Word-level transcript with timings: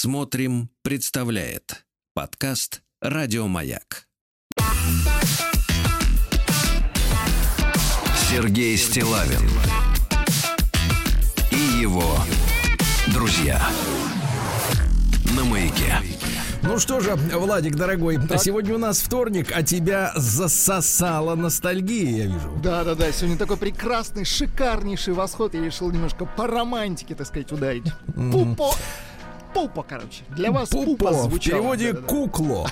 Смотрим, 0.00 0.70
представляет 0.82 1.84
подкаст 2.14 2.82
Радиомаяк. 3.02 4.06
Сергей 8.30 8.76
Стилавин 8.76 9.50
и 11.50 11.80
его 11.80 12.14
друзья 13.08 13.60
на 15.36 15.42
маяке. 15.42 15.96
Ну 16.62 16.78
что 16.78 17.00
же, 17.00 17.16
Владик, 17.16 17.74
дорогой, 17.74 18.18
так. 18.24 18.40
сегодня 18.40 18.76
у 18.76 18.78
нас 18.78 19.00
вторник, 19.00 19.50
а 19.52 19.64
тебя 19.64 20.12
засосала 20.14 21.34
ностальгия, 21.34 22.18
я 22.18 22.26
вижу. 22.26 22.60
Да, 22.62 22.84
да, 22.84 22.94
да. 22.94 23.10
Сегодня 23.10 23.36
такой 23.36 23.56
прекрасный, 23.56 24.24
шикарнейший 24.24 25.14
восход. 25.14 25.54
Я 25.54 25.64
решил 25.64 25.90
немножко 25.90 26.24
по 26.24 26.46
романтике, 26.46 27.16
так 27.16 27.26
сказать, 27.26 27.50
ударить. 27.50 27.86
Mm-hmm. 28.14 28.30
Пупо 28.30 28.76
Пупа, 29.58 29.82
короче. 29.82 30.22
Для 30.28 30.52
вас 30.52 30.68
пупа, 30.68 30.86
пупа 30.86 31.12
звучало. 31.14 31.58
В 31.58 31.60
переводе 31.60 31.92
да, 31.92 32.00
да, 32.00 32.06
кукло. 32.06 32.68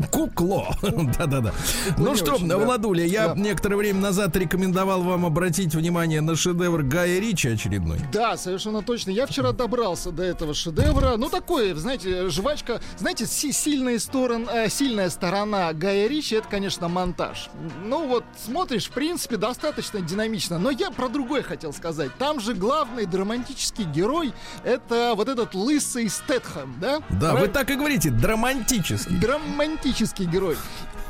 Кукло. 0.10 0.74
Да-да-да. 1.18 1.52
Ну 1.98 2.16
что, 2.16 2.36
Владуля, 2.38 3.04
я 3.04 3.34
некоторое 3.36 3.76
время 3.76 4.00
назад 4.00 4.34
рекомендовал 4.34 5.02
вам 5.02 5.26
обратить 5.26 5.74
внимание 5.74 6.22
на 6.22 6.36
шедевр 6.36 6.82
Гая 6.82 7.20
Ричи 7.20 7.48
очередной. 7.48 7.98
Да, 8.12 8.38
совершенно 8.38 8.82
точно. 8.82 9.10
Я 9.10 9.26
вчера 9.26 9.52
добрался 9.52 10.10
до 10.10 10.22
этого 10.22 10.54
шедевра. 10.54 11.16
Ну, 11.18 11.28
такой, 11.28 11.74
знаете, 11.74 12.30
жвачка. 12.30 12.80
Знаете, 12.96 13.26
сильная 13.26 13.98
сторона, 13.98 14.64
э, 14.64 14.68
сильная 14.70 15.10
сторона 15.10 15.74
Гая 15.74 16.08
Ричи, 16.08 16.36
это, 16.36 16.48
конечно, 16.48 16.88
монтаж. 16.88 17.50
Ну, 17.84 18.08
вот, 18.08 18.24
смотришь, 18.42 18.86
в 18.86 18.92
принципе, 18.92 19.36
достаточно 19.36 20.00
динамично. 20.00 20.58
Но 20.58 20.70
я 20.70 20.90
про 20.90 21.10
другое 21.10 21.42
хотел 21.42 21.74
сказать. 21.74 22.10
Там 22.18 22.40
же 22.40 22.54
главный 22.54 23.04
драматический 23.04 23.84
герой— 23.84 24.32
это 24.64 25.12
вот 25.14 25.25
этот 25.28 25.54
лысый 25.54 26.08
Стэтхэм, 26.08 26.76
да? 26.80 26.98
Да, 27.10 27.30
Правильно? 27.30 27.40
вы 27.40 27.48
так 27.48 27.70
и 27.70 27.74
говорите, 27.74 28.10
драматический. 28.10 29.16
Драматический 29.16 30.26
герой 30.26 30.56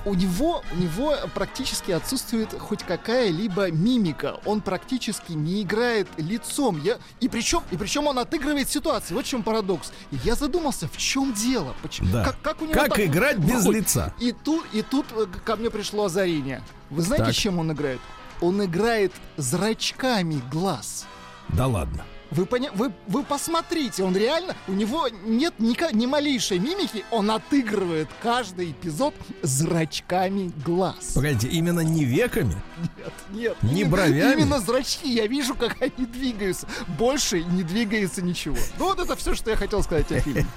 у 0.06 0.14
него, 0.14 0.62
у 0.72 0.76
него 0.76 1.16
практически 1.34 1.90
отсутствует 1.90 2.54
хоть 2.58 2.84
какая-либо 2.84 3.70
мимика. 3.72 4.38
Он 4.44 4.60
практически 4.60 5.32
не 5.32 5.62
играет 5.62 6.08
лицом. 6.16 6.80
Я, 6.80 6.98
и, 7.20 7.28
причем, 7.28 7.62
и 7.72 7.76
причем 7.76 8.06
он 8.06 8.18
отыгрывает 8.20 8.70
ситуации. 8.70 9.14
Вот 9.14 9.26
в 9.26 9.28
чем 9.28 9.42
парадокс. 9.42 9.92
И 10.12 10.18
я 10.24 10.36
задумался, 10.36 10.88
в 10.88 10.96
чем 10.96 11.34
дело? 11.34 11.74
Почему, 11.82 12.12
да. 12.12 12.24
как, 12.24 12.40
как, 12.40 12.62
у 12.62 12.66
него 12.66 12.74
как 12.74 12.90
так, 12.90 13.00
играть 13.00 13.38
без 13.38 13.64
выходит? 13.64 13.82
лица? 13.82 14.14
И 14.20 14.32
тут, 14.32 14.64
и 14.72 14.82
тут 14.82 15.06
э, 15.10 15.26
ко 15.44 15.56
мне 15.56 15.70
пришло 15.70 16.04
озарение. 16.04 16.62
Вы 16.88 17.02
знаете, 17.02 17.26
так. 17.26 17.34
чем 17.34 17.58
он 17.58 17.72
играет? 17.72 18.00
Он 18.40 18.64
играет 18.64 19.12
зрачками 19.36 20.40
глаз. 20.52 21.04
Да 21.48 21.66
ладно. 21.66 22.04
Вы, 22.30 22.46
поня... 22.46 22.70
вы, 22.72 22.92
вы 23.06 23.22
посмотрите, 23.22 24.02
он 24.04 24.16
реально, 24.16 24.54
у 24.68 24.72
него 24.72 25.08
нет 25.24 25.54
ни, 25.58 25.76
ни 25.94 26.06
малейшей 26.06 26.58
мимики, 26.58 27.04
он 27.10 27.30
отыгрывает 27.30 28.08
каждый 28.22 28.72
эпизод 28.72 29.14
зрачками 29.42 30.52
глаз. 30.64 31.12
Погодите, 31.14 31.48
именно 31.48 31.80
не 31.80 32.04
веками? 32.04 32.56
Нет, 32.96 33.12
нет. 33.30 33.56
Не 33.62 33.84
бровями? 33.84 34.40
Именно 34.40 34.60
зрачки, 34.60 35.12
я 35.12 35.26
вижу, 35.26 35.54
как 35.54 35.76
они 35.80 36.06
двигаются. 36.06 36.66
Больше 36.98 37.42
не 37.44 37.62
двигается 37.62 38.22
ничего. 38.22 38.56
Ну 38.78 38.86
вот 38.86 38.98
это 38.98 39.16
все, 39.16 39.34
что 39.34 39.50
я 39.50 39.56
хотел 39.56 39.82
сказать 39.82 40.10
о 40.12 40.20
фильме. 40.20 40.46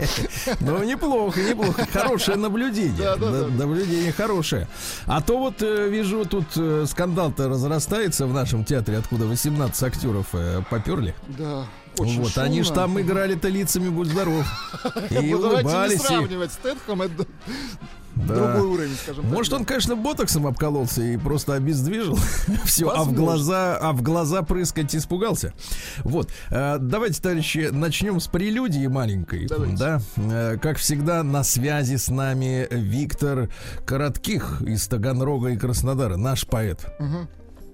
Ну 0.62 0.84
неплохо, 0.84 1.42
неплохо. 1.42 1.88
Хорошее 1.92 2.38
наблюдение. 2.50 3.16
Наблюдение 3.16 4.12
хорошее. 4.12 4.68
А 5.06 5.22
то 5.22 5.38
вот 5.38 5.62
э, 5.62 5.90
вижу, 5.90 6.26
тут 6.26 6.46
э, 6.56 6.86
скандал-то 6.88 7.48
разрастается 7.50 8.26
в 8.28 8.34
нашем 8.34 8.64
театре, 8.66 8.98
откуда 8.98 9.26
18 9.26 9.84
актеров 9.84 10.28
э, 10.34 10.62
поперли. 10.70 11.16
Да. 11.28 11.66
Очень 12.00 12.22
вот, 12.22 12.32
шумно. 12.32 12.48
они 12.48 12.64
же 12.64 12.74
там 12.74 13.00
играли-то 13.00 13.48
лицами, 13.48 13.90
будь 13.90 14.08
здоров. 14.08 14.46
И 15.10 15.34
улыбались. 15.34 16.00
не 16.00 16.06
сравнивать 16.06 16.52
Стэтхэм, 16.54 17.02
это 17.02 17.26
да. 18.28 18.36
другой 18.36 18.68
уровень, 18.68 18.96
скажем 18.96 19.24
так. 19.24 19.34
Может, 19.34 19.54
он, 19.54 19.66
конечно, 19.66 19.96
ботоксом 19.96 20.48
обкололся 20.48 21.02
и 21.02 21.18
просто 21.18 21.56
обездвижил 21.56 22.18
все, 22.66 22.90
а 22.90 23.04
в 23.04 23.14
глаза, 23.14 23.78
а 23.78 23.94
в 23.94 24.02
глаза 24.02 24.42
прыскать 24.42 24.96
испугался. 24.96 25.54
Вот, 26.04 26.32
э, 26.50 26.78
давайте, 26.80 27.22
товарищи, 27.22 27.70
начнем 27.72 28.20
с 28.20 28.28
прелюдии 28.28 28.88
маленькой. 28.88 29.48
Давайте. 29.48 29.78
Да, 29.78 30.02
э, 30.18 30.58
как 30.62 30.78
всегда, 30.78 31.24
на 31.24 31.44
связи 31.44 31.96
с 31.96 32.10
нами 32.10 32.68
Виктор 32.72 33.50
Коротких 33.86 34.62
из 34.62 34.88
Таганрога 34.88 35.50
и 35.50 35.58
Краснодара, 35.58 36.18
наш 36.18 36.46
поэт. 36.46 36.86
Угу. 37.00 37.28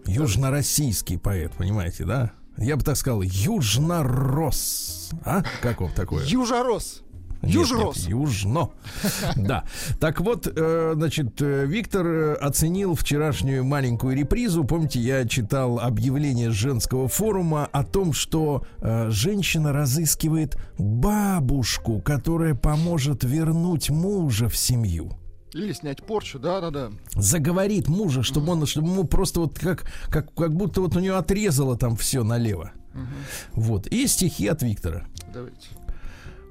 Южно-российский 0.07 1.17
поэт, 1.17 1.53
понимаете, 1.53 2.05
да? 2.05 2.31
Я 2.57 2.75
бы 2.77 2.83
так 2.83 2.97
сказал, 2.97 3.21
южнорос. 3.21 5.11
А? 5.23 5.43
Как 5.61 5.81
вам 5.81 5.91
такое? 5.91 6.25
Южорос. 6.25 7.03
Южрос. 7.41 7.97
Нет, 7.97 8.09
южно. 8.09 8.69
Да. 9.35 9.65
Так 9.99 10.21
вот, 10.21 10.47
э, 10.47 10.93
значит, 10.95 11.41
э, 11.41 11.65
Виктор 11.65 12.07
э, 12.07 12.33
оценил 12.35 12.95
вчерашнюю 12.95 13.63
маленькую 13.63 14.15
репризу. 14.15 14.63
Помните, 14.63 14.99
я 14.99 15.27
читал 15.27 15.79
объявление 15.79 16.51
женского 16.51 17.07
форума 17.07 17.67
о 17.71 17.83
том, 17.83 18.13
что 18.13 18.63
женщина 18.81 19.73
разыскивает 19.73 20.57
бабушку, 20.77 22.01
которая 22.01 22.55
поможет 22.55 23.23
вернуть 23.23 23.89
мужа 23.89 24.49
в 24.49 24.57
семью. 24.57 25.11
Или 25.55 25.71
снять 25.71 26.03
порчу, 26.03 26.37
да-да-да. 26.37 26.91
Заговорит 27.15 27.87
мужа, 27.87 28.23
чтобы 28.23 28.51
он, 28.51 28.65
чтобы 28.65 28.89
ему 28.89 29.05
просто 29.05 29.39
вот 29.39 29.57
как, 29.57 29.89
как, 30.09 30.33
как 30.33 30.53
будто 30.53 30.81
вот 30.81 30.97
у 30.97 30.99
него 30.99 31.15
отрезало 31.15 31.77
там 31.77 31.95
все 31.95 32.25
налево. 32.25 32.73
Угу. 32.93 33.61
Вот. 33.61 33.87
И 33.87 34.05
стихи 34.07 34.47
от 34.47 34.63
Виктора. 34.63 35.05
Давайте. 35.33 35.69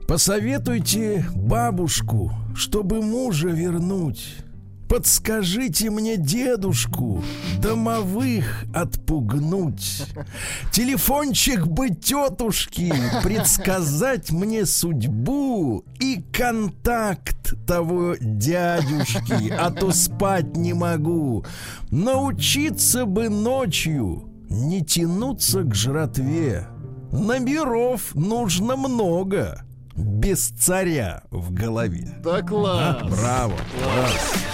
Посоветуйте 0.09 1.27
бабушку, 1.35 2.33
чтобы 2.57 3.03
мужа 3.03 3.49
вернуть. 3.49 4.37
Подскажите 4.94 5.91
мне 5.91 6.16
дедушку 6.16 7.21
домовых 7.59 8.65
отпугнуть. 8.72 10.05
Телефончик 10.71 11.66
бы 11.66 11.91
тетушки 11.91 12.94
предсказать 13.25 14.31
мне 14.31 14.65
судьбу 14.65 15.84
и 15.99 16.22
контакт 16.32 17.56
того 17.66 18.15
дядюшки, 18.21 19.50
а 19.50 19.72
то 19.72 19.91
спать 19.91 20.56
не 20.56 20.75
могу. 20.75 21.44
Научиться 21.91 23.05
бы 23.05 23.28
ночью 23.28 24.28
не 24.49 24.84
тянуться 24.84 25.65
к 25.65 25.75
жратве. 25.75 26.69
Номеров 27.11 28.15
нужно 28.15 28.76
много 28.76 29.65
без 29.97 30.50
царя 30.50 31.25
в 31.32 31.53
голове. 31.53 32.15
Да 32.22 32.43
класс! 32.43 32.99
А, 33.00 33.05
браво! 33.09 33.56
Класс! 33.82 34.54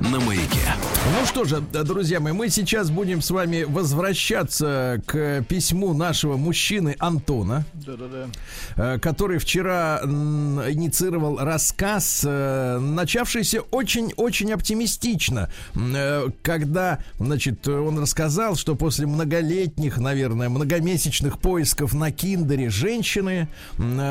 на 0.00 0.18
маяке. 0.20 0.74
Ну 1.18 1.26
что 1.26 1.44
же, 1.44 1.60
друзья 1.60 2.20
мои, 2.20 2.32
мы 2.32 2.48
сейчас 2.48 2.90
будем 2.90 3.20
с 3.20 3.30
вами 3.30 3.64
возвращаться 3.64 5.02
к 5.06 5.42
письму 5.42 5.92
нашего 5.92 6.36
мужчины 6.36 6.96
Антона, 6.98 7.64
Да-да-да. 7.74 8.98
который 8.98 9.38
вчера 9.38 10.00
инициировал 10.02 11.38
рассказ, 11.38 12.22
э, 12.26 12.78
начавшийся 12.78 13.60
очень-очень 13.60 14.52
оптимистично, 14.52 15.50
э, 15.74 16.28
когда, 16.42 16.98
значит, 17.18 17.68
он 17.68 17.98
рассказал, 17.98 18.56
что 18.56 18.76
после 18.76 19.06
многолетних, 19.06 19.98
наверное, 19.98 20.48
многомесячных 20.48 21.38
поисков 21.38 21.92
на 21.92 22.10
Киндере 22.10 22.70
женщины, 22.70 23.48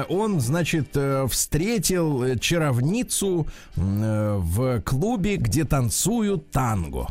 он, 0.09 0.39
значит, 0.39 0.89
э, 0.95 1.27
встретил 1.29 2.37
чаровницу 2.39 3.47
в 3.75 4.81
клубе, 4.81 5.37
где 5.37 5.65
то 5.65 5.78
танцуют 5.79 6.51
танго. 6.51 7.07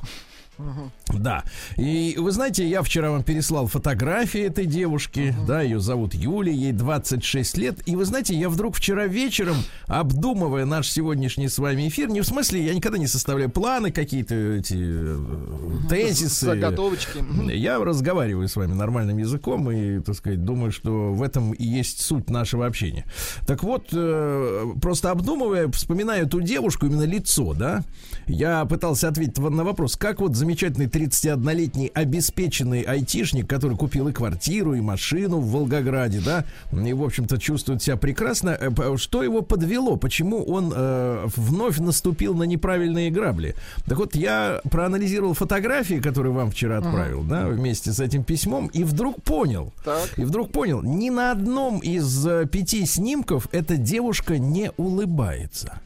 Да. 1.15 1.45
И 1.77 2.17
вы 2.19 2.31
знаете, 2.31 2.69
я 2.69 2.83
вчера 2.83 3.11
вам 3.11 3.23
переслал 3.23 3.67
фотографии 3.67 4.41
этой 4.41 4.67
девушки. 4.67 5.35
Uh-huh. 5.37 5.47
Да, 5.47 5.63
ее 5.63 5.81
зовут 5.81 6.15
Юля, 6.15 6.53
ей 6.53 6.73
26 6.73 7.59
лет. 7.59 7.81
И 7.87 7.97
вы 7.97 8.05
знаете, 8.05 8.35
я 8.35 8.49
вдруг 8.49 8.77
вчера 8.77 9.07
вечером, 9.07 9.57
обдумывая 9.87 10.65
наш 10.65 10.89
сегодняшний 10.89 11.49
с 11.49 11.59
вами 11.59 11.89
эфир, 11.89 12.09
не 12.09 12.21
в 12.21 12.27
смысле, 12.27 12.65
я 12.65 12.75
никогда 12.75 12.99
не 12.99 13.07
составляю 13.07 13.51
планы, 13.51 13.91
какие-то 13.91 14.35
эти 14.35 14.75
uh-huh. 14.75 15.89
тезисы. 15.89 16.47
Заготовочки. 16.47 17.25
Я 17.53 17.79
разговариваю 17.79 18.49
с 18.49 18.57
вами 18.57 18.73
нормальным 18.73 19.19
языком 19.19 19.71
и, 19.71 20.01
так 20.01 20.15
сказать, 20.15 20.45
думаю, 20.45 20.73
что 20.73 21.13
в 21.13 21.23
этом 21.23 21.53
и 21.53 21.65
есть 21.65 22.01
суть 22.01 22.31
нашего 22.31 22.67
общения. 22.67 23.05
Так 23.47 23.63
вот, 23.63 23.89
э, 23.93 24.67
просто 24.81 25.11
обдумывая, 25.11 25.69
вспоминаю 25.69 26.27
эту 26.27 26.41
девушку, 26.41 26.87
именно 26.87 27.05
лицо, 27.05 27.55
да, 27.55 27.83
я 28.27 28.65
пытался 28.65 29.09
ответить 29.09 29.39
на 29.39 29.65
вопрос, 29.65 29.97
как 29.97 30.21
вот 30.21 30.37
замечательный 30.37 30.87
31-летний 30.99 31.91
обеспеченный 31.95 32.83
айтишник, 32.83 33.49
который 33.49 33.77
купил 33.77 34.09
и 34.09 34.13
квартиру, 34.13 34.75
и 34.75 34.81
машину 34.81 35.39
в 35.39 35.51
Волгограде, 35.51 36.21
да, 36.21 36.45
и, 36.73 36.93
в 36.93 37.03
общем-то, 37.03 37.39
чувствует 37.39 37.83
себя 37.83 37.97
прекрасно. 37.97 38.51
Э, 38.61 38.97
что 38.97 39.23
его 39.23 39.43
подвело? 39.43 39.97
Почему 39.97 40.43
он 40.43 40.73
э, 40.75 41.27
вновь 41.37 41.79
наступил 41.79 42.35
на 42.35 42.45
неправильные 42.45 43.11
грабли? 43.11 43.55
Так 43.87 43.99
вот, 43.99 44.17
я 44.17 44.61
проанализировал 44.71 45.35
фотографии, 45.35 46.01
которые 46.01 46.33
вам 46.33 46.51
вчера 46.51 46.79
отправил, 46.79 47.21
ага. 47.21 47.29
да, 47.29 47.47
вместе 47.49 47.93
с 47.93 48.01
этим 48.01 48.25
письмом, 48.25 48.67
и 48.69 48.85
вдруг 48.85 49.23
понял, 49.23 49.73
так. 49.85 50.19
и 50.19 50.25
вдруг 50.25 50.51
понял, 50.51 50.83
ни 50.83 51.11
на 51.11 51.31
одном 51.31 51.79
из 51.79 52.27
э, 52.27 52.47
пяти 52.47 52.85
снимков 52.87 53.49
эта 53.53 53.77
девушка 53.77 54.39
не 54.39 54.73
улыбается. 54.77 55.81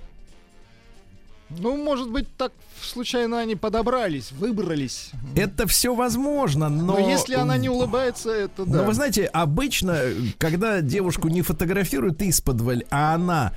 Ну, 1.58 1.76
может 1.76 2.10
быть, 2.10 2.26
так 2.36 2.52
случайно 2.80 3.38
они 3.38 3.54
подобрались, 3.54 4.32
выбрались. 4.32 5.10
Это 5.36 5.66
все 5.66 5.94
возможно, 5.94 6.68
но... 6.68 6.98
Но 6.98 7.10
если 7.10 7.34
она 7.34 7.56
не 7.56 7.68
улыбается, 7.68 8.30
это 8.30 8.64
да. 8.64 8.78
Но 8.78 8.84
вы 8.84 8.94
знаете, 8.94 9.26
обычно, 9.26 10.00
когда 10.38 10.80
девушку 10.80 11.28
не 11.28 11.42
фотографируют 11.42 12.20
исподволь, 12.22 12.84
а 12.90 13.14
она, 13.14 13.52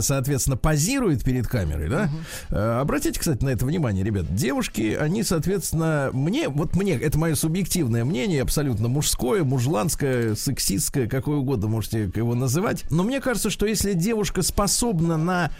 соответственно, 0.00 0.56
позирует 0.56 1.24
перед 1.24 1.46
камерой, 1.46 1.88
да? 1.88 2.10
Угу. 2.50 2.58
Обратите, 2.58 3.18
кстати, 3.18 3.42
на 3.42 3.50
это 3.50 3.64
внимание, 3.64 4.04
ребят. 4.04 4.34
Девушки, 4.34 4.96
они, 4.98 5.22
соответственно, 5.22 6.10
мне, 6.12 6.48
вот 6.48 6.74
мне, 6.76 6.94
это 6.94 7.18
мое 7.18 7.34
субъективное 7.34 8.04
мнение, 8.04 8.42
абсолютно 8.42 8.88
мужское, 8.88 9.42
мужланское, 9.42 10.34
сексистское, 10.34 11.08
какое 11.08 11.36
угодно 11.36 11.68
можете 11.68 12.10
его 12.14 12.34
называть. 12.34 12.84
Но 12.90 13.04
мне 13.04 13.20
кажется, 13.20 13.48
что 13.50 13.66
если 13.66 13.94
девушка 13.94 14.42
способна 14.42 15.16
на 15.16 15.50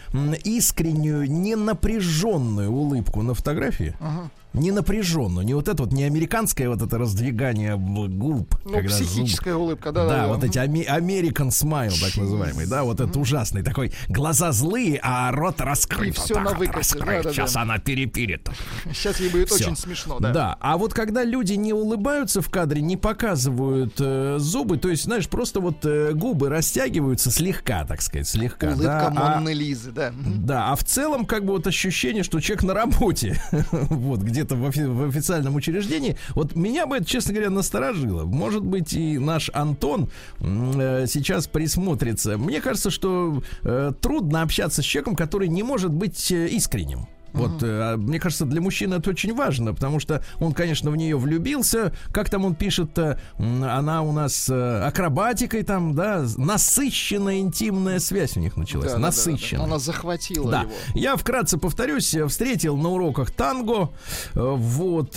искреннюю, 0.43 1.29
ненапряженную 1.31 1.76
улыбку, 1.77 2.67
улыбку 2.67 3.21
на 3.21 3.33
фотографии. 3.33 3.95
Ага 3.99 4.29
не 4.57 4.71
напряженно, 4.71 5.41
не 5.41 5.53
вот 5.53 5.67
это 5.67 5.83
вот, 5.83 5.93
не 5.93 6.03
американское 6.03 6.69
вот 6.69 6.81
это 6.81 6.97
раздвигание 6.97 7.75
губ. 7.77 8.55
Ну, 8.65 8.83
психическая 8.83 9.53
зуб, 9.53 9.63
улыбка, 9.63 9.91
да, 9.91 10.05
да. 10.07 10.17
Да, 10.21 10.27
вот 10.27 10.43
эти 10.43 10.57
ами- 10.57 10.85
American 10.87 11.49
smile, 11.49 11.93
так 11.99 12.17
называемый, 12.17 12.65
да, 12.67 12.83
вот 12.83 12.99
это 12.99 13.19
ужасный 13.19 13.63
такой, 13.63 13.93
глаза 14.07 14.51
злые, 14.51 14.99
а 15.03 15.31
рот 15.31 15.61
раскрыт. 15.61 16.09
И 16.09 16.11
все 16.11 16.35
вот 16.35 16.43
на 16.43 16.53
выкате. 16.53 16.97
Да, 16.99 17.23
да, 17.23 17.31
Сейчас 17.31 17.53
да. 17.53 17.61
она 17.61 17.77
перепирит. 17.77 18.49
Сейчас 18.91 19.19
ей 19.19 19.29
будет 19.29 19.49
Всё. 19.49 19.65
очень 19.65 19.77
смешно, 19.77 20.19
да. 20.19 20.31
Да, 20.31 20.57
а 20.59 20.77
вот 20.77 20.93
когда 20.93 21.23
люди 21.23 21.53
не 21.53 21.73
улыбаются 21.73 22.41
в 22.41 22.49
кадре, 22.49 22.81
не 22.81 22.97
показывают 22.97 23.95
э, 23.99 24.37
зубы, 24.39 24.77
то 24.77 24.89
есть, 24.89 25.03
знаешь, 25.03 25.27
просто 25.27 25.59
вот 25.59 25.85
э, 25.85 26.13
губы 26.13 26.49
растягиваются 26.49 27.31
слегка, 27.31 27.85
так 27.85 28.01
сказать, 28.01 28.27
слегка. 28.27 28.67
Улыбка 28.67 29.11
да, 29.13 29.35
Монны 29.35 29.53
Лизы, 29.53 29.91
да. 29.91 30.11
Да, 30.25 30.71
а 30.71 30.75
в 30.75 30.83
целом 30.83 31.25
как 31.25 31.45
бы 31.45 31.53
вот 31.53 31.67
ощущение, 31.67 32.23
что 32.23 32.39
человек 32.39 32.63
на 32.63 32.73
работе, 32.73 33.41
вот, 33.71 34.21
где 34.21 34.45
где-то 34.47 34.55
в, 34.55 34.65
офи- 34.65 34.87
в 34.87 35.07
официальном 35.07 35.55
учреждении. 35.55 36.17
Вот 36.35 36.55
меня 36.55 36.85
бы 36.85 36.97
это, 36.97 37.05
честно 37.05 37.33
говоря, 37.33 37.49
насторожило. 37.49 38.25
Может 38.25 38.63
быть, 38.63 38.93
и 38.93 39.17
наш 39.17 39.49
Антон 39.53 40.09
э, 40.39 41.05
сейчас 41.07 41.47
присмотрится. 41.47 42.37
Мне 42.37 42.61
кажется, 42.61 42.89
что 42.89 43.43
э, 43.63 43.91
трудно 44.01 44.41
общаться 44.41 44.81
с 44.81 44.85
человеком, 44.85 45.15
который 45.15 45.47
не 45.47 45.63
может 45.63 45.91
быть 45.91 46.31
э, 46.31 46.47
искренним. 46.47 47.07
Вот, 47.33 47.63
uh 47.63 47.97
мне 47.97 48.19
кажется, 48.19 48.45
для 48.45 48.61
мужчины 48.61 48.95
это 48.95 49.09
очень 49.09 49.33
важно, 49.33 49.73
потому 49.73 49.99
что 49.99 50.23
он, 50.39 50.53
конечно, 50.53 50.91
в 50.91 50.95
нее 50.95 51.17
влюбился. 51.17 51.93
Как 52.11 52.29
там 52.29 52.45
он 52.45 52.55
пишет, 52.55 52.97
она 53.37 54.01
у 54.01 54.11
нас 54.11 54.49
э, 54.49 54.81
акробатикой 54.83 55.63
там, 55.63 55.95
да, 55.95 56.25
насыщенная 56.37 57.39
интимная 57.39 57.99
связь 57.99 58.37
у 58.37 58.39
них 58.39 58.57
началась. 58.57 58.93
Да, 58.93 58.97
насыщенная. 58.97 59.63
Да, 59.63 59.67
да. 59.67 59.73
Она 59.73 59.79
захватила 59.79 60.51
да. 60.51 60.61
его. 60.61 60.71
Я 60.93 61.15
вкратце 61.15 61.57
повторюсь, 61.57 62.15
встретил 62.27 62.77
на 62.77 62.89
уроках 62.89 63.31
танго, 63.31 63.91
э, 64.33 64.39
вот, 64.39 65.13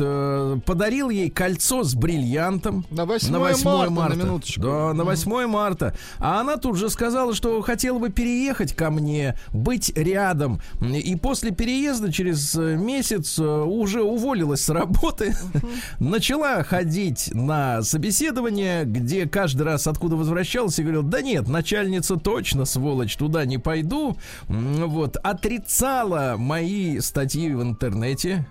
подарил 0.65 1.11
ей 1.11 1.31
кольцо 1.31 1.85
с 1.85 1.95
бриллиантом. 1.95 2.85
На 2.91 3.05
8, 3.05 3.31
на 3.31 3.39
8 3.39 3.65
марта, 3.65 3.91
марта. 3.91 4.17
На 4.17 4.23
минуточку. 4.23 4.61
Да, 4.61 4.93
на 4.93 5.05
8 5.05 5.31
uh 5.31 5.47
марта. 5.47 5.95
А 6.19 6.41
она 6.41 6.57
тут 6.57 6.77
же 6.77 6.91
сказала, 6.91 7.35
что 7.35 7.61
хотела 7.62 7.99
бы 7.99 8.11
переехать 8.11 8.75
ко 8.75 8.91
мне, 8.91 9.37
быть 9.53 9.93
рядом. 9.97 10.61
И 10.81 11.17
после 11.17 11.51
переезда 11.51 12.00
через 12.08 12.55
э, 12.55 12.76
месяц 12.76 13.38
э, 13.38 13.44
уже 13.44 14.02
уволилась 14.02 14.64
с 14.64 14.69
работы, 14.69 15.35
начала 15.99 16.62
ходить 16.62 17.31
на 17.35 17.82
собеседование, 17.82 18.85
где 18.85 19.29
каждый 19.29 19.62
раз 19.62 19.87
откуда 19.87 20.17
возвращалась 20.17 20.79
и 20.79 20.82
говорил, 20.82 21.02
да 21.02 21.20
нет, 21.20 21.49
начальница 21.49 22.17
точно, 22.17 22.64
сволочь, 22.64 23.17
туда 23.17 23.44
не 23.44 23.58
пойду. 23.58 24.17
Вот, 24.49 25.17
отрицала 25.17 26.37
мои 26.38 27.00
статьи 27.00 27.52
в 27.52 27.62
интернете. 27.62 28.47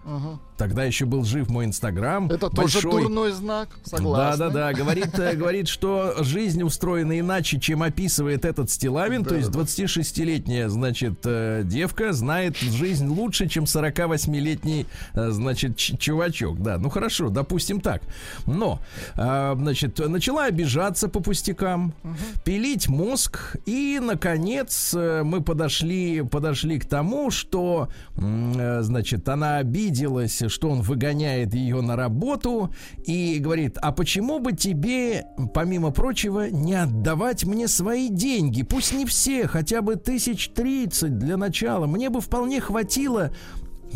Тогда 0.59 0.83
еще 0.83 1.05
был 1.05 1.23
жив 1.23 1.49
мой 1.49 1.63
Инстаграм. 1.63 2.29
Это 2.29 2.49
большой. 2.49 2.81
тоже 2.81 3.03
дурной 3.03 3.31
знак, 3.31 3.69
согласен. 3.85 4.39
Да, 4.39 4.49
да, 4.49 4.53
да. 4.53 4.73
Говорит, 4.73 5.17
э, 5.17 5.33
говорит, 5.37 5.69
что 5.69 6.15
жизнь 6.19 6.61
устроена 6.63 7.17
иначе, 7.17 7.61
чем 7.61 7.81
описывает 7.81 8.43
этот 8.43 8.69
Стилавин. 8.69 9.23
Да, 9.23 9.29
то 9.29 9.35
есть 9.37 9.51
26-летняя, 9.51 10.67
значит, 10.67 11.21
э, 11.23 11.61
девка 11.63 12.11
знает 12.11 12.57
жизнь 12.57 13.07
лучше, 13.07 13.47
чем 13.47 13.63
48-летний, 13.63 14.85
э, 15.13 15.29
значит, 15.29 15.77
чувачок. 15.77 16.61
Да, 16.61 16.77
ну 16.77 16.89
хорошо, 16.89 17.29
допустим 17.29 17.79
так. 17.79 18.01
Но, 18.45 18.81
значит, 19.15 19.97
начала 20.09 20.43
обижаться 20.45 21.07
по 21.07 21.21
пустякам, 21.21 21.93
угу. 22.03 22.15
пилить 22.43 22.89
мозг, 22.89 23.55
и, 23.65 24.01
наконец, 24.03 24.93
мы 24.93 25.41
подошли, 25.41 26.21
подошли 26.21 26.79
к 26.79 26.85
тому, 26.85 27.31
что, 27.31 27.87
значит, 28.17 29.29
она 29.29 29.57
обиделась 29.59 30.48
что 30.49 30.69
он 30.69 30.81
выгоняет 30.81 31.53
ее 31.53 31.81
на 31.81 31.95
работу 31.95 32.73
и 33.05 33.37
говорит, 33.39 33.77
а 33.81 33.91
почему 33.91 34.39
бы 34.39 34.53
тебе, 34.53 35.25
помимо 35.53 35.91
прочего, 35.91 36.49
не 36.49 36.73
отдавать 36.73 37.45
мне 37.45 37.67
свои 37.67 38.09
деньги? 38.09 38.63
Пусть 38.63 38.93
не 38.93 39.05
все, 39.05 39.47
хотя 39.47 39.81
бы 39.81 39.95
тысяч 39.95 40.49
тридцать 40.49 41.17
для 41.17 41.37
начала. 41.37 41.85
Мне 41.87 42.09
бы 42.09 42.21
вполне 42.21 42.59
хватило 42.59 43.31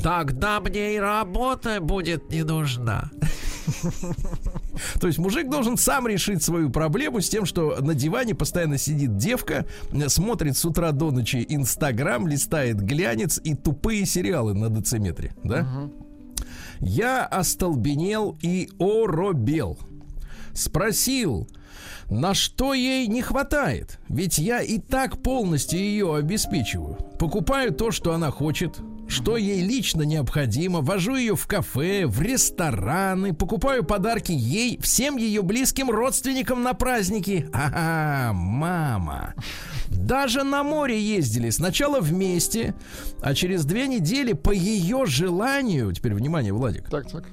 Тогда 0.02 0.60
мне 0.60 0.96
и 0.96 1.00
работа 1.00 1.80
будет 1.80 2.30
не 2.32 2.44
нужна. 2.44 3.12
То 5.00 5.08
есть 5.08 5.20
мужик 5.20 5.50
должен 5.50 5.78
сам 5.78 6.08
решить 6.08 6.44
свою 6.44 6.70
проблему 6.70 7.22
с 7.22 7.30
тем, 7.30 7.46
что 7.46 7.78
на 7.80 7.94
диване 7.94 8.34
постоянно 8.36 8.78
сидит 8.78 9.18
девка, 9.18 9.66
смотрит 10.08 10.58
с 10.58 10.66
утра 10.66 10.92
до 10.92 11.12
ночи 11.12 11.46
Инстаграм, 11.48 12.28
листает 12.28 12.82
глянец 12.82 13.40
и 13.44 13.56
тупые 13.56 14.06
сериалы 14.06 14.54
на 14.54 14.70
дециметре, 14.70 15.34
да? 15.44 15.62
Угу. 15.62 16.03
Я 16.80 17.26
остолбенел 17.26 18.38
и 18.42 18.70
оробел. 18.80 19.80
Спросил, 20.54 21.48
на 22.10 22.34
что 22.34 22.74
ей 22.74 23.08
не 23.08 23.22
хватает? 23.22 24.00
Ведь 24.10 24.38
я 24.38 24.62
и 24.62 24.78
так 24.78 25.24
полностью 25.24 25.80
ее 25.80 26.16
обеспечиваю. 26.16 26.98
Покупаю 27.18 27.74
то, 27.74 27.92
что 27.92 28.14
она 28.14 28.30
хочет, 28.30 28.80
что 29.08 29.38
ей 29.38 29.62
лично 29.62 30.04
необходимо, 30.04 30.82
вожу 30.82 31.16
ее 31.16 31.36
в 31.36 31.46
кафе, 31.48 32.06
в 32.06 32.22
рестораны, 32.22 33.34
покупаю 33.34 33.84
подарки 33.84 34.32
ей, 34.32 34.80
всем 34.82 35.18
ее 35.18 35.42
близким 35.42 35.90
родственникам 35.90 36.64
на 36.64 36.74
праздники. 36.74 37.50
Ага, 37.54 38.34
мама. 38.34 39.34
Даже 39.90 40.44
на 40.44 40.64
море 40.64 41.00
ездили. 41.00 41.50
Сначала 41.50 42.00
вместе, 42.00 42.74
а 43.22 43.34
через 43.34 43.66
две 43.66 43.88
недели 43.88 44.34
по 44.34 44.52
ее 44.52 45.06
желанию... 45.06 45.92
Теперь 45.92 46.14
внимание, 46.14 46.54
Владик. 46.54 46.90
Так, 46.90 47.10
так. 47.10 47.26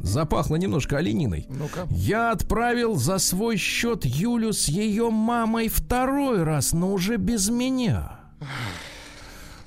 Запахло 0.00 0.56
немножко 0.56 0.98
олениной. 0.98 1.46
Ну-ка. 1.48 1.86
Я 1.90 2.30
отправил 2.30 2.96
за 2.96 3.18
свой 3.18 3.56
счет 3.56 4.04
Юлю 4.04 4.52
с 4.52 4.68
ее 4.68 5.10
мамой 5.10 5.68
второй 5.68 6.42
раз, 6.42 6.72
но 6.72 6.92
уже 6.92 7.16
без 7.16 7.48
меня. 7.48 8.20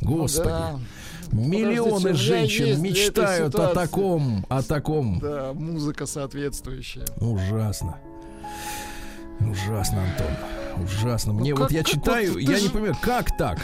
Господи. 0.01 0.48
Ну, 0.48 0.54
да. 0.54 0.80
Миллионы 1.32 2.14
женщин 2.14 2.82
мечтают 2.82 3.56
о 3.56 3.74
таком, 3.74 4.46
о 4.50 4.62
таком. 4.64 5.20
Да, 5.20 5.54
музыка 5.54 6.06
соответствующая. 6.06 7.06
Ужасно. 7.18 7.98
Ужасно, 9.40 10.04
Антон. 10.04 10.84
Ужасно. 10.84 11.34
Мне 11.34 11.54
ну, 11.54 11.62
вот 11.62 11.72
я 11.72 11.84
читаю, 11.84 12.34
вот, 12.34 12.42
я 12.42 12.58
ж... 12.58 12.64
не 12.64 12.70
понимаю, 12.70 12.98
как 13.02 13.36
так? 13.38 13.60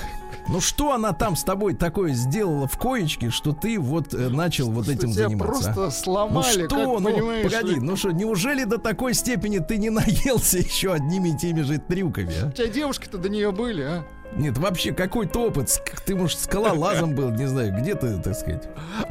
Ну 0.47 0.61
что 0.61 0.93
она 0.93 1.11
там 1.11 1.35
с 1.35 1.43
тобой 1.43 1.73
такое 1.73 2.13
сделала 2.13 2.67
в 2.67 2.77
коечке, 2.77 3.31
что 3.31 3.51
ты 3.51 3.79
вот 3.79 4.13
э, 4.13 4.29
начал 4.29 4.69
вот 4.69 4.87
этим 4.87 5.11
тебя 5.11 5.27
заниматься? 5.27 5.45
просто 5.45 5.85
а? 5.87 5.91
сломали. 5.91 6.61
Ну 6.61 6.65
что, 6.69 6.99
ну 6.99 7.43
погоди, 7.43 7.79
ну 7.79 7.95
что, 7.95 8.11
неужели 8.11 8.63
до 8.63 8.77
такой 8.77 9.15
степени 9.15 9.57
ты 9.57 9.77
не 9.77 9.89
наелся 9.89 10.59
еще 10.59 10.93
одними 10.93 11.29
и 11.29 11.37
теми 11.37 11.61
же 11.61 11.79
трюками? 11.79 12.33
А? 12.43 12.47
У 12.47 12.51
тебя 12.51 12.67
девушки-то 12.67 13.17
до 13.17 13.29
нее 13.29 13.51
были, 13.51 13.81
а? 13.81 14.05
Нет, 14.35 14.57
вообще 14.57 14.91
какой-то 14.91 15.47
опыт. 15.47 15.81
Ты, 16.05 16.15
может, 16.15 16.39
скалолазом 16.39 17.15
был, 17.15 17.29
не 17.31 17.45
знаю, 17.47 17.73
где 17.79 17.95
ты, 17.95 18.17
так 18.21 18.35
сказать, 18.35 18.67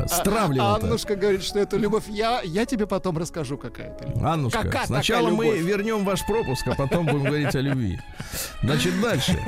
стравливал. 0.06 0.66
А, 0.66 0.76
Аннушка 0.76 1.16
говорит, 1.16 1.42
что 1.42 1.58
это 1.58 1.76
любовь. 1.76 2.04
Я, 2.08 2.42
я 2.42 2.66
тебе 2.66 2.86
потом 2.86 3.16
расскажу, 3.16 3.56
какая 3.56 3.88
это 3.88 4.06
любовь. 4.06 4.22
Аннушка, 4.22 4.62
какая 4.62 4.86
сначала 4.86 5.30
мы 5.30 5.58
вернем 5.58 6.04
ваш 6.04 6.26
пропуск, 6.26 6.66
а 6.68 6.74
потом 6.74 7.06
будем 7.06 7.24
говорить 7.24 7.54
о 7.54 7.60
любви. 7.60 7.98
Значит, 8.62 9.00
дальше. 9.00 9.38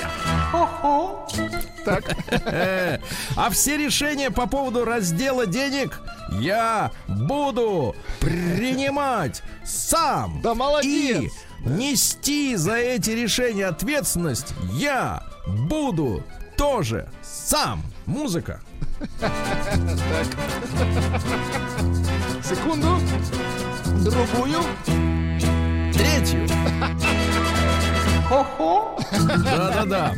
Так. 1.84 2.04
Э, 2.30 2.98
А 3.36 3.50
все 3.50 3.76
решения 3.76 4.30
по 4.30 4.46
поводу 4.46 4.84
раздела 4.84 5.46
денег 5.46 6.00
я 6.32 6.90
буду 7.08 7.94
принимать 8.20 9.42
сам. 9.64 10.40
Да 10.42 10.54
молодец. 10.54 10.90
И 10.90 11.30
нести 11.68 12.56
за 12.56 12.76
эти 12.76 13.10
решения 13.10 13.66
ответственность 13.66 14.54
я 14.72 15.22
буду 15.46 16.22
тоже 16.56 17.08
сам. 17.22 17.82
Музыка. 18.06 18.60
Секунду. 22.46 22.98
Другую. 24.04 24.60
Третью. 25.94 26.46
Да-да-да. 29.44 30.14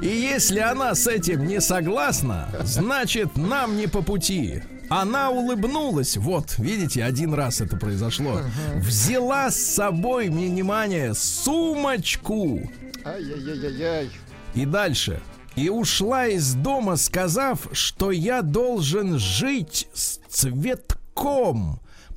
И 0.00 0.06
если 0.06 0.60
она 0.60 0.94
с 0.94 1.06
этим 1.06 1.46
не 1.46 1.60
согласна, 1.60 2.48
значит, 2.62 3.36
нам 3.36 3.76
не 3.76 3.88
по 3.88 4.00
пути. 4.00 4.62
Она 4.88 5.28
улыбнулась, 5.30 6.16
вот, 6.16 6.58
видите, 6.58 7.04
один 7.04 7.34
раз 7.34 7.60
это 7.60 7.76
произошло. 7.76 8.40
Взяла 8.76 9.50
с 9.50 9.56
собой, 9.56 10.30
внимание, 10.30 11.12
сумочку. 11.12 12.70
Ай-яй-яй-яй-яй. 13.04 14.10
И 14.54 14.64
дальше. 14.64 15.20
И 15.56 15.68
ушла 15.68 16.26
из 16.26 16.54
дома, 16.54 16.96
сказав, 16.96 17.68
что 17.72 18.10
я 18.12 18.40
должен 18.40 19.18
жить 19.18 19.88
с 19.92 20.18
цветком, 20.28 21.00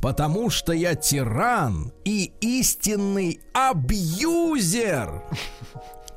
потому 0.01 0.49
что 0.49 0.73
я 0.73 0.95
тиран 0.95 1.91
и 2.05 2.31
истинный 2.41 3.41
абьюзер, 3.53 5.23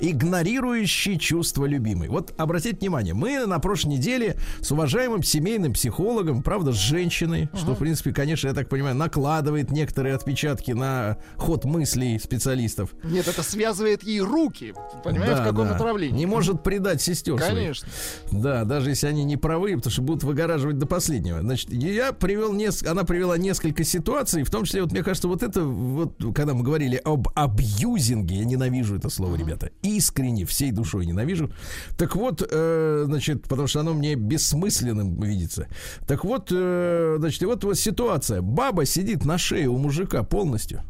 игнорирующий 0.02 1.18
чувства 1.18 1.64
любимой. 1.66 2.08
Вот 2.08 2.34
обратите 2.36 2.76
внимание, 2.76 3.14
мы 3.14 3.46
на 3.46 3.58
прошлой 3.60 3.90
неделе 3.92 4.36
с 4.60 4.70
уважаемым 4.72 5.22
семейным 5.22 5.72
психологом, 5.72 6.42
правда, 6.42 6.72
с 6.72 6.76
женщиной, 6.76 7.48
что, 7.54 7.74
в 7.74 7.78
принципе, 7.78 8.12
конечно, 8.12 8.48
я 8.48 8.54
так 8.54 8.68
понимаю, 8.68 8.96
накладывает 8.96 9.70
некоторые 9.70 10.14
отпечатки 10.16 10.72
на 10.72 11.18
ход 11.36 11.64
мыслей 11.64 12.18
специалистов. 12.18 12.90
Нет, 13.04 13.28
это 13.28 13.42
связывает 13.42 14.02
ей 14.02 14.20
руки. 14.20 14.74
Понимаешь, 15.04 15.36
Да, 15.38 15.44
в 15.44 15.48
каком 15.48 15.66
да. 15.66 15.72
направлении? 15.74 16.18
Не 16.18 16.26
может 16.26 16.62
предать 16.62 17.00
сестер 17.00 17.38
своих. 17.38 17.54
Конечно. 17.54 17.88
Да, 18.32 18.64
даже 18.64 18.90
если 18.90 19.06
они 19.06 19.22
не 19.24 19.36
правы, 19.36 19.76
потому 19.76 19.92
что 19.92 20.02
будут 20.02 20.24
выгораживать 20.24 20.78
до 20.78 20.86
последнего. 20.86 21.40
Значит, 21.40 21.70
я 21.72 22.12
привел 22.12 22.52
несколько, 22.52 22.90
она 22.90 23.04
привела 23.04 23.38
несколько 23.38 23.84
ситуаций, 23.84 24.42
в 24.42 24.50
том 24.50 24.64
числе, 24.64 24.82
вот 24.82 24.90
мне 24.90 25.04
кажется, 25.04 25.28
вот 25.28 25.42
это, 25.44 25.62
вот, 25.62 26.16
когда 26.34 26.54
мы 26.54 26.64
говорили 26.64 27.00
об 27.04 27.28
абьюзинге, 27.34 28.36
я 28.36 28.44
ненавижу 28.44 28.96
это 28.96 29.08
слово, 29.08 29.36
ребята, 29.36 29.70
искренне, 29.96 30.44
всей 30.44 30.72
душой 30.72 31.06
ненавижу. 31.06 31.52
Так 31.96 32.16
вот, 32.16 32.46
э, 32.48 33.04
значит, 33.06 33.48
потому 33.48 33.68
что 33.68 33.80
оно 33.80 33.94
мне 33.94 34.14
бессмысленным 34.14 35.20
видится. 35.20 35.68
Так 36.06 36.24
вот, 36.24 36.48
э, 36.50 37.16
значит, 37.18 37.42
и 37.42 37.46
вот, 37.46 37.64
вот 37.64 37.78
ситуация. 37.78 38.42
Баба 38.42 38.84
сидит 38.84 39.24
на 39.24 39.38
шее 39.38 39.68
у 39.68 39.78
мужика 39.78 40.22
полностью. 40.22 40.82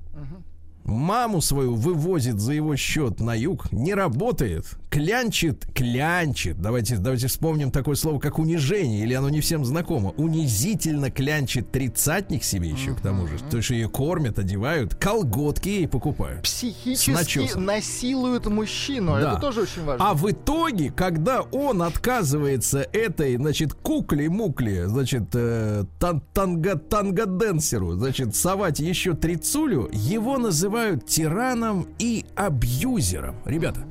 Маму 0.85 1.41
свою 1.41 1.75
вывозит 1.77 2.41
за 2.41 2.55
его 2.55 2.75
счет 2.77 3.21
на 3.21 3.35
юг, 3.35 3.71
не 3.71 3.95
работает, 3.95 4.67
клянчит, 4.91 5.65
клянчит. 5.75 6.61
Давайте, 6.61 6.97
давайте 6.97 7.29
вспомним 7.29 7.71
такое 7.71 7.95
слово, 7.95 8.19
как 8.19 8.39
унижение, 8.41 9.03
или 9.03 9.15
оно 9.15 9.29
не 9.31 9.41
всем 9.41 9.65
знакомо. 9.65 10.11
Унизительно 10.17 11.11
клянчит 11.11 11.71
тридцатник 11.71 12.43
себе 12.43 12.69
еще, 12.69 12.95
к 12.95 13.01
тому 13.01 13.29
же. 13.29 13.39
То 13.51 13.59
есть 13.59 13.71
ее 13.71 13.89
кормят, 13.89 14.41
одевают, 14.41 14.97
колготки 14.97 15.69
ей 15.69 15.89
покупают. 15.89 16.43
Психически 16.43 17.57
насилуют 17.57 18.47
мужчину. 18.47 19.13
Да. 19.13 19.33
Это 19.33 19.41
тоже 19.41 19.63
очень 19.63 19.85
важно. 19.85 20.11
А 20.11 20.15
в 20.15 20.29
итоге, 20.31 20.91
когда 20.91 21.43
он 21.43 21.83
отказывается 21.83 22.87
этой, 22.93 23.37
значит, 23.37 23.75
кукле-мукле, 23.75 24.89
значит, 24.89 25.25
э, 25.35 25.85
тан- 26.01 26.23
танго-денсеру, 26.33 27.93
значит, 27.93 28.35
совать 28.35 28.81
еще 28.81 29.15
трицулю, 29.15 29.89
его 29.93 30.39
называют 30.39 30.72
тираном 31.07 31.87
и 31.99 32.25
абьюзером. 32.35 33.37
Ребята, 33.45 33.85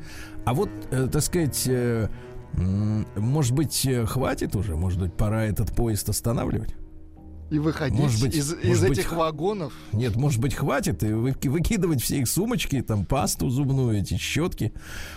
а 0.45 0.53
вот, 0.53 0.69
э, 0.91 1.07
так 1.11 1.21
сказать, 1.21 1.63
э, 1.67 2.07
может 2.53 3.53
быть, 3.53 3.85
э, 3.85 4.05
хватит 4.05 4.55
уже? 4.55 4.75
Может 4.75 4.99
быть, 4.99 5.13
пора 5.13 5.45
этот 5.45 5.75
поезд 5.75 6.09
останавливать? 6.09 6.75
И 7.49 7.59
выходить 7.59 7.99
Может 7.99 8.21
быть, 8.21 8.35
из, 8.35 8.51
может 8.51 8.65
из 8.65 8.81
быть, 8.81 8.97
этих 8.99 9.09
х- 9.09 9.15
вагонов. 9.17 9.73
Нет, 9.91 10.15
может 10.15 10.39
быть, 10.39 10.53
хватит 10.53 11.03
и 11.03 11.07
выки- 11.07 11.49
выкидывать 11.49 12.01
все 12.01 12.19
их 12.19 12.29
сумочки, 12.29 12.81
там, 12.81 13.05
пасту 13.05 13.49
зубную, 13.49 13.99
эти 13.99 14.15
щетки. 14.17 14.71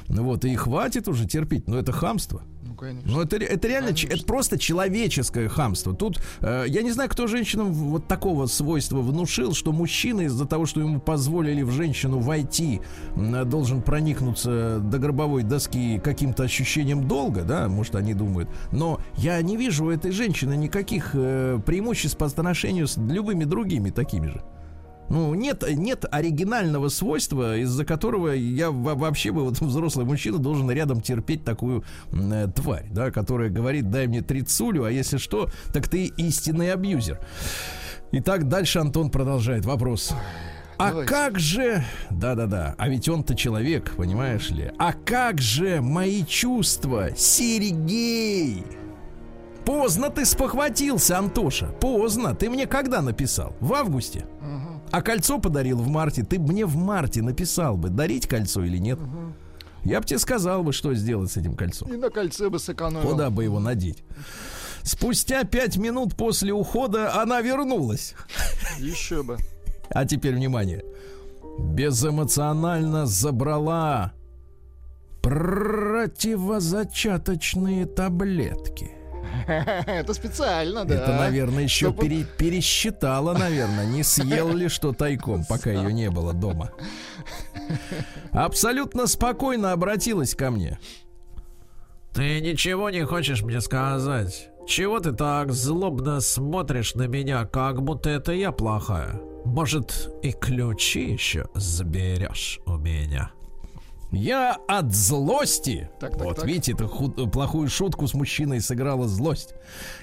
Ну 0.08 0.24
Вот, 0.24 0.44
и 0.44 0.54
хватит 0.56 1.06
уже 1.06 1.26
терпеть. 1.28 1.68
Но 1.68 1.78
это 1.78 1.92
хамство. 1.92 2.42
Ну, 2.74 2.78
конечно. 2.78 3.10
Ну, 3.12 3.20
это, 3.20 3.36
это 3.36 3.68
реально, 3.68 3.92
ч- 3.94 4.08
это 4.08 4.24
просто 4.24 4.58
человеческое 4.58 5.48
хамство. 5.48 5.94
Тут, 5.94 6.20
э, 6.40 6.64
я 6.66 6.82
не 6.82 6.90
знаю, 6.90 7.08
кто 7.08 7.26
женщинам 7.28 7.72
вот 7.72 8.08
такого 8.08 8.46
свойства 8.46 9.00
внушил, 9.00 9.54
что 9.54 9.70
мужчина 9.72 10.22
из-за 10.22 10.44
того, 10.44 10.66
что 10.66 10.80
ему 10.80 10.98
позволили 11.00 11.62
в 11.62 11.70
женщину 11.70 12.18
войти, 12.18 12.80
м, 13.14 13.48
должен 13.48 13.80
проникнуться 13.82 14.78
до 14.80 14.98
гробовой 14.98 15.44
доски 15.44 16.00
каким-то 16.00 16.42
ощущением 16.42 17.06
долга, 17.06 17.42
да, 17.42 17.68
может, 17.68 17.94
они 17.94 18.12
думают. 18.14 18.48
Но 18.72 18.98
я 19.16 19.40
не 19.42 19.56
вижу 19.56 19.84
у 19.86 19.90
этой 19.90 20.10
женщины 20.10 20.54
никаких 20.56 21.10
э, 21.14 21.60
преимуществ 21.64 22.18
по 22.18 22.26
отношению 22.26 22.88
с 22.88 22.96
любыми 22.96 23.44
другими 23.44 23.90
такими 23.90 24.26
же. 24.28 24.42
Ну, 25.10 25.34
нет, 25.34 25.64
нет 25.68 26.04
оригинального 26.10 26.88
свойства, 26.88 27.58
из-за 27.58 27.84
которого 27.84 28.28
я 28.28 28.70
во- 28.70 28.94
вообще 28.94 29.32
бы, 29.32 29.44
вот 29.44 29.58
взрослый 29.60 30.06
мужчина, 30.06 30.38
должен 30.38 30.70
рядом 30.70 31.00
терпеть 31.00 31.44
такую 31.44 31.84
э, 32.12 32.48
тварь, 32.54 32.88
да, 32.90 33.10
которая 33.10 33.50
говорит, 33.50 33.90
дай 33.90 34.06
мне 34.06 34.22
трицулю, 34.22 34.84
а 34.84 34.90
если 34.90 35.18
что, 35.18 35.48
так 35.72 35.88
ты 35.88 36.06
истинный 36.06 36.72
абьюзер. 36.72 37.20
Итак, 38.12 38.48
дальше 38.48 38.78
Антон 38.78 39.10
продолжает 39.10 39.64
вопрос. 39.64 40.14
А 40.76 40.88
Давайте. 40.88 41.12
как 41.12 41.38
же... 41.38 41.84
Да-да-да, 42.10 42.74
а 42.78 42.88
ведь 42.88 43.08
он-то 43.08 43.34
человек, 43.36 43.94
понимаешь 43.96 44.50
ли? 44.50 44.72
А 44.78 44.92
как 44.92 45.40
же 45.40 45.80
мои 45.80 46.24
чувства, 46.24 47.10
Сергей? 47.16 48.64
Поздно 49.64 50.10
ты 50.10 50.26
спохватился, 50.26 51.16
Антоша. 51.18 51.66
Поздно. 51.80 52.34
Ты 52.34 52.50
мне 52.50 52.66
когда 52.66 53.00
написал? 53.00 53.56
В 53.60 53.72
августе. 53.72 54.26
А 54.94 55.02
кольцо 55.02 55.40
подарил 55.40 55.78
в 55.78 55.88
марте. 55.88 56.22
Ты 56.22 56.38
мне 56.38 56.64
в 56.64 56.76
марте 56.76 57.20
написал 57.20 57.76
бы, 57.76 57.88
дарить 57.88 58.28
кольцо 58.28 58.62
или 58.62 58.78
нет. 58.78 59.00
Я 59.82 60.00
бы 60.00 60.06
тебе 60.06 60.20
сказал 60.20 60.62
бы, 60.62 60.72
что 60.72 60.94
сделать 60.94 61.32
с 61.32 61.36
этим 61.36 61.56
кольцом. 61.56 61.92
И 61.92 61.96
на 61.96 62.10
кольце 62.10 62.48
бы 62.48 62.60
сэкономил. 62.60 63.10
Куда 63.10 63.30
бы 63.30 63.42
его 63.42 63.58
надеть. 63.58 64.04
Спустя 64.84 65.42
пять 65.42 65.78
минут 65.78 66.14
после 66.14 66.52
ухода 66.52 67.20
она 67.20 67.40
вернулась. 67.40 68.14
Еще 68.78 69.24
бы. 69.24 69.36
А 69.90 70.04
теперь 70.04 70.36
внимание. 70.36 70.84
Безэмоционально 71.58 73.06
забрала 73.06 74.12
противозачаточные 75.22 77.86
таблетки. 77.86 78.92
Это 79.46 80.14
специально, 80.14 80.84
да. 80.84 80.94
Это, 80.94 81.12
наверное, 81.16 81.64
еще 81.64 81.86
Чтобы- 81.86 82.02
пере- 82.02 82.24
пересчитала, 82.38 83.36
наверное, 83.36 83.86
не 83.86 84.02
съел 84.02 84.52
ли 84.54 84.68
что 84.68 84.92
тайком, 84.92 85.44
пока 85.44 85.70
ее 85.70 85.92
не 85.92 86.10
было 86.10 86.32
дома. 86.32 86.70
Абсолютно 88.32 89.06
спокойно 89.06 89.72
обратилась 89.72 90.34
ко 90.34 90.50
мне. 90.50 90.78
Ты 92.12 92.40
ничего 92.40 92.90
не 92.90 93.04
хочешь 93.04 93.42
мне 93.42 93.60
сказать? 93.60 94.50
Чего 94.66 95.00
ты 95.00 95.12
так 95.12 95.52
злобно 95.52 96.20
смотришь 96.20 96.94
на 96.94 97.06
меня, 97.06 97.44
как 97.44 97.82
будто 97.82 98.08
это 98.08 98.32
я 98.32 98.50
плохая? 98.52 99.20
Может, 99.44 100.10
и 100.22 100.32
ключи 100.32 101.12
еще 101.12 101.46
заберешь 101.54 102.60
у 102.64 102.76
меня? 102.78 103.30
Я 104.14 104.56
от 104.68 104.94
злости, 104.94 105.90
Так, 106.00 106.12
так, 106.12 106.24
вот 106.24 106.36
так. 106.36 106.44
видите, 106.46 106.72
это 106.72 106.86
худ- 106.86 107.30
плохую 107.30 107.68
шутку 107.68 108.06
с 108.06 108.14
мужчиной 108.14 108.60
сыграла 108.60 109.08
злость. 109.08 109.54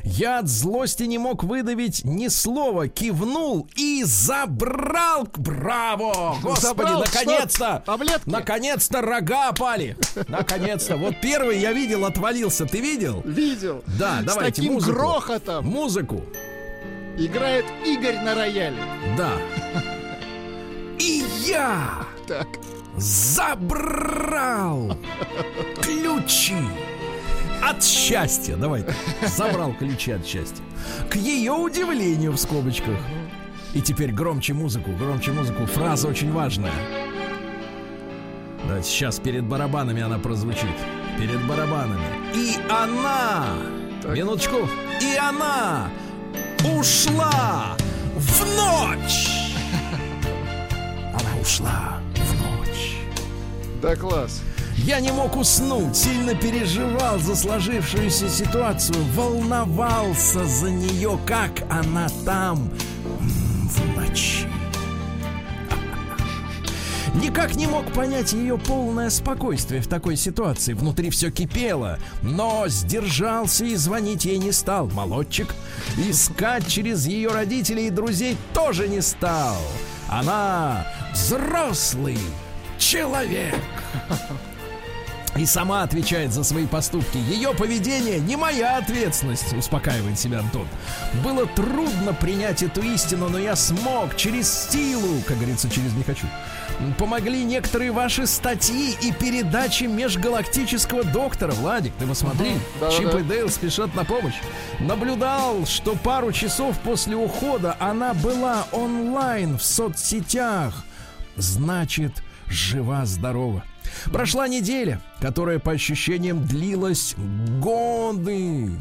Я 0.04 0.40
от 0.40 0.48
злости 0.48 1.04
не 1.04 1.18
мог 1.18 1.44
выдавить 1.44 2.04
ни 2.04 2.28
слова, 2.28 2.88
кивнул 2.88 3.68
и 3.76 4.04
забрал. 4.06 5.28
Браво! 5.38 6.36
Господи, 6.44 6.92
наконец-то! 7.00 7.84
Наконец-то 8.26 9.02
рога 9.02 9.50
опали! 9.50 9.96
Наконец-то! 10.28 10.98
Вот 10.98 11.16
первый 11.22 11.60
я 11.60 11.74
видел, 11.74 12.06
отвалился. 12.06 12.66
Ты 12.66 12.82
видел? 12.82 13.22
Видел. 13.26 13.84
Да, 14.00 14.22
С 14.22 14.26
давайте 14.26 14.56
таким 14.62 14.74
музыку. 14.74 14.94
грохотом 14.94 15.66
Музыку. 15.66 16.22
играет 17.18 17.66
Игорь 17.86 18.20
на 18.24 18.36
рояле. 18.36 18.78
Да. 19.18 19.32
И 21.00 21.24
я 21.48 22.06
Так. 22.28 22.48
Забрал 22.98 24.98
ключи 25.82 26.56
от 27.64 27.84
счастья. 27.84 28.56
Давай. 28.56 28.84
так. 28.84 28.96
Забрал 29.28 29.74
ключи 29.74 30.12
от 30.12 30.26
счастья. 30.26 30.64
К 31.10 31.16
ее 31.16 31.54
удивлению 31.54 32.32
в 32.32 32.38
скобочках. 32.38 32.98
И 33.74 33.82
теперь 33.82 34.12
громче 34.12 34.54
музыку, 34.54 34.92
громче 34.92 35.32
музыку. 35.32 35.66
Фраза 35.66 36.08
очень 36.08 36.32
важная. 36.32 36.74
Да, 38.68 38.82
сейчас 38.82 39.20
перед 39.20 39.44
барабанами 39.44 40.02
она 40.02 40.20
прозвучит. 40.20 40.70
Перед 41.18 41.46
барабанами. 41.48 42.06
И 42.36 42.56
она, 42.70 43.48
минуточку, 44.06 44.68
и 45.02 45.16
она 45.18 45.90
ушла 46.78 47.76
в 48.16 48.56
ночь. 48.56 49.56
Она 51.14 51.42
ушла. 51.42 52.00
Да, 53.82 53.96
класс. 53.96 54.42
Я 54.78 55.00
не 55.00 55.12
мог 55.12 55.36
уснуть, 55.36 55.96
сильно 55.96 56.36
переживал 56.36 57.20
за 57.20 57.36
сложившуюся 57.36 58.30
ситуацию, 58.30 58.98
волновался 59.16 60.46
за 60.46 60.70
нее, 60.70 61.20
как 61.26 61.52
она 61.70 62.08
там 62.26 62.72
в 63.20 63.96
ночи. 63.96 64.48
Никак 67.16 67.56
не 67.56 67.68
мог 67.68 67.92
понять 67.92 68.34
ее 68.34 68.58
полное 68.58 69.10
спокойствие 69.10 69.82
в 69.82 69.88
такой 69.88 70.16
ситуации. 70.16 70.74
Внутри 70.74 71.10
все 71.10 71.30
кипело, 71.30 72.00
но 72.22 72.68
сдержался 72.68 73.66
и 73.66 73.76
звонить 73.76 74.26
ей 74.26 74.38
не 74.38 74.52
стал. 74.52 74.88
Молодчик. 74.88 75.54
Искать 75.98 76.68
через 76.68 77.06
ее 77.06 77.30
родителей 77.30 77.88
и 77.88 77.92
друзей 77.92 78.38
тоже 78.54 78.88
не 78.88 79.02
стал. 79.02 79.58
Она 80.08 80.88
взрослый 81.14 82.18
человек 82.82 83.56
и 85.36 85.46
сама 85.46 85.84
отвечает 85.84 86.34
за 86.34 86.44
свои 86.44 86.66
поступки. 86.66 87.18
Ее 87.18 87.54
поведение 87.54 88.20
не 88.20 88.36
моя 88.36 88.78
ответственность, 88.78 89.54
успокаивает 89.54 90.20
себя 90.20 90.40
Антон. 90.40 90.68
Было 91.24 91.46
трудно 91.46 92.14
принять 92.14 92.64
эту 92.64 92.82
истину, 92.82 93.30
но 93.30 93.38
я 93.38 93.56
смог 93.56 94.16
через 94.18 94.70
силу, 94.70 95.22
как 95.28 95.38
говорится, 95.38 95.70
через 95.70 95.94
не 95.94 96.04
хочу. 96.04 96.26
Помогли 96.98 97.44
некоторые 97.44 97.92
ваши 97.92 98.26
статьи 98.26 98.96
и 99.02 99.12
передачи 99.14 99.84
межгалактического 99.84 101.04
доктора. 101.04 101.52
Владик, 101.52 101.94
ты 102.00 102.08
посмотри. 102.08 102.54
Да-да-да. 102.80 102.98
Чип 102.98 103.14
и 103.14 103.24
Дейл 103.24 103.50
спешат 103.50 103.94
на 103.94 104.04
помощь. 104.04 104.36
Наблюдал, 104.80 105.66
что 105.68 105.96
пару 105.96 106.32
часов 106.32 106.80
после 106.80 107.16
ухода 107.16 107.78
она 107.80 108.16
была 108.16 108.66
онлайн 108.72 109.58
в 109.58 109.64
соцсетях. 109.64 110.84
Значит, 111.38 112.24
жива-здорова. 112.52 113.64
Прошла 114.12 114.48
неделя, 114.48 115.02
которая 115.20 115.60
по 115.60 115.72
ощущениям 115.72 116.46
длилась 116.46 117.16
годы. 117.60 118.72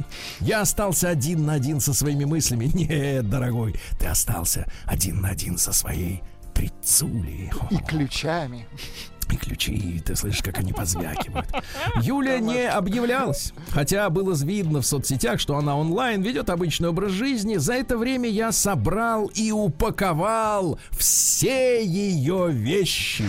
Я 0.40 0.60
остался 0.60 1.08
один 1.08 1.46
на 1.46 1.54
один 1.54 1.80
со 1.80 1.94
своими 1.94 2.24
мыслями. 2.24 2.64
Нет, 2.74 3.28
дорогой, 3.28 3.74
ты 3.98 4.06
остался 4.06 4.70
один 4.84 5.20
на 5.20 5.30
один 5.30 5.58
со 5.58 5.72
своей 5.72 6.22
прицулей. 6.54 7.50
И 7.70 7.76
ключами. 7.78 8.66
И 9.32 9.36
ключи, 9.36 10.02
ты 10.04 10.16
слышишь, 10.16 10.42
как 10.42 10.58
они 10.58 10.72
позвякивают. 10.72 11.46
Юля 12.02 12.38
не 12.38 12.68
объявлялась, 12.68 13.52
хотя 13.70 14.08
было 14.10 14.34
видно 14.34 14.80
в 14.80 14.86
соцсетях, 14.86 15.40
что 15.40 15.56
она 15.56 15.76
онлайн, 15.76 16.22
ведет 16.22 16.50
обычный 16.50 16.88
образ 16.88 17.12
жизни. 17.12 17.56
За 17.56 17.74
это 17.74 17.96
время 17.96 18.28
я 18.28 18.52
собрал 18.52 19.26
и 19.26 19.50
упаковал 19.52 20.78
все 20.92 21.84
ее 21.84 22.50
вещи. 22.50 23.24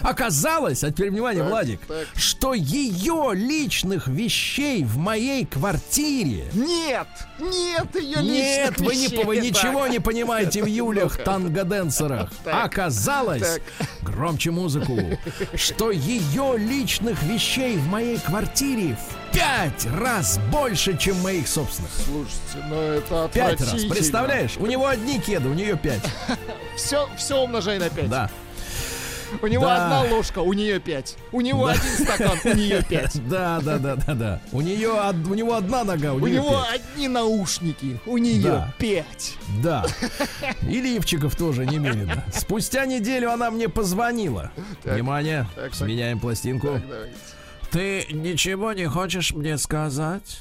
Оказалось, 0.00 0.84
а 0.84 0.90
теперь 0.90 1.10
внимание, 1.10 1.42
Владик, 1.42 1.80
что 2.14 2.54
ее 2.54 3.30
личных 3.34 4.08
вещей 4.08 4.84
в 4.84 4.96
моей 4.96 5.44
квартире 5.46 6.44
Нет! 6.54 7.06
Нет 7.38 7.94
ее 7.96 8.22
нет, 8.22 8.78
личных 8.80 8.88
вы, 8.88 8.96
не, 8.96 9.24
вы 9.24 9.36
ничего 9.38 9.86
не 9.88 9.98
понимаете 9.98 10.62
в 10.62 10.66
Юлях 10.72 11.12
Ну-ка. 11.18 11.24
тангоденсерах. 11.24 12.30
Так. 12.44 12.66
Оказалось, 12.66 13.58
громче 14.02 14.52
музыку, 14.62 14.98
что 15.54 15.90
ее 15.90 16.54
личных 16.56 17.22
вещей 17.22 17.76
в 17.76 17.86
моей 17.88 18.18
квартире 18.18 18.96
в 18.96 19.34
пять 19.34 19.86
раз 19.86 20.38
больше, 20.50 20.96
чем 20.96 21.20
моих 21.20 21.48
собственных. 21.48 21.90
Слушайте, 22.04 22.68
ну 22.68 22.76
это 22.76 23.30
Пять 23.32 23.60
раз, 23.60 23.84
представляешь? 23.84 24.56
У 24.58 24.66
него 24.66 24.86
одни 24.86 25.18
кеды, 25.18 25.48
у 25.48 25.54
нее 25.54 25.76
пять. 25.76 26.02
Все, 26.76 27.08
все 27.16 27.38
умножай 27.42 27.78
на 27.78 27.90
5. 27.90 28.08
Да. 28.08 28.30
У 29.40 29.46
него 29.46 29.64
Да. 29.64 29.84
одна 30.00 30.14
ложка, 30.14 30.40
у 30.40 30.52
нее 30.52 30.78
5. 30.80 31.16
У 31.32 31.40
него 31.40 31.66
один 31.66 31.92
стакан, 31.92 32.38
у 32.44 32.54
нее 32.54 32.82
5. 32.88 33.20
Да, 33.28 33.60
да, 33.60 33.78
да, 33.78 33.96
да, 33.96 34.14
да. 34.14 34.40
У 34.52 34.60
нее 34.60 34.90
у 34.90 35.34
него 35.34 35.54
одна 35.54 35.84
нога, 35.84 36.12
у, 36.12 36.16
У 36.16 36.26
нее 36.26 36.36
него 36.40 36.50
пять. 36.70 36.80
одни 36.82 37.08
наушники, 37.08 38.00
у 38.06 38.18
нее 38.18 38.42
Да. 38.42 38.74
5. 38.78 39.34
Да. 39.62 39.86
И 40.62 40.80
лифчиков 40.80 41.34
тоже 41.36 41.64
немерено. 41.66 42.24
Спустя 42.32 42.84
неделю 42.86 43.30
она 43.30 43.50
мне 43.50 43.68
позвонила. 43.68 44.50
Так. 44.82 44.94
Внимание, 44.94 45.46
Так, 45.54 45.64
так. 45.64 45.74
сменяем 45.74 46.20
пластинку. 46.20 46.68
Так, 46.68 46.82
давайте. 46.88 47.14
Ты 47.70 48.06
ничего 48.12 48.72
не 48.74 48.86
хочешь 48.86 49.32
мне 49.32 49.56
сказать? 49.56 50.40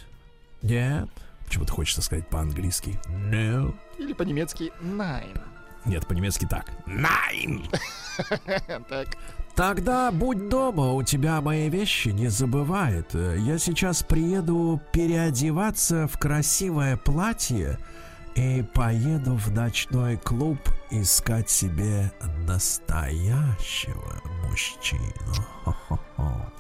Нет. 0.61 1.07
Почему-то 1.45 1.73
хочется 1.73 2.01
сказать 2.01 2.27
по-английски. 2.27 2.99
No. 3.29 3.73
Или 3.97 4.13
по-немецки 4.13 4.71
nine. 4.81 5.39
Нет, 5.85 6.05
по-немецки 6.07 6.45
так. 6.45 6.65
Nine. 6.85 7.65
Так. 8.89 9.07
Тогда 9.55 10.11
будь 10.11 10.47
дома, 10.49 10.91
у 10.91 11.01
тебя 11.03 11.41
мои 11.41 11.69
вещи 11.69 12.09
не 12.09 12.27
забывает. 12.27 13.13
Я 13.13 13.57
сейчас 13.57 14.03
приеду 14.03 14.81
переодеваться 14.93 16.07
в 16.07 16.17
красивое 16.19 16.97
платье 16.97 17.77
и 18.35 18.63
поеду 18.73 19.35
в 19.35 19.51
ночной 19.51 20.17
клуб 20.17 20.59
искать 20.91 21.49
себе 21.49 22.11
настоящего 22.47 24.21
мужчину. 24.43 25.01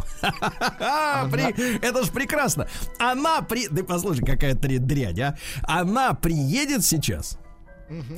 При- 1.31 1.77
Это 1.85 2.03
ж 2.03 2.09
прекрасно. 2.09 2.67
Она 2.99 3.41
при... 3.41 3.67
Ты 3.67 3.83
послушай, 3.83 4.25
какая 4.25 4.55
три 4.55 4.77
дрянь, 4.77 5.19
а. 5.21 5.37
Она 5.63 6.13
приедет 6.13 6.83
сейчас, 6.85 7.37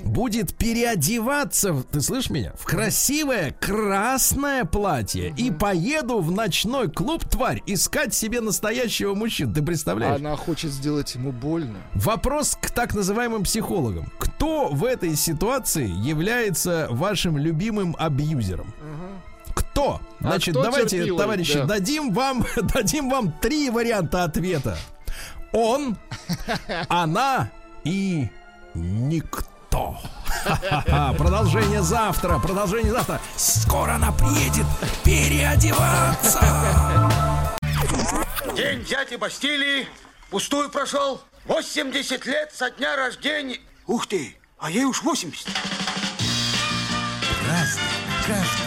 будет 0.04 0.56
переодеваться, 0.56 1.84
ты 1.92 2.02
слышишь 2.02 2.30
меня, 2.30 2.54
в 2.60 2.66
красивое 2.66 3.56
красное 3.60 4.66
платье 4.66 5.34
и 5.38 5.52
поеду 5.52 6.20
в 6.20 6.32
ночной 6.32 6.90
клуб, 6.92 7.24
тварь, 7.28 7.62
искать 7.66 8.14
себе 8.14 8.42
настоящего 8.42 9.14
мужчину. 9.16 9.54
Ты 9.54 9.62
представляешь? 9.62 10.20
Она 10.20 10.36
хочет 10.36 10.72
сделать 10.72 11.16
ему 11.16 11.32
больно. 11.32 11.78
Вопрос 11.94 12.58
к 12.62 12.72
так 12.72 12.94
называемым 12.94 13.44
психологам. 13.44 14.12
Кто 14.20 14.68
в 14.70 14.84
этой 14.86 15.16
ситуации 15.16 15.88
является 15.88 16.88
вашим 16.90 17.38
любимым 17.38 17.96
абьюзером? 17.98 18.74
Кто? 19.56 20.02
А 20.20 20.24
Значит, 20.24 20.54
кто 20.56 20.64
давайте, 20.64 20.98
терпилой? 20.98 21.20
товарищи, 21.20 21.54
Да. 21.60 21.66
дадим 21.66 22.12
вам, 22.14 22.46
дадим 22.74 23.10
вам 23.10 23.32
три 23.42 23.70
варианта 23.70 24.24
ответа. 24.24 24.78
Он, 25.52 25.98
она 26.90 27.52
и 27.84 28.30
никто. 28.74 29.44
Ха-ха-ха. 29.74 31.14
Продолжение 31.18 31.82
завтра. 31.82 32.38
Продолжение 32.40 32.92
завтра. 32.92 33.20
Скоро 33.36 33.94
она 33.94 34.12
приедет 34.12 34.66
переодеваться. 35.04 36.40
День 38.56 38.84
дяди 38.86 39.16
Бастилии 39.16 39.88
пустую 40.30 40.70
прошел. 40.70 41.22
80 41.46 42.26
лет 42.26 42.52
со 42.54 42.70
дня 42.70 42.96
рождения. 42.96 43.60
Ух 43.88 44.08
ты, 44.08 44.38
а 44.60 44.70
ей 44.70 44.86
уж 44.86 45.04
80. 45.04 45.48
Разный, 47.48 47.84
каждый 48.26 48.63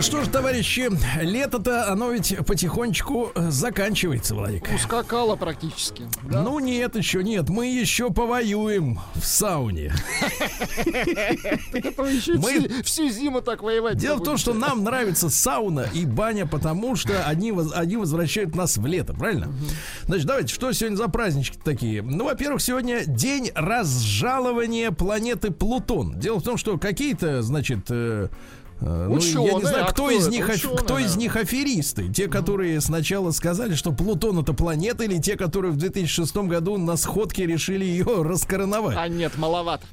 Что 0.00 0.22
ж, 0.22 0.28
товарищи, 0.28 0.88
лето-то, 1.20 1.90
оно 1.90 2.12
ведь 2.12 2.36
потихонечку 2.46 3.32
э, 3.34 3.50
заканчивается, 3.50 4.34
Владик. 4.36 4.68
Ускакала 4.72 5.34
практически. 5.34 6.04
да? 6.30 6.42
Ну 6.42 6.60
нет, 6.60 6.94
еще 6.94 7.24
нет. 7.24 7.48
Мы 7.48 7.66
еще 7.66 8.10
повоюем 8.10 9.00
в 9.16 9.24
сауне. 9.26 9.92
Мы- 12.36 12.82
всю, 12.84 13.08
зиму 13.08 13.40
так 13.42 13.62
воевать. 13.62 13.96
Дело 13.96 14.18
в 14.18 14.22
том, 14.22 14.36
что 14.36 14.54
нам 14.54 14.84
нравится 14.84 15.28
сауна 15.30 15.86
и 15.92 16.04
баня, 16.04 16.46
потому 16.46 16.94
что 16.94 17.24
они, 17.26 17.50
воз- 17.50 17.72
они 17.74 17.96
возвращают 17.96 18.54
нас 18.54 18.76
в 18.78 18.86
лето, 18.86 19.14
правильно? 19.14 19.52
Значит, 20.06 20.26
давайте, 20.26 20.54
что 20.54 20.70
сегодня 20.72 20.96
за 20.96 21.08
празднички 21.08 21.58
такие? 21.62 22.02
Ну, 22.02 22.24
во-первых, 22.26 22.62
сегодня 22.62 23.04
день 23.04 23.50
разжалования 23.54 24.92
планеты 24.92 25.50
Плутон. 25.50 26.18
Дело 26.20 26.38
в 26.38 26.42
том, 26.44 26.56
что 26.56 26.78
какие-то, 26.78 27.42
значит, 27.42 27.90
э, 28.80 28.86
э, 28.86 29.06
ну, 29.08 29.18
я 29.18 29.18
не 29.18 29.50
Ученые, 29.56 29.66
знаю, 29.66 29.84
кто, 29.86 29.92
кто 29.92 30.10
из 30.10 30.28
них, 30.28 30.48
Ученые, 30.48 30.76
кто 30.78 30.98
из 30.98 31.16
них 31.16 31.36
аферисты. 31.36 32.08
Те, 32.12 32.28
которые 32.28 32.80
сначала 32.80 33.30
сказали, 33.30 33.74
что 33.74 33.92
Плутон 33.92 34.38
это 34.38 34.52
планета, 34.52 35.04
или 35.04 35.18
те, 35.18 35.36
которые 35.36 35.72
в 35.72 35.76
2006 35.76 36.36
году 36.36 36.76
на 36.76 36.96
сходке 36.96 37.46
решили 37.46 37.84
ее 37.84 38.22
раскороновать. 38.22 38.96
А 38.98 39.08
нет, 39.08 39.36
маловато. 39.36 39.86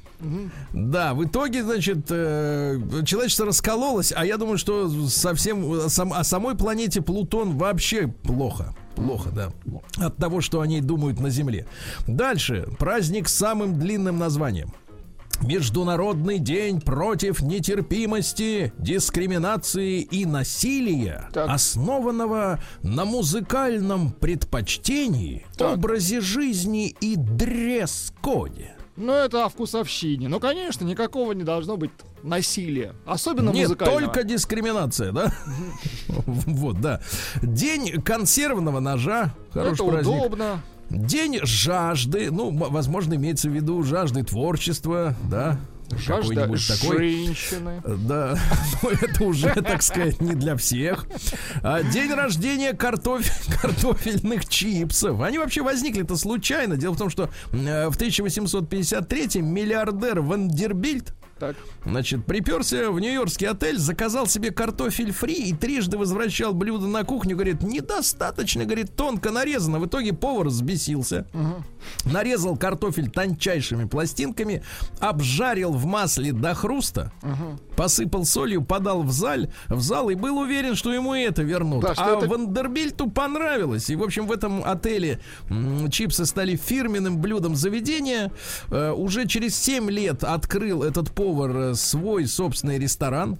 Да, 0.72 1.14
в 1.14 1.24
итоге, 1.24 1.62
значит, 1.62 2.06
э, 2.10 2.78
человечество 3.04 3.46
раскололось, 3.46 4.12
а 4.16 4.24
я 4.24 4.38
думаю, 4.38 4.56
что 4.58 4.88
совсем 5.08 5.72
э, 5.74 5.88
сам, 5.88 6.12
о 6.12 6.24
самой 6.24 6.56
планете 6.56 7.02
Плутон 7.02 7.56
вообще 7.58 8.06
плохо. 8.08 8.74
Плохо, 8.94 9.30
да. 9.30 9.52
От 9.98 10.16
того, 10.16 10.40
что 10.40 10.62
они 10.62 10.80
думают 10.80 11.20
на 11.20 11.28
Земле. 11.28 11.66
Дальше. 12.06 12.66
Праздник 12.78 13.28
с 13.28 13.34
самым 13.34 13.78
длинным 13.78 14.18
названием. 14.18 14.72
Международный 15.42 16.38
день 16.38 16.80
против 16.80 17.40
нетерпимости, 17.42 18.72
дискриминации 18.78 20.00
и 20.00 20.24
насилия, 20.26 21.28
Так. 21.32 21.48
основанного 21.50 22.60
на 22.82 23.04
музыкальном 23.04 24.10
предпочтении, 24.12 25.46
Так. 25.56 25.74
образе 25.78 26.20
жизни 26.20 26.88
и 27.00 27.16
дресс-коде. 27.16 28.72
Ну, 28.96 29.12
это 29.12 29.44
о 29.44 29.48
вкусовщине. 29.50 30.26
Ну, 30.28 30.40
конечно, 30.40 30.84
никакого 30.86 31.32
не 31.32 31.42
должно 31.44 31.76
быть 31.76 31.90
насилия. 32.22 32.94
Особенно 33.04 33.50
Нет, 33.50 33.68
музыкального. 33.68 34.00
только 34.00 34.22
дискриминация, 34.24 35.12
да? 35.12 35.32
Вот, 36.26 36.80
да. 36.80 37.00
День 37.42 38.00
консервного 38.02 38.80
ножа. 38.80 39.34
Хороший 39.52 39.74
Это 39.84 39.84
праздник. 39.92 40.14
удобно. 40.14 40.62
День 40.90 41.40
жажды. 41.42 42.30
Ну, 42.30 42.50
возможно, 42.50 43.14
имеется 43.14 43.48
в 43.48 43.52
виду 43.52 43.82
жажды 43.82 44.22
творчества, 44.22 45.14
да? 45.30 45.58
Жажда 45.90 46.46
такой. 46.46 46.98
женщины. 46.98 47.80
Да, 47.84 48.36
но 48.82 48.90
это 48.90 49.24
уже, 49.24 49.48
так 49.54 49.82
сказать, 49.82 50.20
не 50.20 50.34
для 50.34 50.56
всех. 50.56 51.06
А, 51.62 51.82
День 51.82 52.12
рождения 52.12 52.72
картофель, 52.72 53.32
картофельных 53.60 54.48
чипсов. 54.48 55.20
Они 55.20 55.38
вообще 55.38 55.62
возникли-то 55.62 56.16
случайно. 56.16 56.76
Дело 56.76 56.94
в 56.94 56.98
том, 56.98 57.08
что 57.10 57.30
э, 57.52 57.88
в 57.88 57.94
1853 57.94 59.42
миллиардер 59.42 60.20
Вандербильд 60.20 61.14
Так. 61.38 61.54
Значит, 61.84 62.24
приперся 62.24 62.90
в 62.90 62.98
нью-йоркский 62.98 63.46
отель, 63.46 63.76
заказал 63.78 64.26
себе 64.26 64.50
картофель 64.52 65.12
фри 65.12 65.34
и 65.34 65.52
трижды 65.54 65.98
возвращал 65.98 66.54
блюдо 66.54 66.86
на 66.86 67.04
кухню. 67.04 67.34
Говорит, 67.36 67.62
недостаточно, 67.62 68.64
говорит, 68.64 68.96
тонко 68.96 69.30
нарезано. 69.30 69.78
В 69.78 69.86
итоге 69.86 70.14
повар 70.14 70.46
взбесился. 70.46 71.26
Нарезал 72.06 72.56
картофель 72.56 73.10
тончайшими 73.10 73.84
пластинками, 73.84 74.62
обжарил 74.98 75.72
в 75.72 75.84
масле 75.84 76.32
до 76.32 76.54
хруста, 76.54 77.12
посыпал 77.76 78.24
солью, 78.24 78.64
подал 78.64 79.02
в 79.02 79.12
заль, 79.12 79.50
в 79.68 79.80
зал 79.82 80.08
и 80.08 80.14
был 80.14 80.38
уверен, 80.38 80.74
что 80.74 80.90
ему 80.92 81.14
это 81.14 81.42
вернут. 81.42 81.82
Да, 81.82 81.92
а 81.98 82.16
это- 82.16 82.28
Вандербильту 82.28 83.10
понравилось. 83.10 83.90
И, 83.90 83.96
в 83.96 84.02
общем, 84.02 84.26
в 84.26 84.32
этом 84.32 84.64
отеле 84.64 85.20
чипсы 85.90 86.24
стали 86.24 86.56
фирменным 86.56 87.18
блюдом 87.18 87.54
заведения. 87.56 88.32
Э, 88.70 88.92
уже 88.92 89.26
через 89.26 89.54
7 89.56 89.90
лет 89.90 90.24
открыл 90.24 90.82
этот 90.82 91.12
повар 91.12 91.25
э, 91.56 91.74
свой 91.74 92.26
собственный 92.26 92.78
ресторан. 92.78 93.38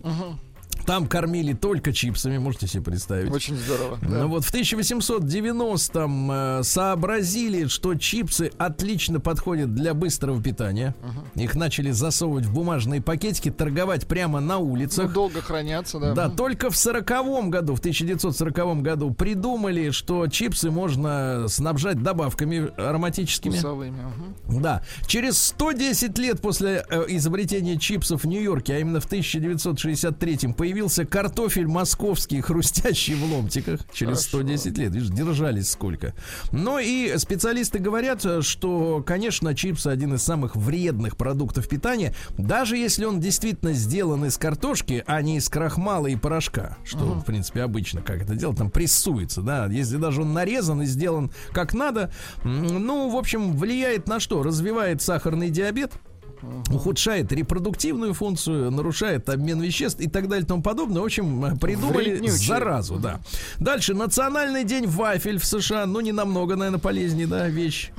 Там 0.87 1.07
кормили 1.09 1.53
только 1.53 1.92
чипсами, 1.92 2.38
можете 2.38 2.66
себе 2.68 2.83
представить. 2.85 3.31
Очень 3.33 3.57
здорово. 3.57 3.99
да. 4.03 4.09
Ну 4.20 4.29
вот 4.29 4.44
в 4.44 4.53
1890-м 4.55 6.31
э, 6.31 6.62
сообразили, 6.62 7.66
что 7.66 7.94
чипсы 7.94 8.51
отлично 8.59 9.20
подходят 9.20 9.75
для 9.75 9.94
быстрого 9.94 10.42
питания. 10.42 10.94
Их 11.35 11.55
начали 11.55 11.90
засовывать 11.90 12.46
в 12.46 12.53
бумажные 12.55 13.03
пакетики, 13.03 13.51
торговать 13.51 14.07
прямо 14.07 14.40
на 14.40 14.57
Ну, 14.59 14.70
улицах. 14.72 15.12
долго 15.12 15.40
хранятся, 15.42 15.99
да. 15.99 16.14
Да, 16.14 16.29
только 16.31 16.70
в 16.70 16.77
сороковом 16.77 17.51
году, 17.51 17.75
в 17.75 17.81
1940 17.81 18.83
году 18.83 19.12
придумали, 19.12 19.90
что 19.90 20.27
чипсы 20.29 20.70
можно 20.70 21.46
снабжать 21.49 22.03
добавками 22.03 22.70
ароматическими. 22.81 23.53
Вкусовыми. 23.53 24.01
мгм. 24.46 24.62
Да. 24.62 24.83
Через 25.07 25.38
110 25.38 26.16
лет 26.18 26.40
после 26.40 26.85
э, 26.88 27.05
изобретения 27.09 27.77
чипсов 27.79 28.22
в 28.25 28.27
Нью-Йорке, 28.27 28.75
а 28.77 28.79
именно 28.79 29.01
в 29.01 29.07
1963 29.07 30.53
появился 30.76 31.06
картофель 31.06 31.66
московский, 31.66 32.42
хрустящий 32.42 33.14
в 33.14 33.24
ломтиках. 33.32 33.80
Через 33.94 34.26
Хорошо. 34.26 34.42
110 34.42 34.76
лет. 34.76 34.92
Видишь, 34.92 35.08
держались 35.08 35.70
сколько. 35.70 36.12
Ну 36.52 36.78
и 36.78 37.16
специалисты 37.16 37.78
говорят, 37.78 38.22
что, 38.44 39.02
конечно, 39.02 39.54
чипсы 39.54 39.86
один 39.86 40.12
из 40.12 40.22
самых 40.22 40.54
вредных 40.54 41.16
продуктов 41.16 41.66
питания, 41.66 42.12
даже 42.36 42.76
если 42.76 43.06
он 43.06 43.20
действительно 43.20 43.72
сделан 43.72 44.26
из 44.26 44.36
картошки, 44.36 45.02
а 45.06 45.22
не 45.22 45.38
из 45.38 45.48
крахмала 45.48 46.08
и 46.08 46.16
порошка, 46.16 46.76
что, 46.84 47.06
в 47.14 47.24
принципе, 47.24 47.62
обычно 47.62 48.02
как 48.02 48.20
это 48.20 48.34
делать, 48.34 48.58
там 48.58 48.70
прессуется, 48.70 49.40
да, 49.40 49.64
если 49.68 49.96
даже 49.96 50.20
он 50.20 50.34
нарезан 50.34 50.82
и 50.82 50.86
сделан 50.86 51.30
как 51.52 51.72
надо, 51.72 52.12
ну, 52.44 53.08
в 53.08 53.16
общем, 53.16 53.56
влияет 53.56 54.08
на 54.08 54.20
что? 54.20 54.42
Развивает 54.42 55.00
сахарный 55.00 55.48
диабет, 55.48 55.92
ухудшает 56.70 57.32
репродуктивную 57.32 58.12
функцию, 58.14 58.70
нарушает 58.70 59.28
обмен 59.28 59.61
веществ 59.61 60.00
и 60.00 60.09
так 60.09 60.28
далее 60.28 60.44
и 60.44 60.46
тому 60.46 60.62
подобное. 60.62 61.00
В 61.02 61.04
общем, 61.04 61.44
э, 61.44 61.56
придумали 61.56 62.11
Вреднючий. 62.11 62.46
заразу, 62.46 62.96
да. 62.96 63.20
Дальше, 63.59 63.94
национальный 63.94 64.64
день 64.64 64.87
вафель 64.87 65.38
в 65.38 65.44
США, 65.46 65.87
ну, 65.87 66.00
не 66.00 66.12
намного, 66.12 66.56
наверное, 66.56 66.80
полезнее, 66.80 67.26
да, 67.26 67.48
вещь. 67.48 67.90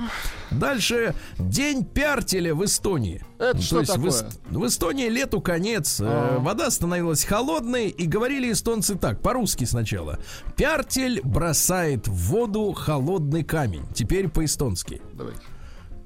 Дальше, 0.50 1.14
день 1.38 1.84
пяртеля 1.84 2.54
в 2.54 2.64
Эстонии. 2.64 3.24
Это 3.38 3.56
Ну, 3.56 3.62
что 3.62 3.74
то 3.76 3.80
есть 3.80 3.92
в, 3.92 3.94
такое? 3.94 4.10
Эст- 4.10 4.40
в 4.50 4.66
Эстонии 4.66 5.08
лету 5.08 5.40
конец, 5.40 6.00
э, 6.00 6.04
А. 6.06 6.38
вода 6.40 6.70
становилась 6.70 7.24
холодной, 7.24 7.88
и 7.88 8.06
говорили 8.06 8.52
эстонцы 8.52 8.96
так, 8.96 9.20
по-русски 9.22 9.64
сначала. 9.64 10.18
Пяртель 10.56 11.20
бросает 11.22 12.08
в 12.08 12.12
воду 12.28 12.72
холодный 12.72 13.44
камень. 13.44 13.82
Теперь 13.94 14.28
по-эстонски. 14.28 15.00
Давайте. 15.14 15.40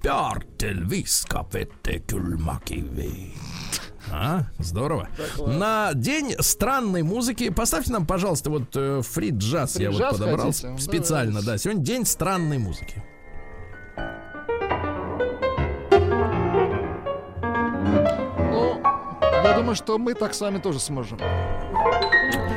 Пяртель 0.02 0.82
viskab 0.82 1.52
vette 1.54 2.00
külma 2.06 2.58
kivi. 2.64 3.34
А, 4.10 4.46
здорово. 4.58 5.08
На 5.46 5.94
день 5.94 6.34
странной 6.40 7.04
музыки 7.04 7.50
поставьте 7.50 7.92
нам, 7.92 8.04
пожалуйста, 8.04 8.50
вот 8.50 8.64
э, 8.74 9.00
фри 9.02 9.30
джаз 9.30 9.76
я 9.76 9.92
вот 9.92 10.10
подобрал 10.10 10.46
хотите? 10.48 10.70
Ну, 10.70 10.78
специально, 10.78 11.40
да. 11.40 11.56
Сегодня 11.56 11.84
день 11.84 12.04
странной 12.04 12.58
музыки. 12.58 13.02
Ну, 18.50 18.82
я 19.44 19.54
думаю, 19.56 19.76
что 19.76 19.98
мы 19.98 20.14
так 20.14 20.34
с 20.34 20.40
вами 20.40 20.58
тоже 20.58 20.80
сможем. 20.80 21.18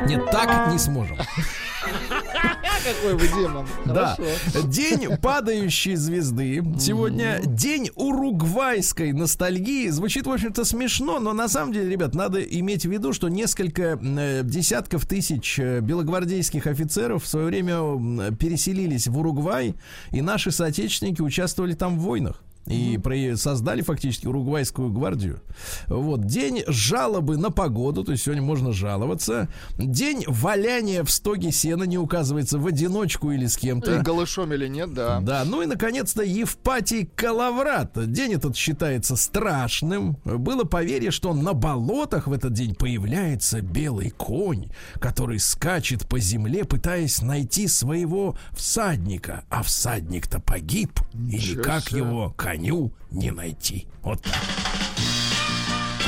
Нет, 0.07 0.25
так 0.31 0.71
не 0.73 0.79
сможем. 0.79 1.17
Какой 2.83 3.15
вы 3.15 3.27
демон. 3.27 3.67
Да. 3.85 4.17
День 4.65 5.17
падающей 5.21 5.95
звезды. 5.95 6.63
Сегодня 6.79 7.41
день 7.45 7.89
уругвайской 7.95 9.11
ностальгии. 9.11 9.89
Звучит, 9.89 10.27
в 10.27 10.31
общем-то, 10.31 10.65
смешно, 10.65 11.19
но 11.19 11.33
на 11.33 11.47
самом 11.47 11.73
деле, 11.73 11.89
ребят, 11.89 12.15
надо 12.15 12.41
иметь 12.41 12.85
в 12.85 12.89
виду, 12.89 13.13
что 13.13 13.27
несколько 13.27 13.99
э, 14.01 14.41
десятков 14.43 15.05
тысяч 15.05 15.59
э, 15.59 15.79
белогвардейских 15.79 16.67
офицеров 16.67 17.23
в 17.23 17.27
свое 17.27 17.47
время 17.47 18.35
переселились 18.35 19.07
в 19.07 19.17
Уругвай, 19.17 19.75
и 20.11 20.21
наши 20.21 20.51
соотечественники 20.51 21.21
участвовали 21.21 21.73
там 21.73 21.97
в 21.97 22.03
войнах. 22.03 22.41
И 22.67 22.97
при- 22.97 23.35
создали 23.35 23.81
фактически 23.81 24.27
уругвайскую 24.27 24.89
гвардию. 24.91 25.41
Вот. 25.87 26.25
День 26.25 26.63
жалобы 26.67 27.37
на 27.37 27.51
погоду, 27.51 28.03
то 28.03 28.11
есть 28.11 28.23
сегодня 28.23 28.41
можно 28.41 28.71
жаловаться. 28.71 29.47
День 29.77 30.23
валяния 30.27 31.03
в 31.03 31.11
стоге 31.11 31.51
сена 31.51 31.83
не 31.83 31.97
указывается 31.97 32.57
в 32.57 32.65
одиночку 32.67 33.31
или 33.31 33.45
с 33.45 33.57
И 33.57 33.61
кем-то. 33.61 33.99
голышом 34.01 34.51
или 34.53 34.67
нет, 34.67 34.93
да. 34.93 35.19
Да, 35.21 35.43
ну 35.45 35.61
и, 35.61 35.65
наконец-то, 35.65 36.23
Евпатий 36.23 37.05
Калаврат. 37.15 38.11
День 38.11 38.33
этот 38.33 38.55
считается 38.55 39.15
страшным. 39.15 40.17
Было 40.25 40.63
поверье, 40.63 41.11
что 41.11 41.33
на 41.33 41.53
болотах 41.53 42.27
в 42.27 42.33
этот 42.33 42.53
день 42.53 42.73
появляется 42.75 43.61
белый 43.61 44.09
конь, 44.09 44.69
который 44.99 45.39
скачет 45.39 46.07
по 46.07 46.19
земле, 46.19 46.65
пытаясь 46.65 47.21
найти 47.21 47.67
своего 47.67 48.35
всадника. 48.55 49.43
А 49.49 49.61
всадник-то 49.63 50.39
погиб, 50.39 50.99
и 51.13 51.17
никак 51.55 51.89
себе. 51.89 51.99
его 51.99 52.33
коню 52.55 52.91
не 53.11 53.31
найти. 53.31 53.87
Вот 54.01 54.21
так. 54.21 54.33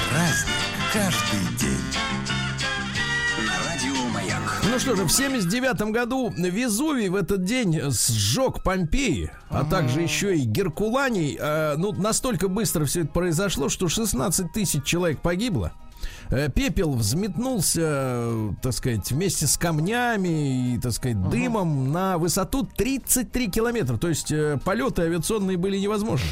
Праздник 0.09 0.55
каждый 0.93 1.57
день. 1.59 1.77
Ну 4.69 4.79
что 4.79 4.95
же, 4.95 5.05
в 5.05 5.11
79 5.11 5.91
году 5.91 6.33
Везувий 6.37 7.09
в 7.09 7.15
этот 7.15 7.43
день 7.43 7.79
сжег 7.89 8.63
Помпеи, 8.63 9.31
а 9.49 9.63
также 9.63 10.01
еще 10.01 10.35
и 10.35 10.41
Геркуланий. 10.41 11.37
Э, 11.39 11.75
ну, 11.77 11.93
настолько 11.93 12.47
быстро 12.47 12.85
все 12.85 13.01
это 13.01 13.09
произошло, 13.09 13.69
что 13.69 13.87
16 13.87 14.51
тысяч 14.51 14.83
человек 14.83 15.21
погибло. 15.21 15.73
Э, 16.29 16.49
Пепел 16.49 16.93
взметнулся, 16.93 17.81
э, 17.83 18.49
так 18.61 18.73
сказать, 18.73 19.09
вместе 19.11 19.47
с 19.47 19.57
камнями 19.57 20.73
и, 20.75 20.79
так 20.79 20.91
сказать, 20.91 21.29
дымом 21.29 21.91
на 21.91 22.17
высоту 22.17 22.63
33 22.63 23.49
километра. 23.49 23.97
То 23.97 24.09
есть 24.09 24.31
э, 24.31 24.59
полеты 24.63 25.03
авиационные 25.03 25.57
были 25.57 25.77
невозможны. 25.77 26.27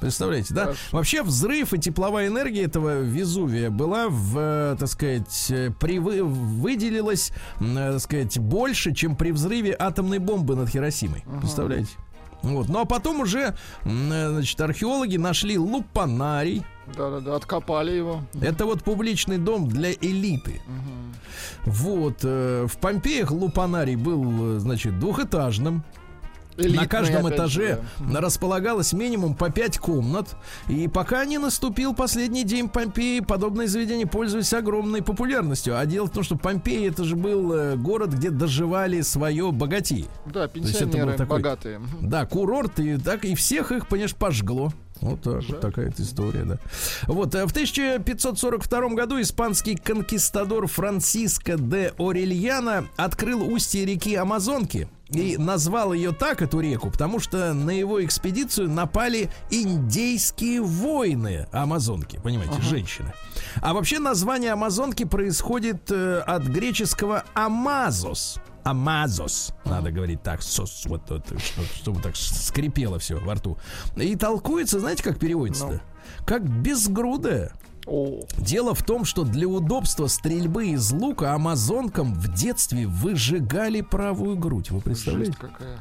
Представляете, 0.00 0.52
да? 0.52 0.62
Хорошо. 0.64 0.80
Вообще 0.92 1.22
взрыв 1.22 1.72
и 1.72 1.78
тепловая 1.78 2.26
энергия 2.28 2.64
этого 2.64 3.00
Везувия 3.00 3.70
была, 3.70 4.08
в, 4.08 4.76
так 4.78 4.88
сказать, 4.88 5.52
при, 5.80 5.98
вы- 5.98 6.22
выделилась, 6.22 7.32
так 7.58 8.00
сказать, 8.00 8.38
больше, 8.38 8.92
чем 8.92 9.16
при 9.16 9.30
взрыве 9.30 9.74
атомной 9.78 10.18
бомбы 10.18 10.56
над 10.56 10.68
Хиросимой. 10.68 11.24
Представляете? 11.40 11.90
Вот. 12.44 12.68
Ну 12.68 12.80
а 12.80 12.84
потом 12.84 13.20
уже, 13.20 13.54
э, 13.84 14.28
значит, 14.30 14.60
археологи 14.60 15.16
нашли 15.16 15.58
лупанарий. 15.58 16.62
Да-да-да, 16.96 17.36
откопали 17.36 17.92
его. 17.92 18.20
Это 18.40 18.66
вот 18.66 18.84
публичный 18.84 19.38
дом 19.38 19.68
для 19.68 19.92
элиты. 19.92 20.60
Вот. 21.64 22.18
э, 22.22 22.66
В 22.68 22.76
Помпеях 22.78 23.30
лупанарий 23.30 23.96
был, 23.96 24.56
э, 24.56 24.58
значит, 24.58 24.98
двухэтажным. 24.98 25.82
На 26.56 26.62
Элитный, 26.62 26.86
каждом 26.88 27.28
этаже 27.28 27.80
же, 27.98 28.20
располагалось 28.20 28.92
минимум 28.92 29.34
по 29.34 29.50
5 29.50 29.78
комнат. 29.78 30.36
И 30.68 30.86
пока 30.86 31.24
не 31.24 31.38
наступил 31.38 31.94
последний 31.94 32.44
день 32.44 32.68
Помпеи, 32.68 33.20
подобные 33.20 33.66
заведения 33.66 34.06
пользовались 34.06 34.52
огромной 34.52 35.02
популярностью. 35.02 35.76
А 35.78 35.84
дело 35.84 36.06
в 36.06 36.10
том, 36.10 36.22
что 36.22 36.36
Помпеи 36.36 36.88
это 36.88 37.02
же 37.04 37.16
был 37.16 37.52
э, 37.52 37.76
город, 37.76 38.10
где 38.10 38.30
доживали 38.30 39.00
свое 39.00 39.50
богатеи. 39.50 40.06
Да, 40.26 40.44
есть 40.54 40.76
это 40.76 40.86
был 40.86 40.92
пенсионеры 40.92 41.12
такой- 41.16 41.38
богатые. 41.38 41.80
Да, 42.00 42.24
курорт, 42.26 42.78
и 42.78 42.98
так 42.98 43.24
и 43.24 43.34
всех 43.34 43.72
их, 43.72 43.88
понимаешь, 43.88 44.14
пожгло. 44.14 44.72
Вот 45.00 45.22
так 45.22 45.42
вот 45.48 45.60
такая 45.60 45.92
история, 45.98 46.44
да. 46.44 46.58
Вот, 47.08 47.34
э, 47.34 47.46
в 47.46 47.52
1542 47.52 48.94
году 48.94 49.20
испанский 49.20 49.74
конкистадор 49.76 50.68
Франциско 50.68 51.56
де 51.58 51.92
Орельяна 51.98 52.86
открыл 52.96 53.42
устье 53.42 53.84
реки 53.84 54.14
Амазонки 54.14 54.88
и 55.10 55.36
назвал 55.36 55.92
ее 55.92 56.12
так, 56.12 56.40
эту 56.42 56.60
реку, 56.60 56.90
потому 56.90 57.20
что 57.20 57.52
на 57.52 57.70
его 57.70 58.04
экспедицию 58.04 58.70
напали 58.70 59.30
индейские 59.50 60.62
воины 60.62 61.46
Амазонки, 61.52 62.18
понимаете, 62.22 62.60
женщины. 62.62 63.12
А 63.60 63.74
вообще 63.74 63.98
название 63.98 64.52
Амазонки 64.52 65.04
происходит 65.04 65.90
э, 65.90 66.18
от 66.20 66.44
греческого 66.44 67.24
Амазос. 67.34 68.38
Амазос, 68.64 69.52
надо 69.66 69.90
говорить 69.90 70.22
так, 70.22 70.42
сос, 70.42 70.84
вот, 70.86 71.02
вот, 71.10 71.26
что- 71.38 71.62
чтобы 71.76 72.00
так 72.00 72.16
скрипело 72.16 72.98
все 72.98 73.18
во 73.18 73.34
рту. 73.34 73.58
И 73.96 74.16
толкуется, 74.16 74.80
знаете, 74.80 75.02
как 75.02 75.18
переводится-то? 75.18 75.82
Как 76.24 76.48
безгрудая. 76.48 77.52
Дело 77.86 78.74
в 78.74 78.82
том, 78.82 79.04
что 79.04 79.24
для 79.24 79.46
удобства 79.46 80.06
стрельбы 80.06 80.68
из 80.68 80.90
лука 80.92 81.34
амазонкам 81.34 82.14
в 82.14 82.32
детстве 82.32 82.86
выжигали 82.86 83.82
правую 83.82 84.36
грудь. 84.36 84.70
Вы 84.70 84.80
представляете? 84.80 85.34
Ага. 85.40 85.78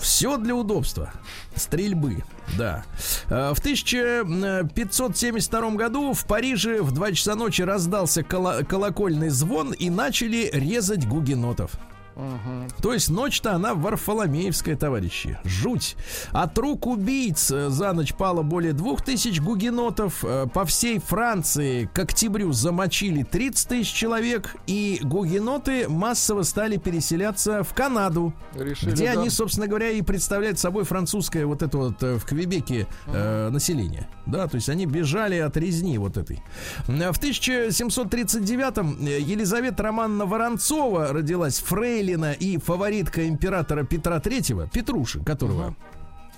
Все 0.00 0.38
для 0.38 0.54
удобства. 0.54 1.12
Стрельбы, 1.54 2.24
да. 2.56 2.84
Э, 3.28 3.52
В 3.54 3.58
1572 3.58 5.70
году 5.72 6.14
в 6.14 6.24
Париже 6.24 6.80
в 6.82 6.92
2 6.92 7.12
часа 7.12 7.34
ночи 7.34 7.60
раздался 7.62 8.22
колокольный 8.22 9.28
звон 9.28 9.72
и 9.72 9.90
начали 9.90 10.48
резать 10.52 11.06
гугенотов. 11.06 11.72
Мгм. 12.16 12.68
То 12.80 12.92
есть 12.92 13.10
ночь-то 13.10 13.54
она 13.54 13.74
Варфоломеевская, 13.74 14.76
товарищи. 14.76 15.38
Жуть. 15.44 15.96
От 16.32 16.56
рук 16.58 16.86
убийц 16.86 17.50
э, 17.50 17.70
за 17.70 17.92
ночь 17.92 18.14
пало 18.14 18.42
более 18.42 18.72
двух 18.72 19.02
тысяч 19.02 19.40
гугенотов. 19.40 20.24
Э, 20.24 20.46
По 20.52 20.64
всей 20.64 20.98
Франции 20.98 21.88
к 21.92 21.98
октябрю 21.98 22.52
замочили 22.52 23.22
30 23.22 23.68
тысяч 23.68 23.92
человек. 23.92 24.56
И 24.66 25.00
гугеноты 25.02 25.88
массово 25.88 26.42
стали 26.42 26.76
переселяться 26.76 27.62
в 27.62 27.74
Канаду. 27.74 28.32
Решили, 28.54 28.90
где 28.90 29.12
да. 29.12 29.20
они, 29.20 29.30
собственно 29.30 29.66
говоря, 29.66 29.90
и 29.90 30.02
представляют 30.02 30.58
собой 30.58 30.84
французское 30.84 31.46
вот 31.46 31.62
это 31.62 31.78
вот 31.78 32.02
э, 32.02 32.16
в 32.16 32.24
Квебеке 32.24 32.86
э, 33.06 33.48
население. 33.50 34.08
Да, 34.26 34.46
то 34.46 34.56
есть 34.56 34.68
они 34.68 34.86
бежали 34.86 35.36
от 35.36 35.56
резни 35.56 35.98
вот 35.98 36.16
этой. 36.16 36.42
В 36.86 36.90
1739-м 36.90 39.06
э, 39.06 39.20
Елизавета 39.20 39.82
Романовна 39.82 40.26
Воронцова 40.26 41.12
родилась 41.12 41.58
фрейлина 42.02 42.32
и 42.32 42.58
фаворитка 42.58 43.28
императора 43.28 43.84
Петра 43.84 44.18
Третьего, 44.20 44.66
Петруши, 44.68 45.22
которого 45.22 45.74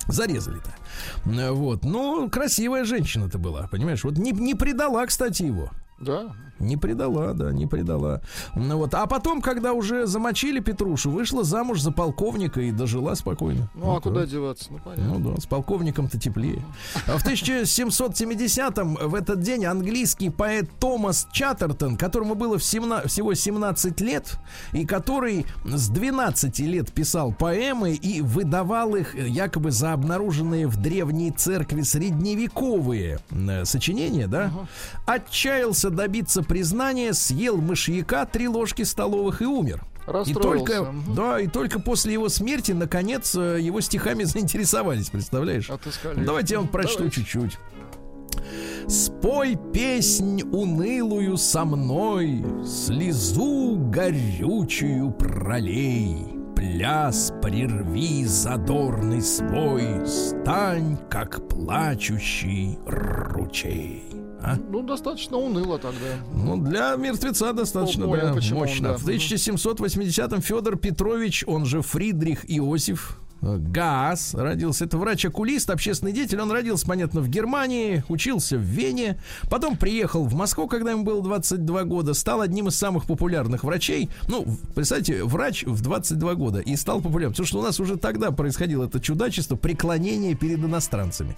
зарезали-то. 0.07 0.75
Вот. 1.53 1.83
Ну, 1.83 2.29
красивая 2.29 2.85
женщина-то 2.85 3.39
была, 3.39 3.67
понимаешь? 3.67 4.03
Вот 4.03 4.17
не, 4.17 4.31
не 4.31 4.53
предала, 4.53 5.05
кстати, 5.05 5.43
его. 5.43 5.71
Да. 5.99 6.35
Не 6.59 6.77
предала, 6.77 7.33
да, 7.33 7.51
не 7.51 7.67
предала. 7.67 8.21
Ну 8.55 8.77
вот, 8.77 8.93
а 8.93 9.05
потом, 9.07 9.41
когда 9.41 9.73
уже 9.73 10.07
замочили 10.07 10.59
Петрушу, 10.59 11.11
вышла 11.11 11.43
замуж 11.43 11.81
за 11.81 11.91
полковника 11.91 12.61
и 12.61 12.71
дожила 12.71 13.13
спокойно. 13.15 13.69
Ну, 13.75 13.83
а 13.89 13.93
Вот 13.95 14.03
куда 14.03 14.21
так. 14.21 14.29
деваться? 14.29 14.67
Ну, 14.71 14.79
понятно. 14.83 15.05
Ну 15.05 15.33
да, 15.33 15.41
с 15.41 15.45
полковником-то 15.45 16.19
теплее. 16.19 16.61
А 17.07 17.17
в 17.17 17.25
1770-м 17.25 18.95
в 19.09 19.15
этот 19.15 19.41
день 19.41 19.65
английский 19.65 20.29
поэт 20.29 20.69
Томас 20.79 21.27
Чаттертон, 21.31 21.97
которому 21.97 22.35
было 22.35 22.57
всего 22.57 23.33
17 23.33 24.01
лет, 24.01 24.37
и 24.71 24.85
который 24.85 25.45
с 25.65 25.89
12 25.89 26.59
лет 26.59 26.91
писал 26.91 27.33
поэмы 27.33 27.93
и 27.93 28.21
выдавал 28.21 28.95
их 28.95 29.15
э, 29.15 29.27
якобы 29.27 29.71
за 29.71 29.93
обнаруженные 29.93 30.67
в 30.67 30.77
древней 30.77 31.31
церкви 31.31 31.81
средневековые 31.81 33.19
э, 33.31 33.65
сочинения, 33.65 34.27
да, 34.27 34.51
отчаялся 35.05 35.89
добиться 35.89 36.43
признания, 36.45 37.13
съел 37.13 37.57
мышьяка 37.57 38.25
три 38.25 38.47
ложки 38.47 38.83
столовых 38.83 39.41
и 39.41 39.45
умер. 39.45 39.83
И 40.25 40.33
только, 40.33 40.93
да, 41.15 41.39
и 41.39 41.47
только 41.47 41.79
после 41.79 42.13
его 42.13 42.29
смерти, 42.29 42.73
наконец, 42.73 43.35
э, 43.35 43.59
его 43.59 43.81
стихами 43.81 44.23
заинтересовались, 44.25 45.09
представляешь? 45.09 45.69
Отыскали. 45.69 46.23
Давайте 46.23 46.53
я 46.53 46.59
вам 46.59 46.69
прочту 46.69 47.09
чуть-чуть. 47.09 47.57
Спой 48.87 49.57
песнь 49.73 50.43
унылую 50.43 51.37
со 51.37 51.65
мной, 51.65 52.45
Слезу 52.63 53.77
горючую 53.77 55.11
пролей. 55.11 56.35
Пляс 56.55 57.33
прерви 57.41 58.25
задорный 58.25 59.21
свой, 59.21 60.05
Стань, 60.05 60.97
как 61.09 61.47
плачущий 61.49 62.77
ручей. 62.85 64.14
А? 64.45 64.57
Ну, 64.69 64.83
достаточно 64.83 65.37
уныло 65.37 65.79
тогда. 65.79 66.05
Ну, 66.35 66.57
для 66.57 66.95
мертвеца 66.97 67.51
достаточно 67.51 68.05
понял, 68.05 68.27
да, 68.27 68.33
почему 68.33 68.59
мощно. 68.59 68.89
да. 68.89 68.97
В 68.97 69.07
1780-м 69.07 70.41
Федор 70.41 70.77
Петрович, 70.77 71.43
он 71.47 71.65
же 71.65 71.81
Фридрих 71.81 72.45
Иосиф, 72.47 73.19
э, 73.41 73.57
Гаас, 73.57 74.35
родился. 74.35 74.85
Это 74.85 74.99
врач-окулист, 74.99 75.71
общественный 75.71 76.11
деятель. 76.11 76.39
Он 76.39 76.51
родился, 76.51 76.85
понятно, 76.85 77.21
в 77.21 77.27
Германии, 77.27 78.03
учился 78.07 78.57
в 78.57 78.61
Вене. 78.61 79.19
Потом 79.49 79.77
приехал 79.77 80.25
в 80.25 80.35
Москву, 80.35 80.67
когда 80.67 80.91
ему 80.91 81.03
было 81.03 81.23
22 81.23 81.83
года. 81.85 82.13
Стал 82.13 82.41
одним 82.41 82.67
из 82.67 82.75
самых 82.75 83.05
популярных 83.05 83.63
врачей. 83.63 84.11
Ну, 84.27 84.45
представьте, 84.75 85.23
врач 85.23 85.63
в 85.63 85.81
22 85.81 86.35
года. 86.35 86.59
И 86.59 86.75
стал 86.75 87.01
популярным. 87.01 87.31
Потому 87.33 87.47
что 87.47 87.59
у 87.59 87.63
нас 87.63 87.79
уже 87.79 87.97
тогда 87.97 88.29
происходило 88.29 88.85
это 88.85 88.99
чудачество 88.99 89.55
преклонения 89.55 90.35
перед 90.35 90.59
иностранцами. 90.59 91.35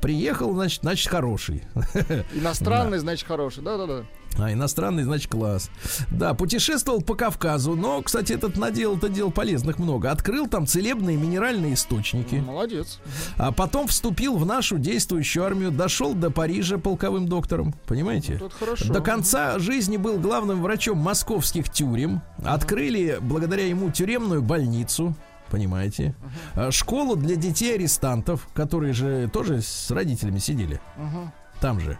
Приехал, 0.00 0.54
значит, 0.54 0.82
значит, 0.82 1.08
хороший. 1.08 1.62
Иностранный, 2.34 2.98
значит, 2.98 3.26
хороший. 3.26 3.62
Да-да-да. 3.62 4.04
А 4.38 4.52
иностранный, 4.52 5.02
значит, 5.04 5.30
класс. 5.30 5.70
Да, 6.10 6.34
путешествовал 6.34 7.00
по 7.00 7.14
Кавказу, 7.14 7.74
но, 7.74 8.02
кстати, 8.02 8.32
этот 8.32 8.56
наделал-то 8.56 9.08
дел 9.08 9.30
полезных 9.30 9.78
много. 9.78 10.10
Открыл 10.10 10.46
там 10.46 10.66
целебные 10.66 11.16
минеральные 11.16 11.74
источники. 11.74 12.36
Молодец. 12.36 12.98
А 13.36 13.52
потом 13.52 13.86
вступил 13.86 14.36
в 14.36 14.44
нашу 14.44 14.78
действующую 14.78 15.44
армию, 15.44 15.70
дошел 15.70 16.14
до 16.14 16.30
Парижа 16.30 16.78
полковым 16.78 17.28
доктором. 17.28 17.74
Понимаете? 17.86 18.34
Это 18.34 18.50
хорошо. 18.50 18.92
До 18.92 19.00
конца 19.00 19.58
жизни 19.58 19.96
был 19.96 20.18
главным 20.18 20.62
врачом 20.62 20.98
московских 20.98 21.70
тюрем. 21.70 22.20
Открыли 22.44 23.18
благодаря 23.20 23.66
ему 23.66 23.90
тюремную 23.90 24.42
больницу. 24.42 25.14
Понимаете? 25.50 26.14
А, 26.54 26.70
Школу 26.70 27.16
для 27.16 27.36
детей 27.36 27.74
арестантов, 27.74 28.48
которые 28.54 28.92
же 28.92 29.28
тоже 29.32 29.62
с 29.62 29.90
родителями 29.90 30.38
сидели. 30.38 30.80
Мгм. 30.96 31.32
Там 31.60 31.80
же. 31.80 31.98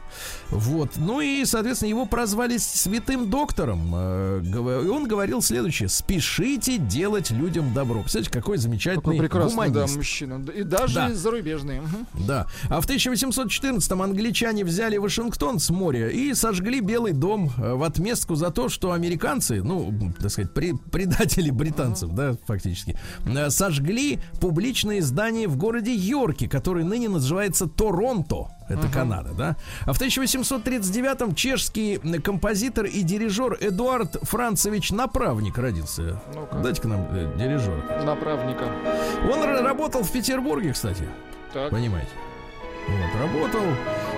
Вот. 0.51 0.93
Ну 0.97 1.21
и, 1.21 1.45
соответственно, 1.45 1.89
его 1.91 2.07
прозвали 2.07 2.57
святым 2.59 3.31
доктором. 3.31 3.93
Э, 3.95 4.43
И 4.45 4.89
он 4.89 5.07
говорил 5.09 5.43
следующее. 5.43 5.89
Спешите 5.89 6.79
делать 6.79 7.31
людям 7.31 7.73
добро. 7.75 8.01
Представляете, 8.03 8.31
какой 8.33 8.59
замечательный 8.59 9.03
Какой 9.03 9.19
прекрасный, 9.19 9.57
да, 9.69 9.73
гуманист. 9.73 9.97
мужчина. 9.97 10.39
Да, 10.45 10.53
И 10.53 10.63
даже 10.63 10.95
Да. 10.95 11.15
зарубежные. 11.15 11.83
Да. 12.15 12.47
А 12.69 12.81
в 12.81 12.87
1814-м 12.87 14.03
англичане 14.03 14.65
взяли 14.65 14.97
Вашингтон 14.99 15.59
с 15.59 15.71
моря 15.71 16.09
и 16.09 16.35
сожгли 16.35 16.81
Белый 16.81 17.13
дом 17.13 17.51
э, 17.59 17.75
в 17.75 17.83
отместку 17.83 18.35
за 18.35 18.51
то, 18.51 18.69
что 18.69 18.93
американцы, 18.93 19.63
ну, 19.63 19.93
так 20.21 20.31
сказать, 20.31 20.53
предатели 20.53 21.51
британцев, 21.51 22.11
да, 22.11 22.37
фактически, 22.47 22.99
э, 23.27 23.51
сожгли 23.51 24.19
публичное 24.41 25.01
здание 25.03 25.49
в 25.49 25.57
городе 25.57 25.95
Йорке, 25.95 26.49
который 26.49 26.85
ныне 26.85 27.09
называется 27.09 27.67
Торонто. 27.67 28.49
Это 28.69 28.89
Канада, 28.89 29.31
да? 29.33 29.57
А 29.85 29.93
в 29.93 30.01
1839-м 30.01 31.35
чешский 31.35 31.99
композитор 32.21 32.87
и 32.87 33.03
дирижер 33.03 33.57
Эдуард 33.61 34.17
Францевич 34.23 34.91
Направник 34.91 35.57
родился. 35.59 36.21
Ну-ка. 36.35 36.57
Дайте-ка 36.59 36.89
нам 36.89 37.07
э, 37.13 37.33
дирижера. 37.39 38.03
Направника. 38.05 38.65
Он 39.33 39.43
работал 39.65 40.03
в 40.03 40.11
Петербурге, 40.13 40.73
кстати. 40.73 41.09
Так. 41.53 41.71
Понимаете? 41.71 42.11
Вот, 42.89 43.21
работал, 43.21 43.63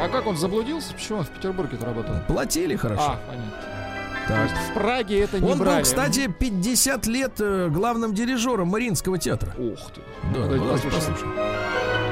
А 0.01 0.09
как 0.09 0.27
он 0.27 0.37
заблудился? 0.37 0.93
Почему 0.95 1.19
он 1.19 1.25
в 1.25 1.31
Петербурге-то 1.31 1.87
работал? 1.87 2.15
платили 2.27 2.77
хорошо. 2.77 3.03
А, 3.03 3.21
понятно. 3.27 3.53
То 4.27 4.35
так. 4.35 4.43
есть 4.51 4.55
в 4.71 4.75
Праге 4.75 5.21
это 5.21 5.41
не 5.41 5.51
Он 5.53 5.59
брали. 5.59 5.77
был, 5.77 5.83
кстати, 5.85 6.27
50 6.27 7.07
лет 7.07 7.33
э, 7.41 7.69
главным 7.71 8.13
дирижером 8.15 8.69
Мариинского 8.69 9.17
театра. 9.19 9.55
Ух 9.57 9.91
ты. 9.95 10.03
Да, 10.35 10.41
Давайте 10.43 10.65
давайте 10.65 10.89
послушаем. 10.91 11.15
послушаем. 11.15 12.08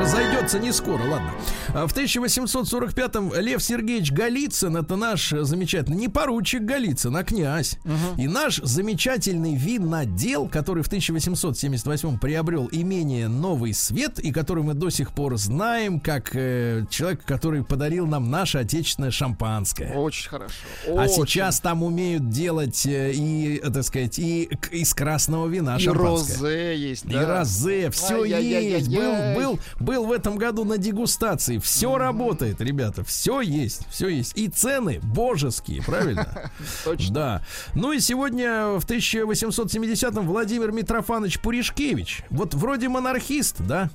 Разойдется 0.00 0.58
не 0.58 0.72
скоро, 0.72 1.02
ладно. 1.02 1.30
А 1.74 1.86
В 1.86 1.94
1845-м 1.94 3.34
Лев 3.34 3.62
Сергеевич 3.62 4.12
Голицын, 4.12 4.76
это 4.78 4.96
наш 4.96 5.30
замечательный, 5.30 5.96
не 5.96 6.08
поручик 6.08 6.62
Голицын, 6.62 7.14
а 7.16 7.22
князь. 7.22 7.76
И 8.16 8.26
наш 8.26 8.56
замечательный 8.56 9.54
винодел, 9.56 10.48
который 10.48 10.82
в 10.82 10.86
1878 10.86 12.18
приобрел 12.18 12.68
имение 12.72 13.28
Новый 13.28 13.74
Свет, 13.74 14.18
и 14.18 14.32
который 14.32 14.64
мы 14.64 14.74
до 14.74 14.88
сих 14.90 15.12
пор 15.12 15.36
знаем, 15.36 16.00
как 16.00 16.30
э, 16.34 16.84
человек, 16.88 17.22
который 17.24 17.62
подарил 17.62 18.06
нам 18.06 18.30
наше 18.30 18.58
отечественное 18.58 19.10
шампанское. 19.10 19.92
Очень 19.94 20.30
хорошо. 20.30 20.54
А 20.88 20.92
Очень. 21.04 21.26
сейчас 21.26 21.60
там 21.60 21.82
умеют 21.82 22.30
делать 22.30 22.86
э, 22.86 23.12
и, 23.12 23.58
так 23.58 23.84
сказать, 23.84 24.18
и 24.18 24.44
из 24.70 24.94
красного 24.94 25.46
вина 25.46 25.76
и 25.76 25.80
шампанское. 25.80 26.36
розе 26.38 26.76
есть, 26.76 27.04
И 27.04 27.08
да. 27.12 27.38
розе, 27.38 27.90
все 27.90 28.24
есть. 28.24 28.88
Был, 28.88 29.34
был, 29.36 29.60
был 29.78 29.89
в 29.98 30.12
этом 30.12 30.36
году 30.36 30.64
на 30.64 30.78
дегустации. 30.78 31.58
Все 31.58 31.96
работает, 31.98 32.60
ребята. 32.60 33.02
Все 33.04 33.40
есть, 33.40 33.86
все 33.90 34.08
есть. 34.08 34.36
И 34.36 34.48
цены 34.48 35.00
божеские, 35.02 35.82
правильно? 35.82 36.50
Точно. 36.84 37.14
Да. 37.14 37.42
Ну 37.74 37.92
и 37.92 38.00
сегодня 38.00 38.78
в 38.78 38.84
1870-м 38.86 40.26
Владимир 40.26 40.72
Митрофанович 40.72 41.40
Пуришкевич. 41.40 42.22
Вот 42.30 42.54
вроде 42.54 42.88
монархист, 42.88 43.56
да? 43.60 43.90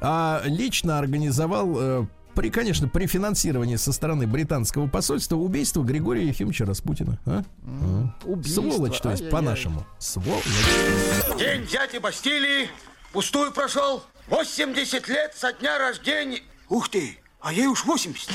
А 0.00 0.42
лично 0.44 0.98
организовал 0.98 1.76
э, 1.78 2.06
при, 2.34 2.50
конечно, 2.50 2.88
при 2.88 3.06
финансировании 3.06 3.76
со 3.76 3.92
стороны 3.92 4.26
британского 4.26 4.86
посольства 4.86 5.36
убийство 5.36 5.82
Григория 5.82 6.26
Ефимовича 6.28 6.64
Распутина. 6.64 7.18
а? 7.26 7.42
А. 7.64 8.14
Убийство. 8.24 8.62
Сволочь, 8.62 8.98
то 9.00 9.10
есть, 9.10 9.28
по-нашему. 9.30 9.84
Сволочь. 9.98 10.44
День 11.38 11.66
дяди 11.66 11.98
Бастилии 11.98 12.68
пустую 13.12 13.52
прошел. 13.52 14.02
80 14.28 15.08
лет 15.08 15.34
со 15.34 15.52
дня 15.52 15.78
рождения. 15.78 16.40
Ух 16.68 16.88
ты, 16.88 17.18
а 17.40 17.52
ей 17.52 17.66
уж 17.66 17.84
80. 17.84 18.30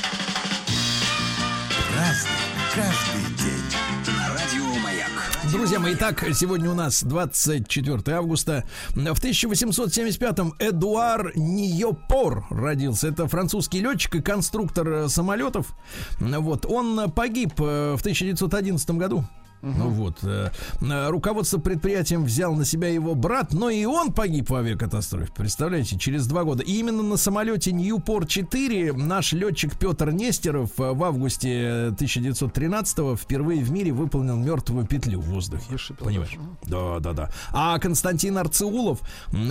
Разный, 1.96 2.30
каждый 2.74 3.34
день. 3.36 4.16
На 4.18 4.28
радио 4.34 4.80
Маяк. 4.82 5.10
Друзья 5.50 5.80
мои, 5.80 5.94
итак, 5.94 6.22
сегодня 6.34 6.70
у 6.70 6.74
нас 6.74 7.02
24 7.02 8.16
августа. 8.16 8.64
В 8.90 8.98
1875-м 8.98 10.54
Эдуар 10.58 11.32
Ниопор 11.34 12.46
родился. 12.50 13.08
Это 13.08 13.26
французский 13.26 13.80
летчик 13.80 14.16
и 14.16 14.20
конструктор 14.20 14.88
э, 14.88 15.08
самолетов. 15.08 15.74
Вот. 16.20 16.66
Он 16.66 17.10
погиб 17.10 17.54
э, 17.58 17.94
в 17.96 18.00
1911 18.00 18.90
году. 18.90 19.24
Ну 19.62 19.88
вот, 19.88 20.18
э, 20.22 20.50
э, 20.80 21.08
руководство 21.08 21.58
предприятием 21.58 22.24
взял 22.24 22.54
на 22.54 22.64
себя 22.64 22.88
его 22.88 23.14
брат, 23.14 23.52
но 23.52 23.70
и 23.70 23.84
он 23.84 24.12
погиб 24.12 24.50
в 24.50 24.54
авиакатастрофе. 24.54 25.32
Представляете, 25.36 25.98
через 25.98 26.26
два 26.26 26.44
года. 26.44 26.62
И 26.62 26.72
именно 26.72 27.02
на 27.02 27.16
самолете 27.16 27.72
Ньюпор-4 27.72 28.92
наш 28.96 29.32
летчик 29.32 29.76
Петр 29.76 30.10
Нестеров 30.10 30.78
э, 30.78 30.92
в 30.92 31.02
августе 31.02 31.86
1913 31.94 33.18
впервые 33.18 33.62
в 33.62 33.70
мире 33.70 33.92
выполнил 33.92 34.36
мертвую 34.36 34.86
петлю 34.86 35.20
в 35.20 35.26
воздухе. 35.26 35.64
Вышибил 35.70 36.04
Понимаешь? 36.04 36.36
Да, 36.64 37.00
да, 37.00 37.12
да. 37.12 37.30
А 37.52 37.78
Константин 37.78 38.38
Арцеулов 38.38 39.00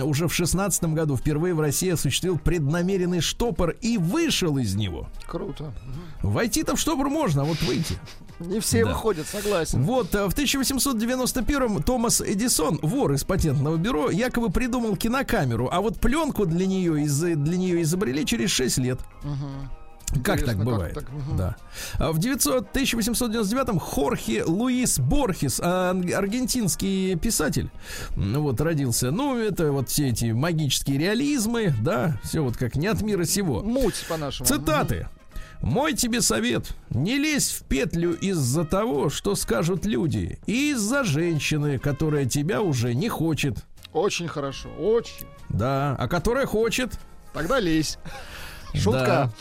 уже 0.02 0.28
в 0.28 0.34
16 0.34 0.84
году 0.84 1.16
впервые 1.16 1.54
в 1.54 1.60
России 1.60 1.90
осуществил 1.90 2.38
преднамеренный 2.38 3.20
штопор 3.20 3.70
и 3.80 3.98
вышел 3.98 4.56
из 4.58 4.74
него. 4.74 5.08
Круто. 5.26 5.72
Войти-то 6.22 6.76
в 6.76 6.80
штопор 6.80 7.10
можно, 7.10 7.42
а 7.42 7.44
вот 7.44 7.60
выйти. 7.62 7.98
Не 8.40 8.60
все 8.60 8.84
Да. 8.84 8.90
выходят, 8.90 9.26
согласен. 9.26 9.82
Вот, 9.82 10.14
э, 10.14 10.26
в 10.26 10.34
1891-м 10.34 11.82
Томас 11.82 12.20
Эдисон, 12.20 12.78
вор 12.82 13.12
из 13.12 13.24
патентного 13.24 13.76
бюро, 13.76 14.10
якобы 14.10 14.50
придумал 14.50 14.96
кинокамеру, 14.96 15.68
а 15.72 15.80
вот 15.80 15.98
пленку 15.98 16.46
для 16.46 16.66
нее, 16.66 17.02
из, 17.02 17.18
для 17.18 17.56
нее 17.56 17.82
изобрели 17.82 18.24
через 18.26 18.50
6 18.50 18.78
лет. 18.78 19.00
Как 20.22 20.36
Интересно, 20.38 20.46
так 20.46 20.56
как 20.56 20.64
бывает? 20.64 20.94
так? 20.94 21.10
Мгм. 21.10 21.36
Да. 21.36 21.56
А 21.98 22.12
в 22.12 22.18
900 22.20 22.68
1899-м 22.72 23.80
Хорхе 23.80 24.44
Луис 24.44 25.00
Борхес, 25.00 25.60
а, 25.60 25.90
аргентинский 25.90 27.16
писатель, 27.16 27.70
вот 28.14 28.60
родился. 28.60 29.10
Ну, 29.10 29.36
это 29.36 29.72
вот 29.72 29.88
все 29.88 30.08
эти 30.10 30.26
магические 30.26 30.98
реализмы, 30.98 31.74
да, 31.82 32.20
все 32.22 32.40
вот 32.44 32.56
как 32.56 32.76
не 32.76 32.86
от 32.86 33.02
мира 33.02 33.24
сего. 33.24 33.62
Муть 33.64 34.04
по-нашему. 34.08 34.46
Цитаты. 34.46 35.08
Мой 35.60 35.94
тебе 35.94 36.20
совет. 36.20 36.74
Не 36.90 37.18
лезь 37.18 37.50
в 37.50 37.64
петлю 37.64 38.12
из-за 38.12 38.64
того, 38.64 39.10
что 39.10 39.34
скажут 39.34 39.84
люди. 39.86 40.38
И 40.46 40.70
из-за 40.72 41.04
женщины, 41.04 41.78
которая 41.78 42.26
тебя 42.26 42.62
уже 42.62 42.94
не 42.94 43.08
хочет. 43.08 43.64
Очень 43.92 44.28
хорошо, 44.28 44.68
очень. 44.78 45.26
Да, 45.48 45.96
а 45.98 46.08
которая 46.08 46.46
хочет. 46.46 46.98
Тогда 47.32 47.60
лезь. 47.60 47.98
Шутка. 48.74 49.32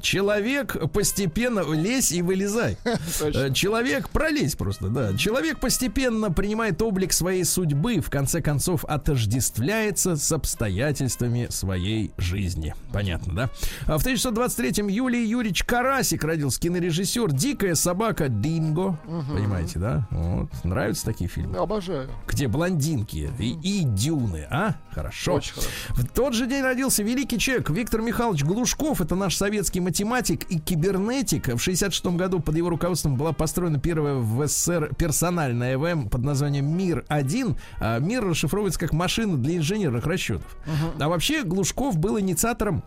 Человек 0.00 0.76
постепенно 0.92 1.60
лезь 1.72 2.12
и 2.12 2.22
вылезай. 2.22 2.76
Э, 3.20 3.52
Человек 3.52 4.08
пролезь 4.10 4.54
просто, 4.56 4.88
да. 4.88 5.16
Человек 5.16 5.58
постепенно 5.58 6.30
принимает 6.30 6.80
облик 6.82 7.12
своей 7.12 7.44
судьбы, 7.44 8.00
в 8.00 8.10
конце 8.10 8.40
концов 8.40 8.84
отождествляется 8.84 10.16
с 10.16 10.30
обстоятельствами 10.32 11.46
своей 11.50 12.12
жизни. 12.18 12.74
Понятно, 12.92 13.34
да? 13.34 13.50
А 13.86 13.98
в 13.98 14.06
1923-м 14.06 14.88
Юлий 14.88 15.26
Юрьевич 15.26 15.64
Карасик 15.64 16.24
родился 16.24 16.60
кинорежиссер 16.60 17.32
«Дикая 17.32 17.74
собака 17.74 18.28
Динго». 18.28 18.98
Понимаете, 19.06 19.78
да? 19.78 20.06
Вот. 20.10 20.48
Нравятся 20.64 21.04
такие 21.04 21.28
фильмы? 21.28 21.58
Обожаю. 21.58 22.08
Где 22.28 22.48
блондинки 22.48 23.30
и, 23.38 23.58
и 23.62 23.84
дюны, 23.84 24.46
а? 24.50 24.74
Хорошо. 24.92 25.34
Очень 25.34 25.52
хорошо. 25.54 25.68
В 25.90 26.06
тот 26.08 26.34
же 26.34 26.46
день 26.46 26.62
родился 26.62 27.02
великий 27.02 27.38
человек 27.38 27.70
Виктор 27.70 28.00
Михайлович 28.02 28.44
Глушков. 28.44 29.00
Это 29.00 29.14
наш 29.14 29.36
советский 29.66 29.80
математик 29.80 30.44
и 30.44 30.60
кибернетик. 30.60 31.48
В 31.48 31.58
66 31.58 32.06
году 32.16 32.38
под 32.38 32.56
его 32.56 32.68
руководством 32.68 33.16
была 33.16 33.32
построена 33.32 33.80
первая 33.80 34.14
в 34.14 34.46
СССР 34.46 34.94
персональная 34.96 35.74
ЭВМ 35.74 36.08
под 36.08 36.22
названием 36.22 36.66
Мир-1. 36.76 37.56
А 37.80 37.98
Мир 37.98 38.24
расшифровывается 38.24 38.78
как 38.78 38.92
машина 38.92 39.36
для 39.36 39.56
инженерных 39.56 40.06
расчетов. 40.06 40.56
А 41.00 41.08
вообще 41.08 41.42
Глушков 41.42 41.98
был 41.98 42.18
инициатором 42.20 42.84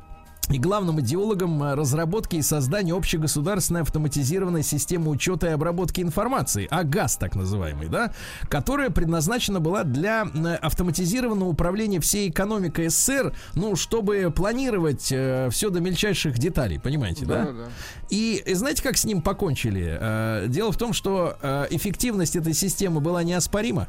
и 0.49 0.57
главным 0.57 0.99
идеологом 1.01 1.62
а, 1.62 1.75
разработки 1.75 2.38
и 2.38 2.41
создания 2.41 2.93
общегосударственной 2.93 3.81
автоматизированной 3.81 4.63
системы 4.63 5.09
учета 5.12 5.47
и 5.47 5.51
обработки 5.51 6.01
информации, 6.01 6.67
АГАС 6.69 7.17
так 7.17 7.35
называемый, 7.35 7.88
да, 7.88 8.13
которая 8.49 8.89
предназначена 8.89 9.59
была 9.59 9.83
для 9.83 10.21
м, 10.21 10.47
автоматизированного 10.62 11.49
управления 11.49 11.99
всей 11.99 12.29
экономикой 12.29 12.89
СССР, 12.89 13.33
ну, 13.55 13.75
чтобы 13.75 14.31
планировать 14.35 15.03
все 15.03 15.69
до 15.69 15.79
мельчайших 15.79 16.38
деталей, 16.39 16.79
понимаете, 16.79 17.25
да? 17.25 17.45
Да, 17.45 17.51
да. 17.51 17.65
И 18.09 18.41
э, 18.45 18.55
знаете, 18.55 18.81
как 18.83 18.97
с 18.97 19.05
ним 19.05 19.21
покончили? 19.21 19.97
Э, 19.99 20.45
Дело 20.47 20.71
в 20.71 20.77
том, 20.77 20.93
что 20.93 21.38
э, 21.41 21.67
эффективность 21.71 22.35
этой 22.35 22.53
системы 22.53 22.99
была 23.01 23.23
неоспорима. 23.23 23.88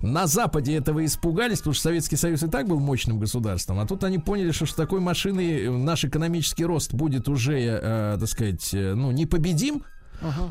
На 0.00 0.26
Западе 0.26 0.74
этого 0.76 1.04
испугались, 1.04 1.58
потому 1.58 1.74
что 1.74 1.82
Советский 1.84 2.16
Союз 2.16 2.42
и 2.42 2.48
так 2.48 2.66
был 2.66 2.80
мощным 2.80 3.18
государством, 3.18 3.78
а 3.80 3.86
тут 3.86 4.04
они 4.04 4.18
поняли, 4.18 4.50
что 4.52 4.66
с 4.66 4.72
такой 4.74 5.00
машиной 5.00 5.64
э, 5.66 5.70
наш 5.90 6.04
экономический 6.04 6.64
рост 6.64 6.94
будет 6.94 7.28
уже, 7.28 7.58
э, 7.58 8.16
так 8.18 8.28
сказать, 8.28 8.72
э, 8.72 8.94
ну, 8.94 9.10
непобедим. 9.10 9.84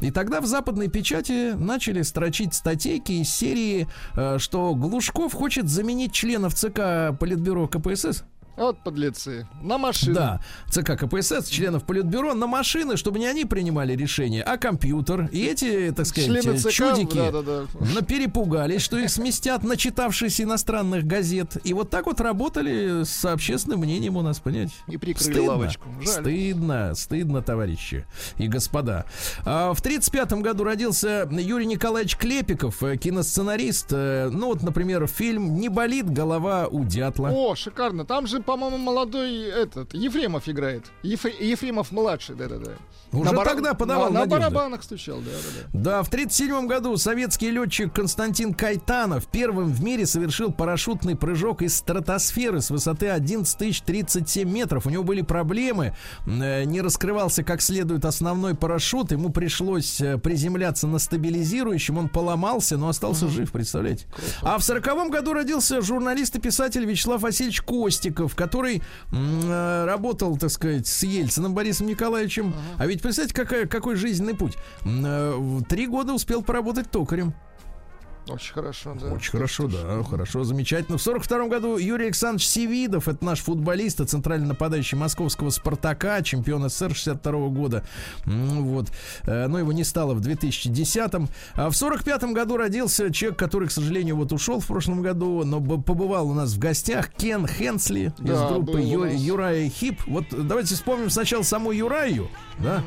И 0.02 0.10
тогда 0.10 0.42
в 0.42 0.48
западной 0.48 0.88
печати 0.88 1.54
начали 1.54 2.02
строчить 2.02 2.56
статейки 2.56 3.12
из 3.12 3.30
серии, 3.30 3.88
э, 4.16 4.40
что 4.40 4.74
Глушков 4.74 5.34
хочет 5.34 5.70
заменить 5.70 6.12
членов 6.12 6.56
ЦК 6.56 7.16
Политбюро 7.20 7.68
КПСС 7.68 8.24
вот 8.66 8.80
подлецы. 8.80 9.48
На 9.62 9.78
машины. 9.78 10.16
Да. 10.16 10.42
ЦК 10.70 10.98
КПСС, 10.98 11.48
членов 11.48 11.84
Политбюро, 11.84 12.34
на 12.34 12.48
машины, 12.48 12.98
чтобы 12.98 13.20
не 13.20 13.26
они 13.28 13.46
принимали 13.46 13.96
решения, 13.96 14.44
а 14.44 14.58
компьютер. 14.58 15.30
И 15.32 15.46
эти, 15.46 15.92
так 15.92 16.06
сказать, 16.06 16.30
Члены 16.30 16.58
ЦК, 16.58 16.72
чудики 16.72 17.18
да, 17.18 17.42
да, 17.42 17.42
да. 17.42 18.02
Перепугались, 18.02 18.82
что 18.82 18.98
их 18.98 19.10
сместят, 19.10 19.64
начитавшись 19.64 20.42
иностранных 20.42 21.06
газет. 21.06 21.58
И 21.64 21.74
вот 21.74 21.90
так 21.90 22.06
вот 22.06 22.22
работали 22.22 23.04
с 23.04 23.26
общественным 23.26 23.80
мнением 23.80 24.18
у 24.18 24.22
нас, 24.22 24.40
понять. 24.40 24.72
И 24.88 24.98
прикрыли 24.98 25.32
стыдно, 25.32 25.52
лавочку. 25.52 25.90
Жаль. 26.02 26.14
Стыдно, 26.14 26.96
стыдно, 26.96 27.42
товарищи 27.42 28.06
и 28.38 28.48
господа. 28.48 29.06
А 29.46 29.74
в 29.74 29.82
35 29.82 30.34
году 30.34 30.64
родился 30.64 31.28
Юрий 31.32 31.66
Николаевич 31.66 32.18
Клепиков, 32.18 32.82
э, 32.84 32.98
киносценарист. 32.98 33.88
Э, 33.92 34.30
ну 34.32 34.48
вот, 34.48 34.64
например, 34.64 35.08
фильм 35.08 35.56
«Не 35.60 35.70
болит 35.70 36.10
голова 36.10 36.68
у 36.68 36.84
дятла». 36.84 37.30
О, 37.30 37.56
шикарно. 37.56 38.06
Там 38.06 38.28
же 38.28 38.42
по-моему, 38.50 38.80
молодой 38.80 39.44
этот 39.44 39.94
Ефремов 39.94 40.50
играет. 40.50 40.86
Еф, 41.04 41.26
Ефремов 41.26 41.92
младший, 41.92 42.36
да-да-да. 42.36 42.72
Уже 43.12 43.32
на 43.32 43.44
тогда 43.44 43.74
подавал 43.76 44.12
на, 44.12 44.22
на 44.22 44.26
барабанах 44.26 44.84
стучал, 44.84 45.20
да, 45.20 45.32
да, 45.74 46.04
в 46.04 46.10
37 46.10 46.68
году 46.68 46.96
советский 46.98 47.50
летчик 47.50 47.92
Константин 47.92 48.54
Кайтанов 48.54 49.28
первым 49.28 49.72
в 49.72 49.84
мире 49.84 50.06
совершил 50.06 50.52
парашютный 50.52 51.16
прыжок 51.16 51.64
из 51.64 51.76
стратосферы 51.76 52.62
с 52.62 52.70
высоты 52.70 53.10
11 53.10 53.58
тысяч 53.58 53.82
37 53.82 54.48
метров. 54.48 54.86
У 54.86 54.90
него 54.90 55.04
были 55.04 55.22
проблемы, 55.22 55.96
э, 56.28 56.64
не 56.66 56.82
раскрывался 56.82 57.44
как 57.44 57.62
следует 57.62 58.06
основной 58.06 58.56
парашют, 58.56 59.12
ему 59.12 59.30
пришлось 59.30 60.02
э, 60.02 60.18
приземляться 60.18 60.88
на 60.88 61.00
стабилизирующем, 61.00 61.98
он 61.98 62.10
поломался, 62.10 62.78
но 62.78 62.90
остался 62.90 63.26
угу. 63.26 63.34
жив, 63.34 63.52
представляете. 63.52 64.06
Круто. 64.06 64.54
А 64.54 64.58
в 64.60 64.64
40 64.64 65.10
году 65.10 65.34
родился 65.34 65.82
журналист 65.82 66.36
и 66.36 66.40
писатель 66.40 66.86
Вячеслав 66.86 67.22
Васильевич 67.22 67.62
Костиков, 67.62 68.36
который 68.40 68.82
э, 69.12 69.86
работал, 69.86 70.38
так 70.38 70.50
сказать, 70.50 70.88
с 70.88 71.04
Ельциным 71.04 71.54
Борисом 71.54 71.88
Николаевичем. 71.88 72.48
Ага. 72.48 72.84
А 72.84 72.88
ведь 72.88 73.02
представьте, 73.02 73.34
какая, 73.34 73.66
какой 73.66 73.98
жизненный 73.98 74.34
путь. 74.34 74.56
Э, 74.86 75.60
три 75.68 75.88
года 75.88 76.14
успел 76.14 76.42
поработать 76.42 76.90
токарем. 76.90 77.34
Очень 78.34 78.54
хорошо, 78.54 78.96
да. 79.00 79.08
Очень 79.08 79.32
хорошо, 79.32 79.68
да, 79.68 80.04
хорошо, 80.04 80.44
замечательно. 80.44 80.98
В 80.98 81.02
сорок 81.02 81.24
втором 81.24 81.50
году 81.50 81.78
Юрий 81.78 82.06
Александрович 82.06 82.48
Севидов, 82.48 83.08
это 83.08 83.24
наш 83.24 83.40
футболист, 83.40 84.08
центральный 84.08 84.48
нападающий 84.48 84.98
московского 84.98 85.50
«Спартака», 85.50 86.22
чемпион 86.22 86.70
СССР 86.70 86.94
62 86.96 87.34
-го 87.34 87.50
года. 87.50 87.84
Вот. 88.26 88.92
Э, 89.24 89.48
но 89.48 89.60
его 89.60 89.72
не 89.72 89.84
стало 89.84 90.14
в 90.14 90.22
2010-м. 90.22 91.28
А 91.56 91.70
в 91.70 91.76
сорок 91.76 92.04
пятом 92.04 92.34
году 92.34 92.58
родился 92.58 93.12
человек, 93.12 93.40
который, 93.40 93.68
к 93.68 93.72
сожалению, 93.72 94.16
вот 94.16 94.32
ушел 94.32 94.60
в 94.60 94.68
прошлом 94.68 95.02
году, 95.02 95.44
но 95.44 95.60
побывал 95.62 96.30
у 96.30 96.34
нас 96.34 96.54
в 96.54 96.60
гостях, 96.60 97.10
Кен 97.14 97.48
Хенсли 97.48 98.14
да, 98.20 98.34
из 98.34 98.52
группы 98.52 98.80
Ю, 98.82 99.06
Юрая 99.06 99.70
Хип. 99.70 100.02
Вот 100.08 100.26
давайте 100.32 100.76
вспомним 100.76 101.10
сначала 101.10 101.44
саму 101.44 101.72
Юраю, 101.72 102.30
да? 102.60 102.84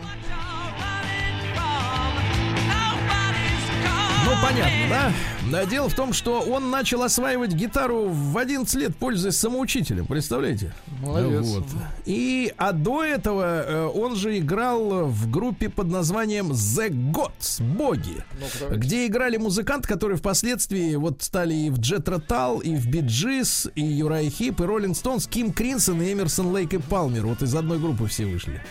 Ну, 4.32 4.38
понятно, 4.40 4.88
да? 4.88 5.12
Да, 5.50 5.66
дело 5.66 5.90
в 5.90 5.94
том, 5.94 6.14
что 6.14 6.40
он 6.40 6.70
начал 6.70 7.02
осваивать 7.02 7.52
гитару 7.52 8.08
в 8.08 8.38
11 8.38 8.74
лет, 8.76 8.96
пользуясь 8.96 9.36
самоучителем, 9.36 10.06
представляете? 10.06 10.72
Молодец. 11.00 11.46
Вот. 11.46 11.64
И, 12.06 12.54
а 12.56 12.72
до 12.72 13.04
этого 13.04 13.62
э, 13.62 13.84
он 13.86 14.16
же 14.16 14.38
играл 14.38 15.04
в 15.04 15.30
группе 15.30 15.68
под 15.68 15.88
названием 15.88 16.52
The 16.52 16.88
Gods, 16.88 17.62
Боги, 17.62 18.24
ну 18.70 18.76
где 18.76 19.06
играли 19.06 19.36
музыканты, 19.36 19.86
которые 19.86 20.16
впоследствии 20.16 20.94
вот 20.94 21.22
стали 21.22 21.52
и 21.54 21.70
в 21.70 21.78
Jethro 21.78 22.08
Tull, 22.08 22.60
и 22.60 22.74
в 22.74 22.86
Bee 22.88 23.18
Gees, 23.18 23.68
и 23.74 23.82
Uriah 23.82 24.30
Heep, 24.30 24.60
и 24.60 24.64
Rolling 24.64 24.96
Stones, 24.96 25.26
King 25.26 25.52
Crimson, 25.52 26.00
и 26.00 26.12
Emerson, 26.12 26.52
Lake 26.52 26.72
and 26.72 26.78
Palmer. 26.78 27.26
Вот 27.26 27.42
из 27.42 27.54
одной 27.54 27.78
группы 27.78 28.06
все 28.06 28.24
вышли. 28.24 28.62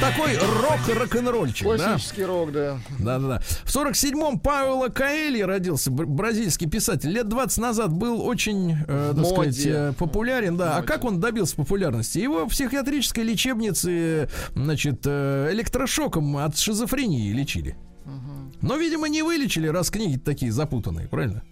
Такой 0.00 0.36
рок 0.36 0.80
рок-н-ролльчик, 0.88 1.66
Классический 1.66 2.22
да? 2.22 2.26
рок, 2.26 2.52
да. 2.52 2.78
Да-да-да. 2.98 3.40
В 3.64 3.74
47-м 3.74 4.40
Пауэлло 4.40 4.88
Каэли 4.88 5.42
родился, 5.42 5.90
бразильский 5.90 6.68
писатель. 6.68 7.10
Лет 7.10 7.28
20 7.28 7.58
назад 7.58 7.92
был 7.92 8.22
очень, 8.22 8.76
э, 8.88 9.12
так 9.14 9.26
сказать, 9.26 9.66
э, 9.66 9.92
популярен, 9.98 10.56
да. 10.56 10.76
Моде. 10.76 10.80
А 10.80 10.82
как 10.82 11.04
он 11.04 11.20
добился 11.20 11.56
популярности? 11.56 12.18
Его 12.18 12.46
в 12.46 12.50
психиатрической 12.50 13.24
лечебнице, 13.24 14.30
значит, 14.54 15.02
э, 15.04 15.50
электрошоком 15.52 16.38
от 16.38 16.56
шизофрении 16.56 17.32
лечили. 17.32 17.76
Но, 18.62 18.76
видимо, 18.76 19.08
не 19.08 19.22
вылечили, 19.22 19.68
раз 19.68 19.90
книги 19.90 20.18
такие 20.18 20.52
запутанные, 20.52 21.08
правильно? 21.08 21.42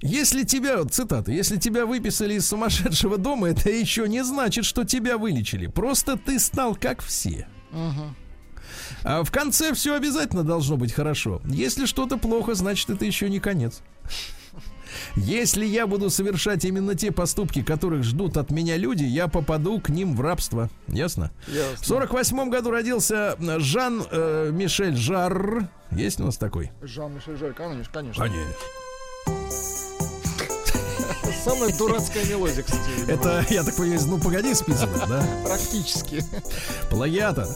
Если 0.00 0.42
тебя, 0.42 0.84
цитата, 0.84 1.30
если 1.30 1.56
тебя 1.58 1.86
выписали 1.86 2.34
из 2.34 2.48
сумасшедшего 2.48 3.18
дома, 3.18 3.50
это 3.50 3.70
еще 3.70 4.08
не 4.08 4.24
значит, 4.24 4.64
что 4.64 4.84
тебя 4.84 5.16
вылечили. 5.16 5.68
Просто 5.68 6.16
ты 6.16 6.40
стал 6.40 6.74
как 6.74 7.02
все. 7.02 7.46
А 9.04 9.22
в 9.24 9.30
конце 9.30 9.74
все 9.74 9.94
обязательно 9.94 10.44
должно 10.44 10.76
быть 10.76 10.92
хорошо. 10.92 11.40
Если 11.44 11.86
что-то 11.86 12.16
плохо, 12.16 12.54
значит 12.54 12.90
это 12.90 13.04
еще 13.04 13.28
не 13.28 13.40
конец. 13.40 13.82
Если 15.16 15.64
я 15.64 15.86
буду 15.86 16.10
совершать 16.10 16.64
именно 16.64 16.94
те 16.94 17.12
поступки, 17.12 17.62
которых 17.62 18.04
ждут 18.04 18.36
от 18.36 18.50
меня 18.50 18.76
люди, 18.76 19.04
я 19.04 19.28
попаду 19.28 19.80
к 19.80 19.88
ним 19.88 20.14
в 20.14 20.20
рабство. 20.20 20.70
Ясно? 20.88 21.30
Ясно. 21.48 21.82
В 21.82 21.86
48 21.86 22.50
году 22.50 22.70
родился 22.70 23.36
Жан-Мишель 23.38 24.94
э, 24.94 24.96
Жар. 24.96 25.68
Есть 25.90 26.20
у 26.20 26.24
нас 26.24 26.36
такой? 26.36 26.70
Жан-Мишель 26.82 27.36
Жар, 27.36 27.52
конечно. 27.54 27.92
Конечно. 27.92 28.24
конечно. 28.24 28.52
Самая 31.44 31.76
дурацкая 31.76 32.24
мелодия, 32.26 32.62
кстати. 32.62 33.08
Это, 33.08 33.44
я 33.50 33.64
так 33.64 33.74
понимаю, 33.74 34.00
ну 34.06 34.18
погоди 34.18 34.54
списано, 34.54 34.92
да? 35.08 35.26
Практически. 35.44 36.24
Плагиатор. 36.88 37.48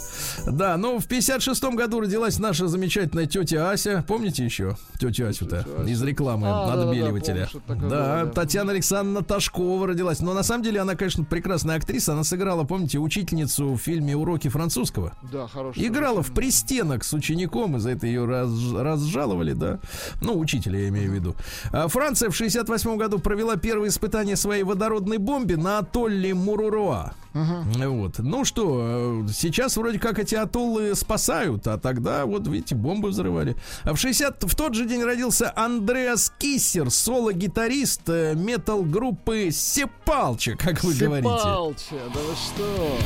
Да, 0.45 0.77
ну 0.77 0.99
в 0.99 1.07
56-м 1.07 1.77
году 1.77 2.01
родилась 2.01 2.41
наша 2.41 2.67
замечательная 2.67 3.27
тетя 3.27 3.71
Ася. 3.71 4.05
Помните 4.09 4.45
еще 4.45 4.77
тетю 4.99 5.29
Асю-то? 5.29 5.65
Из 5.87 6.03
рекламы 6.03 6.49
а, 6.49 6.73
отбеливателя. 6.73 7.49
Да, 7.69 8.25
да, 8.25 8.27
Татьяна 8.27 8.73
Александровна 8.73 9.23
Ташкова 9.23 9.87
родилась. 9.87 10.19
Но 10.19 10.35
на 10.35 10.43
самом 10.43 10.65
деле 10.65 10.81
она, 10.81 10.97
конечно, 10.97 11.23
прекрасная 11.23 11.77
актриса. 11.77 12.15
Она 12.15 12.25
сыграла, 12.25 12.65
помните, 12.65 12.99
учительницу 12.99 13.75
в 13.75 13.79
фильме 13.79 14.17
«Уроки 14.17 14.49
французского». 14.49 15.17
Да, 15.31 15.47
хорошая. 15.47 15.87
Играла 15.87 16.25
в 16.25 16.33
пристенок 16.33 17.05
с 17.05 17.13
учеником, 17.13 17.77
и 17.77 17.79
за 17.79 17.91
это 17.91 18.09
ее 18.09 18.25
раз, 18.25 18.51
разжаловали, 18.73 19.53
да. 19.53 19.79
Ну, 20.21 20.37
учителя 20.37 20.81
я 20.81 20.89
имею 20.89 21.13
в 21.13 21.15
виду. 21.15 21.37
А 21.71 21.87
Франция 21.87 22.31
в 22.31 22.37
68 22.37 22.97
году 22.97 23.21
провела 23.21 23.55
первый 23.55 23.76
первое 23.77 23.91
испытание 23.91 24.37
своей 24.37 24.63
водородной 24.63 25.19
бомбе 25.19 25.59
на 25.59 25.81
атолле 25.81 26.33
Муруруа. 26.33 27.13
Угу. 27.35 27.91
Вот. 27.91 28.19
Ну 28.21 28.47
что, 28.47 29.25
э, 29.27 29.29
сейчас 29.35 29.77
вроде 29.77 29.99
как 29.99 30.19
эти 30.19 30.35
атоллы 30.35 30.95
спасают, 30.95 31.67
а 31.67 31.77
тогда, 31.77 32.25
вот 32.25 32.49
видите, 32.49 32.75
бомбы 32.75 33.11
взрывали. 33.11 33.55
А 33.85 33.93
в 33.93 33.99
60 33.99 34.45
в 34.45 34.57
тот 34.57 34.73
же 34.73 34.87
день 34.87 35.03
родился 35.03 35.53
Андреас 35.55 36.33
Киссер, 36.39 36.91
соло-гитарист 36.91 38.09
э, 38.09 38.35
метал-группы 38.35 39.51
Сепалча, 39.53 40.57
как 40.57 40.83
вы 40.83 40.95
Сепалча, 40.95 41.05
говорите. 41.05 41.39
Сепалча, 41.39 41.97
да 42.15 42.21
вы 42.21 42.35
что? 42.35 42.99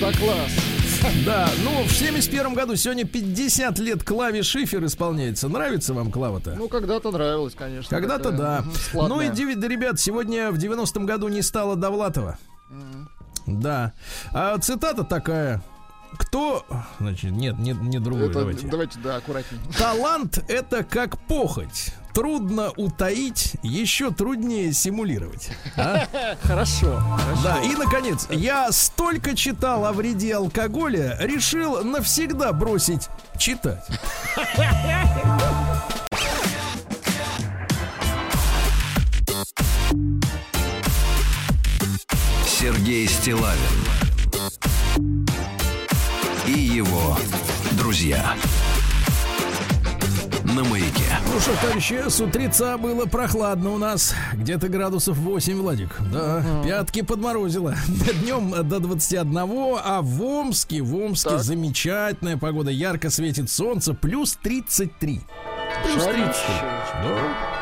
Да 0.00 0.12
класс. 0.12 0.75
Да, 1.24 1.48
ну, 1.64 1.82
в 1.84 1.90
71 1.92 2.54
году 2.54 2.76
сегодня 2.76 3.04
50 3.04 3.78
лет 3.78 4.02
Клаве 4.02 4.42
Шифер 4.42 4.84
исполняется. 4.84 5.48
Нравится 5.48 5.94
вам 5.94 6.10
Клава-то? 6.10 6.54
Ну, 6.56 6.68
когда-то 6.68 7.10
нравилось, 7.10 7.54
конечно. 7.54 7.88
Когда-то, 7.88 8.30
да. 8.32 8.64
Угу, 8.92 9.08
ну 9.08 9.20
и, 9.20 9.28
ребят, 9.28 10.00
сегодня 10.00 10.50
в 10.50 10.56
90-м 10.56 11.06
году 11.06 11.28
не 11.28 11.42
стало 11.42 11.76
Довлатова. 11.76 12.38
Угу. 12.70 13.58
Да. 13.60 13.92
А 14.32 14.58
цитата 14.58 15.04
такая. 15.04 15.62
Кто... 16.18 16.64
Значит, 16.98 17.30
нет, 17.32 17.58
не, 17.58 17.72
не 17.72 17.98
другой, 17.98 18.26
это, 18.26 18.40
давайте. 18.40 18.66
Давайте, 18.66 18.98
да, 19.00 19.16
аккуратнее. 19.16 19.60
Талант— 19.78 20.38
это 20.48 20.84
как 20.84 21.18
похоть. 21.26 21.92
Трудно 22.14 22.72
утаить, 22.78 23.56
еще 23.62 24.10
труднее 24.10 24.72
симулировать. 24.72 25.50
А? 25.76 26.06
Хорошо, 26.42 26.98
хорошо. 26.98 27.42
Да, 27.44 27.60
и, 27.60 27.74
наконец, 27.76 28.26
я 28.30 28.72
столько 28.72 29.36
читал 29.36 29.84
о 29.84 29.92
вреде 29.92 30.36
алкоголя, 30.36 31.18
решил 31.20 31.84
навсегда 31.84 32.54
бросить 32.54 33.08
читать. 33.38 33.84
Сергей 42.46 43.06
Стилавин 43.06 43.60
его 46.76 47.16
друзья 47.78 48.34
на 50.44 50.62
маяке. 50.62 51.04
Ну 51.32 51.40
что, 51.40 51.58
товарищи, 51.62 52.06
с 52.06 52.20
утреца 52.20 52.76
было 52.76 53.06
прохладно 53.06 53.70
у 53.70 53.78
нас. 53.78 54.14
Где-то 54.34 54.68
градусов 54.68 55.16
8, 55.16 55.56
Владик. 55.56 55.96
Да, 56.12 56.40
uh-huh. 56.40 56.64
пятки 56.66 57.00
подморозило. 57.00 57.74
Днем 58.22 58.68
до 58.68 58.78
21, 58.78 59.38
а 59.38 60.02
в 60.02 60.22
Омске, 60.22 60.82
в 60.82 60.94
Омске 60.94 61.30
так. 61.30 61.42
замечательная 61.42 62.36
погода. 62.36 62.70
Ярко 62.70 63.08
светит 63.08 63.48
солнце, 63.48 63.94
плюс 63.94 64.36
33. 64.42 65.22
Плюс 65.82 66.04
33. 66.04 66.24
Да. 67.02 67.55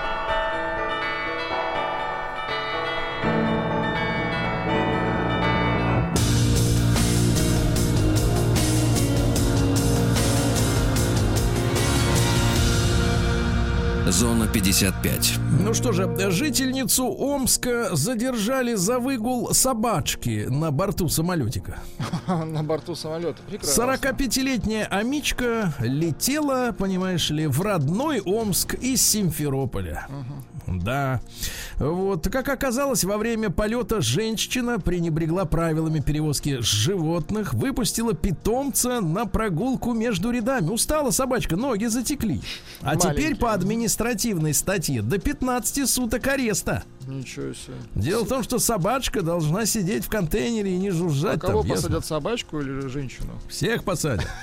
Зона 14.15 14.47
55. 14.47 15.39
Ну 15.59 15.75
что 15.75 15.91
же, 15.91 16.31
жительницу 16.31 17.05
Омска 17.19 17.97
задержали 17.97 18.75
за 18.75 19.01
выгул 19.01 19.53
собачки 19.53 20.47
на 20.49 20.71
борту 20.71 21.09
самолетика. 21.09 21.79
На 22.29 22.63
борту 22.63 22.95
самолета. 22.95 23.43
Прекрасно. 23.49 23.83
45-летняя 23.83 24.85
Амичка 24.85 25.75
летела, 25.81 26.73
понимаешь 26.79 27.29
ли, 27.31 27.49
в 27.49 27.61
родной 27.61 28.21
Омск 28.21 28.75
из 28.75 29.03
Симферополя. 29.03 30.07
Да. 30.67 31.21
Вот, 31.79 32.29
как 32.31 32.49
оказалось, 32.49 33.05
во 33.05 33.19
время 33.19 33.51
полета 33.51 34.01
женщина 34.01 34.79
пренебрегла 34.79 35.45
правилами 35.45 36.01
перевозки 36.01 36.59
животных, 36.61 37.55
выпустила 37.55 38.15
питомца 38.15 39.01
на 39.01 39.27
прогулку 39.27 39.93
между 39.93 40.31
рядами. 40.31 40.71
Устала 40.71 41.11
собачка, 41.11 41.57
ноги 41.57 41.87
затекли. 41.87 42.41
А 42.81 42.95
Маленький. 42.95 43.09
теперь 43.11 43.37
по 43.37 43.53
административной 43.53 44.55
статье 44.55 45.03
до 45.03 45.19
15 45.19 45.89
суток 45.89 46.27
ареста. 46.27 46.85
Ничего 47.07 47.53
себе. 47.53 47.77
Дело 47.95 48.25
в 48.25 48.29
том, 48.29 48.43
что 48.43 48.59
собачка 48.59 49.23
должна 49.23 49.67
сидеть 49.67 50.05
в 50.05 50.09
контейнере 50.09 50.75
и 50.75 50.77
не 50.77 50.91
жужжать. 50.91 51.39
А 51.39 51.47
кого 51.47 51.63
там, 51.63 51.71
посадят, 51.71 51.91
ясно? 51.97 52.07
собачку 52.07 52.61
или 52.61 52.87
женщину? 52.89 53.39
Всех 53.49 53.85
посадят. 53.85 54.27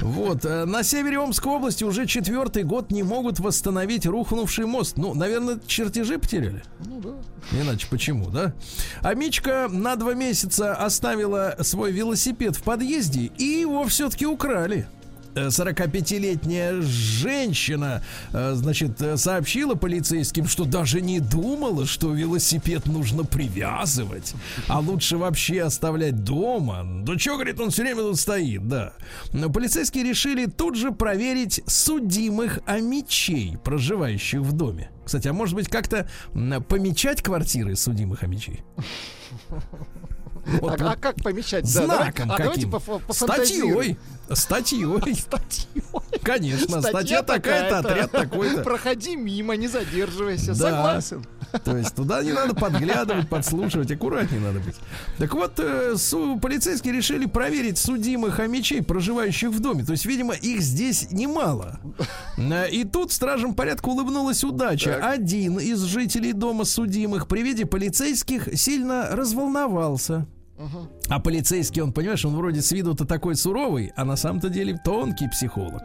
Вот. 0.00 0.44
Э, 0.44 0.64
на 0.64 0.82
севере 0.82 1.18
Омской 1.18 1.52
области 1.52 1.84
уже 1.84 2.06
четвертый 2.06 2.64
год 2.64 2.90
не 2.90 3.02
могут 3.02 3.40
восстановить 3.40 4.06
рухнувший 4.06 4.66
мост. 4.66 4.96
Ну, 4.96 5.14
наверное, 5.14 5.58
чертежи 5.66 6.18
потеряли. 6.18 6.62
Ну 6.84 7.00
да. 7.00 7.58
Иначе 7.58 7.86
почему, 7.90 8.30
да? 8.30 8.54
А 9.02 9.14
Мичка 9.14 9.68
на 9.70 9.96
два 9.96 10.14
месяца 10.14 10.74
оставила 10.74 11.56
свой 11.60 11.92
велосипед 11.92 12.56
в 12.56 12.62
подъезде, 12.62 13.30
и 13.38 13.44
его 13.44 13.84
все-таки 13.86 14.26
украли. 14.26 14.86
45-летняя 15.36 16.80
женщина, 16.80 18.02
э, 18.32 18.54
значит, 18.54 19.00
сообщила 19.16 19.74
полицейским, 19.74 20.46
что 20.46 20.64
даже 20.64 21.00
не 21.00 21.20
думала, 21.20 21.86
что 21.86 22.12
велосипед 22.12 22.86
нужно 22.86 23.24
привязывать, 23.24 24.34
а 24.68 24.80
лучше 24.80 25.16
вообще 25.16 25.62
оставлять 25.62 26.24
дома. 26.24 26.82
Да 27.04 27.18
что, 27.18 27.34
говорит, 27.34 27.60
он 27.60 27.70
все 27.70 27.82
время 27.82 28.02
тут 28.02 28.18
стоит, 28.18 28.66
да. 28.66 28.94
Но 29.32 29.50
полицейские 29.50 30.04
решили 30.04 30.46
тут 30.46 30.76
же 30.76 30.92
проверить 30.92 31.60
судимых 31.66 32.60
амичей, 32.66 33.58
проживающих 33.62 34.40
в 34.40 34.52
доме. 34.52 34.90
Кстати, 35.04 35.28
а 35.28 35.32
может 35.32 35.54
быть 35.54 35.68
как-то 35.68 36.08
помечать 36.68 37.22
квартиры 37.22 37.76
судимых 37.76 38.22
амичей? 38.22 38.64
Вот, 40.60 40.80
а, 40.80 40.92
а 40.92 40.96
как 40.96 41.16
помечать? 41.16 41.66
Знаком 41.66 42.28
да, 42.28 42.36
каким? 42.36 42.74
А 42.74 42.78
по, 42.78 42.98
по 43.00 43.12
Статьей. 43.12 43.98
Статьей. 44.32 44.84
Статьей. 45.14 45.84
Конечно, 46.22 46.80
статья, 46.80 46.90
статья 46.90 47.22
такая-то, 47.22 47.78
отряд 47.78 48.10
такой-то. 48.10 48.62
Проходи 48.62 49.16
мимо, 49.16 49.56
не 49.56 49.68
задерживайся. 49.68 50.48
Да. 50.48 50.54
Согласен. 50.54 51.24
То 51.64 51.76
есть 51.76 51.94
туда 51.94 52.22
не 52.22 52.32
надо 52.32 52.54
подглядывать, 52.54 53.28
подслушивать, 53.28 53.90
аккуратнее 53.90 54.40
надо 54.40 54.58
быть. 54.60 54.74
Так 55.18 55.32
вот, 55.34 55.58
э, 55.58 55.94
су, 55.96 56.38
полицейские 56.40 56.92
решили 56.94 57.26
проверить 57.26 57.78
судимых 57.78 58.34
хомячей, 58.34 58.82
проживающих 58.82 59.50
в 59.50 59.60
доме. 59.60 59.84
То 59.84 59.92
есть, 59.92 60.06
видимо, 60.06 60.34
их 60.34 60.60
здесь 60.60 61.10
немало. 61.10 61.80
Э, 62.36 62.68
и 62.68 62.84
тут 62.84 63.12
стражам 63.12 63.54
порядка 63.54 63.88
улыбнулась 63.88 64.42
удача. 64.44 64.94
Так. 65.00 65.14
Один 65.14 65.58
из 65.58 65.82
жителей 65.82 66.32
дома 66.32 66.64
судимых 66.64 67.28
при 67.28 67.42
виде 67.42 67.64
полицейских 67.64 68.48
сильно 68.58 69.08
разволновался. 69.12 70.26
Угу. 70.58 70.88
А 71.08 71.20
полицейский, 71.20 71.82
он, 71.82 71.92
понимаешь, 71.92 72.24
он 72.24 72.34
вроде 72.36 72.62
с 72.62 72.72
виду-то 72.72 73.04
такой 73.04 73.36
суровый, 73.36 73.92
а 73.96 74.04
на 74.04 74.16
самом-то 74.16 74.48
деле 74.48 74.78
тонкий 74.84 75.28
психолог. 75.28 75.82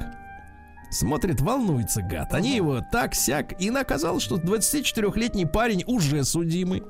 Смотрит, 0.92 1.40
волнуется 1.40 2.02
гад. 2.02 2.34
Они 2.34 2.54
его 2.54 2.82
так-сяк. 2.92 3.62
И 3.62 3.70
оказалось, 3.70 4.24
что 4.24 4.36
24-летний 4.36 5.46
парень 5.46 5.86
уже 5.88 6.26
судимый. 6.26 6.84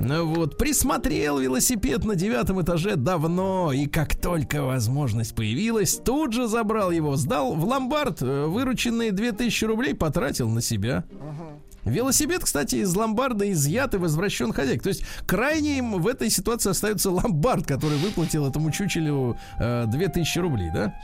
Вот. 0.00 0.58
Присмотрел 0.58 1.38
велосипед 1.38 2.04
на 2.04 2.16
девятом 2.16 2.60
этаже 2.60 2.96
давно. 2.96 3.72
И 3.72 3.86
как 3.86 4.16
только 4.16 4.64
возможность 4.64 5.36
появилась, 5.36 6.00
тут 6.04 6.32
же 6.32 6.48
забрал 6.48 6.90
его. 6.90 7.14
Сдал 7.14 7.54
в 7.54 7.64
ломбард. 7.64 8.22
Э, 8.22 8.46
вырученные 8.46 9.12
2000 9.12 9.64
рублей 9.66 9.94
потратил 9.94 10.48
на 10.48 10.60
себя. 10.60 11.04
Uh-huh. 11.08 11.60
Велосипед, 11.84 12.44
кстати, 12.44 12.76
из 12.76 12.94
ломбарда 12.94 13.50
изъят 13.52 13.94
и 13.94 13.98
возвращен 13.98 14.52
хозяйке. 14.52 14.82
То 14.82 14.88
есть 14.88 15.04
крайне 15.26 15.78
им 15.78 16.00
в 16.00 16.06
этой 16.06 16.30
ситуации 16.30 16.70
остается 16.70 17.10
ломбард, 17.10 17.66
который 17.66 17.98
выплатил 17.98 18.46
этому 18.46 18.70
чучелю 18.70 19.36
э, 19.58 19.86
2000 19.86 20.38
рублей, 20.38 20.70
да? 20.72 20.94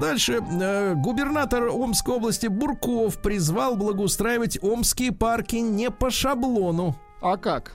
Дальше. 0.00 0.40
Э, 0.60 0.94
губернатор 0.94 1.68
Омской 1.68 2.14
области 2.14 2.46
Бурков 2.46 3.20
призвал 3.20 3.76
благоустраивать 3.76 4.58
омские 4.62 5.12
парки 5.12 5.56
не 5.56 5.90
по 5.90 6.10
шаблону. 6.10 6.96
А 7.20 7.36
как? 7.36 7.72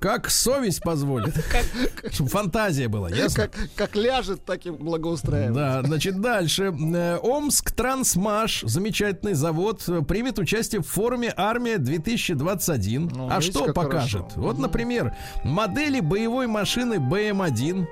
Как 0.00 0.30
совесть 0.30 0.82
позволит. 0.82 1.34
Чтобы 2.10 2.30
фантазия 2.30 2.88
была, 2.88 3.08
ясно? 3.10 3.48
Как, 3.48 3.56
как 3.74 3.96
ляжет, 3.96 4.44
так 4.44 4.66
и 4.66 4.70
благоустраивает. 4.70 5.54
Да, 5.54 5.82
значит, 5.82 6.20
дальше. 6.20 6.74
Э, 6.94 7.18
Омск 7.22 7.70
Трансмаш, 7.72 8.62
замечательный 8.66 9.34
завод, 9.34 9.84
примет 10.06 10.38
участие 10.38 10.82
в 10.82 10.86
форуме 10.86 11.32
«Армия-2021». 11.36 13.12
Ну, 13.14 13.28
а 13.30 13.40
что 13.40 13.72
покажет? 13.72 14.22
Хорошо. 14.22 14.40
Вот, 14.40 14.58
например, 14.58 15.14
модели 15.44 16.00
боевой 16.00 16.46
машины 16.46 16.94
БМ-1. 16.94 17.82
Угу. 17.82 17.88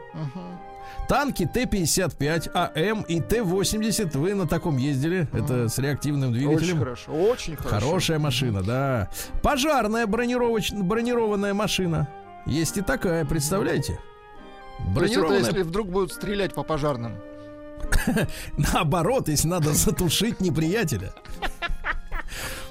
Танки 1.09 1.47
Т-55, 1.47 2.51
АМ 2.53 3.03
и 3.03 3.21
Т-80. 3.21 4.19
Вы 4.19 4.35
на 4.35 4.49
таком 4.49 4.77
ездили? 4.77 5.29
Это 5.33 5.69
с 5.69 5.79
реактивным 5.79 6.33
двигателем. 6.33 6.57
Очень 6.57 6.79
хорошо, 6.79 7.13
очень 7.13 7.57
хорошо. 7.57 7.87
Хорошая 7.87 8.19
машина, 8.19 8.63
да. 8.63 9.09
Пожарная 9.43 10.07
бронировоч... 10.07 10.73
бронированная 10.73 11.55
машина. 11.55 12.09
Есть 12.45 12.77
и 12.77 12.83
такая, 12.83 13.25
представляете? 13.25 14.01
Бронированная... 14.95 15.29
То 15.29 15.35
есть 15.37 15.49
если 15.49 15.63
вдруг 15.63 15.89
будут 15.89 16.13
стрелять 16.13 16.55
по 16.55 16.65
пожарным? 16.65 17.13
Наоборот, 18.57 19.29
если 19.29 19.49
надо 19.49 19.73
затушить 19.75 20.41
неприятеля. 20.41 21.13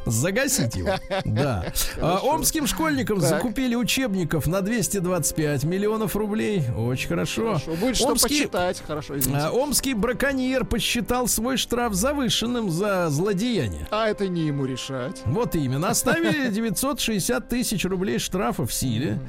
Загасить 0.06 0.76
его. 0.76 0.92
Да. 1.26 1.66
А, 2.00 2.20
омским 2.20 2.68
школьникам 2.68 3.20
так. 3.20 3.30
закупили 3.30 3.76
учебников 3.76 4.46
на 4.48 4.62
225 4.62 5.64
миллионов 5.64 6.16
рублей. 6.16 6.64
Очень 6.78 7.10
хорошо. 7.10 7.54
хорошо. 7.54 7.72
Будет 7.76 7.96
что 7.96 8.10
Омский, 8.10 8.42
почитать. 8.42 8.84
Хорошо, 8.86 9.18
извините. 9.18 9.46
А, 9.46 9.52
омский 9.52 9.94
браконьер 9.94 10.66
посчитал 10.66 11.28
свой 11.28 11.58
штраф 11.58 11.94
завышенным 11.94 12.70
за 12.70 13.10
злодеяние. 13.10 13.88
А 13.92 14.08
это 14.08 14.28
не 14.28 14.48
ему 14.48 14.66
решать. 14.66 15.22
Вот 15.26 15.56
именно. 15.56 15.90
Оставили 15.90 16.50
960 16.52 17.50
тысяч 17.50 17.86
рублей 17.86 18.20
штрафа 18.20 18.66
в 18.66 18.74
силе. 18.74 19.20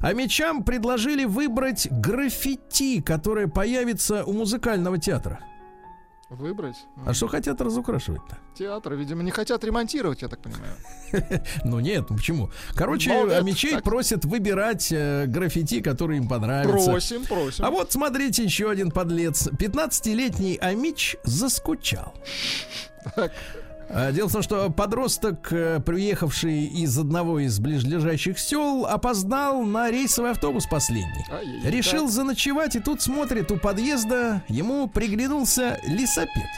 А 0.00 0.12
мечам 0.12 0.64
предложили 0.64 1.24
выбрать 1.24 1.88
граффити, 1.90 3.00
которое 3.00 3.48
появится 3.48 4.24
у 4.24 4.32
музыкального 4.32 4.98
театра. 4.98 5.40
Выбрать? 6.28 6.76
А 7.04 7.14
что 7.14 7.28
хотят 7.28 7.60
разукрашивать-то? 7.60 8.36
Театр, 8.58 8.94
видимо, 8.94 9.22
не 9.22 9.30
хотят 9.30 9.62
ремонтировать, 9.62 10.22
я 10.22 10.28
так 10.28 10.40
понимаю. 10.40 10.74
Ну 11.64 11.78
нет, 11.78 12.10
ну 12.10 12.16
почему? 12.16 12.50
Короче, 12.74 13.10
мечей 13.42 13.74
так. 13.74 13.84
просят 13.84 14.24
выбирать 14.24 14.90
э, 14.90 15.26
граффити, 15.26 15.80
которые 15.80 16.18
им 16.18 16.28
понравятся. 16.28 16.90
Просим, 16.90 17.24
просим. 17.24 17.64
А 17.64 17.70
вот 17.70 17.92
смотрите, 17.92 18.42
еще 18.42 18.68
один 18.70 18.90
подлец. 18.90 19.46
15-летний 19.46 20.56
Амич 20.56 21.16
заскучал. 21.22 22.12
Так. 23.88 23.96
А, 23.96 24.12
дело 24.12 24.28
в 24.28 24.32
том, 24.32 24.42
что 24.42 24.70
подросток, 24.70 25.52
э, 25.52 25.80
приехавший 25.80 26.64
из 26.64 26.98
одного 26.98 27.38
из 27.40 27.58
ближайших 27.58 28.38
сел, 28.38 28.86
опоздал 28.86 29.62
на 29.62 29.90
рейсовый 29.90 30.32
автобус 30.32 30.66
последний. 30.66 31.24
Ай-яй-яй, 31.30 31.70
Решил 31.70 32.08
заночевать, 32.08 32.76
и 32.76 32.80
тут 32.80 33.00
смотрит 33.00 33.50
у 33.50 33.56
подъезда, 33.56 34.42
ему 34.48 34.88
приглянулся 34.88 35.80
лесопед, 35.86 36.48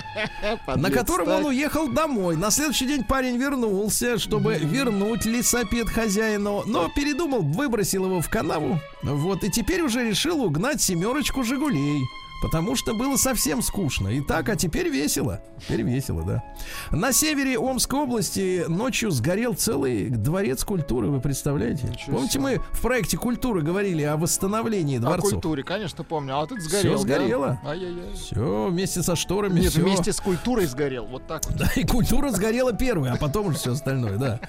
на 0.76 0.90
котором 0.90 1.28
он 1.28 1.46
уехал 1.46 1.88
домой. 1.88 2.36
На 2.36 2.50
следующий 2.50 2.86
день 2.86 3.04
парень 3.04 3.36
вернулся, 3.36 4.18
чтобы 4.18 4.54
вернуть 4.54 5.24
лесопед 5.24 5.88
хозяину, 5.88 6.62
но 6.66 6.88
передумал, 6.88 7.42
выбросил 7.42 8.06
его 8.06 8.20
в 8.20 8.30
канаву. 8.30 8.80
Вот, 9.02 9.44
и 9.44 9.50
теперь 9.50 9.82
уже 9.82 10.08
решил 10.08 10.42
угнать 10.42 10.80
семерочку 10.80 11.42
«Жигулей». 11.42 12.02
Потому 12.42 12.74
что 12.76 12.94
было 12.94 13.16
совсем 13.16 13.62
скучно. 13.62 14.08
И 14.08 14.20
так, 14.20 14.48
а 14.48 14.56
теперь 14.56 14.88
весело. 14.88 15.40
Теперь 15.60 15.82
весело, 15.82 16.22
да. 16.24 16.42
На 16.90 17.12
севере 17.12 17.56
Омской 17.58 18.00
области 18.00 18.64
ночью 18.68 19.12
сгорел 19.12 19.54
целый 19.54 20.10
дворец 20.10 20.64
культуры, 20.64 21.08
вы 21.08 21.20
представляете? 21.20 21.86
Ничего 21.86 22.16
Помните, 22.16 22.32
себе. 22.34 22.42
мы 22.42 22.58
в 22.72 22.82
проекте 22.82 23.16
культуры 23.16 23.62
говорили 23.62 24.02
о 24.02 24.16
восстановлении 24.16 24.98
О 24.98 25.00
дворцов? 25.00 25.30
культуре, 25.34 25.62
конечно, 25.62 26.02
помню. 26.02 26.38
А 26.38 26.46
тут 26.46 26.60
сгорел. 26.60 26.96
Всё 26.96 27.06
да? 27.06 27.14
сгорело. 27.18 27.60
Ай-яй-яй. 27.64 28.14
Все, 28.14 28.66
вместе 28.68 29.02
со 29.02 29.14
шторами. 29.14 29.60
Нет, 29.60 29.70
всё. 29.70 29.82
вместе 29.82 30.12
с 30.12 30.20
культурой 30.20 30.66
сгорел. 30.66 31.06
Вот 31.06 31.26
так 31.26 31.46
вот. 31.46 31.56
Да, 31.56 31.70
и 31.76 31.84
культура 31.86 32.30
сгорела 32.30 32.72
первой, 32.72 33.10
а 33.10 33.16
потом 33.16 33.46
уже 33.46 33.58
все 33.58 33.72
остальное, 33.72 34.16
да. 34.18 34.40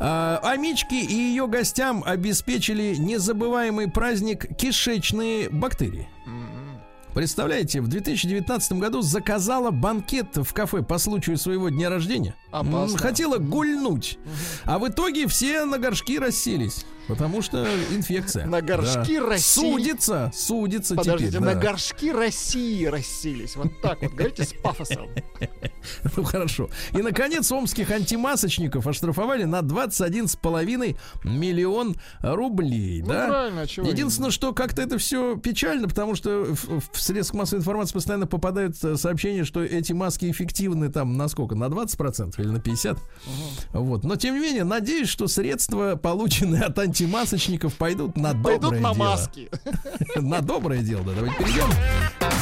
А, 0.00 0.40
Амички 0.42 0.94
и 0.94 1.14
ее 1.14 1.46
гостям 1.46 2.02
обеспечили 2.04 2.96
незабываемый 2.96 3.88
праздник 3.88 4.56
кишечные 4.56 5.48
бактерии. 5.48 6.08
Представляете, 7.16 7.80
в 7.80 7.88
2019 7.88 8.72
году 8.72 9.00
заказала 9.00 9.70
банкет 9.70 10.36
в 10.36 10.52
кафе 10.52 10.82
по 10.82 10.98
случаю 10.98 11.38
своего 11.38 11.70
дня 11.70 11.88
рождения. 11.88 12.34
Опасно. 12.50 12.98
Хотела 12.98 13.38
гульнуть. 13.38 14.18
А 14.64 14.78
в 14.78 14.86
итоге 14.86 15.26
все 15.26 15.64
на 15.64 15.78
горшки 15.78 16.18
расселись. 16.18 16.84
Потому 17.08 17.42
что 17.42 17.66
инфекция. 17.92 18.46
На 18.46 18.60
горшки 18.60 19.18
Да. 19.18 19.26
России. 19.26 19.60
Судится, 19.60 20.32
судится 20.34 20.94
Подождите, 20.96 21.32
теперь. 21.32 21.46
на 21.46 21.54
да. 21.54 21.60
горшки 21.60 22.12
России 22.12 22.84
расселись. 22.86 23.56
Вот 23.56 23.80
так 23.80 24.02
вот, 24.02 24.12
говорите 24.12 24.44
с 24.44 24.52
пафосом. 24.52 25.08
Ну 26.16 26.24
хорошо. 26.24 26.68
И, 26.92 26.98
наконец, 26.98 27.50
омских 27.52 27.90
антимасочников 27.92 28.86
оштрафовали 28.88 29.44
на 29.44 29.60
21,5 29.60 30.96
миллион 31.24 31.96
рублей. 32.22 33.02
Ну, 33.02 33.08
да? 33.08 33.26
правильно, 33.28 33.66
чего 33.66 33.86
Единственное, 33.86 34.30
что 34.30 34.52
как-то 34.52 34.82
это 34.82 34.98
все 34.98 35.36
печально, 35.36 35.88
потому 35.88 36.14
что 36.14 36.44
в, 36.44 36.80
в 36.92 37.00
средствах 37.00 37.40
массовой 37.40 37.60
информации 37.60 37.92
постоянно 37.94 38.26
попадают 38.26 38.82
э, 38.82 38.96
сообщения, 38.96 39.44
что 39.44 39.62
эти 39.62 39.92
маски 39.92 40.30
эффективны 40.30 40.90
там 40.90 41.16
на 41.16 41.28
сколько? 41.28 41.54
На 41.54 41.66
20% 41.66 42.34
или 42.38 42.48
на 42.48 42.58
50%? 42.58 42.98
Вот. 43.72 44.04
Но, 44.04 44.16
тем 44.16 44.34
не 44.34 44.40
менее, 44.40 44.64
надеюсь, 44.64 45.08
что 45.08 45.28
средства, 45.28 45.96
полученные 45.96 46.62
от 46.62 46.78
антимасочников, 46.78 46.95
пойдут 47.76 48.16
на 48.16 48.32
Пойдут 48.34 48.60
доброе 48.62 48.80
на 48.80 48.94
дело. 48.94 49.04
маски. 49.04 49.50
На 50.16 50.40
доброе 50.40 50.80
дело, 50.82 51.02
да. 51.04 51.12
Давайте 51.12 51.36
перейдем. 51.38 51.68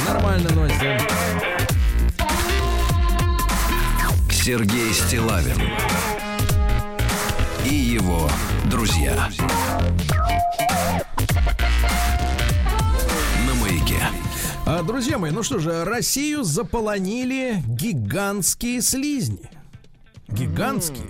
Нормально, 0.07 0.48
да. 0.50 0.68
Сергей 4.30 4.92
Стилавин 4.92 5.57
и 7.64 7.74
его 7.74 8.28
друзья. 8.66 9.30
На 13.46 13.55
маяке. 13.55 13.98
А, 14.66 14.82
Друзья 14.82 15.18
мои, 15.18 15.30
ну 15.30 15.42
что 15.42 15.59
же, 15.59 15.84
Россию 15.84 16.44
заполонили 16.44 17.62
гигантские 17.66 18.82
слизни. 18.82 19.50
Гигантские. 20.35 21.07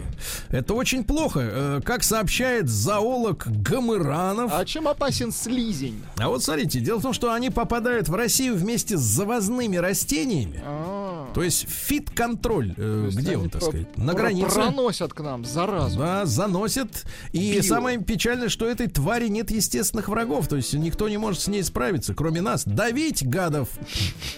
Это 0.50 0.74
очень 0.74 1.04
плохо. 1.04 1.40
Э, 1.42 1.80
Как 1.84 2.02
сообщает 2.02 2.68
зоолог 2.68 3.46
Гамыранов. 3.46 4.50
А 4.54 4.64
чем 4.64 4.88
опасен 4.88 5.32
слизень? 5.32 6.02
А 6.18 6.28
вот 6.28 6.42
смотрите, 6.42 6.80
дело 6.80 6.98
в 6.98 7.02
том, 7.02 7.12
что 7.12 7.32
они 7.32 7.50
попадают 7.50 8.08
в 8.08 8.14
Россию 8.14 8.56
вместе 8.56 8.96
с 8.96 9.00
завозными 9.00 9.76
растениями. 9.76 10.62
А, 10.64 11.30
То 11.34 11.42
есть 11.42 11.68
фит-контроль. 11.68 12.74
э, 12.76 13.10
Где 13.12 13.36
он, 13.36 13.50
так 13.50 13.62
сказать? 13.62 13.96
На 13.98 14.14
границе. 14.14 14.54
Проносят 14.54 15.12
к 15.12 15.20
нам 15.20 15.44
заразу. 15.44 15.98
Да, 15.98 16.24
заносят. 16.26 17.04
И 17.32 17.54
Био. 17.54 17.62
самое 17.62 17.98
печальное, 17.98 18.48
что 18.48 18.66
этой 18.66 18.86
твари 18.86 19.28
нет 19.28 19.50
естественных 19.50 20.08
врагов. 20.08 20.48
То 20.48 20.56
есть 20.56 20.72
никто 20.74 21.08
не 21.08 21.18
может 21.18 21.40
с 21.42 21.48
ней 21.48 21.62
справиться, 21.62 22.14
кроме 22.14 22.40
нас. 22.40 22.64
Давить 22.64 23.26
гадов 23.28 23.68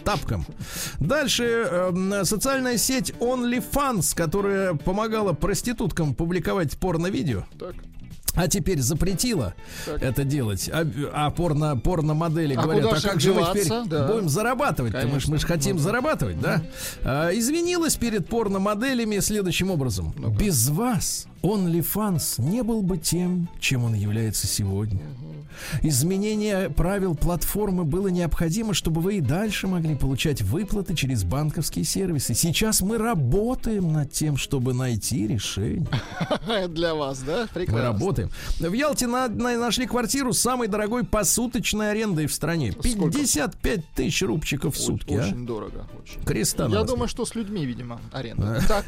тапком. 0.05 0.47
Дальше 0.99 1.45
эм, 1.45 2.25
социальная 2.25 2.77
сеть 2.79 3.11
OnlyFans, 3.21 4.15
которая 4.17 4.76
помогала 4.77 5.33
проституткам 5.33 6.15
публиковать 6.15 6.77
порно-видео. 6.79 7.45
Так. 7.59 7.75
А 8.35 8.49
теперь 8.49 8.81
запретила 8.83 9.55
Так. 9.87 10.03
это 10.03 10.23
делать. 10.23 10.69
А, 10.71 10.87
а 11.15 11.31
порно, 11.31 11.75
порно-модели 11.79 12.53
А 12.55 12.63
говорят, 12.63 12.93
а 12.93 13.01
как 13.01 13.19
же 13.19 13.33
мы 13.33 13.43
теперь? 13.51 13.67
Да. 13.87 14.07
будем 14.09 14.29
зарабатывать? 14.29 14.93
Мы 15.11 15.21
же 15.21 15.31
мы 15.31 15.39
ж 15.39 15.45
хотим 15.45 15.77
Ну 15.77 15.79
да. 15.79 15.85
зарабатывать, 15.85 16.39
да? 16.41 16.63
А, 17.03 17.31
извинилась 17.31 17.97
перед 17.97 18.29
порно-моделями 18.29 19.21
следующим 19.21 19.71
образом. 19.71 20.13
Без 20.39 20.69
вас 20.69 21.27
OnlyFans 21.43 22.43
не 22.43 22.63
был 22.63 22.83
бы 22.83 22.99
тем, 22.99 23.49
чем 23.59 23.85
он 23.85 23.95
является 23.95 24.47
сегодня. 24.47 25.01
Изменение 25.83 26.71
правил 26.71 27.15
платформы 27.15 27.85
было 27.85 28.09
необходимо, 28.09 28.75
чтобы 28.75 29.01
вы 29.01 29.17
и 29.17 29.21
дальше 29.21 29.67
могли 29.67 29.95
получать 29.95 30.43
выплаты 30.43 30.95
через 30.95 31.25
банковские 31.25 31.85
сервисы. 31.85 32.35
Сейчас 32.35 32.81
мы 32.81 32.99
работаем 32.99 33.93
над 33.93 34.13
тем, 34.13 34.37
чтобы 34.37 34.75
найти 34.75 35.27
решение. 35.27 35.87
Для 36.69 36.95
вас, 36.95 37.21
да? 37.21 37.43
Мы 37.43 37.49
Прекрасно. 37.49 37.83
работаем. 37.83 38.31
В 38.59 38.73
Ялте 38.73 39.07
на- 39.07 39.29
на- 39.29 39.59
нашли 39.59 39.87
квартиру 39.87 40.33
с 40.33 40.39
самой 40.41 40.69
дорогой 40.69 41.05
посуточной 41.05 41.91
арендой 41.91 42.27
в 42.27 42.35
стране. 42.35 42.73
Сколько? 42.73 43.11
55 43.19 43.81
тысяч 43.95 44.23
рубчиков 44.23 44.75
в 44.75 44.79
сутки. 44.81 45.15
а? 45.15 45.19
Очень 45.21 45.47
дорого. 45.47 45.87
Очень. 46.03 46.23
Креста 46.25 46.67
Я 46.67 46.83
думаю, 46.83 47.09
что 47.09 47.25
с 47.25 47.35
людьми, 47.35 47.65
видимо, 47.65 48.01
аренда. 48.13 48.61
Так, 48.69 48.87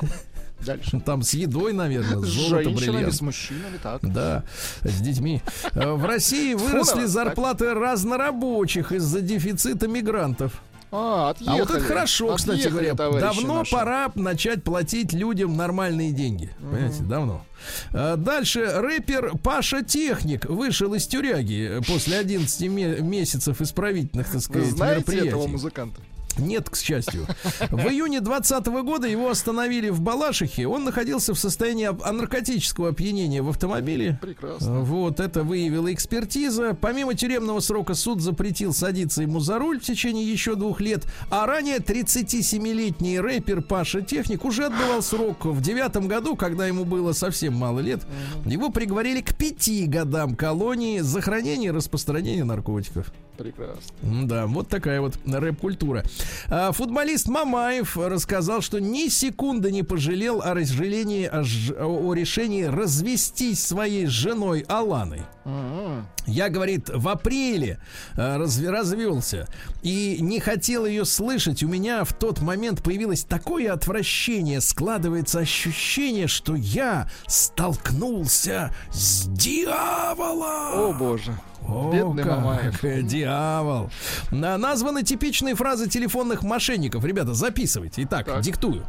дальше. 0.65 1.01
Там 1.05 1.23
с 1.23 1.35
едой, 1.35 1.73
наверное, 1.73 2.19
с 2.21 2.27
золотом, 2.29 2.75
бриллиантом. 2.75 3.13
с 3.13 3.21
мужчинами, 3.21 3.79
так. 3.83 4.01
Да, 4.03 4.45
с 4.83 5.01
детьми. 5.01 5.43
Э, 5.75 5.93
В 5.93 6.05
России 6.05 6.55
выросли 6.55 7.05
зарплаты 7.07 7.75
разнорабочих 7.75 8.93
из-за 8.93 9.21
дефицита 9.21 9.89
мигрантов. 9.89 10.61
А, 10.91 11.35
А 11.47 11.53
вот 11.57 11.69
это 11.71 11.81
хорошо, 11.81 12.35
кстати 12.37 12.61
Отъехали, 12.61 12.73
говоря. 12.91 12.95
товарищи 12.95 13.21
Давно 13.43 13.59
наши. 13.59 13.73
пора 13.73 14.11
начать 14.15 14.65
платить 14.65 15.13
людям 15.13 15.55
нормальные 15.55 16.13
деньги. 16.13 16.51
Понимаете, 16.59 17.03
давно. 17.03 17.45
А, 17.93 18.17
Дальше 18.17 18.65
рэпер 18.65 19.37
Паша 19.45 19.83
Техник 19.85 20.47
вышел 20.47 20.95
из 20.95 21.07
тюряги 21.07 21.83
после 21.87 22.17
11 22.19 22.69
ме- 22.71 23.01
месяцев 23.03 23.61
исправительных, 23.61 24.27
так 24.29 24.35
Вы 24.37 24.41
сказать, 24.41 24.71
знаете 24.71 25.03
этого 25.03 25.15
мероприятий. 25.25 25.53
музыканта? 25.53 26.01
Нет, 26.39 26.71
к 26.71 26.77
счастью. 26.77 27.27
В 27.71 27.89
июне 27.89 28.21
2020 28.21 28.67
года 28.85 29.07
его 29.07 29.31
остановили 29.31 29.89
в 29.91 30.01
Балашихе. 30.01 30.67
Он 30.67 30.85
находился 30.85 31.35
в 31.35 31.39
состоянии 31.39 31.89
наркотического 31.89 32.91
опьянения 32.91 33.43
в 33.43 33.49
автомобиле. 33.49 34.19
Прекрасно. 34.21 34.81
Вот, 34.81 35.21
это 35.21 35.43
выявила 35.43 35.93
экспертиза. 35.93 36.77
Помимо 36.81 37.15
тюремного 37.15 37.61
срока 37.61 37.95
суд 37.95 38.21
запретил 38.21 38.73
садиться 38.73 39.23
ему 39.23 39.41
за 39.41 39.59
руль 39.59 39.81
в 39.81 39.85
течение 39.85 40.31
еще 40.31 40.55
двух 40.55 40.81
лет. 40.81 41.07
А 41.31 41.47
ранее 41.47 41.79
37-летний 41.79 43.21
рэпер 43.21 43.63
Паша 43.63 44.03
Техник 44.03 44.45
уже 44.45 44.67
отбывал 44.67 45.03
срок 45.03 45.45
в 45.45 45.61
девятом 45.61 46.09
году, 46.09 46.37
когда 46.37 46.67
ему 46.67 46.85
было 46.85 47.13
совсем 47.13 47.55
мало 47.55 47.81
лет. 47.81 48.03
Его 48.45 48.71
приговорили 48.71 49.21
к 49.21 49.37
пяти 49.37 49.87
годам 49.87 50.35
колонии 50.37 51.01
за 51.01 51.21
хранение 51.21 51.69
и 51.69 51.73
распространение 51.73 52.45
наркотиков. 52.45 53.13
Прекрасно. 53.39 54.27
Да, 54.27 54.47
вот 54.49 54.69
такая 54.69 55.01
вот 55.01 55.15
рэп-культура. 55.25 56.03
А, 56.49 56.73
Футболист 56.73 57.29
Мамаев 57.29 57.97
рассказал, 57.97 58.61
что 58.63 58.81
ни 58.81 59.09
секунды 59.09 59.71
не 59.71 59.85
пожалел 59.85 60.43
о 60.43 60.55
разжалении, 60.55 61.25
о, 61.27 61.45
ж- 61.45 61.73
о 61.79 62.13
решении 62.15 62.65
развестись 62.65 63.65
своей 63.65 64.07
женой 64.07 64.65
Аланой. 64.69 65.23
М-м. 65.45 66.07
Я, 66.27 66.49
говорит, 66.49 66.91
в 66.93 67.09
апреле 67.09 67.79
э, 68.17 68.37
разве- 68.37 68.71
развелся 68.71 69.47
и 69.83 70.19
не 70.21 70.41
хотел 70.41 70.85
ее 70.85 71.05
слышать. 71.05 71.63
У 71.63 71.69
меня 71.69 72.03
в 72.05 72.13
тот 72.13 72.41
момент 72.41 72.83
появилось 72.83 73.23
такое 73.25 73.73
отвращение, 73.73 74.61
складывается 74.61 75.39
ощущение, 75.39 76.27
что 76.27 76.57
я 76.57 77.09
столкнулся 77.29 78.75
с 78.91 79.27
дьяволом. 79.29 80.91
О, 80.91 80.93
боже. 80.99 81.39
О, 81.69 81.91
Бедный 81.93 82.23
как, 82.25 82.39
Мамаев. 82.39 82.81
Дьявол. 83.07 83.91
На- 84.31 84.57
Названы 84.57 85.03
типичные 85.03 85.55
фразы 85.55 85.89
телефонных 85.89 86.43
мошенников. 86.43 87.05
Ребята, 87.05 87.35
записывайте. 87.35 88.03
Итак, 88.05 88.27
Так. 88.27 88.41
диктую. 88.41 88.87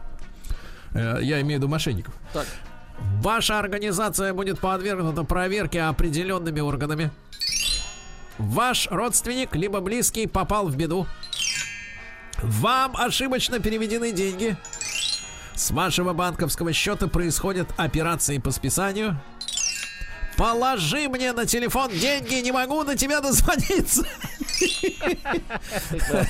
Э, 0.93 1.19
Я 1.21 1.41
имею 1.41 1.59
в 1.59 1.63
виду 1.63 1.67
мошенников. 1.67 2.13
Так, 2.34 2.45
Ваша 3.21 3.59
организация 3.59 4.34
будет 4.34 4.59
подвергнута 4.59 5.23
проверке 5.23 5.82
определенными 5.84 6.59
органами. 6.59 7.11
Ваш 8.38 8.88
родственник 8.89 9.55
либо 9.55 9.80
близкий 9.82 10.27
попал 10.27 10.67
в 10.67 10.75
беду. 10.75 11.05
Вам 12.41 12.95
ошибочно 12.97 13.59
переведены 13.59 14.11
деньги. 14.13 14.55
С 15.53 15.71
вашего 15.71 16.13
банковского 16.13 16.71
счета 16.71 17.07
происходят 17.07 17.67
операции 17.77 18.38
по 18.38 18.51
списанию. 18.51 19.17
Положи 20.39 21.09
мне 21.09 21.33
на 21.33 21.45
телефон 21.45 21.91
деньги, 21.91 22.35
не 22.35 22.53
могу 22.53 22.85
до 22.85 22.95
тебя 22.95 23.19
дозвониться. 23.19 24.03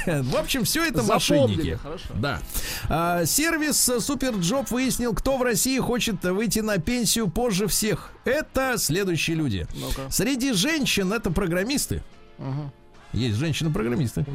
В 0.07 0.35
общем, 0.35 0.63
все 0.63 0.85
это 0.85 1.03
мошенники. 1.03 1.77
Да. 2.15 2.41
А, 2.89 3.25
сервис 3.25 3.77
SuperJob 3.99 4.71
выяснил, 4.71 5.13
кто 5.13 5.37
в 5.37 5.43
России 5.43 5.77
хочет 5.77 6.23
выйти 6.23 6.59
на 6.59 6.79
пенсию 6.79 7.27
позже 7.27 7.67
всех. 7.67 8.09
Это 8.25 8.79
следующие 8.79 9.35
люди. 9.35 9.67
Среди 10.09 10.53
женщин 10.53 11.13
это 11.13 11.29
программисты. 11.29 12.01
Есть 13.13 13.37
женщины-программисты. 13.37 14.25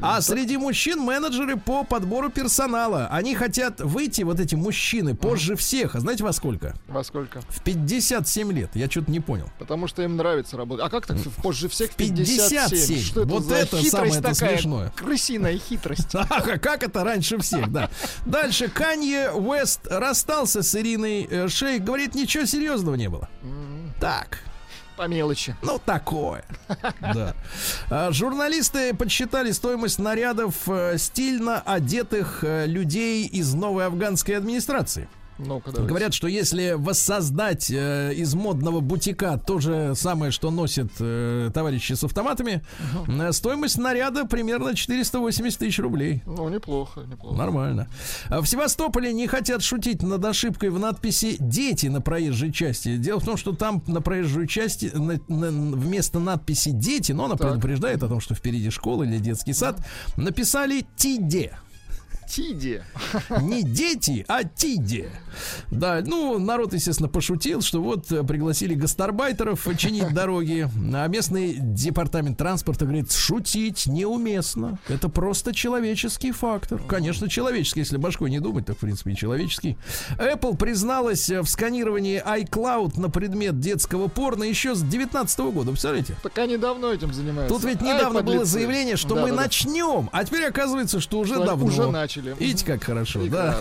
А 0.00 0.20
среди 0.20 0.56
мужчин 0.56 0.98
менеджеры 1.00 1.56
по 1.56 1.84
подбору 1.84 2.30
персонала. 2.30 3.06
Они 3.10 3.34
хотят 3.34 3.80
выйти, 3.80 4.22
вот 4.22 4.40
эти 4.40 4.54
мужчины, 4.54 5.14
позже 5.14 5.54
всех. 5.56 5.94
А 5.94 6.00
знаете 6.00 6.24
во 6.24 6.32
сколько? 6.32 6.74
Во 6.88 7.04
сколько? 7.04 7.40
В 7.48 7.62
57 7.62 8.52
лет. 8.52 8.70
Я 8.74 8.90
что-то 8.90 9.10
не 9.10 9.20
понял. 9.20 9.48
Потому 9.58 9.86
что 9.86 10.02
им 10.02 10.16
нравится 10.16 10.56
работать. 10.56 10.84
А 10.84 10.90
как 10.90 11.06
так 11.06 11.16
позже 11.42 11.68
всех 11.68 11.90
57? 11.94 12.68
57? 12.70 13.00
Что 13.02 13.22
это 13.22 13.30
Вот 13.30 13.44
за 13.44 13.54
это 13.54 13.82
самое-то 13.82 14.34
такая? 14.34 14.56
смешное. 14.56 14.92
Крысиная 14.96 15.58
хитрость. 15.58 16.08
Ага, 16.14 16.58
как 16.58 16.82
это 16.82 17.04
раньше 17.04 17.38
всех, 17.38 17.70
да. 17.70 17.90
Дальше 18.26 18.68
Канье 18.68 19.30
Уэст 19.32 19.86
расстался 19.86 20.62
с 20.62 20.74
Ириной 20.74 21.28
э, 21.30 21.48
Шейк. 21.48 21.84
Говорит, 21.84 22.14
ничего 22.14 22.44
серьезного 22.46 22.94
не 22.96 23.08
было. 23.08 23.28
Так, 24.00 24.40
По 24.96 25.08
мелочи. 25.08 25.56
ну 25.62 25.80
такое. 25.84 26.44
Да. 27.00 27.34
А, 27.90 28.12
Журналисты 28.12 28.94
подсчитали 28.94 29.50
стоимость 29.50 29.98
нарядов 29.98 30.68
э, 30.68 30.98
стильно 30.98 31.60
одетых 31.60 32.44
э, 32.44 32.66
людей 32.66 33.26
из 33.26 33.54
новой 33.54 33.86
афганской 33.86 34.36
администрации. 34.36 35.08
Давайте. 35.38 35.82
Говорят, 35.82 36.14
что 36.14 36.28
если 36.28 36.74
воссоздать 36.76 37.70
э, 37.70 38.12
из 38.14 38.34
модного 38.34 38.80
бутика 38.80 39.40
то 39.44 39.58
же 39.58 39.94
самое, 39.96 40.30
что 40.30 40.50
носят 40.50 40.90
э, 41.00 41.50
товарищи 41.52 41.92
с 41.94 42.04
автоматами, 42.04 42.62
э, 43.08 43.32
стоимость 43.32 43.78
наряда 43.78 44.26
примерно 44.26 44.74
480 44.74 45.58
тысяч 45.58 45.78
рублей. 45.78 46.22
Ну, 46.26 46.48
неплохо, 46.48 47.00
неплохо. 47.00 47.36
Нормально. 47.36 47.88
А 48.28 48.40
В 48.40 48.46
Севастополе 48.46 49.12
не 49.12 49.26
хотят 49.26 49.62
шутить 49.62 50.02
над 50.02 50.24
ошибкой 50.24 50.70
в 50.70 50.78
надписи 50.78 51.36
«Дети» 51.40 51.86
на 51.88 52.00
проезжей 52.00 52.52
части. 52.52 52.96
Дело 52.96 53.20
в 53.20 53.24
том, 53.24 53.36
что 53.36 53.52
там 53.52 53.82
на 53.86 54.00
проезжей 54.00 54.46
части 54.46 54.90
на- 54.94 55.18
на- 55.28 55.76
вместо 55.76 56.18
надписи 56.20 56.70
«Дети», 56.70 57.12
но 57.12 57.24
она 57.26 57.36
Так. 57.36 57.48
предупреждает 57.50 58.02
о 58.02 58.08
том, 58.08 58.20
что 58.20 58.34
впереди 58.34 58.70
школа 58.70 59.02
или 59.02 59.18
детский 59.18 59.52
сад, 59.52 59.84
написали 60.16 60.86
«Тиде». 60.96 61.58
Тиди. 62.28 62.82
Не 63.40 63.62
дети, 63.62 64.24
а 64.28 64.44
тиде. 64.44 65.10
Да, 65.70 66.02
ну, 66.04 66.38
народ, 66.38 66.72
естественно, 66.74 67.08
пошутил, 67.08 67.60
что 67.60 67.82
вот 67.82 68.10
э, 68.12 68.22
пригласили 68.22 68.74
гастарбайтеров 68.74 69.66
чинить 69.76 70.12
дороги, 70.14 70.68
а 70.94 71.06
местный 71.08 71.54
департамент 71.58 72.38
транспорта 72.38 72.84
говорит, 72.84 73.12
шутить 73.12 73.86
неуместно. 73.86 74.78
Это 74.88 75.08
просто 75.08 75.52
человеческий 75.54 76.32
фактор. 76.32 76.80
Конечно, 76.86 77.28
человеческий, 77.28 77.80
если 77.80 77.96
башкой 77.96 78.30
не 78.30 78.40
думать, 78.40 78.66
так, 78.66 78.76
в 78.76 78.80
принципе, 78.80 79.12
и 79.12 79.16
человеческий. 79.16 79.76
Apple 80.18 80.56
призналась 80.56 81.28
э, 81.30 81.40
в 81.42 81.48
сканировании 81.48 82.22
iCloud 82.24 82.98
на 83.00 83.10
предмет 83.10 83.58
детского 83.60 84.08
порно 84.08 84.44
еще 84.44 84.74
с 84.74 84.80
2019 84.80 85.38
года, 85.40 85.70
представляете? 85.72 86.16
Так 86.22 86.38
они 86.38 86.56
давно 86.56 86.92
этим 86.92 87.12
занимаются. 87.12 87.54
Тут 87.54 87.64
ведь 87.64 87.82
Ай, 87.82 87.94
недавно 87.94 88.22
было 88.22 88.32
подлецы. 88.34 88.52
заявление, 88.52 88.96
что 88.96 89.14
мы 89.16 89.22
Да-да-да. 89.22 89.42
начнем, 89.42 90.08
а 90.12 90.24
теперь 90.24 90.44
оказывается, 90.46 91.00
что 91.00 91.18
уже 91.18 91.34
Что 91.34 91.44
давно. 91.44 91.66
уже 91.66 91.90
начали. 91.90 92.13
Видите, 92.20 92.64
как 92.64 92.84
хорошо, 92.84 93.26
да? 93.26 93.58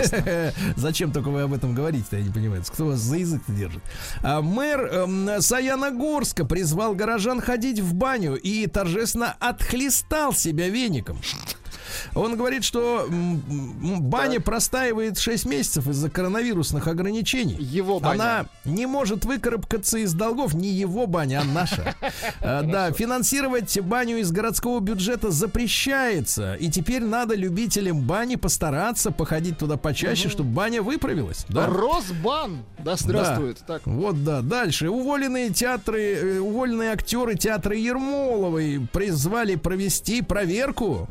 Зачем 0.75 1.11
только 1.11 1.29
вы 1.29 1.41
об 1.41 1.53
этом 1.53 1.73
говорите-то, 1.73 2.17
я 2.17 2.23
не 2.23 2.31
понимаю. 2.31 2.63
Кто 2.67 2.87
вас 2.87 2.99
за 2.99 3.17
язык 3.17 3.41
держит? 3.47 3.83
А, 4.21 4.41
мэр 4.41 4.81
эм, 4.81 5.41
Саяногорска 5.41 6.45
призвал 6.45 6.95
горожан 6.95 7.41
ходить 7.41 7.79
в 7.79 7.93
баню 7.93 8.35
и 8.35 8.67
торжественно 8.67 9.35
отхлестал 9.39 10.33
себя 10.33 10.69
веником. 10.69 11.19
Он 12.15 12.35
говорит, 12.35 12.63
что 12.63 13.07
баня 13.09 14.39
простаивает 14.39 15.17
6 15.17 15.45
месяцев 15.45 15.87
из-за 15.87 16.09
коронавирусных 16.09 16.87
ограничений. 16.87 17.55
Его 17.59 17.99
баня. 17.99 18.13
Она 18.13 18.45
не 18.65 18.85
может 18.85 19.25
выкарабкаться 19.25 19.97
из 19.97 20.13
долгов. 20.13 20.53
Не 20.53 20.69
его 20.69 21.07
баня, 21.07 21.41
а 21.41 21.43
наша. 21.43 21.95
А, 22.41 22.63
Да, 22.73 22.91
финансировать 22.91 23.79
баню 23.81 24.17
из 24.17 24.31
городского 24.31 24.79
бюджета 24.79 25.31
запрещается. 25.31 26.55
И 26.55 26.69
теперь 26.69 27.03
надо 27.03 27.35
любителям 27.35 28.01
бани 28.01 28.35
постараться 28.35 29.11
походить 29.11 29.57
туда 29.57 29.77
почаще, 29.77 30.29
чтобы 30.29 30.49
баня 30.49 30.81
выправилась. 30.81 31.45
Да. 31.49 31.67
Росбан. 31.67 32.63
Да, 32.79 32.95
здравствует. 32.95 33.59
Так. 33.65 33.85
Вот 33.85 34.23
да. 34.23 34.41
Дальше. 34.41 34.89
Уволенные 34.89 35.49
театры, 35.49 36.01
э, 36.01 36.39
уволенные 36.39 36.91
актеры 36.91 37.35
театра 37.35 37.75
Ермоловой 37.75 38.87
призвали 38.91 39.55
провести 39.55 40.21
проверку. 40.21 41.07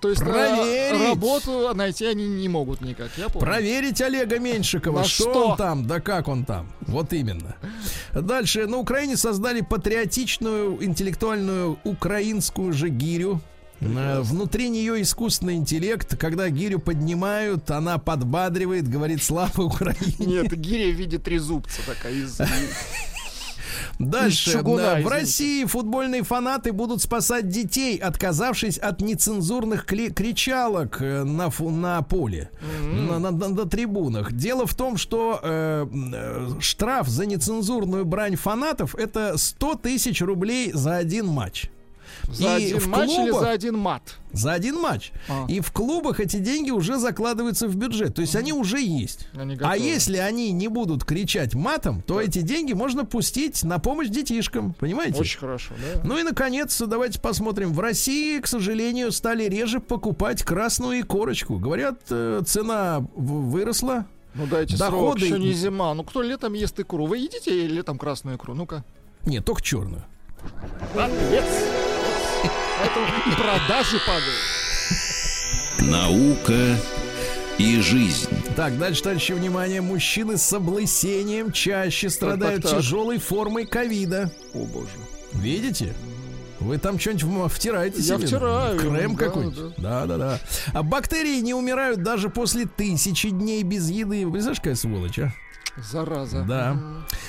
То 0.00 0.10
есть 0.10 0.22
э, 0.22 0.25
Проверить. 0.32 1.00
работу 1.08 1.74
найти 1.74 2.06
они 2.06 2.26
не 2.26 2.48
могут 2.48 2.80
никак. 2.80 3.10
Я 3.16 3.28
понял. 3.28 3.44
Проверить 3.46 4.00
Олега 4.00 4.38
Меньшикова, 4.38 5.04
что, 5.04 5.30
что? 5.30 5.48
он 5.50 5.56
там, 5.56 5.86
да 5.86 6.00
как 6.00 6.28
он 6.28 6.44
там. 6.44 6.70
Вот 6.82 7.12
именно. 7.12 7.56
Дальше. 8.12 8.66
На 8.66 8.78
Украине 8.78 9.16
создали 9.16 9.60
патриотичную, 9.60 10.84
интеллектуальную 10.84 11.78
украинскую 11.84 12.72
же 12.72 12.88
гирю. 12.88 13.40
Э, 13.80 14.20
Внутри 14.22 14.68
нее 14.68 15.02
искусственный 15.02 15.56
интеллект. 15.56 16.16
Когда 16.16 16.48
гирю 16.48 16.78
поднимают, 16.78 17.70
она 17.70 17.98
подбадривает, 17.98 18.88
говорит 18.88 19.22
слава 19.22 19.62
Украине. 19.62 20.14
Нет, 20.18 20.52
гиря 20.56 20.92
в 20.92 20.96
виде 20.96 21.18
трезубца 21.18 21.80
такая 21.86 22.12
из... 22.14 22.40
Дальше. 23.98 24.52
Чугуна, 24.52 24.82
Да, 24.96 25.00
в. 25.00 25.06
России 25.08 25.64
футбольные 25.64 26.22
фанаты 26.22 26.72
будут 26.72 27.00
спасать 27.02 27.48
детей, 27.48 27.96
отказавшись 27.96 28.78
от 28.78 29.00
нецензурных 29.00 29.86
кричалок 29.86 31.00
э, 31.00 31.24
на, 31.24 31.48
фу- 31.50 31.70
на 31.70 32.02
поле, 32.02 32.50
на, 32.82 33.18
на- 33.18 33.30
на- 33.30 33.48
на 33.48 33.64
трибунах. 33.64 34.32
Дело 34.32 34.66
в 34.66 34.74
том, 34.74 34.96
что 34.96 35.40
э, 35.42 35.86
э, 36.12 36.48
штраф 36.60 37.08
за 37.08 37.26
нецензурную 37.26 38.04
брань 38.04 38.36
фанатов 38.36 38.94
это 38.94 39.38
100 39.38 39.74
тысяч 39.76 40.20
рублей 40.20 40.72
за 40.74 40.96
один 40.96 41.26
матч. 41.26 41.70
За 42.28 42.58
И 42.58 42.64
один 42.66 42.78
в 42.78 42.86
матч 42.88 43.10
или 43.10 43.30
клубах- 43.30 43.40
за 43.40 43.50
один 43.50 43.78
мат? 43.78 44.02
За 44.32 44.52
один 44.52 44.76
матч. 44.76 45.12
А. 45.28 45.46
И 45.48 45.60
в 45.60 45.72
клубах 45.72 46.20
эти 46.20 46.36
деньги 46.38 46.70
уже 46.70 46.98
закладываются 46.98 47.68
в 47.68 47.76
бюджет. 47.76 48.14
То 48.14 48.20
есть 48.20 48.36
они 48.36 48.52
уже 48.52 48.80
есть. 48.80 49.28
Они 49.34 49.56
А 49.60 49.76
если 49.76 50.18
они 50.18 50.52
не 50.52 50.68
будут 50.68 51.04
кричать 51.04 51.54
матом, 51.54 52.02
то 52.02 52.20
эти 52.20 52.40
деньги 52.42 52.72
можно 52.72 53.04
пустить 53.04 53.64
на 53.64 53.78
помощь 53.78 54.08
детишкам. 54.08 54.74
Понимаете? 54.74 55.20
Очень 55.20 55.38
хорошо, 55.38 55.74
да? 55.94 56.02
Ну 56.04 56.18
и, 56.18 56.22
наконец, 56.22 56.78
давайте 56.80 57.20
посмотрим. 57.20 57.72
В 57.72 57.80
России, 57.80 58.38
к 58.40 58.46
сожалению, 58.46 59.12
стали 59.12 59.44
реже 59.44 59.80
покупать 59.80 60.42
красную 60.42 61.00
икорочку. 61.00 61.58
Говорят, 61.58 62.00
э, 62.10 62.42
цена 62.46 63.06
выросла. 63.14 64.06
Ну 64.34 64.46
дайте 64.46 64.76
срок, 64.76 64.90
Доходы 64.90 65.24
еще 65.24 65.38
не 65.38 65.52
зима. 65.54 65.94
Ну 65.94 66.04
кто 66.04 66.20
летом 66.20 66.52
ест 66.52 66.78
икру? 66.78 67.06
Вы 67.06 67.18
едите 67.18 67.66
летом 67.66 67.96
красную 67.96 68.36
икру? 68.36 68.52
Ну-ка. 68.54 68.84
Нет, 69.24 69.44
только 69.46 69.62
черную. 69.62 70.04
Молодец. 70.94 71.44
Поэтому 72.78 73.06
и 73.06 73.34
продажи 73.36 73.98
падают. 74.06 74.36
Наука 75.80 76.76
и 77.58 77.80
жизнь. 77.80 78.28
Так, 78.54 78.78
дальше, 78.78 79.02
товарищи, 79.02 79.32
внимание. 79.32 79.80
Мужчины 79.80 80.36
с 80.36 80.52
облысением 80.52 81.52
чаще 81.52 82.10
страдают 82.10 82.62
так, 82.62 82.70
так. 82.72 82.80
тяжелой 82.80 83.18
формой 83.18 83.66
ковида. 83.66 84.30
О 84.54 84.64
боже. 84.66 84.88
Видите? 85.32 85.94
Вы 86.58 86.78
там 86.78 86.98
что-нибудь 86.98 87.22
в- 87.24 87.48
втираете 87.48 87.98
Я 88.00 88.16
себе? 88.16 88.26
втираю, 88.26 88.78
Крем 88.78 89.14
да, 89.14 89.24
какой-нибудь? 89.24 89.74
Да, 89.76 90.06
да, 90.06 90.16
да. 90.16 90.40
А 90.72 90.82
бактерии 90.82 91.40
не 91.40 91.52
умирают 91.54 92.02
даже 92.02 92.30
после 92.30 92.64
тысячи 92.66 93.28
дней 93.30 93.62
без 93.62 93.88
еды. 93.90 94.24
Вы 94.26 94.32
Представляешь, 94.32 94.60
какая 94.60 94.74
сволочь, 94.74 95.18
а? 95.18 95.32
Зараза. 95.76 96.42
Да. 96.48 96.76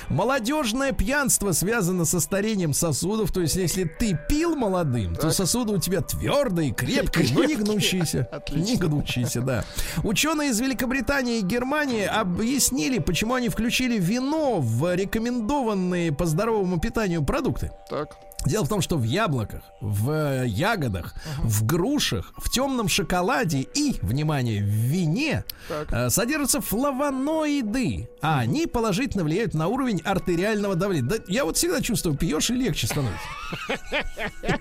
Молодежное 0.08 0.92
пьянство 0.92 1.52
связано 1.52 2.04
со 2.04 2.18
старением 2.20 2.72
сосудов. 2.72 3.30
То 3.32 3.40
есть, 3.42 3.56
если 3.56 3.84
ты 3.84 4.18
пил 4.28 4.56
молодым, 4.56 5.14
то 5.14 5.22
Так. 5.22 5.32
сосуды 5.32 5.72
у 5.74 5.78
тебя 5.78 6.00
твердые, 6.00 6.72
крепкие, 6.72 7.26
но 7.34 7.44
не 7.44 7.54
Крепкие. 7.54 7.64
гнущиеся. 7.64 8.28
Отлично. 8.32 8.64
Не 8.64 8.76
гнущиеся, 8.76 9.40
да. 9.42 9.64
Ученые 10.02 10.50
из 10.50 10.60
Великобритании 10.60 11.38
и 11.38 11.42
Германии 11.42 12.04
объяснили, 12.04 12.98
почему 12.98 13.34
они 13.34 13.48
включили 13.48 13.98
вино 13.98 14.60
в 14.60 14.94
рекомендованные 14.94 16.12
по 16.12 16.24
здоровому 16.26 16.80
питанию 16.80 17.24
продукты. 17.24 17.70
Так. 17.90 18.16
Дело 18.46 18.64
в 18.64 18.68
том, 18.68 18.80
что 18.80 18.96
в 18.96 19.02
яблоках, 19.02 19.62
в 19.80 20.10
э, 20.10 20.44
ягодах, 20.46 21.14
в 21.42 21.66
грушах, 21.66 22.32
в 22.36 22.48
темном 22.48 22.88
шоколаде 22.88 23.66
и, 23.74 23.96
внимание, 24.00 24.62
в 24.62 24.66
вине 24.66 25.44
э, 25.90 26.08
содержатся 26.08 26.60
флавоноиды, 26.60 28.08
а 28.22 28.38
они 28.38 28.66
положительно 28.66 29.24
влияют 29.24 29.54
на 29.54 29.66
уровень 29.66 30.00
артериального 30.04 30.76
давления. 30.76 31.08
Да, 31.08 31.16
я 31.26 31.44
вот 31.44 31.56
всегда 31.56 31.80
чувствую, 31.80 32.16
пьешь 32.16 32.48
и 32.50 32.54
легче 32.54 32.86
становится. 32.86 33.20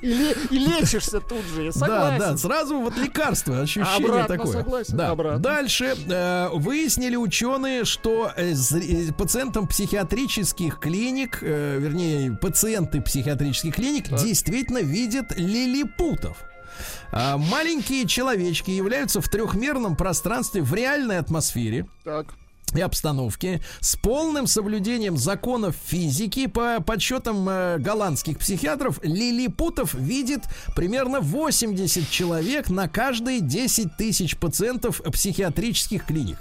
И, 0.02 0.08
ле- 0.08 0.38
и 0.50 0.58
лечишься 0.58 1.20
тут 1.20 1.46
же, 1.46 1.66
я 1.66 1.72
Да, 1.72 1.78
согласен. 1.80 2.20
да, 2.20 2.38
сразу 2.38 2.80
вот 2.80 2.98
лекарство, 2.98 3.62
ощущение 3.62 4.26
такое. 4.26 4.52
согласен, 4.54 4.98
да. 4.98 5.10
обратно. 5.12 5.40
Дальше 5.40 5.96
э, 6.08 6.50
выяснили 6.52 7.16
ученые, 7.16 7.86
что 7.86 8.32
э, 8.36 8.54
пациентам 9.18 9.68
психиатрических 9.68 10.80
клиник, 10.80 11.42
вернее, 11.42 12.32
пациенты 12.42 13.02
психиатрических 13.02 13.67
клиник 13.72 14.10
действительно 14.10 14.80
видят 14.80 15.38
лилипутов. 15.38 16.44
А, 17.12 17.38
маленькие 17.38 18.06
человечки 18.06 18.72
являются 18.72 19.22
в 19.22 19.30
трехмерном 19.30 19.96
пространстве 19.96 20.62
в 20.62 20.74
реальной 20.74 21.18
атмосфере. 21.18 21.88
Так. 22.04 22.28
И 22.76 22.82
обстановки 22.82 23.62
с 23.80 23.96
полным 23.96 24.46
соблюдением 24.46 25.18
законов 25.18 25.76
физики 25.86 26.48
по 26.48 26.82
подсчетам 26.82 27.48
э, 27.50 27.78
голландских 27.80 28.38
психиатров 28.40 29.00
лилипутов 29.04 29.94
видит 29.94 30.42
примерно 30.76 31.22
80 31.22 32.10
человек 32.10 32.70
на 32.70 32.88
каждые 32.90 33.40
10 33.40 33.96
тысяч 33.98 34.38
пациентов 34.38 35.02
психиатрических 35.12 36.06
клиник. 36.06 36.38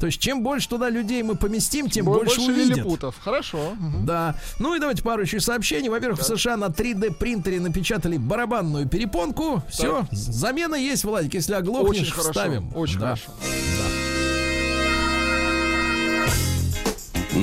То 0.00 0.06
есть 0.06 0.20
чем 0.20 0.42
больше 0.42 0.68
туда 0.68 0.90
людей 0.90 1.22
мы 1.22 1.34
поместим, 1.34 1.90
тем 1.90 2.06
Бо- 2.06 2.14
больше, 2.14 2.40
увидят. 2.40 2.76
лилипутов. 2.78 3.16
Хорошо. 3.20 3.74
Да. 4.04 4.36
Ну 4.58 4.74
и 4.76 4.78
давайте 4.80 5.02
пару 5.02 5.22
еще 5.22 5.40
сообщений. 5.40 5.88
Во-первых, 5.88 6.20
в 6.20 6.24
США 6.24 6.56
на 6.56 6.66
3D 6.66 7.14
принтере 7.14 7.60
напечатали 7.60 8.16
барабанную 8.16 8.88
перепонку. 8.88 9.62
Все, 9.68 10.06
замена 10.12 10.76
есть, 10.76 11.04
Владик. 11.04 11.34
Если 11.34 11.54
оглохнешь, 11.54 12.02
Очень 12.02 12.12
хорошо. 12.12 12.30
вставим. 12.32 12.76
Очень 12.76 13.00
Да. 13.00 13.06
хорошо. 13.16 13.32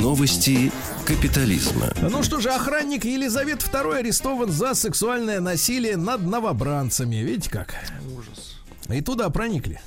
Новости 0.01 0.71
капитализма. 1.05 1.87
Ну 2.01 2.21
что 2.21 2.41
же, 2.41 2.49
охранник 2.49 3.05
Елизавет 3.05 3.61
II 3.61 3.95
арестован 3.95 4.51
за 4.51 4.73
сексуальное 4.73 5.39
насилие 5.39 5.95
над 5.95 6.21
новобранцами. 6.21 7.15
Видите 7.17 7.49
как? 7.49 7.73
Ужас. 8.17 8.57
И 8.89 9.01
туда 9.01 9.29
проникли. 9.29 9.79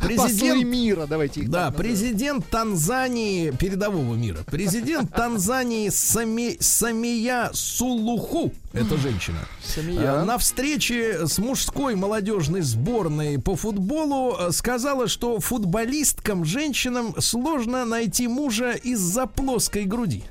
Президент- 0.00 0.64
мира, 0.64 1.06
давайте 1.08 1.40
их 1.40 1.50
Да, 1.50 1.70
президент 1.70 2.46
Танзании, 2.48 3.50
передового 3.50 4.14
мира, 4.14 4.38
президент 4.46 5.10
Танзании 5.14 5.88
Сами, 5.88 6.56
Самия 6.60 7.50
Сулуху, 7.52 8.52
это 8.72 8.96
женщина, 8.98 9.38
Самия. 9.64 10.00
э, 10.00 10.24
на 10.24 10.38
встрече 10.38 11.26
с 11.26 11.38
мужской 11.38 11.96
молодежной 11.96 12.60
сборной 12.60 13.38
по 13.40 13.56
футболу 13.56 14.36
э, 14.38 14.52
сказала, 14.52 15.08
что 15.08 15.40
футболисткам, 15.40 16.44
женщинам 16.44 17.14
сложно 17.18 17.84
найти 17.84 18.28
мужа 18.28 18.72
из-за 18.72 19.26
плоской 19.26 19.84
груди. 19.84 20.24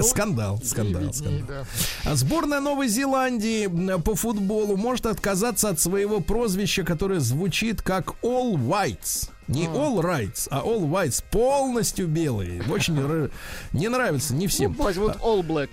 Э, 0.00 0.02
скандал, 0.02 0.60
скандал, 0.64 1.12
скандал. 1.12 1.46
да. 1.48 1.64
А 2.04 2.14
Сборная 2.14 2.60
Новой 2.60 2.88
Зеландии 2.88 3.66
м, 3.66 4.02
по 4.02 4.14
футболу 4.14 4.76
может 4.76 5.06
отказаться 5.06 5.68
от 5.68 5.80
своего 5.80 6.20
прозвища, 6.20 6.82
которое 6.84 7.20
звучит 7.20 7.82
как 7.82 8.14
All 8.22 8.54
Whites. 8.54 9.30
Не 9.48 9.66
All 9.66 10.00
Rights, 10.00 10.48
а 10.50 10.62
All 10.64 10.88
Whites. 10.90 11.22
Полностью 11.30 12.08
белые. 12.08 12.62
Очень 12.68 13.30
не 13.72 13.88
нравится, 13.88 14.34
не 14.34 14.46
Ну, 14.46 14.50
всем. 14.50 14.72
возьмут 14.74 15.16
All 15.16 15.46
Black. 15.46 15.70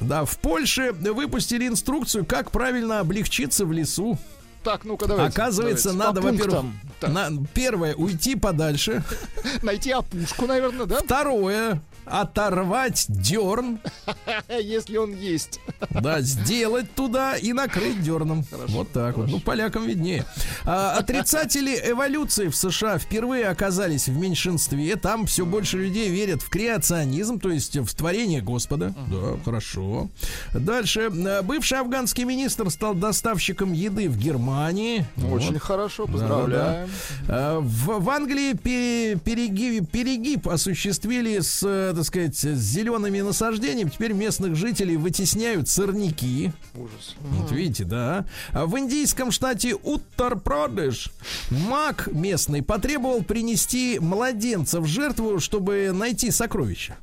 Да, 0.00 0.24
в 0.24 0.36
Польше 0.38 0.92
выпустили 0.92 1.68
инструкцию, 1.68 2.24
как 2.24 2.50
правильно 2.50 2.98
облегчиться 3.00 3.64
в 3.64 3.72
лесу. 3.72 4.18
Так, 4.64 4.84
ну-ка 4.84 5.06
давайте. 5.08 5.32
Оказывается, 5.32 5.92
давайте. 5.92 6.06
надо, 6.06 6.20
во-первых, 6.20 6.64
на- 7.02 7.46
первое, 7.52 7.94
уйти 7.96 8.36
подальше. 8.36 9.02
Найти 9.62 9.90
опушку, 9.90 10.46
наверное, 10.46 10.86
да? 10.86 10.98
Второе, 11.02 11.82
оторвать 12.04 13.06
дерн. 13.08 13.78
Если 14.48 14.96
он 14.96 15.14
есть. 15.14 15.60
Да, 15.90 16.20
сделать 16.20 16.92
туда 16.94 17.36
и 17.36 17.52
накрыть 17.52 18.02
дерном. 18.02 18.44
вот 18.68 18.90
так 18.92 19.16
вот. 19.16 19.28
Ну, 19.28 19.40
полякам 19.40 19.86
виднее. 19.86 20.24
А, 20.64 20.96
отрицатели 20.98 21.78
эволюции 21.84 22.48
в 22.48 22.56
США 22.56 22.98
впервые 22.98 23.46
оказались 23.48 24.08
в 24.08 24.16
меньшинстве. 24.16 24.96
Там 24.96 25.26
все 25.26 25.44
больше 25.46 25.78
людей 25.78 26.08
верят 26.10 26.42
в 26.42 26.48
креационизм, 26.48 27.38
то 27.40 27.50
есть 27.50 27.76
в 27.76 27.94
творение 27.94 28.40
Господа. 28.40 28.94
Да, 29.10 29.38
хорошо. 29.44 30.08
Дальше. 30.52 31.10
А, 31.26 31.42
Бывший 31.42 31.78
афганский 31.78 32.24
министр 32.24 32.70
стал 32.70 32.94
доставщиком 32.94 33.72
еды 33.72 34.08
в 34.08 34.16
Германии. 34.18 35.06
Очень 35.16 35.54
Вот. 35.54 35.62
хорошо, 35.62 36.06
Да, 36.06 36.12
поздравляем. 36.12 36.90
А, 37.28 37.60
В, 37.60 38.00
в 38.00 38.10
Англии 38.10 38.52
пере- 38.54 39.16
перегиб, 39.16 39.90
перегиб 39.90 40.48
осуществили 40.48 41.38
с, 41.40 41.62
э, 41.64 41.91
так 41.92 42.04
сказать, 42.04 42.36
с 42.36 42.58
зелеными 42.58 43.20
насаждениями. 43.20 43.90
Теперь 43.90 44.12
местных 44.12 44.56
жителей 44.56 44.96
вытесняют 44.96 45.68
сорняки. 45.68 46.52
Ужас. 46.74 47.16
Вот 47.20 47.50
видите, 47.52 47.84
да. 47.84 48.26
А 48.52 48.66
в 48.66 48.78
индийском 48.78 49.30
штате 49.30 49.74
Уттар-Прадеш 49.74 51.10
маг 51.50 52.08
местный 52.12 52.62
потребовал 52.62 53.22
принести 53.22 53.98
младенца 54.00 54.80
в 54.80 54.86
жертву, 54.86 55.40
чтобы 55.40 55.90
найти 55.92 56.30
сокровища. 56.30 56.96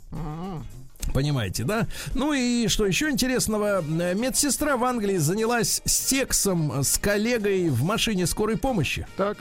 Понимаете, 1.13 1.63
да? 1.63 1.87
Ну 2.13 2.33
и 2.33 2.67
что 2.67 2.85
еще 2.85 3.09
интересного? 3.09 3.81
Медсестра 3.81 4.77
в 4.77 4.83
Англии 4.83 5.17
занялась 5.17 5.81
сексом 5.85 6.83
с 6.83 6.99
коллегой 6.99 7.69
в 7.69 7.83
машине 7.83 8.27
скорой 8.27 8.57
помощи. 8.57 9.07
Так. 9.17 9.37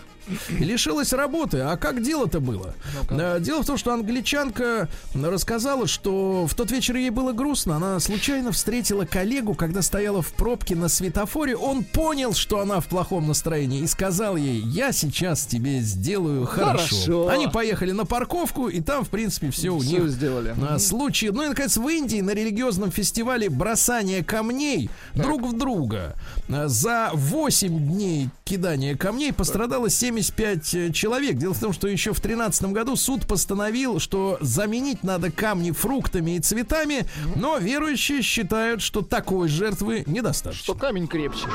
Лишилась 0.51 1.13
работы. 1.13 1.59
А 1.61 1.77
как 1.77 2.03
дело-то 2.03 2.41
было? 2.41 2.75
Э, 3.11 3.39
Дело 3.41 3.63
в 3.63 3.67
том, 3.67 3.77
что 3.77 3.93
англичанка 3.93 4.89
рассказала, 5.15 5.87
что 5.87 6.47
в 6.47 6.55
тот 6.55 6.71
вечер 6.71 6.97
ей 6.97 7.11
было 7.11 7.33
грустно. 7.33 7.77
Она 7.77 8.01
случайно 8.01 8.53
встретила 8.53 9.05
коллегу, 9.05 9.55
когда 9.55 9.83
стояла 9.83 10.23
в 10.23 10.33
пробке 10.33 10.75
на 10.77 10.89
светофоре. 10.89 11.57
Он 11.57 11.85
понял, 11.85 12.35
что 12.35 12.61
она 12.61 12.81
в 12.81 12.87
плохом 12.87 13.29
настроении 13.29 13.81
и 13.81 13.87
сказал 13.87 14.37
ей, 14.37 14.61
я 14.61 14.93
сейчас 14.93 15.47
тебе 15.47 15.81
сделаю 15.81 16.47
хорошо. 16.47 16.69
Хорошо. 16.79 17.29
Они 17.29 17.47
поехали 17.47 17.93
на 17.93 18.05
парковку, 18.05 18.69
и 18.69 18.81
там, 18.81 19.05
в 19.05 19.09
принципе, 19.09 19.51
все 19.51 19.71
у 19.71 19.79
Всё 19.81 19.99
них 20.01 20.09
сделали. 20.11 20.55
а, 20.69 20.79
случаи. 20.79 21.27
Ну 21.27 21.43
и, 21.45 21.49
наконец, 21.49 21.77
в 21.77 21.89
Индии 21.89 22.21
на 22.21 22.31
религиозном 22.31 22.91
фестивале 22.91 23.49
бросания 23.49 24.23
камней 24.23 24.91
друг 25.15 25.43
в 25.47 25.57
друга 25.57 26.15
а, 26.49 26.69
за 26.69 27.11
8 27.15 27.69
дней 27.89 28.29
кидания 28.45 28.97
камней 28.97 29.33
пострадало 29.33 29.89
75 30.23 30.75
э, 30.75 30.93
человек. 30.93 31.37
Дело 31.37 31.55
в 31.55 31.61
том, 31.61 31.73
что 31.73 31.89
еще 31.89 32.13
в 32.13 32.21
2013 32.21 32.65
году 32.73 32.97
суд 32.97 33.27
постановил, 33.27 34.01
что 34.01 34.39
заменить 34.41 35.03
надо 35.03 35.31
камни 35.31 35.71
фруктами 35.71 36.37
и 36.37 36.41
цветами, 36.41 37.07
но 37.37 37.59
верующие 37.59 38.23
считают, 38.23 38.83
что 38.83 39.03
такой 39.03 39.49
жертвы 39.49 40.05
недостаточно. 40.07 40.65
Что 40.65 40.75
камень 40.75 41.07
крепче. 41.07 41.47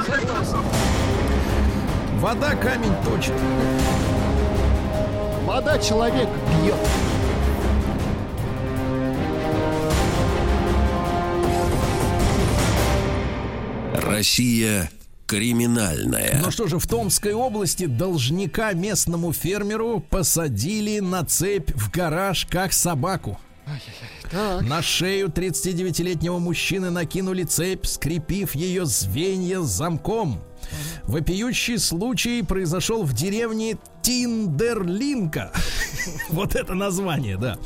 Вода 2.20 2.56
камень 2.56 2.94
точит. 3.06 3.34
Вода 5.46 5.78
человек 5.78 6.30
бьет. 6.64 6.76
Россия 13.96 14.90
криминальная. 15.34 16.40
Ну 16.44 16.52
что 16.52 16.68
же, 16.68 16.78
в 16.78 16.86
Томской 16.86 17.34
области 17.34 17.86
должника 17.86 18.74
местному 18.74 19.34
фермеру 19.34 20.00
посадили 20.00 21.00
на 21.00 21.26
цепь 21.26 21.72
в 21.72 21.90
гараж 21.90 22.46
как 22.46 22.72
собаку. 22.72 23.40
Так. 24.30 24.62
На 24.62 24.82
шею 24.82 25.30
39-летнего 25.30 26.38
мужчины 26.38 26.90
накинули 26.90 27.44
цепь, 27.44 27.86
скрепив 27.86 28.54
ее 28.56 28.86
звенья 28.86 29.62
замком. 29.62 30.40
Вопиющий 31.04 31.78
случай 31.78 32.44
произошел 32.44 33.04
в 33.04 33.14
деревне 33.14 33.78
Тиндерлинка. 34.02 35.52
Вот 36.30 36.56
это 36.56 36.74
название, 36.74 37.38
да. 37.38 37.58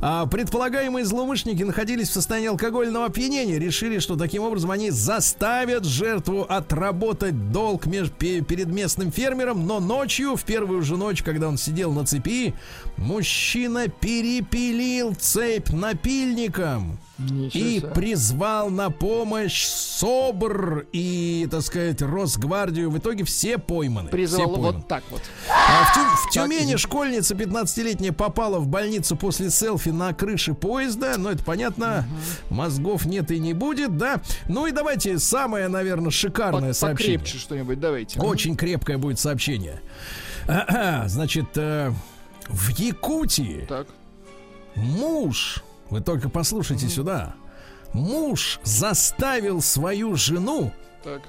А 0.00 0.26
предполагаемые 0.26 1.06
злоумышленники 1.06 1.62
находились 1.62 2.10
в 2.10 2.12
состоянии 2.12 2.48
алкогольного 2.48 3.06
опьянения. 3.06 3.58
Решили, 3.58 3.98
что 3.98 4.16
таким 4.16 4.42
образом 4.42 4.70
они 4.70 4.90
заставят 4.90 5.84
жертву 5.84 6.42
отработать 6.42 7.50
долг 7.50 7.84
перед 7.84 8.66
местным 8.66 9.10
фермером. 9.10 9.66
Но 9.66 9.80
ночью, 9.80 10.36
в 10.36 10.44
первую 10.44 10.82
же 10.82 10.98
ночь, 10.98 11.22
когда 11.22 11.48
он 11.48 11.56
сидел 11.56 11.92
на 11.92 12.04
цепи, 12.04 12.54
мужчина 12.98 13.88
перепилил 13.88 15.14
цепь 15.14 15.70
напильником. 15.70 16.98
Ничего 17.18 17.64
И 17.66 17.78
себе. 17.80 17.88
призвал 17.88 18.70
на 18.70 18.90
помощь 18.90 19.64
СОБР 19.66 20.86
и, 20.92 21.48
так 21.50 21.62
сказать, 21.62 22.00
Росгвардию. 22.00 22.90
В 22.90 22.98
итоге 22.98 23.24
все 23.24 23.58
пойманы. 23.58 24.08
Призвал 24.08 24.42
все 24.46 24.54
пойманы. 24.54 24.76
вот 24.78 24.88
так 24.88 25.02
вот. 25.10 25.22
А 25.50 25.84
в, 25.84 25.94
Тю- 25.94 26.28
в 26.28 26.30
Тюмени 26.32 26.76
школьница 26.76 27.34
15-летняя 27.34 28.12
попала 28.12 28.60
в 28.60 28.68
больницу 28.68 29.16
после 29.16 29.50
селфи 29.50 29.88
на 29.88 30.14
крыше 30.14 30.54
поезда. 30.54 31.14
Ну, 31.18 31.30
это 31.30 31.42
понятно. 31.42 32.06
Мозгов 32.50 33.04
нет 33.04 33.32
и 33.32 33.40
не 33.40 33.52
будет, 33.52 33.96
да. 33.96 34.20
Ну 34.48 34.66
и 34.66 34.70
давайте 34.70 35.18
самое, 35.18 35.66
наверное, 35.66 36.10
шикарное 36.12 36.68
По- 36.68 36.74
сообщение. 36.74 37.18
Покрепче 37.18 37.38
что-нибудь, 37.40 37.80
давайте. 37.80 38.20
Очень 38.20 38.54
крепкое 38.56 38.96
будет 38.98 39.18
сообщение. 39.18 39.80
Значит, 41.06 41.46
э, 41.56 41.92
в 42.48 42.68
Якутии 42.78 43.66
Так. 43.68 43.86
муж, 44.76 45.62
вы 45.90 46.00
только 46.00 46.28
послушайте 46.28 46.88
сюда, 46.88 47.34
муж 47.92 48.60
заставил 48.62 49.62
свою 49.62 50.16
жену 50.16 50.72
Так. 51.02 51.22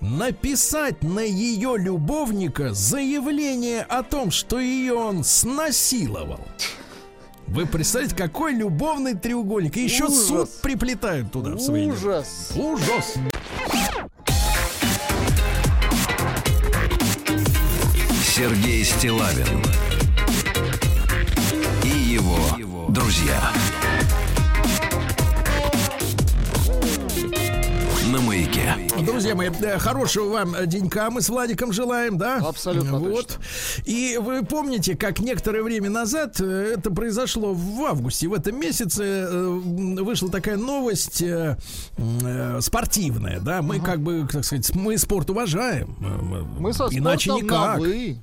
написать 0.00 1.02
на 1.02 1.20
ее 1.20 1.76
любовника 1.78 2.72
заявление 2.74 3.82
о 3.82 4.02
том, 4.02 4.30
что 4.30 4.58
ее 4.58 4.94
он 4.94 5.24
снасиловал. 5.24 6.40
Вы 7.46 7.66
представляете, 7.66 8.16
какой 8.16 8.54
любовный 8.54 9.14
треугольник. 9.14 9.76
И 9.76 9.84
еще 9.84 10.04
Ужас. 10.06 10.26
суд 10.26 10.50
приплетают 10.62 11.32
туда 11.32 11.50
в 11.50 11.60
свои 11.60 11.84
дела. 11.84 11.94
Ужас. 11.94 12.52
Ужас. 12.56 13.14
Сергей 18.34 18.84
Стилавин 18.84 19.62
его 21.84 22.86
друзья. 22.88 23.52
На 28.12 28.20
маяке. 28.20 28.76
Друзья 29.06 29.34
мои, 29.34 29.48
э, 29.48 29.78
хорошего 29.78 30.28
вам 30.28 30.54
денька 30.66 31.10
мы 31.10 31.22
с 31.22 31.30
Владиком 31.30 31.72
желаем, 31.72 32.18
да? 32.18 32.36
Абсолютно 32.46 32.98
Вот. 32.98 33.26
точно. 33.28 33.42
И 33.86 34.18
вы 34.20 34.44
помните, 34.44 34.96
как 34.96 35.20
некоторое 35.20 35.62
время 35.62 35.88
назад, 35.88 36.38
э, 36.38 36.74
это 36.76 36.90
произошло 36.90 37.54
в 37.54 37.82
августе, 37.86 38.28
в 38.28 38.34
этом 38.34 38.60
месяце 38.60 39.02
э, 39.02 39.48
вышла 39.48 40.30
такая 40.30 40.58
новость 40.58 41.22
э, 41.22 41.56
э, 41.96 42.60
спортивная, 42.60 43.40
да? 43.40 43.62
Мы 43.62 43.80
как 43.80 44.00
бы, 44.02 44.28
так 44.30 44.44
сказать, 44.44 44.74
мы 44.74 44.98
спорт 44.98 45.30
уважаем. 45.30 45.96
Э, 46.02 46.44
Мы 46.60 46.74
со 46.74 46.88
Иначе 46.90 47.32
никак. 47.32 47.76
на 47.76 47.80
«вы». 47.80 48.18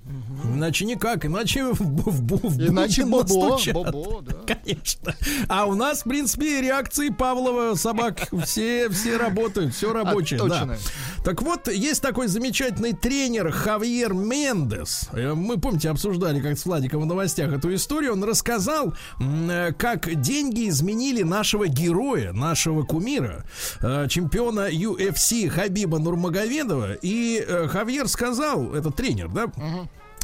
Иначе 0.56 0.86
никак, 0.86 1.26
иначе 1.26 1.66
в, 1.66 1.80
в, 1.80 2.12
в, 2.12 2.50
в 2.50 2.62
Иначе 2.62 3.06
бобо, 3.06 3.58
бобо, 3.74 4.22
да. 4.22 4.34
Конечно. 4.64 5.16
А 5.48 5.66
у 5.66 5.76
нас, 5.76 6.02
в 6.02 6.10
принципе, 6.10 6.62
реакции 6.62 7.10
Павлова 7.10 7.76
собак 7.76 8.30
все, 8.46 8.90
все 8.90 9.18
работают, 9.18 9.76
все 9.80 9.94
рабочее. 9.94 10.40
да. 10.48 10.78
Так 11.24 11.42
вот, 11.42 11.68
есть 11.68 12.02
такой 12.02 12.28
замечательный 12.28 12.94
тренер 12.94 13.52
Хавьер 13.52 14.14
Мендес. 14.14 15.10
Э, 15.14 15.34
Мы, 15.34 15.58
помните, 15.58 15.90
обсуждали 15.90 16.40
как 16.42 16.58
с 16.58 16.66
Владиком 16.66 17.02
в 17.02 17.06
новостях 17.06 17.52
эту 17.52 17.74
историю. 17.74 18.14
Он 18.14 18.24
рассказал, 18.24 18.94
э, 19.20 19.72
как 19.78 20.22
деньги 20.22 20.70
изменили 20.70 21.24
нашего 21.24 21.68
героя, 21.68 22.32
нашего 22.34 22.84
кумира, 22.84 23.46
э, 23.82 24.08
чемпиона 24.10 24.70
UFC 24.72 25.50
Хабиба 25.50 26.00
Нурмагомедова. 26.00 26.94
И 27.02 27.46
Хавьер 27.70 28.08
сказал, 28.08 28.74
это 28.74 28.92
тренер, 28.92 29.30
да? 29.30 29.48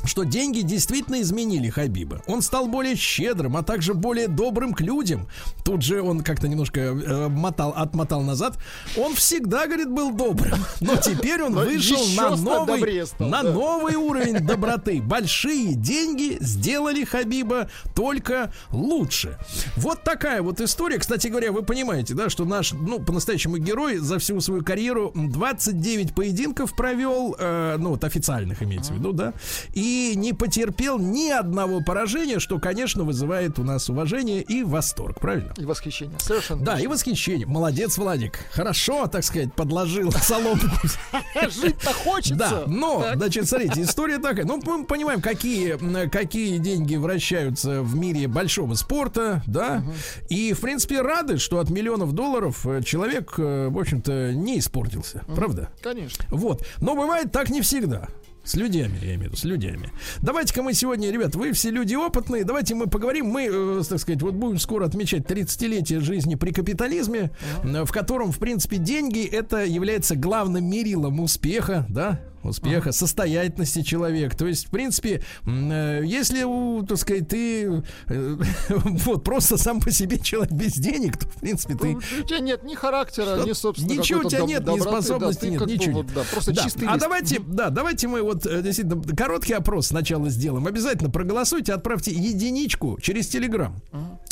Что 0.04 0.24
деньги 0.24 0.62
действительно 0.62 1.22
изменили 1.22 1.70
Хабиба. 1.70 2.22
Он 2.28 2.42
стал 2.42 2.68
более 2.68 2.96
щедрым, 2.96 3.58
а 3.58 3.64
также 3.64 3.94
более 3.94 4.28
добрым 4.28 4.74
к 4.74 4.82
людям. 4.82 5.28
Тут 5.64 5.82
же 5.82 6.02
он 6.02 6.22
как-то 6.22 6.48
немножко 6.48 6.80
э, 6.80 7.28
мотал, 7.28 7.74
отмотал 7.76 8.22
назад. 8.22 8.58
Он 8.98 9.16
всегда, 9.16 9.66
говорит, 9.68 9.90
был 9.90 10.12
добрым, 10.12 10.60
но 10.82 10.96
теперь 10.98 11.42
он 11.42 11.54
Но 11.54 11.62
вышел 11.62 12.04
на 12.16 12.36
новый, 12.36 13.06
стал, 13.06 13.30
на 13.30 13.44
да. 13.44 13.52
новый 13.52 13.96
уровень 13.96 14.40
доброты. 14.40 15.02
Большие 15.02 15.74
деньги 15.74 16.38
сделали 16.40 17.04
Хабиба 17.04 17.70
только 17.96 18.52
лучше. 18.72 19.38
Вот 19.78 20.04
такая 20.04 20.42
вот 20.42 20.62
история. 20.62 20.98
Кстати 20.98 21.28
говоря, 21.28 21.52
вы 21.52 21.64
понимаете, 21.64 22.14
да, 22.14 22.30
что 22.30 22.46
наш, 22.46 22.74
ну, 22.74 23.00
по-настоящему 23.00 23.58
герой 23.58 23.98
за 23.98 24.20
всю 24.20 24.40
свою 24.42 24.64
карьеру 24.64 25.12
29 25.16 26.14
поединков 26.14 26.76
провел, 26.76 27.36
э, 27.38 27.78
ну, 27.80 27.90
вот 27.92 28.04
официальных 28.04 28.62
имеется 28.62 28.94
в 28.94 28.98
виду, 28.98 29.12
да, 29.14 29.34
и 29.74 29.85
не 30.16 30.34
потерпел 30.34 30.98
ни 31.00 31.30
одного 31.30 31.82
поражения, 31.82 32.40
что, 32.40 32.60
конечно, 32.60 33.04
вызывает 33.04 33.60
у 33.60 33.64
нас 33.64 33.90
уважение 33.90 34.42
и 34.42 34.64
восторг, 34.64 35.20
правильно? 35.20 35.54
И 35.58 35.66
восхищение. 35.66 36.18
Совершенно. 36.20 36.64
Да, 36.64 36.80
и 36.80 36.88
восхищение. 36.88 37.48
Молодец, 37.48 37.98
Владик. 37.98 38.40
Хорошо, 38.52 39.08
так 39.08 39.24
сказать, 39.24 39.54
подложил 39.54 40.12
соломку. 40.22 40.66
Жить-то 41.42 41.94
хочется. 41.94 42.36
Да, 42.36 42.64
но, 42.68 43.02
Так. 43.02 43.18
значит, 43.18 43.48
смотрите, 43.48 43.82
история 43.82 44.18
такая. 44.18 44.46
Ну, 44.46 44.60
мы 44.66 44.86
понимаем, 44.86 45.22
какие, 45.22 45.78
какие 46.10 46.58
деньги 46.58 46.96
вращаются 46.96 47.82
в 47.82 47.96
мире 47.96 48.28
большого 48.28 48.76
спорта, 48.76 49.44
да. 49.48 49.84
И, 50.30 50.54
в 50.54 50.62
принципе, 50.62 51.02
рады, 51.02 51.38
что 51.38 51.60
от 51.60 51.70
миллионов 51.70 52.14
долларов 52.14 52.66
э, 52.66 52.82
человек, 52.84 53.34
э, 53.38 53.68
в 53.70 53.78
общем-то, 53.78 54.34
не 54.34 54.60
испортился. 54.60 55.24
Правда? 55.36 55.70
Конечно. 55.82 56.26
Вот. 56.30 56.66
Но 56.82 56.96
бывает 56.96 57.32
так 57.32 57.50
не 57.50 57.62
всегда. 57.62 58.08
С 58.46 58.56
людьми, 58.56 58.98
я 59.02 59.16
имею 59.16 59.20
в 59.20 59.24
виду, 59.24 59.36
с 59.36 59.44
людьми. 59.44 59.88
Давайте-ка 60.22 60.62
мы 60.62 60.74
сегодня, 60.74 61.10
ребят, 61.10 61.36
вы 61.36 61.52
все 61.52 61.72
люди 61.72 61.96
опытные, 61.96 62.44
давайте 62.44 62.76
мы 62.76 62.86
поговорим. 62.88 63.26
Мы, 63.26 63.50
э, 63.52 63.82
так 63.90 64.00
сказать, 64.00 64.22
вот 64.22 64.36
будем 64.36 64.60
скоро 64.60 64.86
отмечать 64.86 65.24
30-летие 65.24 66.00
жизни 66.00 66.36
при 66.36 66.52
капитализме, 66.52 67.32
э, 67.64 67.86
в 67.86 67.92
котором, 67.92 68.32
в 68.32 68.38
принципе, 68.38 68.78
деньги 68.78 69.26
это 69.26 69.66
является 69.66 70.16
главным 70.16 70.70
мерилом 70.70 71.20
успеха, 71.22 71.88
да, 71.90 72.22
успеха, 72.48 72.92
состоятельности 72.92 73.82
человека. 73.82 74.36
То 74.38 74.48
есть, 74.48 74.68
в 74.68 74.70
принципе, 74.70 75.24
э, 75.46 76.02
если, 76.06 76.46
так 76.86 76.98
сказать, 76.98 77.28
ты 77.28 77.84
э, 78.08 78.38
вот 78.70 79.24
просто 79.24 79.58
сам 79.58 79.80
по 79.80 79.92
себе 79.92 80.20
человек 80.20 80.52
без 80.52 80.74
денег, 80.74 81.18
то, 81.18 81.28
в 81.28 81.40
принципе, 81.40 81.76
ты 81.76 81.88
Ну, 81.94 82.00
У 82.22 82.24
тебя 82.24 82.40
нет 82.40 82.64
ни 82.64 82.76
характера, 82.76 83.44
ни, 83.46 83.54
собственно, 83.54 83.92
Ничего 83.94 84.22
у 84.22 84.30
тебя 84.30 84.42
доб- 84.42 84.48
нет, 84.48 84.62
ни 84.62 84.66
доброты, 84.66 84.84
да, 84.84 85.02
способности 85.02 85.42
ты 85.42 85.50
нет, 85.50 85.66
ничего 85.66 85.98
вот, 85.98 86.06
нет. 86.06 86.16
да, 86.16 86.24
просто 86.32 86.54
Да. 86.54 86.64
чистый 86.64 86.88
А 86.88 86.98
давайте, 86.98 87.40
да, 87.40 87.70
давайте 87.70 88.08
мы 88.08 88.22
вот 88.22 88.46
э, 88.46 88.62
действительно 88.62 89.02
короткий 89.16 89.54
опрос 89.54 89.88
сначала 89.88 90.30
сделаем. 90.30 90.68
Обязательно 90.68 91.10
проголосуйте, 91.10 91.74
отправьте 91.74 92.12
единичку 92.12 92.98
через 93.02 93.28
Телеграм 93.28 93.76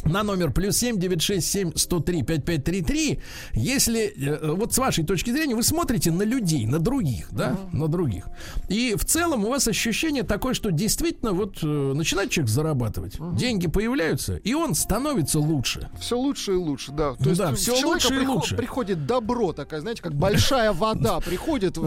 на 0.06 0.24
номер 0.24 0.52
плюс 0.52 0.78
семь 0.78 1.00
девять 1.00 1.22
шесть 1.22 1.50
семь 1.50 1.72
сто 1.76 2.00
три 2.00 2.24
пять 2.24 2.44
пять 2.46 2.64
три 2.64 2.82
три. 2.82 3.20
Если 3.54 4.14
вот 4.56 4.74
с 4.74 4.78
вашей 4.78 5.06
точки 5.06 5.32
зрения 5.32 5.56
вы 5.56 5.64
смотрите 5.64 6.12
на 6.12 6.24
людей, 6.24 6.66
на 6.66 6.80
других, 6.80 7.28
да, 7.32 7.58
на 7.72 7.88
других, 7.88 8.03
и 8.70 8.96
в 8.96 9.06
целом 9.06 9.46
у 9.46 9.50
вас 9.50 9.68
ощущение 9.68 10.24
такое, 10.24 10.54
что 10.54 10.72
действительно 10.72 11.32
вот 11.34 11.60
э, 11.64 11.66
начинает 11.68 12.30
человек 12.30 12.50
зарабатывать, 12.52 13.18
деньги 13.38 13.68
появляются, 13.68 14.36
и 14.38 14.54
он 14.54 14.76
становится 14.76 15.40
лучше. 15.40 15.90
Все 16.00 16.18
лучше 16.18 16.54
и 16.54 16.56
лучше, 16.56 16.92
да. 16.92 17.16
Ну 17.20 17.30
есть 17.30 17.40
да, 17.40 17.52
в 17.52 17.56
всё 17.56 17.76
человека 17.76 17.88
лучше 17.88 18.08
и 18.14 18.18
приход- 18.20 18.36
лучше. 18.36 18.56
приходит 18.56 19.06
добро 19.06 19.54
такая, 19.54 19.82
знаете, 19.82 20.02
как 20.02 20.14
большая 20.16 20.74
вода 20.74 21.20
приходит 21.26 21.78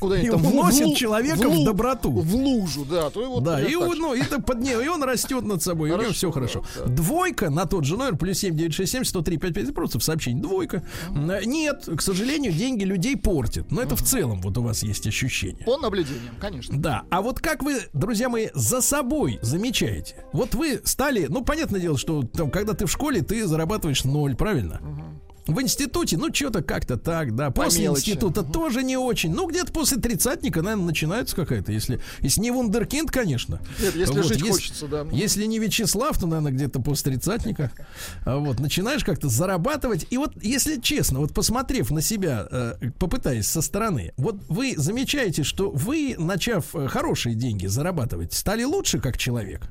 куда-нибудь 0.00 0.26
И 0.28 0.30
там, 0.30 0.40
в- 0.42 0.44
в 0.50 0.54
уносит 0.54 0.86
лу- 0.86 0.94
человека 0.94 1.48
в 1.48 1.64
доброту. 1.64 2.10
В 2.12 2.34
лужу, 2.34 2.84
да. 2.84 3.10
То 3.10 3.38
и 3.38 3.42
да, 3.42 3.60
и, 3.60 3.74
он, 3.74 3.98
ну, 3.98 4.14
это 4.14 4.40
под 4.40 4.60
ним, 4.60 4.80
и 4.80 4.88
он 4.88 5.02
растет 5.02 5.44
над 5.44 5.62
собой, 5.62 5.90
и 5.90 5.92
у 5.92 6.00
него 6.00 6.12
все 6.12 6.30
хорошо. 6.30 6.64
Двойка 6.86 7.50
на 7.50 7.66
тот 7.66 7.84
же 7.84 7.96
номер, 7.96 8.16
плюс 8.16 8.38
7 8.38 8.54
967 8.56 9.04
103 9.04 9.36
55, 9.38 9.74
просто 9.74 9.98
в 9.98 10.04
сообщении 10.04 10.40
двойка. 10.40 10.82
Э, 11.10 11.40
Нет, 11.44 11.88
к 11.96 12.00
сожалению, 12.00 12.52
деньги 12.52 12.84
людей 12.84 13.16
портят. 13.16 13.70
Но 13.70 13.82
это 13.82 13.96
в 13.96 14.02
целом 14.02 14.40
вот 14.42 14.56
у 14.58 14.62
вас 14.62 14.82
есть 14.82 15.06
ощущение. 15.06 15.31
По 15.64 15.78
наблюдениям, 15.78 16.34
конечно. 16.40 16.78
Да, 16.78 17.04
а 17.10 17.22
вот 17.22 17.40
как 17.40 17.62
вы, 17.62 17.80
друзья 17.92 18.28
мои, 18.28 18.48
за 18.54 18.80
собой 18.80 19.38
замечаете? 19.42 20.24
Вот 20.32 20.54
вы 20.54 20.80
стали, 20.84 21.26
ну, 21.28 21.44
понятное 21.44 21.80
дело, 21.80 21.98
что 21.98 22.22
там, 22.22 22.50
когда 22.50 22.74
ты 22.74 22.86
в 22.86 22.90
школе, 22.90 23.22
ты 23.22 23.46
зарабатываешь 23.46 24.04
ноль, 24.04 24.36
правильно? 24.36 24.80
В 25.46 25.60
институте, 25.60 26.16
ну, 26.16 26.32
что-то 26.32 26.62
как-то 26.62 26.96
так, 26.96 27.34
да. 27.34 27.50
После 27.50 27.82
мелочи. 27.84 28.10
института 28.10 28.42
тоже 28.44 28.84
не 28.84 28.96
очень. 28.96 29.32
Ну, 29.34 29.48
где-то 29.48 29.72
после 29.72 29.98
тридцатника, 29.98 30.62
наверное, 30.62 30.86
начинается 30.86 31.34
какая-то. 31.34 31.72
Если, 31.72 32.00
если 32.20 32.40
не 32.40 32.52
вундеркинд, 32.52 33.10
конечно. 33.10 33.60
Нет, 33.80 33.96
если 33.96 34.14
Вот, 34.18 34.26
жить 34.26 34.38
если- 34.38 34.50
хочется, 34.52 34.86
да. 34.86 35.06
Если 35.10 35.44
не 35.46 35.58
Вячеслав, 35.58 36.16
то, 36.18 36.26
наверное, 36.26 36.52
где-то 36.52 36.80
после 36.80 37.12
тридцатника. 37.12 37.72
А 38.24 38.36
Вот, 38.38 38.60
начинаешь 38.60 39.04
как-то 39.04 39.28
зарабатывать. 39.28 40.06
И 40.10 40.16
вот, 40.16 40.32
если 40.42 40.80
честно, 40.80 41.18
вот 41.18 41.34
посмотрев 41.34 41.90
на 41.90 42.02
себя, 42.02 42.46
э, 42.50 42.74
попытаясь 42.98 43.48
со 43.48 43.62
стороны, 43.62 44.12
вот 44.16 44.36
вы 44.48 44.74
замечаете, 44.76 45.42
что 45.42 45.70
вы, 45.70 46.14
начав 46.18 46.74
э, 46.76 46.86
хорошие 46.86 47.34
деньги 47.34 47.66
зарабатывать, 47.66 48.32
стали 48.32 48.62
лучше 48.62 49.00
как 49.00 49.18
человек. 49.18 49.62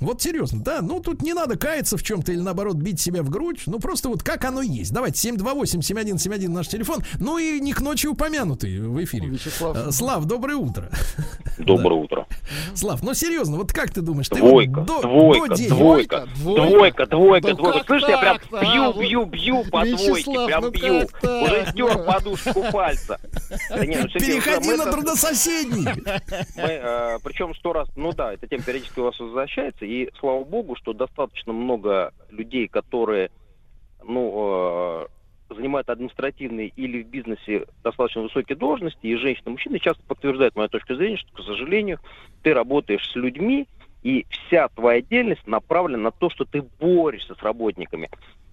Вот 0.00 0.22
серьезно, 0.22 0.62
да, 0.62 0.80
ну 0.80 1.00
тут 1.00 1.20
не 1.22 1.34
надо 1.34 1.56
каяться 1.58 1.96
в 1.98 2.02
чем-то 2.02 2.32
или 2.32 2.40
наоборот 2.40 2.76
бить 2.76 3.00
себя 3.00 3.22
в 3.22 3.28
грудь, 3.28 3.62
ну 3.66 3.78
просто 3.78 4.08
вот 4.08 4.22
как 4.22 4.44
оно 4.46 4.62
есть. 4.62 4.92
Давайте 4.92 5.28
728-7171 5.30 6.48
наш 6.48 6.68
телефон, 6.68 7.00
ну 7.18 7.36
и 7.38 7.60
не 7.60 7.72
к 7.72 7.80
ночи 7.80 8.06
упомянутый 8.06 8.80
в 8.80 9.02
эфире. 9.04 9.28
Вячеслав. 9.28 9.76
Э, 9.76 9.92
Слав, 9.92 10.24
доброе 10.24 10.56
утро. 10.56 10.90
Доброе 11.58 12.00
утро. 12.00 12.26
Слав, 12.74 13.02
ну 13.02 13.12
серьезно, 13.14 13.56
вот 13.58 13.72
как 13.72 13.90
ты 13.90 14.00
думаешь, 14.00 14.28
ты 14.28 14.36
Двойка, 14.36 14.80
вот 14.80 14.86
до, 14.86 15.02
двойка, 15.02 15.48
до 15.48 15.54
денег- 15.54 15.68
двойка, 15.70 16.26
Двойка, 16.36 16.66
двойка, 16.66 17.06
двойка, 17.06 17.48
Да 17.48 17.54
двойка. 17.54 17.78
как 17.80 17.86
Слышите, 17.86 18.12
я 18.12 18.18
прям 18.18 18.38
а? 18.52 18.60
бью, 18.60 18.92
бью, 19.00 19.24
бью 19.26 19.64
по 19.70 19.84
двойке, 19.84 20.12
Вячеслав, 20.12 20.46
прям 20.46 20.62
ну 20.62 20.70
бью. 20.70 20.94
Уже 20.96 21.66
стер 21.70 21.98
Ну. 21.98 22.04
подушку 22.04 22.64
пальца. 22.72 23.18
Да 23.70 23.76
ну, 23.76 24.08
Переходи 24.08 24.72
на 24.76 24.86
трудососедний. 24.90 25.84
мы, 26.56 26.62
э, 26.62 27.18
причем 27.22 27.54
сто 27.56 27.72
раз, 27.72 27.88
ну 27.96 28.12
да, 28.12 28.32
эта 28.32 28.46
тема 28.46 28.62
периодически 28.62 29.00
у 29.00 29.04
вас 29.04 29.18
возвращается, 29.18 29.84
и 29.90 30.08
слава 30.20 30.44
богу, 30.44 30.76
что 30.76 30.92
достаточно 30.92 31.52
много 31.52 32.12
людей, 32.30 32.68
которые, 32.68 33.30
ну, 34.04 35.08
э, 35.50 35.54
занимают 35.54 35.90
административные 35.90 36.68
или 36.68 37.02
в 37.02 37.08
бизнесе 37.08 37.66
достаточно 37.82 38.22
высокие 38.22 38.56
должности, 38.56 39.04
и 39.06 39.16
женщины, 39.16 39.48
и 39.48 39.50
мужчины 39.50 39.80
часто 39.80 40.00
подтверждают 40.04 40.54
мою 40.54 40.68
точку 40.68 40.94
зрения, 40.94 41.16
что, 41.16 41.32
к 41.32 41.44
сожалению, 41.44 41.98
ты 42.42 42.54
работаешь 42.54 43.04
с 43.10 43.16
людьми, 43.16 43.66
и 44.04 44.26
вся 44.30 44.68
твоя 44.68 45.02
деятельность 45.02 45.46
направлена 45.48 46.04
на 46.04 46.10
то, 46.12 46.30
что 46.30 46.44
ты 46.44 46.62
борешься 46.78 47.34
с 47.34 47.42
работниками. 47.42 48.08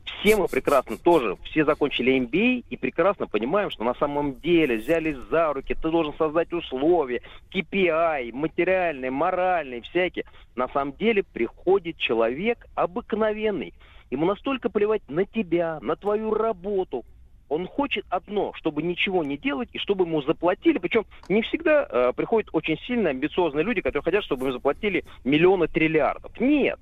Все 0.07 0.35
мы 0.35 0.47
прекрасно 0.47 0.97
тоже, 0.97 1.37
все 1.43 1.63
закончили 1.65 2.17
MBA 2.17 2.65
и 2.69 2.77
прекрасно 2.77 3.27
понимаем, 3.27 3.69
что 3.69 3.83
на 3.83 3.93
самом 3.95 4.33
деле 4.39 4.77
взялись 4.77 5.17
за 5.29 5.53
руки, 5.53 5.75
ты 5.75 5.89
должен 5.91 6.13
создать 6.17 6.51
условия, 6.53 7.21
KPI, 7.53 8.33
материальные, 8.33 9.11
моральные, 9.11 9.81
всякие. 9.81 10.25
На 10.55 10.67
самом 10.69 10.93
деле 10.93 11.23
приходит 11.23 11.97
человек 11.97 12.65
обыкновенный. 12.75 13.73
Ему 14.09 14.25
настолько 14.25 14.69
плевать 14.69 15.01
на 15.09 15.25
тебя, 15.25 15.79
на 15.81 15.95
твою 15.95 16.33
работу. 16.33 17.05
Он 17.49 17.67
хочет 17.67 18.05
одно, 18.09 18.51
чтобы 18.55 18.83
ничего 18.83 19.23
не 19.23 19.37
делать 19.37 19.69
и 19.71 19.77
чтобы 19.77 20.05
ему 20.05 20.21
заплатили. 20.21 20.79
Причем 20.79 21.05
не 21.29 21.41
всегда 21.43 21.87
э, 21.89 22.13
приходят 22.13 22.49
очень 22.53 22.77
сильно 22.79 23.09
амбициозные 23.09 23.63
люди, 23.63 23.81
которые 23.81 24.03
хотят, 24.03 24.23
чтобы 24.23 24.47
им 24.47 24.53
заплатили 24.53 25.05
миллионы 25.23 25.67
триллиардов. 25.67 26.37
Нет. 26.39 26.77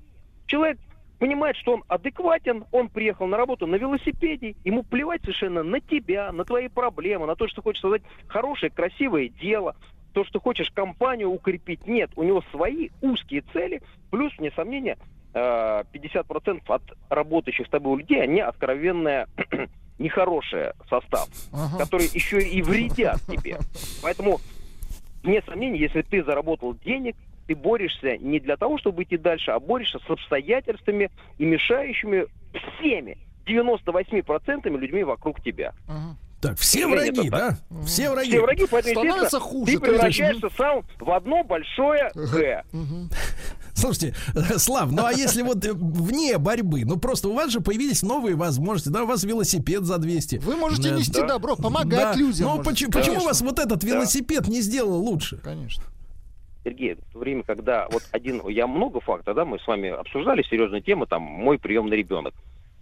Человек 0.46 0.78
понимает, 1.18 1.56
что 1.56 1.72
он 1.74 1.84
адекватен, 1.88 2.64
он 2.72 2.88
приехал 2.88 3.26
на 3.26 3.36
работу 3.36 3.66
на 3.66 3.76
велосипеде, 3.76 4.54
ему 4.64 4.82
плевать 4.82 5.22
совершенно 5.22 5.62
на 5.62 5.80
тебя, 5.80 6.32
на 6.32 6.44
твои 6.44 6.68
проблемы, 6.68 7.26
на 7.26 7.36
то, 7.36 7.48
что 7.48 7.62
хочешь 7.62 7.80
создать 7.80 8.02
хорошее, 8.28 8.70
красивое 8.70 9.28
дело, 9.28 9.76
то, 10.12 10.24
что 10.24 10.40
хочешь 10.40 10.70
компанию 10.70 11.30
укрепить. 11.30 11.86
Нет, 11.86 12.10
у 12.16 12.22
него 12.22 12.42
свои 12.50 12.90
узкие 13.02 13.42
цели, 13.52 13.82
плюс, 14.10 14.32
вне 14.38 14.50
сомнения, 14.52 14.96
э, 15.34 15.82
50% 15.92 16.62
от 16.68 16.82
работающих 17.10 17.66
с 17.66 17.70
тобой 17.70 17.98
людей, 18.00 18.22
они 18.22 18.40
откровенная 18.40 19.26
нехороший 19.98 20.72
состав, 20.88 21.28
Ага. 21.52 21.78
которые 21.84 22.08
еще 22.12 22.40
и 22.40 22.62
вредят 22.62 23.20
тебе. 23.28 23.58
Поэтому, 24.02 24.40
вне 25.22 25.42
сомнений, 25.42 25.78
если 25.78 26.02
ты 26.02 26.22
заработал 26.22 26.74
денег, 26.74 27.16
ты 27.46 27.54
борешься 27.54 28.16
не 28.18 28.40
для 28.40 28.56
того, 28.56 28.78
чтобы 28.78 29.04
идти 29.04 29.16
дальше, 29.16 29.50
а 29.50 29.60
борешься 29.60 29.98
с 30.06 30.10
обстоятельствами 30.10 31.10
и 31.38 31.44
мешающими 31.44 32.26
всеми 32.78 33.18
98% 33.46 34.68
людьми 34.78 35.04
вокруг 35.04 35.42
тебя. 35.42 35.72
Ага. 35.88 36.16
Так, 36.40 36.58
все 36.58 36.86
враги, 36.86 37.30
да? 37.30 37.58
Все 37.86 38.10
враги. 38.10 38.30
Все 38.30 38.42
враги, 38.42 38.66
поэтому, 38.70 38.94
Становится 38.94 39.40
хуже, 39.40 39.72
ты 39.72 39.80
превращаешься 39.80 40.48
сам 40.56 40.82
в 41.00 41.10
одно 41.10 41.42
большое 41.42 42.10
«Г». 42.14 42.62
Слушайте, 43.74 44.14
Слав, 44.56 44.90
ну 44.90 45.04
а 45.04 45.12
если 45.12 45.42
вот 45.42 45.64
э, 45.64 45.72
вне 45.72 46.38
борьбы, 46.38 46.84
ну 46.84 46.98
просто 46.98 47.28
у 47.28 47.34
вас 47.34 47.50
же 47.50 47.60
появились 47.60 48.02
новые 48.02 48.34
возможности, 48.34 48.88
да, 48.88 49.02
у 49.02 49.06
вас 49.06 49.22
велосипед 49.24 49.84
за 49.84 49.98
200. 49.98 50.36
Вы 50.36 50.56
можете 50.56 50.90
Э, 50.90 50.96
нести 50.96 51.20
да. 51.20 51.26
добро, 51.26 51.56
помогать 51.56 52.00
да. 52.00 52.14
людям. 52.14 52.46
Ну 52.46 52.56
можете. 52.56 52.70
почему, 52.70 52.90
почему 52.92 53.20
вас 53.20 53.40
вот 53.42 53.58
этот 53.58 53.84
велосипед 53.84 54.48
не 54.48 54.60
сделал 54.62 54.98
лучше? 54.98 55.38
Конечно. 55.38 55.84
Сергей, 56.66 56.94
в 56.94 57.12
то 57.12 57.20
время, 57.20 57.44
когда 57.44 57.86
вот 57.90 58.02
один, 58.10 58.42
я 58.48 58.66
много 58.66 59.00
фактов, 59.00 59.36
да, 59.36 59.44
мы 59.44 59.60
с 59.60 59.66
вами 59.68 59.90
обсуждали 59.90 60.42
серьезные 60.42 60.82
темы, 60.82 61.06
там, 61.06 61.22
мой 61.22 61.60
приемный 61.60 61.96
ребенок. 61.96 62.34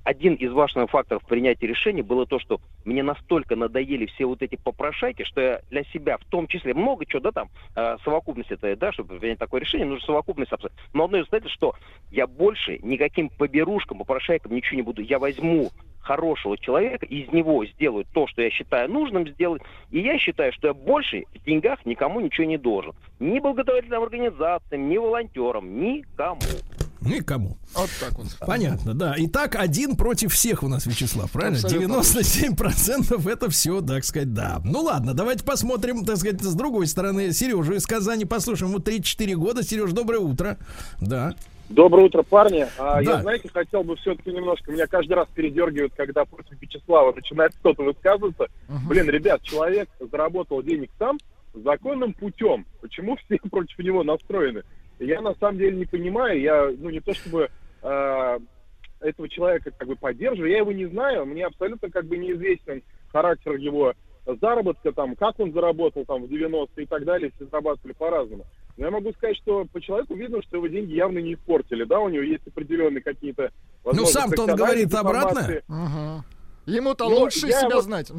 Один 0.04 0.34
из 0.34 0.52
важных 0.52 0.90
факторов 0.90 1.24
принятия 1.26 1.66
решений 1.66 2.02
было 2.02 2.26
то, 2.26 2.38
что 2.38 2.60
мне 2.84 3.02
настолько 3.02 3.56
надоели 3.56 4.06
все 4.06 4.26
вот 4.26 4.42
эти 4.42 4.56
попрошайки, 4.56 5.24
что 5.24 5.40
я 5.40 5.60
для 5.70 5.84
себя, 5.84 6.18
в 6.18 6.24
том 6.26 6.46
числе, 6.46 6.74
много 6.74 7.06
чего, 7.06 7.20
да, 7.20 7.32
там, 7.32 7.50
э, 7.74 7.96
совокупность 8.04 8.50
это, 8.50 8.74
да, 8.76 8.92
чтобы 8.92 9.18
принять 9.18 9.38
такое 9.38 9.60
решение, 9.60 9.86
нужно 9.86 10.04
совокупность 10.04 10.52
абсолютно. 10.52 10.78
Но 10.92 11.04
одно 11.04 11.18
из 11.18 11.22
обстоятельств, 11.22 11.56
что 11.56 11.74
я 12.10 12.26
больше 12.26 12.78
никаким 12.82 13.28
поберушкам, 13.30 13.98
попрошайкам 13.98 14.54
ничего 14.54 14.76
не 14.76 14.82
буду. 14.82 15.00
Я 15.02 15.18
возьму 15.18 15.70
хорошего 16.04 16.56
человека, 16.58 17.06
из 17.06 17.28
него 17.32 17.64
сделаю 17.66 18.06
то, 18.12 18.26
что 18.26 18.42
я 18.42 18.50
считаю 18.50 18.90
нужным 18.90 19.28
сделать, 19.28 19.62
и 19.90 20.00
я 20.00 20.18
считаю, 20.18 20.52
что 20.52 20.68
я 20.68 20.74
больше 20.74 21.24
в 21.34 21.44
деньгах 21.44 21.84
никому 21.84 22.20
ничего 22.20 22.46
не 22.46 22.58
должен. 22.58 22.92
Ни 23.18 23.40
благотворительным 23.40 24.02
организациям, 24.02 24.88
ни 24.88 24.96
волонтерам, 24.98 25.80
никому. 25.80 26.40
Никому. 27.00 27.58
Вот 27.74 27.90
так 28.00 28.12
вот. 28.12 28.26
Понятно, 28.40 28.94
да. 28.94 29.14
Итак, 29.18 29.56
один 29.56 29.96
против 29.96 30.32
всех 30.32 30.62
у 30.62 30.68
нас, 30.68 30.86
Вячеслав, 30.86 31.30
правильно? 31.30 31.58
Абсолютно 31.58 31.96
97% 31.96 33.30
это 33.30 33.50
все, 33.50 33.80
так 33.82 34.04
сказать, 34.04 34.32
да. 34.32 34.60
Ну 34.64 34.80
ладно, 34.80 35.12
давайте 35.12 35.44
посмотрим, 35.44 36.04
так 36.04 36.16
сказать, 36.16 36.40
с 36.40 36.54
другой 36.54 36.86
стороны. 36.86 37.32
Сережу 37.32 37.74
из 37.74 37.86
Казани 37.86 38.24
послушаем. 38.24 38.70
Ему 38.70 38.80
34 38.80 39.36
года. 39.36 39.62
Сереж, 39.62 39.92
доброе 39.92 40.20
утро. 40.20 40.56
Да. 41.00 41.34
Доброе 41.68 42.06
утро, 42.06 42.22
парни. 42.22 42.66
А, 42.78 43.02
Да. 43.02 43.12
Я, 43.12 43.22
знаете, 43.22 43.48
хотел 43.52 43.82
бы 43.82 43.96
все-таки 43.96 44.30
немножко, 44.30 44.70
меня 44.70 44.86
каждый 44.86 45.14
раз 45.14 45.28
передергивает, 45.34 45.94
когда 45.96 46.24
против 46.24 46.60
Вячеслава 46.60 47.12
начинает 47.14 47.54
кто-то 47.56 47.82
высказываться. 47.82 48.46
Блин, 48.88 49.08
ребят, 49.08 49.42
человек 49.42 49.88
заработал 49.98 50.62
денег 50.62 50.90
сам 50.98 51.18
законным 51.54 52.12
путем. 52.12 52.66
Почему 52.80 53.16
все 53.24 53.38
против 53.50 53.78
него 53.78 54.02
настроены? 54.02 54.62
Я 54.98 55.20
на 55.20 55.34
самом 55.34 55.58
деле 55.58 55.76
не 55.76 55.86
понимаю. 55.86 56.40
Я, 56.40 56.70
ну, 56.78 56.90
не 56.90 57.00
то 57.00 57.14
чтобы 57.14 57.50
а, 57.82 58.38
этого 59.00 59.28
человека 59.28 59.70
как 59.70 59.88
бы 59.88 59.96
поддерживаю, 59.96 60.50
я 60.50 60.58
его 60.58 60.72
не 60.72 60.86
знаю, 60.86 61.26
мне 61.26 61.46
абсолютно 61.46 61.90
как 61.90 62.06
бы 62.06 62.16
неизвестен 62.16 62.82
характер 63.12 63.54
его 63.54 63.94
заработка, 64.40 64.92
там, 64.92 65.14
как 65.16 65.38
он 65.38 65.52
заработал 65.52 66.04
там 66.04 66.24
в 66.24 66.32
90-е 66.32 66.84
и 66.84 66.86
так 66.86 67.04
далее, 67.04 67.30
все 67.36 67.46
зарабатывали 67.46 67.92
по-разному. 67.92 68.44
Но 68.76 68.86
я 68.86 68.90
могу 68.90 69.12
сказать, 69.12 69.36
что 69.36 69.64
по 69.72 69.80
человеку 69.80 70.14
видно, 70.14 70.42
что 70.42 70.56
его 70.56 70.66
деньги 70.66 70.94
явно 70.94 71.18
не 71.18 71.34
испортили, 71.34 71.84
да, 71.84 72.00
у 72.00 72.08
него 72.08 72.22
есть 72.24 72.46
определенные 72.46 73.02
какие-то... 73.02 73.50
возможно, 73.84 74.12
сам-то 74.12 74.42
он 74.42 74.56
говорит 74.56 74.92
обратно. 74.94 75.60
Ага. 75.68 76.24
Ему-то 76.66 77.08
Ну, 77.08 77.16
лучше 77.20 77.46
я 77.46 77.60
себя 77.60 77.76
вот- 77.76 77.84
знать. 77.84 78.10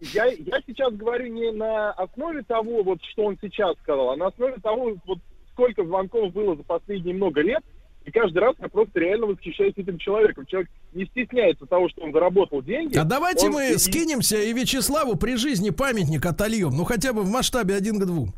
Я, 0.00 0.24
я 0.24 0.60
сейчас 0.66 0.94
говорю 0.94 1.26
не 1.26 1.52
на 1.52 1.92
основе 1.92 2.42
того, 2.42 2.82
вот 2.82 2.98
что 3.12 3.24
он 3.26 3.36
сейчас 3.40 3.76
сказал, 3.82 4.10
а 4.10 4.16
на 4.16 4.28
основе 4.28 4.56
того, 4.62 4.96
вот 5.06 5.18
сколько 5.52 5.84
звонков 5.84 6.32
было 6.32 6.56
за 6.56 6.62
последние 6.62 7.14
много 7.14 7.42
лет, 7.42 7.62
и 8.06 8.10
каждый 8.10 8.38
раз 8.38 8.56
я 8.60 8.68
просто 8.68 8.98
реально 8.98 9.26
восхищаюсь 9.26 9.74
этим 9.76 9.98
человеком. 9.98 10.46
Человек 10.46 10.70
не 10.94 11.04
стесняется 11.04 11.66
того, 11.66 11.90
что 11.90 12.00
он 12.02 12.12
заработал 12.12 12.62
деньги. 12.62 12.96
А 12.96 13.04
давайте 13.04 13.48
Он- 13.48 13.52
мы 13.52 13.78
скинемся 13.78 14.38
и 14.38 14.54
Вячеславу 14.54 15.16
при 15.16 15.36
жизни 15.36 15.68
памятник 15.68 16.24
отольем. 16.24 16.70
Ну, 16.70 16.84
хотя 16.84 17.12
бы 17.12 17.20
в 17.22 17.28
масштабе 17.30 17.74
один 17.74 18.00
к 18.00 18.06
двум. 18.06 18.32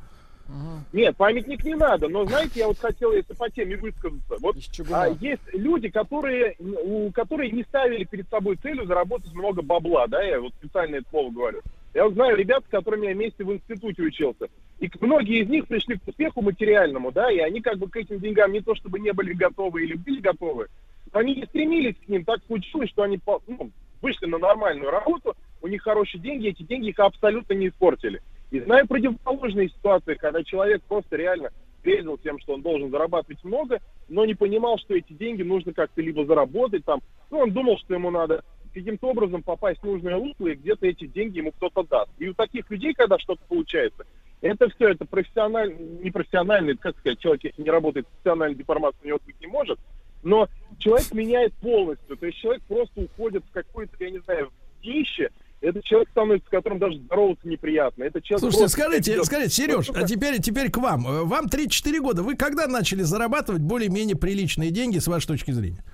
Нет, 0.92 1.16
памятник 1.16 1.64
не 1.64 1.74
надо, 1.74 2.08
но 2.08 2.26
знаете, 2.26 2.60
я 2.60 2.68
вот 2.68 2.78
хотел, 2.78 3.12
если 3.12 3.32
по 3.34 3.48
теме 3.50 3.76
высказаться, 3.76 4.36
вот 4.40 4.56
а, 4.90 5.08
есть 5.20 5.42
люди, 5.52 5.88
которые, 5.88 6.56
у, 6.58 7.10
которые 7.12 7.50
не 7.50 7.62
ставили 7.62 8.04
перед 8.04 8.28
собой 8.28 8.56
целью 8.56 8.86
заработать 8.86 9.32
много 9.32 9.62
бабла, 9.62 10.06
да, 10.06 10.22
я 10.22 10.40
вот 10.40 10.52
специально 10.54 10.96
это 10.96 11.08
слово 11.10 11.30
говорю. 11.30 11.60
Я 11.94 12.04
вот 12.04 12.14
знаю 12.14 12.36
ребят, 12.36 12.64
с 12.64 12.70
которыми 12.70 13.06
я 13.06 13.14
вместе 13.14 13.44
в 13.44 13.52
институте 13.52 14.02
учился, 14.02 14.48
и 14.80 14.90
многие 15.00 15.42
из 15.42 15.48
них 15.48 15.66
пришли 15.66 15.96
к 15.96 16.08
успеху 16.08 16.42
материальному, 16.42 17.12
да, 17.12 17.30
и 17.30 17.38
они 17.38 17.60
как 17.60 17.78
бы 17.78 17.88
к 17.88 17.96
этим 17.96 18.18
деньгам 18.18 18.52
не 18.52 18.60
то 18.60 18.74
чтобы 18.74 18.98
не 18.98 19.12
были 19.12 19.32
готовы 19.32 19.84
или 19.84 19.94
были 19.94 20.20
готовы, 20.20 20.68
но 21.12 21.20
они 21.20 21.34
не 21.36 21.44
стремились 21.44 21.96
к 22.04 22.08
ним, 22.08 22.24
так 22.24 22.40
случилось, 22.46 22.90
что 22.90 23.02
они 23.02 23.18
ну, 23.46 23.70
вышли 24.00 24.26
на 24.26 24.38
нормальную 24.38 24.90
работу, 24.90 25.34
у 25.62 25.68
них 25.68 25.82
хорошие 25.82 26.20
деньги, 26.20 26.48
эти 26.48 26.62
деньги 26.62 26.88
их 26.88 26.98
абсолютно 26.98 27.54
не 27.54 27.68
испортили. 27.68 28.20
И 28.52 28.60
знаю 28.60 28.86
противоположные 28.86 29.70
ситуации, 29.70 30.14
когда 30.14 30.44
человек 30.44 30.82
просто 30.82 31.16
реально 31.16 31.50
грезил 31.82 32.18
тем, 32.18 32.38
что 32.38 32.52
он 32.52 32.62
должен 32.62 32.90
зарабатывать 32.90 33.42
много, 33.42 33.80
но 34.08 34.26
не 34.26 34.34
понимал, 34.34 34.78
что 34.78 34.94
эти 34.94 35.14
деньги 35.14 35.42
нужно 35.42 35.72
как-то 35.72 36.02
либо 36.02 36.26
заработать 36.26 36.84
там. 36.84 37.00
Ну, 37.30 37.38
он 37.38 37.52
думал, 37.52 37.78
что 37.78 37.94
ему 37.94 38.10
надо 38.10 38.44
каким-то 38.74 39.08
образом 39.08 39.42
попасть 39.42 39.80
в 39.80 39.86
нужное 39.86 40.16
русло, 40.16 40.48
и 40.48 40.54
где-то 40.54 40.86
эти 40.86 41.06
деньги 41.06 41.38
ему 41.38 41.52
кто-то 41.52 41.82
даст. 41.82 42.10
И 42.18 42.28
у 42.28 42.34
таких 42.34 42.70
людей, 42.70 42.92
когда 42.92 43.18
что-то 43.18 43.40
получается, 43.48 44.04
это 44.42 44.68
все, 44.68 44.90
это 44.90 45.06
профессиональный, 45.06 46.02
не 46.02 46.10
профессиональный, 46.10 46.76
как 46.76 46.98
сказать, 46.98 47.20
человек, 47.20 47.44
если 47.44 47.62
не 47.62 47.70
работает 47.70 48.06
профессиональной 48.06 48.56
деформацией, 48.56 49.04
у 49.04 49.08
него 49.08 49.20
быть 49.24 49.40
не 49.40 49.46
может, 49.46 49.78
но 50.22 50.48
человек 50.78 51.10
меняет 51.12 51.54
полностью, 51.54 52.16
то 52.18 52.26
есть 52.26 52.38
человек 52.38 52.62
просто 52.64 53.00
уходит 53.00 53.44
в 53.46 53.52
какое-то, 53.52 53.96
я 54.00 54.10
не 54.10 54.18
знаю, 54.18 54.50
в 54.50 54.82
днище, 54.82 55.30
этот 55.62 55.84
человек 55.84 56.10
становится, 56.10 56.46
с 56.46 56.50
которым 56.50 56.78
даже 56.78 56.98
здороваться 56.98 57.48
неприятно. 57.48 58.02
Это 58.02 58.20
человек 58.20 58.40
Слушайте, 58.40 58.58
просто 58.58 58.82
скажите, 58.82 59.24
скажите, 59.24 59.50
Сереж, 59.50 59.90
а 59.94 60.02
теперь, 60.06 60.40
теперь 60.40 60.70
к 60.70 60.76
вам. 60.76 61.06
Э, 61.06 61.22
Вам 61.22 61.48
34 61.48 62.00
года. 62.00 62.22
Вы 62.22 62.36
когда 62.36 62.66
начали 62.66 63.02
зарабатывать 63.02 63.62
более-менее 63.62 64.16
приличные 64.16 64.70
деньги, 64.70 64.98
с 64.98 65.06
вашей 65.06 65.28
точки 65.28 65.52
зрения? 65.52 65.84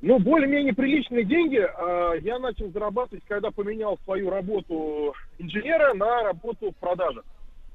Ну, 0.00 0.18
более-менее 0.18 0.74
приличные 0.74 1.24
деньги 1.24 1.58
а, 1.58 2.14
я 2.14 2.40
начал 2.40 2.68
зарабатывать, 2.72 3.22
когда 3.28 3.52
поменял 3.52 4.00
свою 4.04 4.30
работу 4.30 5.14
инженера 5.38 5.94
на 5.94 6.24
работу 6.24 6.72
в 6.72 6.76
продажах. 6.76 7.24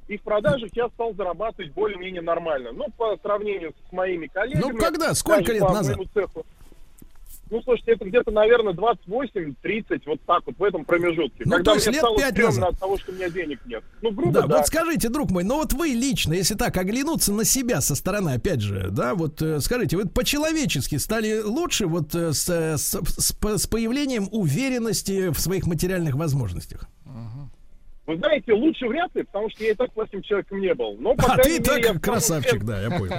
И 0.10 0.18
в 0.18 0.22
продажах 0.24 0.70
я 0.74 0.90
стал 0.90 1.14
зарабатывать 1.14 1.72
более-менее 1.72 2.22
нормально. 2.22 2.72
Ну, 2.74 2.86
по 2.98 3.18
сравнению 3.22 3.74
с 3.88 3.92
моими 3.94 4.28
коллегами. 4.28 4.74
Ну, 4.74 4.78
когда? 4.78 5.14
Сколько 5.14 5.54
лет 5.54 5.62
по 5.62 5.74
назад? 5.74 5.98
цеху. 6.14 6.46
Ну, 7.50 7.62
слушайте, 7.64 7.92
это 7.94 8.06
где-то, 8.06 8.32
наверное, 8.32 8.74
28-30, 8.74 10.02
вот 10.06 10.22
так 10.26 10.44
вот, 10.46 10.58
в 10.58 10.64
этом 10.64 10.86
промежутке. 10.86 11.44
Ну, 11.46 11.52
когда 11.52 11.72
то 11.72 11.76
есть 11.76 11.88
мне 11.88 11.94
лет 11.94 12.02
стало 12.02 12.18
пять 12.18 12.32
стрёмно 12.34 12.56
назад. 12.56 12.74
от 12.74 12.80
того, 12.80 12.98
что 12.98 13.12
у 13.12 13.16
меня 13.16 13.30
денег 13.30 13.60
нет. 13.66 13.84
Ну, 14.02 14.12
грубо, 14.12 14.32
Да, 14.34 14.48
да. 14.48 14.58
вот 14.58 14.68
скажите, 14.68 15.10
друг 15.10 15.32
мой, 15.32 15.44
ну 15.44 15.58
вот 15.58 15.74
вы 15.74 15.88
лично, 15.90 16.34
если 16.34 16.56
так 16.56 16.76
оглянуться 16.78 17.32
на 17.34 17.44
себя 17.46 17.82
со 17.82 17.96
стороны, 17.96 18.32
опять 18.32 18.62
же, 18.62 18.90
да, 18.92 19.16
вот 19.16 19.42
э, 19.42 19.60
скажите, 19.60 19.98
вы 19.98 20.08
по-человечески 20.08 20.96
стали 20.98 21.42
лучше 21.42 21.88
вот 21.88 22.14
э, 22.16 22.34
с, 22.34 22.50
э, 22.50 22.78
с- 22.78 23.00
с 23.18 23.32
по- 23.34 23.58
с 23.58 23.68
появлением 23.68 24.28
уверенности 24.32 25.30
в 25.30 25.40
своих 25.40 25.66
материальных 25.68 26.16
возможностях? 26.16 26.88
Вы 28.08 28.16
знаете, 28.16 28.54
лучше 28.54 28.88
вряд 28.88 29.14
ли, 29.16 29.24
потому 29.24 29.50
что 29.50 29.66
я 29.66 29.72
и 29.72 29.74
так 29.74 29.92
плохим 29.92 30.22
человеком 30.22 30.62
не 30.62 30.74
был. 30.74 30.96
Но, 30.98 31.14
по 31.14 31.26
А 31.34 31.38
ты 31.38 31.50
мере, 31.50 31.56
я 31.58 31.64
так 31.64 31.84
стал 31.84 32.00
красавчик, 32.14 32.64
да, 32.64 32.82
я 32.82 32.90
понял. 32.90 33.16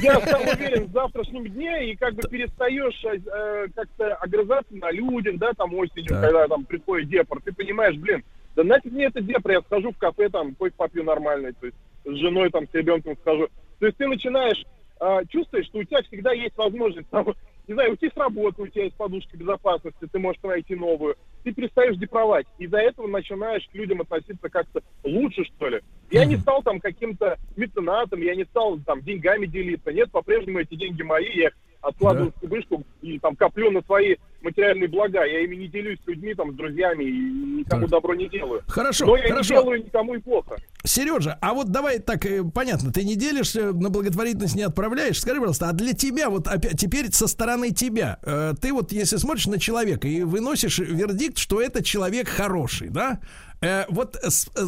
я 0.00 0.18
стал 0.18 0.40
уверен 0.40 0.86
в 0.86 0.92
завтрашнем 0.92 1.46
дне 1.46 1.90
и 1.92 1.96
как 1.96 2.14
бы 2.14 2.22
перестаешь 2.22 3.04
э, 3.04 3.66
как-то 3.74 4.14
огрызаться 4.14 4.74
на 4.74 4.90
людях, 4.92 5.36
да, 5.36 5.52
там 5.52 5.74
осенью, 5.74 6.08
Так. 6.08 6.22
когда 6.22 6.48
там 6.48 6.64
приходит 6.64 7.10
депр, 7.10 7.38
ты 7.44 7.52
понимаешь, 7.52 7.96
блин, 7.96 8.24
да 8.56 8.64
нафиг 8.64 8.90
мне 8.92 9.04
это 9.04 9.20
депр, 9.20 9.50
я 9.50 9.60
схожу 9.60 9.92
в 9.92 9.98
кафе, 9.98 10.30
там, 10.30 10.54
кофе 10.54 10.72
попью 10.74 11.04
нормальный, 11.04 11.52
то 11.52 11.66
есть 11.66 11.76
с 12.06 12.14
женой, 12.16 12.48
там, 12.50 12.66
с 12.66 12.72
ребенком 12.74 13.18
схожу. 13.20 13.48
То 13.78 13.86
есть 13.86 13.98
ты 13.98 14.06
начинаешь 14.08 14.64
э, 15.00 15.18
чувствовать, 15.28 15.66
что 15.66 15.80
у 15.80 15.84
тебя 15.84 16.00
всегда 16.02 16.32
есть 16.32 16.56
возможность, 16.56 17.10
там, 17.10 17.26
не 17.70 17.74
знаю, 17.74 17.92
уйти 17.92 18.10
с 18.10 18.16
работы, 18.16 18.62
у 18.62 18.66
тебя 18.66 18.82
есть 18.82 18.96
подушка 18.96 19.36
безопасности, 19.36 20.08
ты 20.10 20.18
можешь 20.18 20.42
найти 20.42 20.74
новую. 20.74 21.14
Ты 21.44 21.52
перестаешь 21.52 21.96
депровать. 21.96 22.46
И 22.58 22.66
до 22.66 22.78
этого 22.78 23.06
начинаешь 23.06 23.64
к 23.68 23.74
людям 23.76 24.00
относиться 24.00 24.48
как-то 24.48 24.82
лучше, 25.04 25.44
что 25.44 25.68
ли. 25.68 25.80
Я 26.10 26.24
не 26.24 26.36
стал 26.36 26.64
там 26.64 26.80
каким-то 26.80 27.38
меценатом, 27.56 28.22
я 28.22 28.34
не 28.34 28.44
стал 28.44 28.80
там 28.80 29.02
деньгами 29.02 29.46
делиться. 29.46 29.92
Нет, 29.92 30.10
по-прежнему 30.10 30.58
эти 30.58 30.74
деньги 30.74 31.02
мои, 31.02 31.32
я 31.32 31.46
их 31.46 31.54
откладываю 31.80 32.32
в 32.36 32.40
кубышку 32.40 32.84
и 33.02 33.18
там 33.18 33.36
коплю 33.36 33.70
на 33.70 33.82
свои 33.82 34.16
материальные 34.42 34.88
блага. 34.88 35.24
Я 35.24 35.40
ими 35.44 35.56
не 35.56 35.68
делюсь 35.68 35.98
с 36.04 36.06
людьми, 36.06 36.34
там, 36.34 36.52
с 36.52 36.54
друзьями 36.56 37.04
и 37.04 37.58
никому 37.60 37.82
Так. 37.82 37.90
добро 37.90 38.14
не 38.14 38.28
делаю. 38.28 38.62
Хорошо, 38.66 39.06
Но 39.06 39.16
я 39.16 39.28
хорошо. 39.28 39.54
не 39.54 39.60
делаю 39.62 39.84
никому 39.84 40.14
и 40.14 40.18
плохо. 40.18 40.56
Сережа, 40.84 41.38
а 41.40 41.52
вот 41.54 41.68
давай 41.70 41.98
так, 41.98 42.24
э, 42.26 42.42
понятно, 42.54 42.92
ты 42.92 43.04
не 43.04 43.16
делишься, 43.16 43.72
на 43.72 43.90
благотворительность 43.90 44.56
не 44.56 44.62
отправляешь. 44.62 45.20
Скажи, 45.20 45.38
пожалуйста, 45.40 45.68
а 45.68 45.72
для 45.72 45.92
тебя, 45.92 46.30
вот 46.30 46.46
опять, 46.48 46.78
теперь 46.78 47.10
со 47.12 47.26
стороны 47.26 47.70
тебя, 47.70 48.18
э, 48.22 48.54
ты 48.60 48.72
вот 48.72 48.92
если 48.92 49.16
смотришь 49.16 49.46
на 49.46 49.58
человека 49.58 50.08
и 50.08 50.22
выносишь 50.22 50.78
вердикт, 50.78 51.38
что 51.38 51.60
это 51.60 51.84
человек 51.84 52.28
хороший, 52.28 52.88
да? 52.88 53.20
Э, 53.60 53.84
вот 53.88 54.16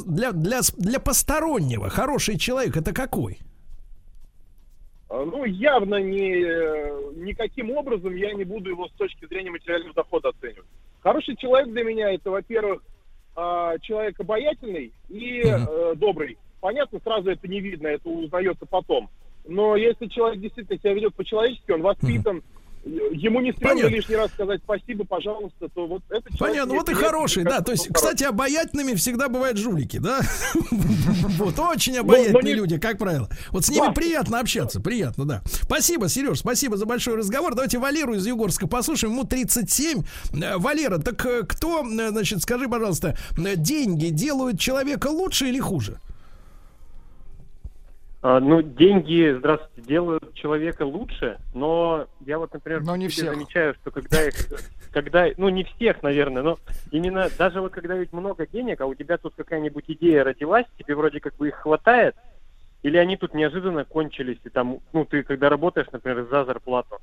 для, 0.06 0.32
для, 0.32 0.60
для 0.76 1.00
постороннего 1.00 1.88
хороший 1.88 2.38
человек 2.38 2.76
это 2.76 2.92
какой? 2.92 3.38
А, 5.12 5.24
Ну, 5.26 5.44
явно 5.44 5.96
не, 5.96 6.42
э, 6.42 7.12
никаким 7.16 7.70
образом 7.70 8.16
я 8.16 8.32
не 8.32 8.44
буду 8.44 8.70
его 8.70 8.88
с 8.88 8.92
точки 8.92 9.26
зрения 9.26 9.50
материального 9.50 9.94
дохода 9.94 10.30
оценивать. 10.30 10.66
Хороший 11.00 11.36
человек 11.36 11.68
для 11.68 11.84
меня 11.84 12.12
это, 12.12 12.30
во-первых, 12.30 12.82
а, 13.36 13.78
человек 13.80 14.18
обаятельный 14.20 14.92
и 15.08 15.42
э, 15.44 15.94
добрый. 15.96 16.38
Понятно, 16.60 17.00
сразу 17.02 17.30
это 17.30 17.48
не 17.48 17.60
видно, 17.60 17.88
это 17.88 18.08
узнается 18.08 18.66
потом. 18.66 19.10
Но 19.46 19.74
если 19.76 20.06
человек 20.06 20.40
действительно 20.40 20.78
себя 20.78 20.94
ведет 20.94 21.14
по-человечески, 21.14 21.72
он 21.72 21.82
воспитан, 21.82 22.38
э, 22.38 22.42
ему 22.84 23.40
не 23.40 23.52
стремно 23.52 23.76
Понятно. 23.76 23.94
лишний 23.94 24.16
раз 24.16 24.30
сказать 24.32 24.60
спасибо, 24.64 25.04
пожалуйста, 25.04 25.68
то 25.68 25.86
вот 25.86 26.02
это 26.10 26.22
Понятно, 26.38 26.74
вот 26.74 26.88
и 26.88 26.94
хороший, 26.94 27.44
да. 27.44 27.60
То 27.60 27.72
есть, 27.72 27.88
кстати, 27.92 28.24
обаятельными 28.24 28.94
всегда 28.94 29.28
бывают 29.28 29.58
жулики, 29.58 29.98
да? 29.98 30.20
Вот 31.38 31.58
очень 31.58 31.96
обаятельные 31.98 32.54
люди, 32.54 32.78
как 32.78 32.98
правило. 32.98 33.28
Вот 33.50 33.64
с 33.64 33.70
ними 33.70 33.92
приятно 33.94 34.40
общаться, 34.40 34.80
приятно, 34.80 35.24
да. 35.24 35.42
Спасибо, 35.46 36.08
Сереж, 36.08 36.40
спасибо 36.40 36.76
за 36.76 36.86
большой 36.86 37.16
разговор. 37.16 37.54
Давайте 37.54 37.78
Валеру 37.78 38.14
из 38.14 38.26
Югорска 38.26 38.66
послушаем. 38.66 39.12
Ему 39.12 39.24
37. 39.24 40.02
Э, 40.32 40.56
Валера, 40.58 40.98
так 40.98 41.24
э, 41.24 41.42
кто, 41.42 41.84
э, 41.84 42.08
значит, 42.08 42.42
скажи, 42.42 42.68
пожалуйста, 42.68 43.16
деньги 43.36 44.06
делают 44.08 44.58
человека 44.58 45.08
лучше 45.08 45.48
или 45.48 45.58
хуже? 45.58 45.98
А, 48.24 48.38
ну, 48.38 48.62
деньги, 48.62 49.34
здравствуйте, 49.36 49.82
делают 49.82 50.32
человека 50.34 50.84
лучше, 50.84 51.38
но 51.54 52.06
я 52.20 52.38
вот, 52.38 52.52
например, 52.52 52.80
Но 52.82 52.94
не 52.94 53.08
всех. 53.08 53.34
замечаю, 53.34 53.74
что 53.74 53.90
когда 53.90 54.24
их, 54.24 54.34
когда, 54.92 55.26
ну, 55.38 55.48
не 55.48 55.64
всех, 55.64 56.04
наверное, 56.04 56.44
но 56.44 56.58
именно 56.92 57.28
даже 57.36 57.60
вот 57.60 57.72
когда 57.72 57.96
ведь 57.96 58.12
много 58.12 58.46
денег, 58.46 58.80
а 58.80 58.86
у 58.86 58.94
тебя 58.94 59.18
тут 59.18 59.34
какая-нибудь 59.34 59.86
идея 59.88 60.22
родилась, 60.22 60.66
тебе 60.78 60.94
вроде 60.94 61.18
как 61.18 61.34
бы 61.34 61.48
их 61.48 61.56
хватает, 61.56 62.14
или 62.84 62.96
они 62.96 63.16
тут 63.16 63.34
неожиданно 63.34 63.84
кончились, 63.84 64.38
и 64.44 64.50
там, 64.50 64.78
ну, 64.92 65.04
ты 65.04 65.24
когда 65.24 65.48
работаешь, 65.48 65.90
например, 65.90 66.28
за 66.30 66.44
зарплату, 66.44 67.00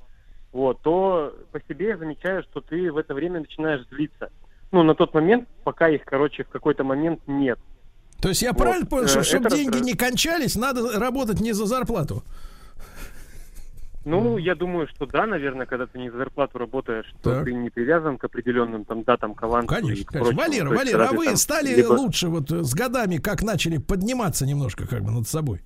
вот, 0.54 0.82
то 0.84 1.36
по 1.52 1.60
себе 1.68 1.90
я 1.90 1.98
замечаю, 1.98 2.44
что 2.44 2.62
ты 2.62 2.94
в 2.94 2.98
это 2.98 3.14
время 3.14 3.42
начинаешь 3.42 3.86
злиться. 3.90 4.32
Ну, 4.72 4.84
на 4.84 4.96
тот 4.96 5.14
момент, 5.14 5.50
пока 5.66 5.90
их, 5.90 6.06
короче, 6.06 6.46
в 6.46 6.50
какой-то 6.50 6.86
момент 6.86 7.20
нет. 7.28 7.60
То 8.22 8.30
есть 8.30 8.42
я 8.42 8.50
Вот, 8.52 8.58
правильно 8.58 8.86
понял, 8.86 9.06
э, 9.06 9.08
что 9.08 9.20
это 9.20 9.28
чтобы 9.30 9.50
деньги 9.50 9.78
не 9.80 9.94
кончались, 9.94 10.56
надо 10.56 11.00
работать 11.00 11.40
не 11.40 11.54
за 11.54 11.66
зарплату? 11.66 12.24
Ну, 14.06 14.38
я 14.38 14.56
думаю, 14.56 14.88
что 14.88 15.06
да, 15.06 15.26
наверное, 15.26 15.66
когда 15.66 15.86
ты 15.86 16.00
не 16.00 16.10
за 16.10 16.18
зарплату 16.18 16.58
работаешь, 16.58 17.06
то 17.22 17.36
Так. 17.36 17.46
ты 17.46 17.54
не 17.54 17.70
привязан 17.70 18.18
к 18.18 18.24
определенным 18.24 18.86
там 18.86 19.04
датам 19.04 19.36
каланта. 19.36 19.76
Конечно, 19.76 20.06
конечно. 20.06 20.36
Валера, 20.36 20.70
Валера, 20.70 21.08
а 21.10 21.14
вы 21.14 21.36
стали 21.36 21.82
лучше 21.84 22.30
вот 22.30 22.50
э, 22.52 22.64
с 22.64 22.74
годами, 22.74 23.18
как 23.18 23.44
начали 23.44 23.78
подниматься 23.78 24.46
немножко 24.46 24.88
как 24.88 25.04
бы 25.04 25.12
над 25.12 25.28
собой? 25.28 25.62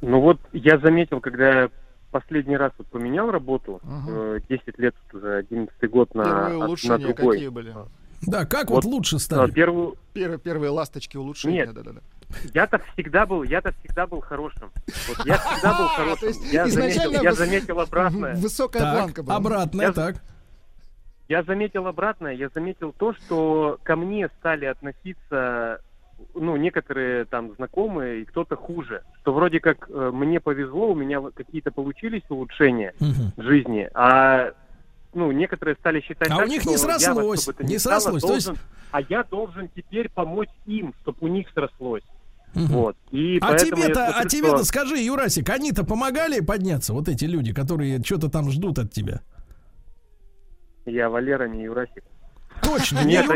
Ну 0.00 0.20
вот 0.20 0.38
я 0.52 0.78
заметил, 0.78 1.20
когда 1.20 1.62
я 1.62 1.70
последний 2.12 2.56
раз 2.56 2.72
вот 2.78 2.86
поменял 2.88 3.30
работу, 3.30 3.80
Ага. 3.84 4.36
э, 4.36 4.40
10 4.48 4.78
лет 4.78 4.94
вот 5.12 5.20
уже, 5.22 5.36
11 5.38 5.90
год 5.90 6.14
на, 6.14 6.24
Первые 6.24 6.46
от- 6.54 6.58
на 6.60 6.66
улучшения 6.66 6.98
другой. 6.98 7.32
какие 7.36 7.48
были? 7.48 7.74
Да, 8.22 8.44
как 8.46 8.70
вот, 8.70 8.84
Вот, 8.84 8.92
лучше 8.92 9.16
А, 9.16 9.18
стали? 9.18 9.50
Первую, 9.50 9.96
Первые, 10.12 10.38
первые 10.38 10.70
ласточки 10.70 11.16
улучшения, 11.16 11.66
Нет. 11.66 11.74
да-да-да. 11.74 12.00
я-то 12.54 12.80
всегда 12.92 13.26
был, 13.26 13.42
я-то 13.42 13.72
всегда 13.82 14.06
был 14.06 14.20
хорошим. 14.20 14.70
Вот 15.08 15.26
я 15.26 15.38
всегда 15.38 15.78
был 15.78 15.86
хорошим. 15.96 16.28
Я 16.50 16.68
заметил, 16.68 17.10
я 17.22 17.32
заметил 17.32 17.80
обратное. 17.80 18.34
Высокая 18.36 18.82
Так, 18.82 18.96
планка 18.96 19.22
была. 19.22 19.36
обратное, 19.36 19.86
Я- 19.86 19.92
так. 19.92 20.16
Я 21.28 21.42
заметил 21.44 21.86
обратное, 21.86 22.34
я 22.34 22.50
заметил 22.54 22.92
то, 22.92 23.14
что 23.14 23.78
ко 23.84 23.96
мне 23.96 24.28
стали 24.40 24.66
относиться, 24.66 25.80
ну, 26.34 26.56
некоторые 26.56 27.24
там 27.24 27.54
знакомые 27.54 28.20
и 28.22 28.24
кто-то 28.26 28.54
хуже. 28.54 29.02
Что 29.20 29.32
вроде 29.32 29.58
как 29.58 29.88
э, 29.88 30.10
мне 30.12 30.40
повезло, 30.40 30.90
у 30.90 30.94
меня 30.94 31.22
какие-то 31.34 31.70
получились 31.70 32.22
улучшения 32.28 32.92
в 32.98 33.42
жизни, 33.42 33.88
а 33.94 34.52
ну, 35.14 35.30
некоторые 35.32 35.76
стали 35.76 36.00
считать 36.00 36.30
А 36.30 36.36
у 36.36 36.38
так, 36.40 36.48
них 36.48 36.62
что 36.62 36.70
не 36.70 36.74
я 36.76 36.78
срослось, 36.80 37.44
то 37.44 37.64
не 37.64 37.78
стало 37.78 38.00
срослось, 38.00 38.22
то 38.22 38.34
есть- 38.34 38.46
должен- 38.46 38.62
А 38.90 39.00
я 39.00 39.22
должен 39.24 39.68
теперь 39.74 40.10
помочь 40.10 40.50
им, 40.66 40.92
чтобы 41.02 41.18
у 41.22 41.26
них 41.28 41.46
срослось. 41.54 42.02
Мгм. 42.54 42.66
Вот. 42.66 42.96
И 43.10 43.38
А 43.40 43.52
я 43.52 43.58
тебе-то, 43.58 44.08
а 44.08 44.26
тебе-то 44.26 44.58
что- 44.58 44.64
скажи, 44.66 44.98
Юрасик, 44.98 45.48
они-то 45.48 45.84
помогали 45.84 46.40
подняться, 46.40 46.92
вот 46.92 47.08
эти 47.08 47.24
люди, 47.24 47.54
которые 47.54 48.02
что-то 48.04 48.28
там 48.28 48.50
ждут 48.50 48.78
от 48.78 48.92
тебя? 48.92 49.22
Я 50.84 51.08
Валера, 51.08 51.48
не 51.48 51.62
Юрасик. 51.64 52.04
Точно, 52.62 53.00
не 53.00 53.14
Нет. 53.14 53.26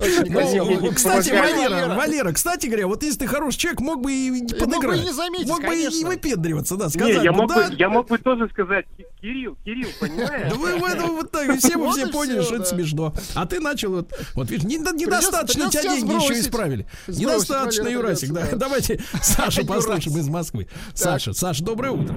Очень 0.00 0.80
Ну, 0.80 0.92
кстати. 0.92 1.30
Валера, 1.30 1.94
Валера, 1.94 2.32
кстати 2.32 2.66
говоря, 2.66 2.86
вот 2.86 3.02
если 3.02 3.20
ты 3.20 3.26
хороший 3.26 3.58
человек, 3.58 3.80
мог 3.80 4.00
бы 4.02 4.12
и 4.12 4.30
мог 4.30 4.40
бы 4.50 4.56
и 4.56 4.58
подыграть. 4.58 5.04
не 5.04 5.12
заметить, 5.12 5.48
Мог 5.48 5.60
бы 5.60 5.74
и 5.74 6.04
выпендриваться, 6.04 6.76
да, 6.76 6.88
сказать. 6.88 7.18
Не, 7.18 7.24
я 7.24 7.32
бы, 7.32 7.38
мог, 7.42 7.54
бы, 7.54 7.64
я 7.76 7.88
мог 7.88 8.08
бы 8.08 8.18
тоже 8.18 8.48
сказать, 8.50 8.86
«Ки- 8.96 9.06
Кирилл, 9.20 9.56
Кирилл, 9.64 9.88
понимаешь? 10.00 10.50
Да 10.50 10.56
вы, 10.56 10.78
вот 11.08 11.30
так, 11.30 11.58
все 11.58 11.76
мы 11.76 11.90
все 11.92 12.08
поняли, 12.08 12.42
что 12.42 12.56
это 12.56 12.64
смешно. 12.64 13.14
А 13.34 13.46
ты 13.46 13.60
начал 13.60 13.90
вот, 13.92 14.12
вот 14.34 14.50
видишь, 14.50 14.64
не- 14.64 14.78
недостаточно 14.78 15.70
тебя 15.70 15.82
деньги 15.82 16.12
еще 16.12 16.40
исправили. 16.40 16.86
Недостаточно, 17.06 17.88
Юрасик, 17.88 18.32
да. 18.32 18.46
Давайте 18.52 19.00
Сашу 19.22 19.66
послушаем 19.66 20.18
из 20.18 20.28
Москвы. 20.28 20.68
Саша, 20.94 21.32
Саша, 21.32 21.64
доброе 21.64 21.92
утро. 21.92 22.14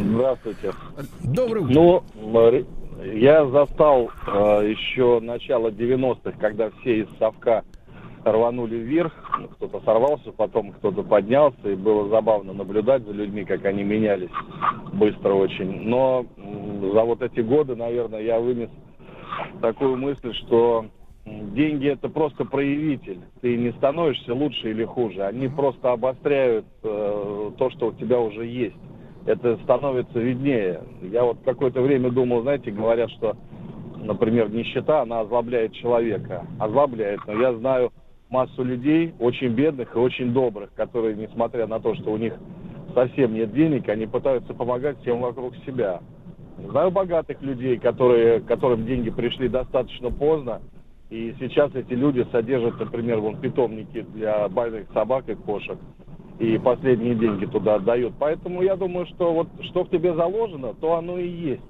Здравствуйте. 0.00 0.72
Доброе 1.20 1.60
утро. 1.60 1.74
Ну, 1.74 2.04
я 3.04 3.46
застал 3.46 4.10
э, 4.26 4.70
еще 4.70 5.20
начало 5.20 5.68
90-х, 5.68 6.32
когда 6.38 6.70
все 6.70 7.00
из 7.00 7.08
совка 7.18 7.64
рванули 8.24 8.76
вверх. 8.76 9.12
Кто-то 9.52 9.80
сорвался, 9.84 10.32
потом 10.32 10.72
кто-то 10.72 11.02
поднялся, 11.02 11.68
и 11.68 11.74
было 11.74 12.08
забавно 12.08 12.52
наблюдать 12.52 13.04
за 13.04 13.12
людьми, 13.12 13.44
как 13.44 13.64
они 13.66 13.82
менялись 13.82 14.30
быстро 14.92 15.34
очень. 15.34 15.82
Но 15.82 16.24
за 16.92 17.02
вот 17.02 17.22
эти 17.22 17.40
годы, 17.40 17.76
наверное, 17.76 18.22
я 18.22 18.40
вынес 18.40 18.70
такую 19.60 19.96
мысль, 19.96 20.32
что 20.46 20.86
деньги 21.26 21.88
это 21.88 22.08
просто 22.08 22.44
проявитель. 22.44 23.20
Ты 23.42 23.56
не 23.56 23.72
становишься 23.72 24.32
лучше 24.34 24.70
или 24.70 24.84
хуже. 24.84 25.22
Они 25.22 25.48
просто 25.48 25.92
обостряют 25.92 26.66
э, 26.82 27.50
то, 27.58 27.70
что 27.70 27.88
у 27.88 27.92
тебя 27.92 28.20
уже 28.20 28.46
есть 28.46 28.76
это 29.26 29.56
становится 29.64 30.18
виднее. 30.18 30.82
Я 31.02 31.24
вот 31.24 31.38
какое-то 31.44 31.80
время 31.80 32.10
думал, 32.10 32.42
знаете, 32.42 32.70
говорят, 32.70 33.10
что, 33.12 33.36
например, 33.96 34.50
нищета, 34.50 35.02
она 35.02 35.20
озлобляет 35.20 35.72
человека. 35.72 36.46
Озлобляет, 36.58 37.20
но 37.26 37.32
я 37.34 37.54
знаю 37.54 37.92
массу 38.28 38.62
людей, 38.62 39.14
очень 39.18 39.48
бедных 39.48 39.94
и 39.94 39.98
очень 39.98 40.32
добрых, 40.32 40.72
которые, 40.74 41.14
несмотря 41.14 41.66
на 41.66 41.80
то, 41.80 41.94
что 41.94 42.12
у 42.12 42.16
них 42.16 42.34
совсем 42.94 43.34
нет 43.34 43.52
денег, 43.52 43.88
они 43.88 44.06
пытаются 44.06 44.52
помогать 44.54 44.98
всем 45.00 45.20
вокруг 45.20 45.54
себя. 45.66 46.00
Знаю 46.58 46.90
богатых 46.90 47.40
людей, 47.42 47.78
которые, 47.78 48.40
которым 48.40 48.86
деньги 48.86 49.10
пришли 49.10 49.48
достаточно 49.48 50.10
поздно, 50.10 50.60
и 51.10 51.34
сейчас 51.38 51.74
эти 51.74 51.92
люди 51.92 52.26
содержат, 52.30 52.78
например, 52.78 53.20
вон 53.20 53.38
питомники 53.40 54.02
для 54.14 54.48
больных 54.48 54.86
собак 54.92 55.28
и 55.28 55.34
кошек 55.34 55.78
и 56.38 56.58
последние 56.58 57.14
деньги 57.14 57.46
туда 57.46 57.76
отдают. 57.76 58.14
Поэтому 58.18 58.62
я 58.62 58.76
думаю, 58.76 59.06
что 59.06 59.32
вот 59.32 59.48
что 59.70 59.84
в 59.84 59.90
тебе 59.90 60.14
заложено, 60.14 60.74
то 60.74 60.94
оно 60.96 61.18
и 61.18 61.28
есть. 61.28 61.62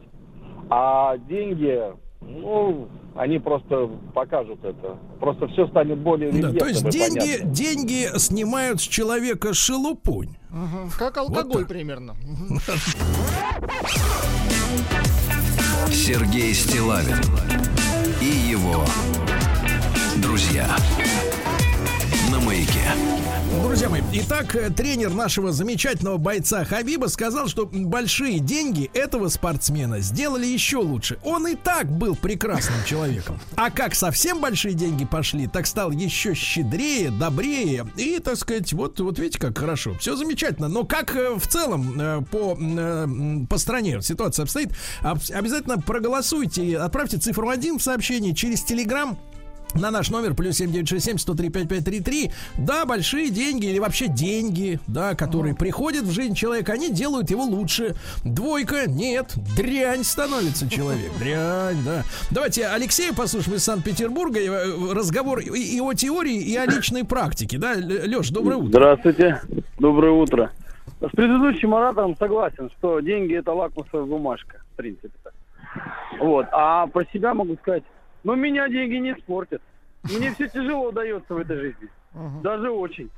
А 0.70 1.18
деньги, 1.18 1.78
ну, 2.20 2.88
они 3.14 3.38
просто 3.38 3.90
покажут 4.14 4.64
это. 4.64 4.98
Просто 5.20 5.46
все 5.48 5.66
станет 5.68 5.98
более 5.98 6.32
Да, 6.32 6.52
то 6.52 6.66
есть 6.66 6.88
деньги, 6.88 7.42
деньги 7.44 8.18
снимают 8.18 8.80
с 8.80 8.84
человека 8.84 9.52
шелупонь. 9.52 10.36
Мгм. 10.50 10.90
Как 10.98 11.16
алкоголь 11.18 11.62
так. 11.62 11.68
примерно. 11.68 12.14
Сергей 15.90 16.54
Стилавин 16.54 17.20
и 18.20 18.50
его 18.50 18.84
друзья 20.16 20.66
маяке. 22.44 22.80
Друзья 23.62 23.88
мои, 23.88 24.02
итак, 24.12 24.54
э, 24.56 24.70
тренер 24.70 25.14
нашего 25.14 25.52
замечательного 25.52 26.16
бойца 26.16 26.64
Хабиба 26.64 27.06
сказал, 27.06 27.48
что 27.48 27.66
большие 27.66 28.38
деньги 28.38 28.90
этого 28.94 29.28
спортсмена 29.28 30.00
сделали 30.00 30.46
еще 30.46 30.78
лучше. 30.78 31.18
Он 31.24 31.46
и 31.46 31.54
так 31.54 31.90
был 31.90 32.16
прекрасным 32.16 32.76
человеком. 32.86 33.38
А 33.56 33.70
как 33.70 33.94
совсем 33.94 34.40
большие 34.40 34.74
деньги 34.74 35.04
пошли, 35.04 35.46
так 35.46 35.66
стал 35.66 35.90
еще 35.90 36.34
щедрее, 36.34 37.10
добрее. 37.10 37.86
И, 37.96 38.18
так 38.18 38.36
сказать, 38.36 38.72
вот, 38.72 39.00
вот 39.00 39.18
видите, 39.18 39.38
как 39.38 39.56
хорошо. 39.56 39.94
Все 39.98 40.16
замечательно. 40.16 40.68
Но 40.68 40.84
как 40.84 41.14
э, 41.16 41.34
в 41.36 41.46
целом 41.46 42.00
э, 42.00 42.22
по, 42.30 42.58
по 43.48 43.58
стране 43.58 44.02
ситуация 44.02 44.42
обстоит, 44.44 44.70
об- 45.00 45.18
обязательно 45.32 45.78
проголосуйте. 45.78 46.78
Отправьте 46.78 47.18
цифру 47.18 47.48
1 47.48 47.78
в 47.78 47.82
сообщении 47.82 48.32
через 48.32 48.62
Телеграм 48.62 49.18
на 49.74 49.90
наш 49.90 50.10
номер 50.10 50.34
плюс 50.34 50.56
7967 50.56 51.18
103 51.18 51.50
5533. 51.50 52.30
Да, 52.58 52.84
большие 52.84 53.30
деньги 53.30 53.66
или 53.66 53.78
вообще 53.78 54.08
деньги, 54.08 54.78
да, 54.86 55.14
которые 55.14 55.54
приходят 55.54 56.04
в 56.04 56.12
жизнь 56.12 56.34
человека, 56.34 56.72
они 56.72 56.90
делают 56.90 57.30
его 57.30 57.44
лучше. 57.44 57.94
Двойка, 58.24 58.88
нет, 58.88 59.34
дрянь 59.56 60.04
становится 60.04 60.68
человек. 60.68 61.12
Дрянь, 61.18 61.82
да. 61.84 62.02
Давайте 62.30 62.66
Алексея 62.66 63.12
послушаем 63.12 63.56
из 63.56 63.64
Санкт-Петербурга. 63.64 64.40
Э, 64.40 64.94
Разговор 64.94 65.40
и, 65.40 65.76
и 65.76 65.80
о 65.80 65.92
теории, 65.92 66.40
и 66.40 66.56
о 66.56 66.66
личной 66.66 67.04
практике. 67.04 67.58
Да, 67.58 67.74
Леш, 67.74 68.30
доброе 68.30 68.56
утро. 68.56 68.68
Здравствуйте. 68.68 69.40
Доброе 69.78 70.12
утро. 70.12 70.50
С 71.00 71.10
предыдущим 71.10 71.74
оратором 71.74 72.16
согласен, 72.16 72.70
что 72.78 73.00
деньги 73.00 73.34
это 73.34 73.52
лакмусовая 73.52 74.06
бумажка, 74.06 74.62
в 74.72 74.76
принципе. 74.76 75.10
Вот. 76.20 76.46
А 76.52 76.86
про 76.86 77.04
себя 77.12 77.34
могу 77.34 77.56
сказать, 77.56 77.82
ну 78.24 78.34
меня 78.34 78.68
деньги 78.68 78.96
не 78.96 79.14
спортят. 79.16 79.62
Мне 80.02 80.32
все 80.32 80.48
тяжело 80.48 80.88
удается 80.88 81.34
в 81.34 81.38
этой 81.38 81.56
жизни. 81.56 81.88
Даже 82.42 82.70
очень. 82.70 83.10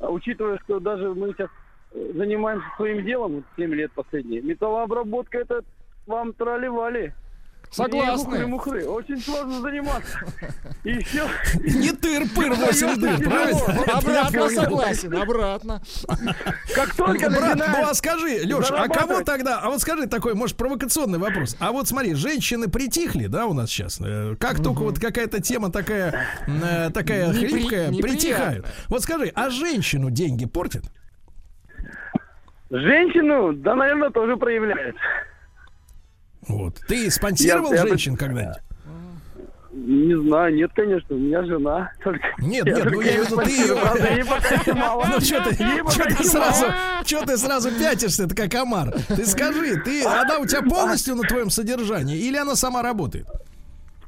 А 0.00 0.10
учитывая, 0.10 0.58
что 0.64 0.78
даже 0.78 1.12
мы 1.12 1.32
сейчас 1.32 1.50
э, 1.92 2.12
занимаемся 2.14 2.66
своим 2.76 3.04
делом, 3.04 3.36
вот 3.36 3.44
7 3.56 3.74
лет 3.74 3.90
последние, 3.92 4.42
металлообработка 4.42 5.38
это 5.38 5.62
вам 6.06 6.32
трали-вали. 6.32 7.12
Согласны. 7.70 8.38
Не 8.38 8.46
мухры 8.46 8.86
Очень 8.86 9.20
сложно 9.20 9.60
заниматься. 9.60 10.18
И 10.84 10.98
все. 11.04 11.28
Не 11.54 11.90
тыр-пыр 11.92 12.54
8 12.54 12.96
дыр, 13.00 13.20
правильно? 13.28 13.82
Обратно 13.94 14.48
согласен, 14.48 15.14
обратно. 15.14 15.82
Как 16.74 16.94
только 16.94 17.28
Брат, 17.28 17.56
начинаешь 17.56 17.76
ну 17.84 17.88
а 17.90 17.94
скажи, 17.94 18.40
Леш, 18.44 18.70
а 18.70 18.88
кого 18.88 19.22
тогда, 19.22 19.60
а 19.60 19.68
вот 19.68 19.80
скажи 19.80 20.06
такой, 20.06 20.34
может, 20.34 20.56
провокационный 20.56 21.18
вопрос. 21.18 21.56
А 21.60 21.72
вот 21.72 21.88
смотри, 21.88 22.14
женщины 22.14 22.68
притихли, 22.68 23.26
да, 23.26 23.46
у 23.46 23.52
нас 23.52 23.68
сейчас. 23.70 24.00
Э, 24.00 24.34
Как 24.40 24.62
только 24.62 24.80
вот 24.82 24.98
какая-то 24.98 25.42
тема 25.42 25.70
такая, 25.70 26.26
э, 26.46 26.90
такая 26.90 27.32
хлипкая, 27.32 27.88
неприятная. 27.88 28.02
притихают. 28.02 28.66
Вот 28.88 29.02
скажи, 29.02 29.30
а 29.34 29.50
женщину 29.50 30.10
деньги 30.10 30.46
портят? 30.46 30.84
Женщину, 32.70 33.52
да, 33.54 33.74
наверное, 33.74 34.10
тоже 34.10 34.36
проявляет. 34.36 34.96
Вот. 36.48 36.74
Ты 36.88 37.10
спонсировал 37.10 37.72
Я- 37.72 37.82
я- 37.82 37.86
женщин 37.88 38.16
когда-нибудь? 38.16 38.56
Не 39.70 40.18
знаю, 40.26 40.54
нет, 40.56 40.70
конечно, 40.74 41.14
у 41.14 41.18
меня 41.18 41.44
жена. 41.44 41.92
Только 42.04 42.24
Нет, 42.38 42.66
я 42.66 42.74
нет, 42.76 42.84
ну 42.90 43.00
я 43.00 43.10
имею 43.12 43.24
в 43.24 43.30
виду, 43.30 43.42
ты 43.42 43.50
ее-. 43.50 43.74
Ну 45.14 45.20
что 45.20 45.44
ты, 45.44 46.14
ты 46.16 46.24
сразу, 46.24 46.66
что 47.04 47.26
ты 47.26 47.36
сразу 47.36 47.70
пятишься, 47.78 48.24
это 48.24 48.34
как 48.34 48.50
комар? 48.50 48.92
Ты 49.08 49.24
скажи, 49.26 49.76
ты, 49.84 50.04
она 50.04 50.38
у 50.38 50.46
тебя 50.46 50.62
полностью 50.62 51.14
на 51.14 51.22
твоем 51.22 51.50
содержании 51.50 52.16
или 52.18 52.36
она 52.36 52.56
сама 52.56 52.82
работает? 52.82 53.26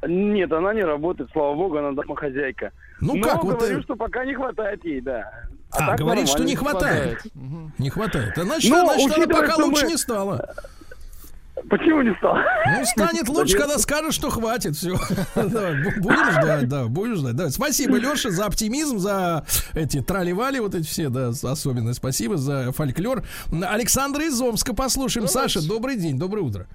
Нет, 0.07 0.51
она 0.51 0.73
не 0.73 0.83
работает, 0.83 1.29
слава 1.33 1.55
богу, 1.55 1.77
она 1.77 1.93
домохозяйка. 1.93 2.73
Ну 3.01 3.17
Но 3.17 3.23
как, 3.23 3.45
вот 3.45 3.59
говорю, 3.59 3.77
ты- 3.79 3.83
что 3.83 3.97
пока 3.97 4.25
не 4.25 4.35
хватает 4.35 4.83
ей, 4.85 5.01
да. 5.03 5.31
А, 5.73 5.89
так 5.89 5.99
говорит, 5.99 6.27
что 6.29 6.43
не 6.43 6.57
хватает. 6.57 7.21
Не 7.79 7.91
хватает. 7.91 8.37
А 8.39 8.43
Значит, 8.43 8.71
Ну, 8.71 8.87
значит 8.87 9.17
она 9.19 9.27
пока 9.29 9.57
лучше 9.63 9.85
мы- 9.85 9.91
не 9.93 9.97
стала. 9.99 10.55
Почему 11.69 12.03
не 12.03 12.15
стал? 12.17 12.37
Ну, 12.37 12.85
станет 12.85 13.29
лучше, 13.29 13.57
когда 13.59 13.79
скажешь, 13.79 14.15
что 14.15 14.31
хватит. 14.31 14.77
Все. 14.77 14.91
Будем 15.35 16.31
ждать, 16.33 16.69
да, 16.69 16.87
будем 16.87 17.17
ждать. 17.17 17.37
Давай. 17.37 17.51
Спасибо, 17.53 17.97
Леша, 17.97 18.31
за 18.31 18.47
оптимизм, 18.47 18.99
за 18.99 19.45
эти 19.75 20.01
трали-вали, 20.01 20.61
вот 20.61 20.75
эти 20.75 20.87
все, 20.87 21.09
да, 21.09 21.29
особенно 21.29 21.93
спасибо 21.95 22.37
за 22.37 22.73
фольклор. 22.73 23.23
Александра 23.69 24.25
из 24.25 24.41
Омска 24.41 24.75
послушаем. 24.75 25.29
Саша, 25.29 25.67
добрый 25.67 25.97
день, 25.97 26.19
доброе 26.19 26.43
утро. 26.43 26.67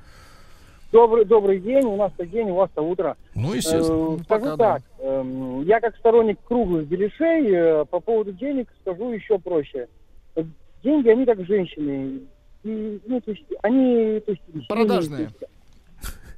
Добрый, 0.91 1.26
добрый 1.26 1.60
день. 1.60 1.84
У 1.84 1.98
нас-то 1.98 2.26
день, 2.26 2.49
у 2.52 2.56
вас-то 2.56 2.82
утро. 2.82 3.18
Ну, 3.34 3.53
естественно. 3.53 4.16
Э, 4.18 4.24
Скажу 4.24 4.56
так. 4.56 4.82
эм, 4.99 5.64
Я 5.64 5.82
как 5.82 5.95
сторонник 5.98 6.38
круглых 6.48 6.88
беляшей 6.88 7.52
э, 7.52 7.86
по 7.86 7.99
поводу 7.99 8.32
денег 8.32 8.70
скажу 8.82 9.12
еще 9.12 9.38
проще. 9.40 9.88
Э, 10.36 10.44
Деньги, 10.84 11.10
они 11.10 11.26
как 11.26 11.44
женщины. 11.45 12.22
И, 12.66 13.00
ну, 13.06 13.22
то 13.22 13.32
есть, 13.32 13.46
они... 13.62 14.20
То 14.22 14.32
есть, 14.32 14.68
Продажные. 14.68 15.30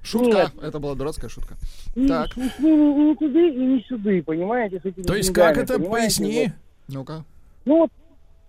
Шутка. 0.04 0.52
Нет. 0.54 0.64
Это 0.64 0.80
была 0.80 0.96
дурацкая 0.96 1.30
шутка. 1.30 1.56
И, 1.96 2.08
Так. 2.08 2.38
и 2.38 2.42
ними 2.62 2.92
и 2.92 3.10
не 3.10 3.16
туды, 3.16 3.50
и 3.50 3.58
не 3.58 3.82
сюды, 3.88 4.22
понимаете? 4.24 4.80
То 4.80 4.90
есть 4.90 5.02
деньгами, 5.02 5.54
как 5.54 5.58
это? 5.58 5.80
Поясни. 5.80 6.52
Вот. 6.88 6.96
Ну-ка. 6.96 7.26
Ну 7.66 7.80
вот, 7.80 7.90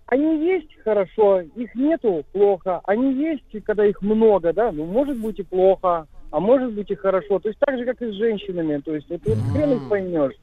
они 0.05 0.45
есть 0.45 0.69
хорошо, 0.83 1.41
их 1.41 1.73
нету 1.75 2.25
плохо. 2.31 2.81
Они 2.85 3.13
есть, 3.13 3.63
когда 3.65 3.85
их 3.85 4.01
много, 4.01 4.53
да, 4.53 4.71
ну 4.71 4.85
может 4.85 5.17
быть 5.17 5.39
и 5.39 5.43
плохо, 5.43 6.07
а 6.31 6.39
может 6.39 6.73
быть 6.73 6.91
и 6.91 6.95
хорошо. 6.95 7.39
То 7.39 7.49
есть 7.49 7.59
так 7.59 7.77
же, 7.77 7.85
как 7.85 8.01
и 8.01 8.11
с 8.11 8.15
женщинами. 8.15 8.79
То 8.79 8.95
есть 8.95 9.09
вот, 9.09 9.21
вот 9.25 9.37
хрен 9.51 9.73
их 9.73 9.89
поймешь. 9.89 10.35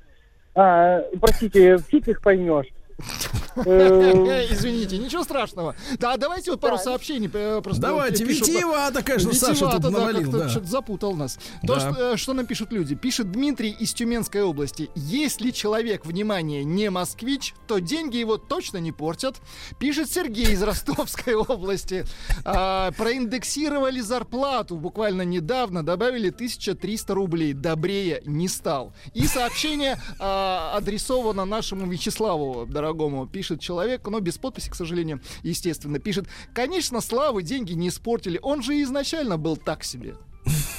А, 0.54 1.00
простите, 1.20 1.78
фиг 1.78 2.08
их 2.08 2.22
поймешь. 2.22 2.68
Э, 3.64 4.46
Извините, 4.50 4.98
ничего 4.98 5.24
страшного. 5.24 5.74
Да, 5.98 6.16
давайте 6.16 6.50
вот 6.50 6.60
пару 6.60 6.78
сообщений. 6.78 7.30
э, 7.32 7.60
просто 7.62 7.82
Давайте, 7.82 8.24
витиевато, 8.24 9.02
конечно, 9.02 9.32
Саша 9.32 9.70
тут 9.70 9.90
навалил, 9.90 10.48
что-то 10.48 10.66
запутал 10.66 11.14
нас. 11.14 11.38
То, 11.66 11.78
что, 11.78 12.12
э, 12.12 12.16
что 12.16 12.32
нам 12.34 12.46
пишут 12.46 12.72
люди. 12.72 12.94
Пишет 12.94 13.32
Дмитрий 13.32 13.70
из 13.70 13.92
Тюменской 13.94 14.42
области. 14.42 14.90
Если 14.94 15.50
человек, 15.50 16.04
внимание, 16.04 16.64
не 16.64 16.90
москвич, 16.90 17.54
то 17.66 17.78
деньги 17.78 18.16
его 18.16 18.36
точно 18.36 18.78
не 18.78 18.92
портят. 18.92 19.36
Пишет 19.78 20.10
Сергей 20.10 20.52
из 20.52 20.62
Ростовской 20.62 21.34
области. 21.34 22.04
А, 22.44 22.90
проиндексировали 22.92 24.00
зарплату 24.00 24.76
буквально 24.76 25.22
недавно, 25.22 25.82
добавили 25.84 26.28
1300 26.28 27.14
рублей. 27.14 27.52
Добрее 27.52 28.22
не 28.26 28.48
стал. 28.48 28.92
И 29.14 29.26
сообщение 29.26 29.98
а, 30.18 30.74
адресовано 30.76 31.44
нашему 31.44 31.90
Вячеславу, 31.90 32.66
дорогому. 32.66 33.26
Пишет 33.26 33.45
человек, 33.56 34.06
но 34.08 34.20
без 34.20 34.38
подписи, 34.38 34.70
к 34.70 34.74
сожалению, 34.74 35.20
естественно. 35.42 35.98
Пишет, 35.98 36.26
конечно, 36.52 37.00
славы 37.00 37.42
деньги 37.42 37.72
не 37.74 37.88
испортили. 37.88 38.38
Он 38.42 38.62
же 38.62 38.80
изначально 38.82 39.38
был 39.38 39.56
так 39.56 39.84
себе. 39.84 40.14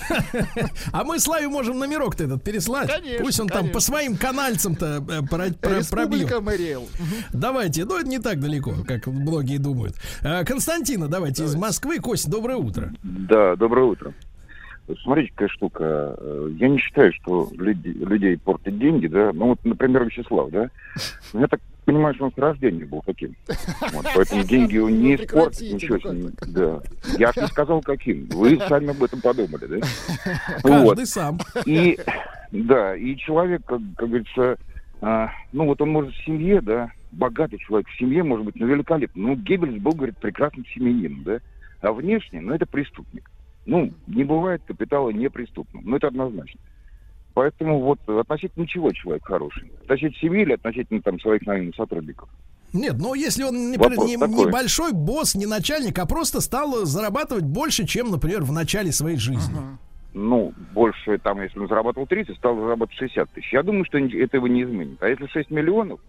А 0.94 1.04
мы 1.04 1.20
Славе 1.20 1.48
можем 1.50 1.80
номерок-то 1.80 2.24
этот 2.24 2.44
переслать. 2.44 2.90
Конечно, 2.90 3.24
Пусть 3.26 3.40
он 3.40 3.48
там 3.48 3.58
конечно. 3.58 3.74
по 3.74 3.80
своим 3.82 4.16
канальцам-то 4.16 5.04
э, 5.10 5.22
про- 5.28 5.52
про-. 5.52 5.78
Республика 5.80 6.40
Мэриэл. 6.42 6.88
Давайте, 7.34 7.84
ну 7.86 7.98
это 8.00 8.08
не 8.08 8.20
так 8.20 8.40
далеко, 8.40 8.74
как 8.88 9.08
многие 9.08 9.58
думают. 9.58 9.96
А, 10.24 10.44
Константина, 10.46 11.08
давайте 11.08 11.44
из 11.44 11.56
Москвы. 11.56 12.00
Кость, 12.00 12.30
доброе 12.30 12.58
утро. 12.58 12.94
Да, 13.04 13.56
доброе 13.58 13.86
утро. 13.88 14.14
Смотрите, 15.04 15.34
какая 15.34 15.50
штука. 15.50 15.84
Э, 16.18 16.50
Я 16.58 16.70
не 16.70 16.78
считаю, 16.80 17.12
что 17.22 17.50
люди, 17.58 17.90
людей 17.90 18.38
портят 18.38 18.80
деньги, 18.80 19.08
да. 19.08 19.32
Ну 19.34 19.48
вот, 19.50 19.66
например, 19.66 20.06
Вячеслав, 20.06 20.50
да. 20.52 20.70
Ну, 21.34 21.42
Я 21.42 21.48
так 21.48 21.60
понимаю, 21.88 22.14
что 22.16 22.26
он 22.26 22.34
с 22.34 22.38
рождения 22.38 22.86
был 22.86 23.02
таким. 23.06 23.36
Вот, 23.94 24.06
поэтому 24.14 24.44
деньги 24.44 24.78
он 24.78 25.00
не 25.00 25.12
Ну, 25.14 25.18
прекратите, 25.18 25.74
ничего 25.74 26.00
с 26.00 26.04
ним. 26.04 26.32
Да. 26.48 26.82
Я 27.18 27.32
же 27.32 27.42
не 27.42 27.48
сказал, 27.48 27.82
каким. 27.82 28.28
Вы 28.28 28.60
сами 28.68 28.90
об 28.90 29.02
этом 29.02 29.22
подумали, 29.22 29.66
да? 29.66 29.88
Каждый 30.62 31.06
сам. 31.08 31.40
И 31.66 31.98
да, 32.52 32.96
и 32.96 33.16
человек, 33.18 33.66
как, 33.66 33.80
как 33.96 34.10
говорится, 34.10 34.58
а, 35.02 35.32
ну 35.54 35.66
вот 35.66 35.82
он 35.82 35.90
может 35.90 36.14
в 36.14 36.26
семье, 36.26 36.62
да, 36.62 36.92
богатый 37.12 37.58
человек 37.58 37.88
в 37.88 37.98
семье 37.98 38.24
может 38.24 38.46
быть, 38.46 38.56
ну 38.58 38.68
великолепный. 38.68 39.24
Ну, 39.24 39.36
Геббельс 39.36 39.82
был, 39.82 39.94
говорит, 39.94 40.18
прекрасным 40.18 40.66
семьянином, 40.68 41.24
да. 41.24 41.40
А 41.82 41.94
внешне, 41.94 42.42
ну 42.42 42.54
это 42.54 42.66
преступник. 42.66 43.32
Ну, 43.66 43.94
не 44.08 44.24
бывает 44.26 44.62
капитала 44.68 45.10
неприступным. 45.10 45.84
Ну, 45.86 45.98
это 45.98 46.08
однозначно. 46.08 46.60
Поэтому 47.38 47.82
вот 47.82 48.00
относительно 48.10 48.66
чего 48.66 48.92
человек 48.92 49.24
хороший? 49.24 49.72
Относительно 49.84 50.20
семьи 50.20 50.42
или 50.42 50.54
относительно 50.54 51.04
там 51.04 51.20
своих 51.20 51.46
наемных 51.46 51.76
сотрудников? 51.76 52.28
Нет, 52.74 52.96
ну 52.98 53.14
если 53.14 53.44
он 53.44 53.74
Вопрос 53.74 54.08
не, 54.08 54.18
такой. 54.18 54.36
не 54.36 54.46
большой 54.48 54.92
босс, 54.92 55.36
не 55.36 55.46
начальник, 55.46 56.00
а 56.00 56.08
просто 56.08 56.42
стал 56.42 56.84
зарабатывать 56.86 57.44
больше, 57.44 57.86
чем, 57.86 58.10
например, 58.10 58.42
в 58.42 58.52
начале 58.52 58.92
своей 58.92 59.18
жизни. 59.18 59.54
ну, 60.16 60.52
больше, 60.74 61.20
там, 61.20 61.40
если 61.44 61.60
он 61.60 61.68
зарабатывал 61.68 62.08
30, 62.08 62.36
стал 62.38 62.56
зарабатывать 62.56 62.98
60 62.98 63.30
тысяч. 63.30 63.54
Я 63.54 63.62
думаю, 63.62 63.86
что 63.86 64.00
этого 64.00 64.48
не 64.48 64.64
изменит. 64.64 64.98
А 65.04 65.08
если 65.08 65.28
6 65.28 65.52
миллионов, 65.52 66.00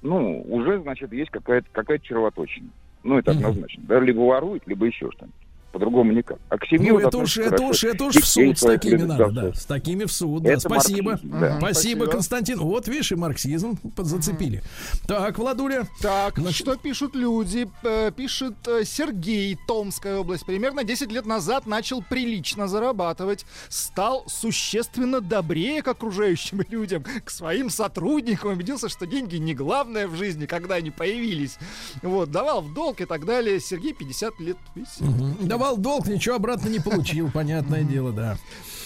ну, 0.00 0.40
уже, 0.48 0.80
значит, 0.80 1.12
есть 1.12 1.30
какая-то 1.32 1.66
какая 1.70 1.98
червоточина. 1.98 2.70
Ну, 3.02 3.18
это 3.18 3.32
однозначно. 3.32 3.82
Да, 3.86 4.00
либо 4.00 4.20
ворует, 4.20 4.62
либо 4.66 4.86
еще 4.86 5.10
что-нибудь. 5.10 5.36
По-другому 5.72 6.12
никак. 6.12 6.38
А 6.48 6.58
к 6.58 6.66
семье 6.66 6.92
Ну, 6.92 6.98
это 7.00 7.18
уж, 7.18 7.36
это 7.38 7.48
хорошо. 7.50 7.68
уж, 7.68 7.84
это 7.84 8.04
уж 8.04 8.14
в 8.16 8.26
суд 8.26 8.58
с 8.58 8.60
такими 8.60 9.02
надо, 9.02 9.30
да. 9.30 9.52
С 9.54 9.64
такими 9.64 10.04
в 10.04 10.12
суд, 10.12 10.42
да. 10.42 10.50
Это 10.52 10.60
Спасибо. 10.60 11.10
марксизм, 11.12 11.30
да. 11.32 11.38
Спасибо, 11.58 11.60
Спасибо. 11.72 12.06
Константин. 12.06 12.58
Вот, 12.60 12.88
видишь, 12.88 13.12
и 13.12 13.14
марксизм 13.16 13.78
зацепили. 13.96 14.62
Так, 15.06 15.38
Владуля. 15.38 15.86
Так, 16.00 16.38
что 16.50 16.76
пишут 16.76 17.14
люди? 17.16 17.68
Э, 17.82 18.10
Пишет 18.14 18.54
э, 18.68 18.84
Сергей, 18.84 19.58
Томская 19.66 20.18
область. 20.18 20.44
Примерно 20.46 20.84
10 20.84 21.10
лет 21.10 21.26
назад 21.26 21.66
начал 21.66 22.02
прилично 22.02 22.68
зарабатывать. 22.68 23.46
Стал 23.68 24.24
существенно 24.28 25.20
добрее 25.20 25.82
к 25.82 25.88
окружающим 25.88 26.60
людям, 26.68 27.04
к 27.24 27.30
своим 27.30 27.70
сотрудникам. 27.70 28.52
Убедился, 28.52 28.88
что 28.88 29.06
деньги 29.06 29.36
не 29.36 29.54
главное 29.54 30.06
в 30.06 30.14
жизни, 30.16 30.46
когда 30.46 30.74
они 30.76 30.90
появились. 30.90 31.58
Вот, 32.02 32.30
давал 32.30 32.60
в 32.60 32.74
долг 32.74 33.00
и 33.00 33.04
так 33.06 33.24
далее. 33.24 33.58
Сергей 33.60 33.94
50 33.94 34.40
лет. 34.40 34.56
Видите? 34.74 35.04
Мгм. 35.04 35.48
Давал 35.62 35.76
долг, 35.76 36.08
ничего 36.08 36.34
обратно 36.34 36.68
не 36.68 36.80
получил, 36.80 37.30
понятное 37.30 37.84
дело, 37.84 38.10
да. 38.10 38.36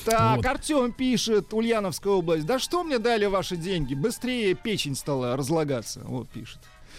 Так, 0.05 0.36
Вот. 0.36 0.44
Артем 0.44 0.93
пишет, 0.93 1.55
Ульяновская 1.55 2.12
область. 2.12 2.44
Да 2.44 2.59
что 2.59 2.85
мне 2.85 2.98
дали 2.98 3.24
ваши 3.24 3.57
деньги? 3.57 3.94
Быстрее 3.94 4.53
печень 4.53 4.94
стала 4.94 5.39
разлагаться. 5.39 6.03
Вот 6.05 6.28
пишет. 6.28 6.59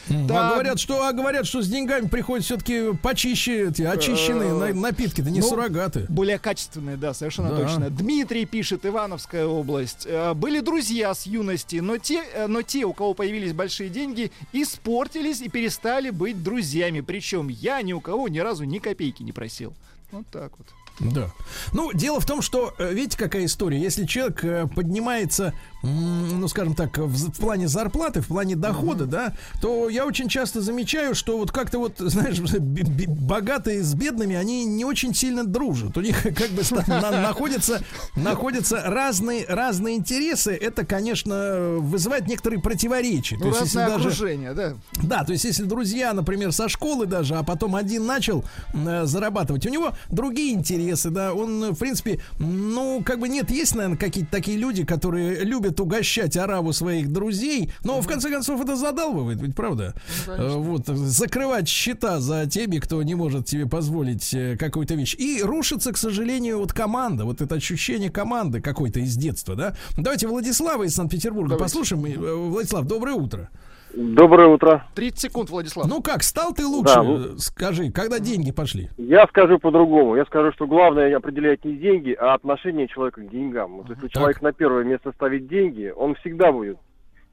А 0.10 0.28
Так. 0.28 0.54
говорят, 0.54 0.80
что, 0.80 1.06
а 1.06 1.12
говорят, 1.14 1.46
что 1.46 1.62
с 1.62 1.68
деньгами 1.68 2.08
приходят 2.08 2.46
все-таки 2.46 2.94
почище 3.02 3.70
эти 3.70 3.82
очищенные 3.82 4.54
на- 4.54 4.74
напитки-то, 4.74 5.30
не 5.30 5.40
Ну, 5.42 5.48
суррогаты. 5.48 6.06
Более 6.10 6.40
качественные, 6.40 6.98
да, 6.98 7.14
совершенно 7.14 7.50
Да. 7.50 7.64
точно. 7.64 7.90
Дмитрий 7.90 8.46
пишет, 8.46 8.86
Ивановская 8.86 9.46
область. 9.46 10.06
Э, 10.06 10.34
Были 10.34 10.60
друзья 10.62 11.14
с 11.14 11.26
юности, 11.26 11.78
но 11.78 11.98
те, 11.98 12.24
э, 12.34 12.48
но 12.48 12.62
те, 12.62 12.86
у 12.86 12.94
кого 12.94 13.14
появились 13.14 13.54
большие 13.54 13.90
деньги, 13.90 14.32
испортились 14.54 15.42
и 15.42 15.50
перестали 15.50 16.10
быть 16.10 16.44
друзьями. 16.44 17.02
Причем 17.02 17.48
я 17.50 17.82
ни 17.82 17.94
у 17.94 18.00
кого 18.02 18.28
ни 18.28 18.40
разу 18.40 18.64
ни 18.64 18.80
копейки 18.80 19.24
не 19.24 19.32
просил. 19.32 19.74
Вот 20.12 20.26
так 20.32 20.52
вот. 20.58 20.68
Да. 21.14 21.30
Ну, 21.74 21.92
дело 21.94 22.20
в 22.20 22.26
том, 22.26 22.42
что, 22.42 22.74
э, 22.80 22.92
видите, 22.92 23.18
какая 23.20 23.46
история. 23.46 23.80
Если 23.80 24.06
человек 24.06 24.44
э, 24.44 24.68
поднимается, 24.74 25.54
ну, 25.84 26.48
скажем 26.48 26.74
так, 26.74 26.98
в, 26.98 27.32
в 27.32 27.38
плане 27.40 27.68
зарплаты, 27.68 28.22
в 28.22 28.28
плане 28.28 28.56
дохода, 28.56 29.06
да, 29.06 29.34
то 29.62 29.90
я 29.90 30.06
очень 30.06 30.28
часто 30.28 30.62
замечаю, 30.62 31.16
что 31.16 31.38
вот 31.38 31.52
как-то 31.52 31.80
вот, 31.80 31.96
знаешь, 31.98 32.40
б- 32.40 32.60
б- 32.60 33.06
богатые 33.08 33.84
с 33.84 33.94
бедными, 33.94 34.36
они 34.36 34.66
не 34.66 34.86
очень 34.86 35.14
сильно 35.14 35.44
дружат. 35.46 35.98
У 35.98 36.02
них 36.02 36.22
как 36.24 36.50
бы 36.50 36.64
на- 36.88 37.22
находятся, 37.22 37.82
находятся 38.16 38.82
разные, 38.86 39.46
разные 39.48 39.96
интересы. 39.98 40.52
Это, 40.54 40.86
конечно, 40.86 41.76
вызывает 41.80 42.28
некоторые 42.28 42.62
противоречия. 42.62 43.38
Ну, 43.40 43.48
есть, 43.48 43.62
если 43.62 43.78
разное 43.80 43.98
даже- 43.98 44.10
окружение, 44.10 44.54
да. 44.54 44.74
да, 45.04 45.24
то 45.24 45.32
есть 45.32 45.46
если 45.46 45.64
друзья, 45.64 46.14
например, 46.14 46.52
со 46.52 46.68
школы 46.70 47.06
даже, 47.06 47.36
а 47.36 47.44
потом 47.44 47.76
один 47.76 48.06
начал 48.06 48.44
э, 48.74 49.06
зарабатывать, 49.06 49.66
у 49.66 49.70
него 49.70 49.94
другие 50.10 50.54
интересы, 50.54 51.10
да, 51.10 51.34
он, 51.34 51.74
в 51.74 51.78
принципе, 51.78 52.20
ну, 52.40 53.02
как 53.06 53.20
бы 53.20 53.30
нет, 53.30 53.52
есть, 53.52 53.76
наверное, 53.76 53.98
какие-то 53.98 54.32
такие 54.32 54.58
люди, 54.58 54.84
которые 54.84 55.44
любят 55.44 55.67
угощать 55.80 56.38
араву 56.38 56.74
своих 56.74 57.12
друзей, 57.12 57.72
но 57.84 58.02
в 58.02 58.08
конце 58.08 58.30
концов 58.30 58.62
это 58.62 58.76
задалбывает, 58.76 59.42
ведь 59.42 59.56
правда? 59.56 59.94
Э, 60.28 60.56
вот, 60.56 60.88
закрывать 60.88 61.68
счета 61.68 62.20
за 62.20 62.46
теми, 62.48 62.80
кто 62.80 63.02
не 63.04 63.16
может 63.16 63.48
себе 63.48 63.68
позволить 63.68 64.34
э, 64.34 64.58
какую-то 64.58 64.96
вещь. 64.96 65.16
И 65.16 65.42
рушится, 65.42 65.92
к 65.92 65.98
сожалению, 65.98 66.60
вот 66.60 66.74
команда, 66.74 67.26
вот 67.26 67.42
это 67.42 67.56
ощущение 67.56 68.10
команды 68.10 68.62
какой-то 68.62 69.00
из 69.00 69.16
детства, 69.16 69.56
да. 69.56 69.76
Давайте 69.98 70.28
Владислава 70.28 70.84
из 70.84 70.96
Санкт-Петербурга 70.96 71.56
послушаем. 71.56 72.06
Э, 72.06 72.34
Владислав, 72.34 72.86
доброе 72.86 73.16
утро. 73.16 73.50
Доброе 73.98 74.48
утро. 74.48 74.86
30 74.94 75.20
секунд, 75.20 75.50
Владислав. 75.50 75.88
Ну 75.88 76.04
как, 76.04 76.22
стал 76.22 76.54
ты 76.54 76.68
лучше? 76.68 76.94
Да, 76.94 77.02
ну- 77.02 77.38
Скажи, 77.40 77.92
когда 77.92 78.20
деньги 78.20 78.52
пошли? 78.52 78.90
Я 78.98 79.26
скажу 79.26 79.58
по-другому. 79.58 80.16
Я 80.16 80.26
скажу, 80.26 80.52
что 80.52 80.68
главное 80.68 81.18
определять 81.18 81.66
не 81.66 81.76
деньги, 81.78 82.12
а 82.14 82.36
отношение 82.36 82.88
человека 82.88 83.22
к 83.22 83.30
деньгам. 83.30 83.78
Вот 83.78 83.90
если 83.90 84.08
человек 84.10 84.40
на 84.44 84.54
первое 84.54 84.84
место 84.84 85.12
ставит 85.14 85.48
деньги, 85.48 85.92
он 85.96 86.14
всегда 86.16 86.52
будет 86.52 86.78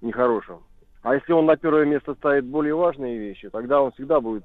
нехорошим. 0.01 0.61
А 1.03 1.15
если 1.15 1.35
он 1.35 1.45
на 1.45 1.57
первое 1.57 1.85
место 1.85 2.15
ставит 2.15 2.47
более 2.47 2.75
важные 2.75 3.19
вещи, 3.19 3.51
тогда 3.51 3.83
он 3.83 3.93
всегда 3.93 4.21
будет 4.23 4.45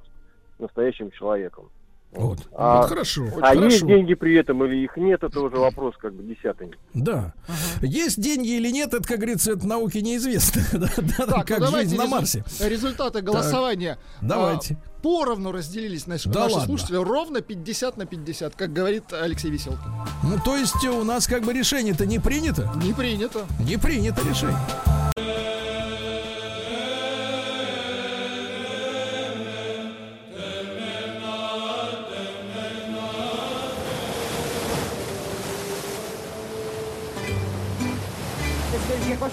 настоящим 0.60 1.12
человеком. 1.12 1.70
Вот. 2.12 2.40
А, 2.54 2.82
Вот 2.82 2.90
хорошо. 2.90 3.28
а 3.38 3.50
Хорошо. 3.50 3.64
есть 3.66 3.86
деньги 3.86 4.16
при 4.16 4.36
этом 4.36 4.64
или 4.66 4.84
их 4.84 4.98
нет, 4.98 5.24
это 5.24 5.40
уже 5.42 5.58
вопрос 5.58 5.94
как 6.02 6.14
бы 6.14 6.24
десятый. 6.24 6.72
Да. 6.96 7.34
Есть 7.82 8.20
деньги 8.20 8.50
или 8.58 8.72
нет, 8.72 8.94
это, 8.96 9.08
как 9.08 9.18
говорится, 9.18 9.52
это 9.54 9.68
науке 9.68 10.02
неизвестно. 10.02 10.62
Да, 11.18 11.26
Так, 11.28 11.48
как 11.48 11.60
ну 11.60 11.66
давайте 11.66 11.90
жизнь 11.92 12.02
на 12.02 12.08
Марсе. 12.08 12.44
Результаты 12.60 13.22
голосования. 13.22 14.00
давайте. 14.22 14.78
А, 14.82 15.02
поровну 15.04 15.52
разделились 15.52 16.08
наши, 16.08 16.30
Да 16.30 16.42
наши 16.42 16.56
ладно. 16.56 16.68
слушатели. 16.68 16.96
Ровно 16.98 17.42
50 17.42 17.98
на 17.98 18.06
50, 18.06 18.56
как 18.56 18.74
говорит 18.74 19.04
Алексей 19.14 19.52
Веселкин. 19.52 19.92
Ну, 20.24 20.40
то 20.44 20.58
есть 20.58 20.84
у 20.86 21.04
нас 21.04 21.28
как 21.28 21.44
бы 21.44 21.54
решение-то 21.54 22.06
не 22.08 22.18
принято? 22.20 22.72
Не 22.84 22.92
принято. 22.94 23.46
Не 23.60 23.78
принято 23.78 24.22
решение. 24.28 24.58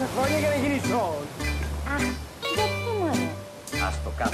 Cosa 0.05 0.27
che 0.60 0.68
ne 0.68 0.81
sono? 0.82 1.27
Ah, 1.85 1.98
А 3.82 3.93
что, 3.93 4.10
как? 4.16 4.32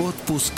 Отпуск 0.00 0.52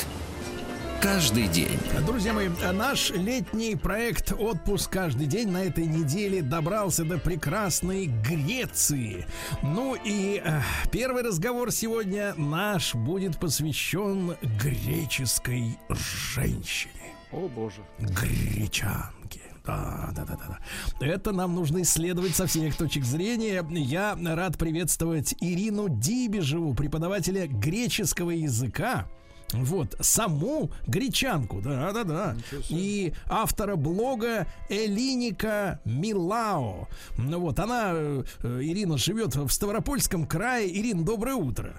каждый 1.00 1.48
день. 1.48 1.78
Друзья 2.04 2.32
мои, 2.32 2.48
наш 2.48 3.10
летний 3.10 3.74
проект 3.74 4.32
«Отпуск 4.32 4.90
каждый 4.90 5.26
день» 5.26 5.48
на 5.50 5.64
этой 5.64 5.86
неделе 5.86 6.42
добрался 6.42 7.04
до 7.04 7.18
прекрасной 7.18 8.06
Греции. 8.06 9.26
Ну 9.62 9.94
и 9.94 10.42
э, 10.44 10.60
первый 10.90 11.22
разговор 11.22 11.70
сегодня 11.72 12.34
наш 12.36 12.94
будет 12.94 13.38
посвящен 13.38 14.36
греческой 14.42 15.78
женщине. 15.88 17.14
О 17.32 17.48
боже. 17.48 17.80
Гречанке. 17.98 19.40
Да, 19.70 20.10
да, 20.12 20.24
да, 20.24 20.36
да, 20.36 20.58
да. 21.00 21.06
Это 21.06 21.32
нам 21.32 21.54
нужно 21.54 21.82
исследовать 21.82 22.34
со 22.34 22.46
всех 22.46 22.76
точек 22.76 23.04
зрения. 23.04 23.64
Я 23.70 24.16
рад 24.34 24.58
приветствовать 24.58 25.34
Ирину 25.40 25.88
Дибежеву, 25.88 26.74
преподавателя 26.74 27.46
греческого 27.46 28.30
языка. 28.30 29.06
Вот, 29.52 29.96
саму 30.00 30.70
гречанку, 30.86 31.60
да, 31.60 31.92
да, 31.92 32.04
да. 32.04 32.36
И 32.68 33.12
автора 33.28 33.74
блога 33.74 34.46
Элиника 34.68 35.80
Милао. 35.84 36.88
Ну 37.18 37.40
вот, 37.40 37.58
она, 37.58 37.90
э, 37.92 38.22
Ирина, 38.42 38.96
живет 38.96 39.34
в 39.34 39.50
Ставропольском 39.50 40.24
крае. 40.26 40.68
Ирина, 40.68 41.04
доброе 41.04 41.34
утро. 41.34 41.74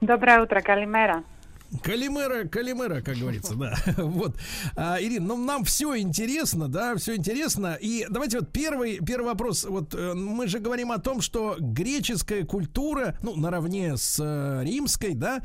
Доброе 0.00 0.42
утро, 0.42 0.60
Калимера. 0.60 1.24
Калимера, 1.82 2.46
Калимера, 2.48 3.00
как 3.00 3.16
говорится, 3.16 3.54
да. 3.54 3.74
Вот, 3.96 4.36
а, 4.76 4.98
Ирина, 5.00 5.26
ну 5.28 5.36
нам 5.44 5.64
все 5.64 5.96
интересно, 5.98 6.68
да, 6.68 6.96
все 6.96 7.16
интересно. 7.16 7.76
И 7.80 8.06
давайте 8.08 8.40
вот 8.40 8.52
первый, 8.52 8.98
первый 9.04 9.26
вопрос. 9.26 9.64
Вот 9.64 9.94
э, 9.94 10.14
мы 10.14 10.46
же 10.46 10.58
говорим 10.58 10.92
о 10.92 10.98
том, 10.98 11.20
что 11.20 11.56
греческая 11.58 12.44
культура, 12.44 13.16
ну, 13.22 13.34
наравне 13.36 13.96
с 13.96 14.18
э, 14.20 14.62
римской, 14.64 15.14
да, 15.14 15.42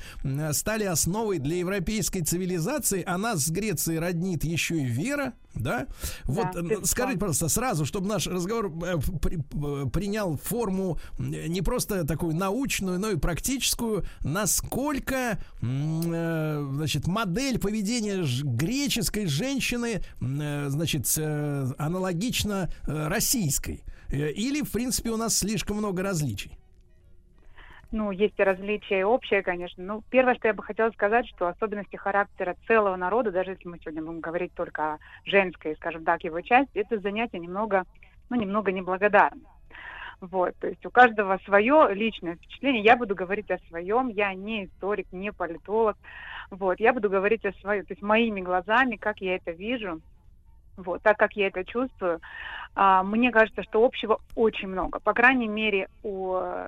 стали 0.53 0.83
основой 0.83 1.39
для 1.39 1.57
европейской 1.57 2.21
цивилизации. 2.21 3.03
А 3.05 3.17
нас 3.17 3.45
с 3.45 3.49
Грецией 3.49 3.99
роднит 3.99 4.43
еще 4.43 4.77
и 4.77 4.85
вера, 4.85 5.33
да? 5.55 5.87
Вот, 6.25 6.47
Да, 6.53 6.61
скажите, 6.85 7.19
пожалуйста, 7.19 7.49
сразу, 7.49 7.85
чтобы 7.85 8.07
наш 8.07 8.27
разговор 8.27 8.71
э, 8.85 8.97
при- 9.21 9.89
принял 9.89 10.37
форму 10.37 10.99
не 11.17 11.61
просто 11.61 12.05
такую 12.05 12.35
научную, 12.35 12.99
но 12.99 13.09
и 13.11 13.15
практическую, 13.15 14.05
насколько, 14.23 15.39
значит, 16.71 17.07
модель 17.07 17.59
поведения 17.59 18.23
греческой 18.43 19.27
женщины, 19.27 20.01
э, 20.21 20.65
значит, 20.69 21.05
э, 21.17 21.65
аналогична 21.77 22.69
э, 22.87 23.07
российской. 23.07 23.83
Э, 24.09 24.31
Или, 24.31 24.61
в 24.61 24.71
принципе, 24.71 25.09
у 25.09 25.17
нас 25.17 25.37
слишком 25.37 25.77
много 25.77 26.03
различий. 26.03 26.51
Ну, 27.91 28.11
есть 28.11 28.37
и 28.37 28.43
различия 28.43 28.99
и 28.99 29.03
общее, 29.03 29.41
конечно. 29.41 29.83
Ну, 29.83 30.03
первое, 30.11 30.35
что 30.35 30.47
я 30.47 30.53
бы 30.53 30.61
хотела 30.61 30.91
сказать, 30.91 31.27
что 31.27 31.47
особенности 31.47 31.95
характера 31.95 32.55
целого 32.67 32.95
народа, 32.95 33.31
даже 33.31 33.51
если 33.51 33.67
мы 33.67 33.79
сегодня 33.79 34.03
будем 34.03 34.19
говорить 34.19 34.53
только 34.53 34.93
о 34.93 34.97
женской, 35.25 35.75
скажем 35.75 36.03
так, 36.05 36.23
его 36.23 36.39
части, 36.41 36.77
это 36.77 36.99
занятие 36.99 37.39
немного, 37.39 37.85
ну, 38.29 38.39
немного 38.39 38.71
неблагодарное. 38.71 39.58
Вот, 40.21 40.53
то 40.59 40.67
есть 40.67 40.85
у 40.85 40.89
каждого 40.89 41.39
свое 41.45 41.89
личное 41.93 42.35
впечатление. 42.35 42.83
Я 42.83 42.97
буду 42.97 43.15
говорить 43.15 43.49
о 43.51 43.57
своем, 43.69 44.09
я 44.09 44.33
не 44.33 44.65
историк, 44.65 45.07
не 45.11 45.31
политолог. 45.31 45.97
Вот, 46.51 46.79
я 46.79 46.93
буду 46.93 47.09
говорить 47.09 47.45
о 47.45 47.53
своем, 47.53 47.85
то 47.85 47.93
есть 47.93 48.01
моими 48.01 48.41
глазами, 48.41 48.97
как 48.97 49.21
я 49.21 49.35
это 49.35 49.51
вижу, 49.51 50.01
вот, 50.75 51.01
так 51.03 51.17
как 51.17 51.33
я 51.33 51.47
это 51.47 51.63
чувствую. 51.63 52.19
А, 52.75 53.03
мне 53.03 53.31
кажется, 53.31 53.63
что 53.63 53.83
общего 53.85 54.19
очень 54.35 54.67
много. 54.67 54.99
По 54.99 55.13
крайней 55.13 55.47
мере, 55.47 55.89
у 56.03 56.35
э, 56.35 56.67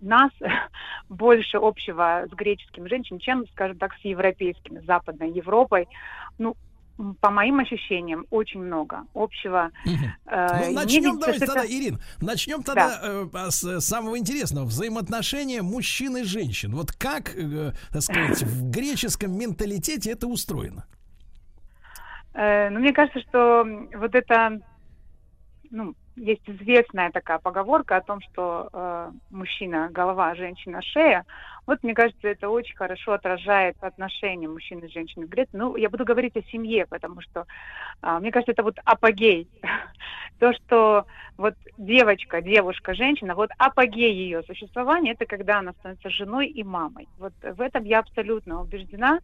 нас, 0.00 0.30
больше 1.08 1.58
общего 1.58 2.26
с 2.30 2.34
греческими 2.34 2.88
женщинами, 2.88 3.20
чем, 3.20 3.46
скажем 3.48 3.78
так, 3.78 3.94
с 3.94 4.04
европейскими, 4.04 4.80
с 4.80 4.84
Западной 4.84 5.30
Европой. 5.30 5.88
Ну, 6.38 6.56
по 7.20 7.30
моим 7.30 7.58
ощущениям, 7.60 8.26
очень 8.30 8.60
много 8.62 9.04
общего. 9.14 9.70
Э, 10.26 10.68
Ну, 10.68 10.72
начнем, 10.74 11.18
давайте 11.18 11.44
что 11.44 11.46
тогда, 11.46 11.64
это- 11.64 11.72
Ирин, 11.72 11.98
начнем 12.20 12.62
тогда 12.62 13.00
э, 13.02 13.26
а, 13.34 13.50
с 13.50 13.80
самого 13.80 14.18
интересного. 14.18 14.64
Взаимоотношения 14.64 15.62
мужчин 15.62 16.16
и 16.16 16.22
женщин. 16.22 16.74
Вот 16.74 16.92
как, 16.92 17.34
э, 17.36 17.72
так 17.92 18.02
сказать, 18.02 18.42
в 18.42 18.70
греческом 18.70 19.32
менталитете 19.38 20.10
это 20.12 20.26
устроено? 20.26 20.86
Э, 22.34 22.70
Ну, 22.70 22.80
мне 22.80 22.92
кажется, 22.92 23.20
что 23.28 23.64
вот 23.94 24.14
это, 24.14 24.60
ну, 25.70 25.94
есть 26.16 26.42
известная 26.46 27.10
такая 27.10 27.38
поговорка 27.38 27.96
о 27.96 28.00
том, 28.00 28.20
что 28.20 28.68
э, 28.72 29.10
мужчина 29.30 29.88
голова, 29.90 30.34
женщина 30.34 30.82
шея. 30.82 31.24
Вот, 31.66 31.82
мне 31.82 31.94
кажется, 31.94 32.28
это 32.28 32.48
очень 32.48 32.76
хорошо 32.76 33.12
отражает 33.12 33.76
отношения 33.80 34.48
мужчин 34.48 34.78
и 34.78 34.88
женщин 34.88 35.26
в 35.26 35.28
Греции. 35.28 35.56
Ну, 35.56 35.76
я 35.76 35.90
буду 35.90 36.04
говорить 36.04 36.36
о 36.36 36.42
семье, 36.42 36.86
потому 36.86 37.20
что, 37.20 37.46
а, 38.02 38.20
мне 38.20 38.30
кажется, 38.30 38.52
это 38.52 38.62
вот 38.62 38.78
апогей. 38.84 39.48
То, 40.38 40.52
что 40.52 41.06
вот 41.36 41.54
девочка, 41.76 42.40
девушка, 42.40 42.94
женщина, 42.94 43.34
вот 43.34 43.50
апогей 43.58 44.14
ее 44.14 44.42
существования, 44.44 45.12
это 45.12 45.26
когда 45.26 45.58
она 45.58 45.72
становится 45.72 46.08
женой 46.10 46.46
и 46.46 46.62
мамой. 46.62 47.08
Вот 47.18 47.32
в 47.42 47.60
этом 47.60 47.84
я 47.84 47.98
абсолютно 47.98 48.60
убеждена. 48.60 49.18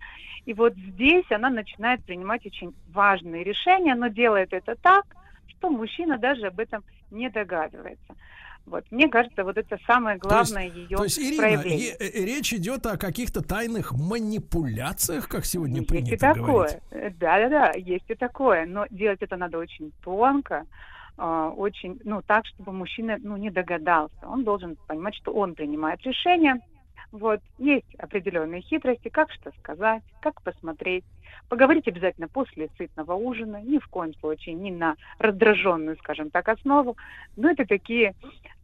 И 0.44 0.52
вот 0.52 0.74
здесь 0.74 1.30
она 1.30 1.48
начинает 1.48 2.04
принимать 2.04 2.44
очень 2.44 2.74
важные 2.92 3.44
решения, 3.44 3.94
но 3.94 4.08
делает 4.08 4.52
это 4.52 4.74
так, 4.74 5.04
что 5.48 5.70
мужчина 5.70 6.18
даже 6.18 6.46
об 6.46 6.58
этом 6.58 6.82
не 7.10 7.28
догадывается. 7.30 8.14
Вот, 8.64 8.84
мне 8.92 9.08
кажется, 9.08 9.42
вот 9.42 9.56
это 9.56 9.76
самое 9.86 10.18
главное 10.18 10.68
ее 10.68 10.96
То 10.96 11.02
есть, 11.04 11.18
Ирина, 11.18 11.36
проявление. 11.42 11.88
е- 11.88 11.96
э, 11.98 12.24
речь 12.24 12.52
идет 12.54 12.86
о 12.86 12.96
каких-то 12.96 13.42
тайных 13.42 13.92
манипуляциях, 13.92 15.28
как 15.28 15.44
сегодня 15.44 15.78
Есть 15.78 15.88
принято 15.88 16.14
и 16.14 16.18
такое. 16.18 16.80
говорить. 16.90 17.18
Да, 17.18 17.38
да, 17.40 17.48
да, 17.48 17.72
есть 17.76 18.04
и 18.08 18.14
такое. 18.14 18.66
Но 18.66 18.86
делать 18.90 19.20
это 19.20 19.36
надо 19.36 19.58
очень 19.58 19.92
тонко, 20.04 20.64
а, 21.18 21.50
очень, 21.50 22.00
ну, 22.04 22.22
так, 22.22 22.46
чтобы 22.46 22.72
мужчина, 22.72 23.16
ну, 23.20 23.36
не 23.36 23.50
догадался. 23.50 24.14
Он 24.22 24.44
должен 24.44 24.76
понимать, 24.86 25.16
что 25.16 25.32
он 25.32 25.54
принимает 25.54 26.00
решение. 26.02 26.60
Вот, 27.12 27.40
есть 27.58 27.94
определенные 27.98 28.62
хитрости, 28.62 29.10
как 29.10 29.30
что 29.30 29.52
сказать, 29.58 30.02
как 30.22 30.40
посмотреть. 30.42 31.04
Поговорить 31.50 31.86
обязательно 31.86 32.26
после 32.26 32.70
сытного 32.78 33.12
ужина, 33.12 33.60
ни 33.62 33.78
в 33.78 33.86
коем 33.88 34.14
случае 34.14 34.54
не 34.54 34.70
на 34.70 34.96
раздраженную, 35.18 35.98
скажем 35.98 36.30
так, 36.30 36.48
основу. 36.48 36.96
Но 37.36 37.50
это 37.50 37.66
такие, 37.66 38.14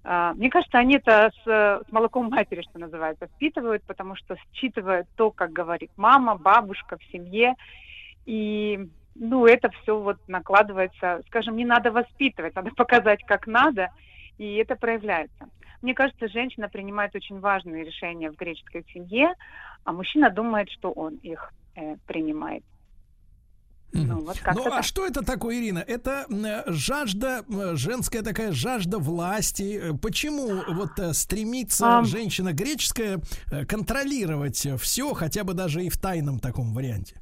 а, 0.02 0.32
мне 0.32 0.48
кажется, 0.48 0.78
они 0.78 0.96
это 0.96 1.30
с, 1.44 1.46
э, 1.46 1.82
с 1.86 1.92
молоком 1.92 2.30
матери, 2.30 2.62
что 2.62 2.78
называется, 2.78 3.26
впитывают, 3.26 3.82
потому 3.82 4.16
что 4.16 4.36
считывают 4.54 5.06
то, 5.16 5.30
как 5.30 5.52
говорит 5.52 5.90
мама, 5.98 6.36
бабушка 6.36 6.96
в 6.96 7.04
семье. 7.12 7.54
И 8.24 8.88
ну, 9.14 9.44
это 9.44 9.68
все 9.82 10.00
вот 10.00 10.16
накладывается, 10.26 11.20
скажем, 11.26 11.56
не 11.56 11.66
надо 11.66 11.92
воспитывать, 11.92 12.54
надо 12.56 12.70
показать, 12.76 13.22
как 13.26 13.46
надо, 13.46 13.90
и 14.38 14.54
это 14.54 14.74
проявляется. 14.74 15.50
Мне 15.82 15.94
кажется, 15.94 16.28
женщина 16.28 16.68
принимает 16.68 17.14
очень 17.14 17.38
важные 17.40 17.84
решения 17.84 18.30
в 18.30 18.36
греческой 18.36 18.84
семье, 18.92 19.34
а 19.84 19.92
мужчина 19.92 20.30
думает, 20.30 20.70
что 20.70 20.90
он 20.90 21.14
их 21.16 21.52
э, 21.76 21.96
принимает. 22.06 22.64
Ну, 23.92 24.20
вот 24.20 24.36
Ну, 24.54 24.66
а 24.66 24.70
так. 24.70 24.84
что 24.84 25.06
это 25.06 25.24
такое, 25.24 25.56
Ирина? 25.56 25.78
Это 25.78 26.26
жажда, 26.66 27.42
женская 27.74 28.22
такая 28.22 28.52
жажда 28.52 28.98
власти. 28.98 29.80
Э, 29.82 29.94
Почему 29.94 30.62
вот 30.68 30.98
э, 30.98 31.14
стремится 31.14 31.98
Ам. 31.98 32.04
женщина 32.04 32.52
греческая 32.52 33.20
э, 33.50 33.64
контролировать 33.64 34.68
все, 34.78 35.14
хотя 35.14 35.44
бы 35.44 35.54
даже 35.54 35.82
и 35.84 35.88
в 35.88 35.96
тайном 35.96 36.38
таком 36.38 36.74
варианте? 36.74 37.16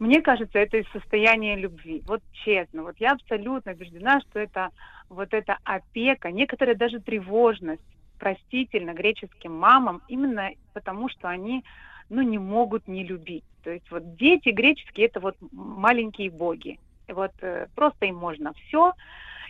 Мне 0.00 0.20
кажется, 0.20 0.58
это 0.58 0.78
из 0.78 0.90
состояния 0.90 1.56
любви. 1.56 2.02
Вот 2.06 2.22
честно, 2.44 2.82
вот 2.82 2.96
я 2.98 3.12
абсолютно 3.12 3.72
убеждена, 3.72 4.20
что 4.22 4.40
это 4.40 4.70
вот 5.08 5.32
эта 5.32 5.58
опека, 5.64 6.30
некоторая 6.30 6.74
даже 6.74 7.00
тревожность 7.00 7.82
простительно 8.18 8.94
греческим 8.94 9.52
мамам, 9.52 10.02
именно 10.08 10.50
потому 10.72 11.08
что 11.08 11.28
они 11.28 11.64
ну, 12.08 12.22
не 12.22 12.38
могут 12.38 12.88
не 12.88 13.04
любить. 13.04 13.44
То 13.62 13.70
есть 13.70 13.90
вот 13.90 14.16
дети 14.16 14.50
греческие 14.50 15.06
это 15.06 15.20
вот 15.20 15.36
маленькие 15.52 16.30
боги. 16.30 16.78
Вот 17.08 17.32
э, 17.40 17.66
просто 17.74 18.06
им 18.06 18.16
можно 18.16 18.52
все, 18.54 18.92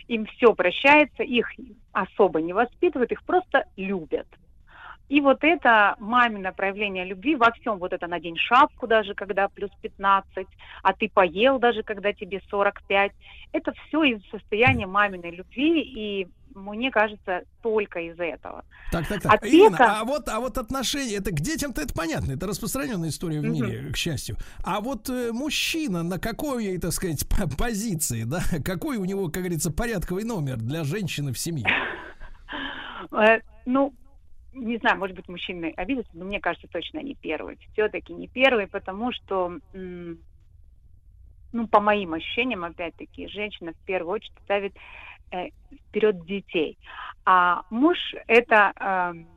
им 0.07 0.25
все 0.25 0.53
прощается, 0.53 1.23
их 1.23 1.51
особо 1.91 2.41
не 2.41 2.53
воспитывают, 2.53 3.11
их 3.11 3.23
просто 3.23 3.65
любят. 3.75 4.27
И 5.07 5.21
вот 5.21 5.43
это 5.43 5.95
мамино 5.99 6.51
проявление 6.51 7.05
любви 7.05 7.35
во 7.35 7.51
всем, 7.51 7.77
вот 7.77 7.93
это 7.93 8.07
надень 8.07 8.37
шапку 8.37 8.87
даже, 8.87 9.13
когда 9.13 9.47
плюс 9.49 9.69
15, 9.81 10.47
а 10.81 10.93
ты 10.93 11.09
поел 11.09 11.59
даже, 11.59 11.83
когда 11.83 12.11
тебе 12.11 12.41
45, 12.49 13.11
это 13.51 13.73
все 13.87 14.03
из 14.03 14.29
состояния 14.29 14.87
маминой 14.87 15.31
любви, 15.31 15.81
и 15.81 16.27
мне 16.55 16.89
кажется, 16.89 17.43
только 17.61 17.99
из 17.99 18.17
этого. 18.17 18.63
Так, 18.91 19.07
так, 19.07 19.21
так. 19.21 19.33
Опека. 19.33 19.47
Ирина, 19.47 19.99
а 19.99 20.05
вот, 20.05 20.29
а 20.29 20.39
вот 20.39 20.57
отношения, 20.57 21.17
это 21.17 21.31
к 21.31 21.39
детям-то 21.41 21.81
это 21.81 21.93
понятно, 21.93 22.31
это 22.31 22.47
распространенная 22.47 23.09
история 23.09 23.41
в 23.41 23.45
мире, 23.45 23.91
к 23.91 23.97
счастью. 23.97 24.37
А 24.63 24.79
вот 24.79 25.09
э, 25.09 25.31
мужчина 25.33 26.01
на 26.01 26.17
какой, 26.17 26.77
так 26.77 26.93
сказать, 26.93 27.25
позиции, 27.57 28.23
да, 28.23 28.41
какой 28.63 28.97
у 28.97 29.05
него, 29.05 29.25
как 29.25 29.43
говорится, 29.43 29.71
порядковый 29.71 30.23
номер 30.23 30.57
для 30.57 30.83
женщины 30.83 31.33
в 31.33 31.37
семье? 31.37 31.67
Э, 33.11 33.39
Ну, 33.65 33.93
не 34.55 34.77
знаю, 34.77 34.97
может 34.97 35.15
быть, 35.15 35.27
мужчины 35.27 35.73
обидятся, 35.75 36.11
но 36.13 36.25
мне 36.25 36.39
кажется, 36.39 36.67
точно 36.67 36.99
не 36.99 37.15
первый. 37.15 37.59
Все-таки 37.73 38.13
не 38.13 38.27
первый, 38.27 38.67
потому 38.67 39.11
что, 39.11 39.59
ну, 39.73 41.67
по 41.69 41.81
моим 41.81 42.13
ощущениям, 42.13 42.63
опять-таки, 42.63 43.27
женщина 43.27 43.73
в 43.73 43.85
первую 43.85 44.13
очередь 44.13 44.33
ставит 44.43 44.75
э, 45.31 45.49
вперед 45.89 46.25
детей. 46.25 46.77
А 47.25 47.63
муж 47.69 47.97
это, 48.27 48.71
эм, 48.79 49.27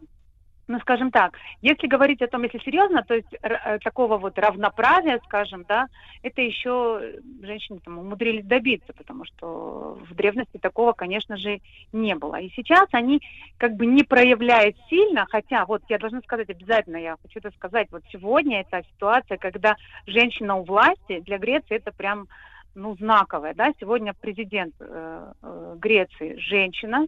ну, 0.69 0.79
скажем 0.81 1.11
так, 1.11 1.33
если 1.63 1.87
говорить 1.87 2.21
о 2.21 2.29
том, 2.29 2.43
если 2.43 2.59
серьезно, 2.59 3.03
то 3.03 3.15
есть 3.15 3.33
э, 3.43 3.79
такого 3.79 4.19
вот 4.19 4.39
равноправия, 4.39 5.19
скажем, 5.25 5.65
да, 5.67 5.87
это 6.23 6.43
еще 6.43 7.15
женщины 7.43 7.81
там 7.83 7.99
умудрились 7.99 8.45
добиться, 8.45 8.93
потому 8.93 9.25
что 9.25 9.99
в 10.09 10.15
древности 10.15 10.59
такого, 10.59 10.93
конечно 10.93 11.39
же, 11.39 11.61
не 11.93 12.15
было. 12.15 12.37
И 12.37 12.51
сейчас 12.55 12.87
они 12.93 13.23
как 13.57 13.77
бы 13.77 13.87
не 13.87 14.05
проявляют 14.05 14.77
сильно, 14.91 15.27
хотя 15.31 15.65
вот 15.65 15.83
я 15.89 15.99
должна 15.99 16.21
сказать 16.21 16.51
обязательно, 16.51 16.99
я 16.99 17.17
хочу 17.23 17.39
это 17.39 17.51
сказать, 17.57 17.89
вот 17.91 18.03
сегодня 18.13 18.61
это 18.61 18.83
ситуация, 18.95 19.39
когда 19.39 19.77
женщина 20.07 20.57
у 20.57 20.65
власти, 20.65 21.21
для 21.21 21.39
Греции 21.39 21.77
это 21.77 21.93
прям 21.93 22.29
ну, 22.75 22.95
знаковая, 22.97 23.55
да, 23.55 23.73
сегодня 23.81 24.15
президент 24.15 24.75
э, 24.81 25.33
э, 25.43 25.77
Греции 25.79 26.37
женщина, 26.39 27.07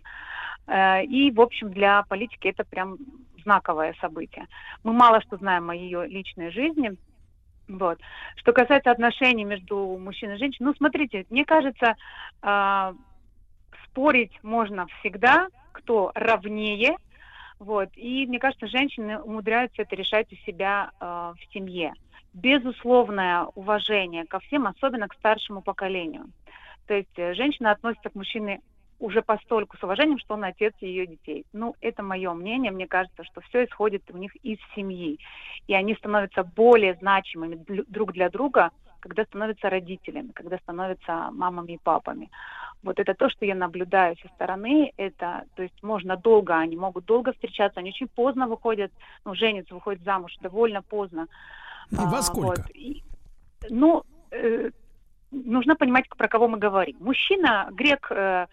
э, 0.67 1.05
и, 1.05 1.31
в 1.31 1.41
общем, 1.41 1.71
для 1.71 2.03
политики 2.09 2.49
это 2.49 2.65
прям 2.65 2.97
знаковое 3.43 3.95
событие. 4.01 4.47
Мы 4.85 4.93
мало 4.93 5.21
что 5.23 5.37
знаем 5.37 5.71
о 5.71 5.75
ее 5.75 6.07
личной 6.07 6.51
жизни, 6.51 6.97
вот. 7.69 7.99
Что 8.37 8.53
касается 8.53 8.91
отношений 8.91 9.45
между 9.45 9.77
мужчиной 9.99 10.37
и 10.37 10.39
женщиной, 10.39 10.67
ну, 10.67 10.75
смотрите, 10.75 11.27
мне 11.31 11.45
кажется, 11.45 11.95
э, 12.43 12.95
спорить 13.85 14.33
можно 14.43 14.87
всегда, 14.99 15.47
кто 15.73 16.11
равнее, 16.15 16.97
вот. 17.59 17.91
И 17.95 18.27
мне 18.27 18.39
кажется, 18.39 18.67
женщины 18.67 19.21
умудряются 19.21 19.83
это 19.83 19.95
решать 19.95 20.33
у 20.33 20.37
себя 20.37 20.91
э, 21.01 21.05
в 21.05 21.53
семье. 21.53 21.93
Безусловное 22.33 23.45
уважение 23.55 24.25
ко 24.25 24.41
всем, 24.41 24.67
особенно 24.67 25.09
к 25.09 25.15
старшему 25.15 25.63
поколению. 25.63 26.27
То 26.87 26.95
есть 26.95 27.19
э, 27.19 27.35
женщина 27.35 27.71
относится 27.71 28.09
к 28.09 28.15
мужчине 28.15 28.61
уже 29.01 29.23
постольку 29.23 29.77
с 29.77 29.83
уважением, 29.83 30.19
что 30.19 30.35
он 30.35 30.45
отец 30.45 30.75
ее 30.81 31.07
детей. 31.07 31.45
Ну, 31.53 31.75
это 31.81 32.03
мое 32.03 32.33
мнение. 32.35 32.71
Мне 32.71 32.87
кажется, 32.87 33.25
что 33.25 33.41
все 33.41 33.65
исходит 33.65 34.03
у 34.13 34.17
них 34.17 34.37
из 34.37 34.59
семьи. 34.77 35.19
И 35.67 35.75
они 35.75 35.95
становятся 35.95 36.45
более 36.45 36.95
значимыми 36.95 37.65
друг 37.89 38.13
для 38.13 38.29
друга, 38.29 38.71
когда 39.01 39.25
становятся 39.25 39.71
родителями, 39.71 40.31
когда 40.35 40.59
становятся 40.59 41.31
мамами 41.33 41.73
и 41.73 41.79
папами. 41.79 42.31
Вот 42.83 43.01
это 43.01 43.15
то, 43.15 43.31
что 43.31 43.47
я 43.47 43.55
наблюдаю 43.55 44.17
со 44.19 44.29
стороны. 44.29 44.93
Это, 44.99 45.45
то 45.57 45.63
есть 45.63 45.83
можно 45.83 46.17
долго, 46.17 46.57
они 46.59 46.77
могут 46.77 47.07
долго 47.07 47.33
встречаться, 47.33 47.81
они 47.81 47.91
очень 47.91 48.09
поздно 48.09 48.47
выходят, 48.47 48.93
ну, 49.25 49.35
женятся, 49.35 49.75
выходят 49.75 50.03
замуж 50.03 50.37
довольно 50.43 50.83
поздно. 50.83 51.27
Ну, 51.91 52.07
Во 52.07 52.19
А, 52.19 52.23
сколько? 52.23 52.47
вот. 52.47 52.71
И, 52.75 53.03
ну, 53.71 54.03
э, 54.31 54.71
нужно 55.31 55.77
понимать, 55.77 56.09
про 56.09 56.29
кого 56.29 56.49
мы 56.49 56.59
говорим. 56.59 56.97
Мужчина, 57.01 57.69
грек 57.73 58.07
э, 58.11 58.47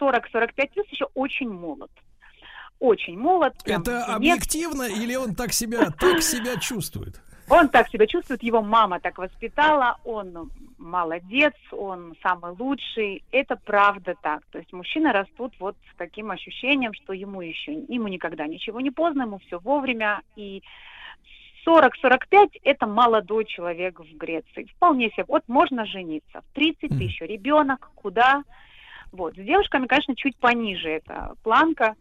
40-45 0.00 0.70
плюс 0.72 0.86
еще 0.88 1.06
очень 1.14 1.50
молод. 1.50 1.90
Очень 2.78 3.18
молод. 3.18 3.54
Это 3.64 3.92
нет. 3.92 4.08
объективно 4.08 4.84
или 4.84 5.14
он 5.14 5.34
так 5.34 5.52
себя, 5.52 5.90
так 5.90 6.22
себя 6.22 6.56
чувствует? 6.56 7.20
Он 7.50 7.68
так 7.68 7.88
себя 7.88 8.06
чувствует, 8.06 8.44
его 8.44 8.62
мама 8.62 9.00
так 9.00 9.18
воспитала, 9.18 9.98
он 10.04 10.52
молодец, 10.78 11.52
он 11.72 12.14
самый 12.22 12.52
лучший. 12.56 13.24
Это 13.32 13.56
правда 13.56 14.14
так. 14.22 14.42
То 14.52 14.58
есть 14.58 14.72
мужчины 14.72 15.10
растут 15.10 15.52
вот 15.58 15.76
с 15.92 15.96
таким 15.96 16.30
ощущением, 16.30 16.94
что 16.94 17.12
ему 17.12 17.40
еще, 17.40 17.72
ему 17.72 18.06
никогда 18.06 18.46
ничего 18.46 18.80
не 18.80 18.92
поздно, 18.92 19.22
ему 19.22 19.38
все 19.40 19.58
вовремя. 19.58 20.22
И 20.36 20.62
40-45 21.66 22.60
это 22.62 22.86
молодой 22.86 23.44
человек 23.44 23.98
в 23.98 24.16
Греции. 24.16 24.70
Вполне 24.76 25.10
себе. 25.10 25.24
Вот 25.26 25.42
можно 25.48 25.84
жениться. 25.86 26.42
В 26.42 26.54
30 26.54 26.88
тысяч 26.98 27.20
ребенок, 27.20 27.90
куда? 27.96 28.44
Вот. 29.12 29.34
С 29.34 29.38
девушками, 29.38 29.86
конечно, 29.86 30.14
чуть 30.16 30.36
пониже 30.36 30.90
эта 30.90 31.34
планка. 31.42 31.94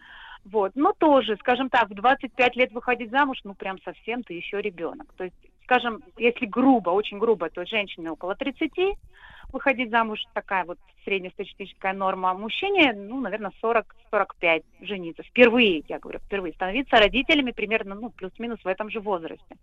Вот. 0.46 0.72
Но 0.76 0.94
тоже, 0.94 1.36
скажем 1.38 1.70
так, 1.70 1.90
в 1.90 1.94
25 1.94 2.56
лет 2.56 2.72
выходить 2.72 3.12
замуж, 3.12 3.40
ну 3.44 3.54
прям 3.54 3.80
совсем 3.82 4.24
ты 4.24 4.34
еще 4.34 4.62
ребенок. 4.62 5.08
То 5.18 5.26
есть, 5.26 5.36
скажем, 5.64 6.02
если 6.18 6.46
грубо, 6.46 6.92
очень 6.92 7.20
грубо, 7.20 7.50
то 7.50 7.66
женщине 7.66 8.12
около 8.12 8.36
30, 8.36 8.98
выходить 9.52 9.90
замуж 9.90 10.24
такая 10.34 10.64
вот 10.66 10.78
среднестатистическая 11.04 11.94
норма. 11.94 12.32
А 12.32 12.34
мужчине, 12.34 12.94
ну, 12.94 13.20
наверное, 13.20 13.52
40-45 13.62 14.64
жениться. 14.82 15.24
Впервые, 15.24 15.84
я 15.88 16.00
говорю, 16.00 16.20
впервые. 16.20 16.54
Становиться 16.54 16.98
родителями 16.98 17.52
примерно, 17.52 17.96
ну, 17.96 18.10
плюс-минус 18.10 18.60
в 18.64 18.68
этом 18.68 18.90
же 18.90 19.00
возрасте. 19.00 19.58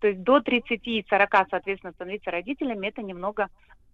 То 0.00 0.08
есть 0.08 0.22
до 0.22 0.38
30-40, 0.38 1.46
соответственно, 1.50 1.92
становиться 1.92 2.30
родителями, 2.30 2.88
это 2.88 3.02
немного 3.02 3.48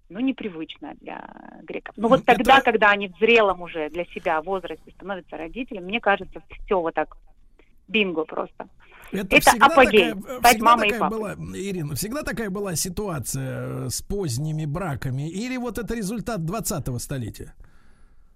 ну, 0.08 0.20
непривычно 0.20 0.94
для 1.00 1.28
греков. 1.62 1.94
Но 1.96 2.08
вот 2.08 2.24
тогда, 2.24 2.56
это... 2.58 2.64
когда 2.64 2.90
они 2.90 3.08
в 3.08 3.18
зрелом 3.18 3.62
уже 3.62 3.90
для 3.90 4.04
себя 4.06 4.40
возрасте 4.40 4.90
становятся 4.92 5.36
родителями, 5.36 5.84
мне 5.86 6.00
кажется, 6.00 6.40
все 6.64 6.80
вот 6.80 6.94
так 6.94 7.16
бинго 7.88 8.24
просто. 8.24 8.68
Это, 9.12 9.36
это 9.36 9.50
всегда 9.50 9.66
апогей. 9.66 10.14
Такая, 10.14 10.38
Стать 10.38 10.50
всегда 10.52 10.64
мамой 10.64 10.88
такая 10.88 10.96
и 10.96 11.00
папой. 11.00 11.18
была, 11.18 11.34
Ирина, 11.58 11.94
всегда 11.94 12.22
такая 12.22 12.50
была 12.50 12.74
ситуация 12.74 13.88
с 13.88 14.02
поздними 14.02 14.64
браками? 14.64 15.28
Или 15.28 15.56
вот 15.56 15.78
это 15.78 15.94
результат 15.94 16.40
20-го 16.40 16.98
столетия? 16.98 17.54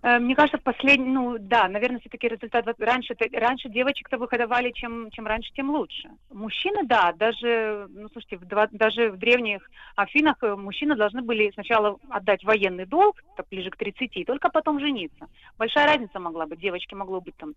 Э, 0.02 0.18
мне 0.18 0.35
кажется, 0.35 0.59
последний, 0.59 1.10
ну 1.10 1.36
да, 1.39 1.68
наверное, 1.68 2.01
все-таки 2.01 2.28
результат 2.28 2.66
раньше, 2.78 3.14
раньше 3.32 3.68
девочек-то 3.68 4.16
выходовали, 4.16 4.70
чем, 4.72 5.10
чем 5.10 5.27
раньше, 5.27 5.52
тем 5.52 5.70
лучше. 5.70 6.10
Мужчины, 6.31 6.85
да, 6.85 7.12
даже, 7.12 7.86
ну 7.90 8.09
слушайте, 8.09 8.39
в, 8.39 8.47
два, 8.47 8.68
даже 8.72 9.10
в 9.10 9.18
древних 9.18 9.68
Афинах 9.97 10.36
э, 10.43 10.56
мужчины 10.56 10.97
должны 10.97 11.20
были 11.20 11.51
сначала 11.52 11.98
отдать 12.09 12.44
военный 12.44 12.86
долг, 12.86 13.22
так 13.36 13.47
ближе 13.51 13.70
к 13.70 13.77
30, 13.77 14.16
и 14.16 14.24
только 14.24 14.48
потом 14.48 14.81
жениться. 14.81 15.28
Большая 15.59 15.86
разница 15.86 16.18
могла 16.18 16.47
быть, 16.47 16.60
девочке 16.60 16.97
могло 16.97 17.20
быть 17.20 17.36
там 17.36 17.52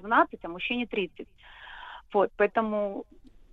15-17, 0.00 0.38
а 0.42 0.48
мужчине 0.48 0.86
30. 0.86 1.28
Вот, 2.14 2.30
поэтому, 2.38 3.04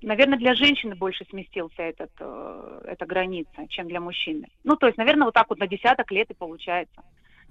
наверное, 0.01 0.37
для 0.37 0.53
женщины 0.55 0.95
больше 0.95 1.25
сместился 1.29 1.81
этот, 1.81 2.11
э, 2.21 2.81
эта 2.85 3.05
граница, 3.05 3.67
чем 3.67 3.89
для 3.89 3.99
мужчины. 3.99 4.47
Ну, 4.63 4.77
то 4.77 4.87
есть, 4.87 4.97
наверное, 4.97 5.25
вот 5.25 5.33
так 5.33 5.49
вот 5.49 5.59
на 5.59 5.67
десяток 5.67 6.09
лет 6.11 6.29
и 6.31 6.33
получается. 6.33 7.01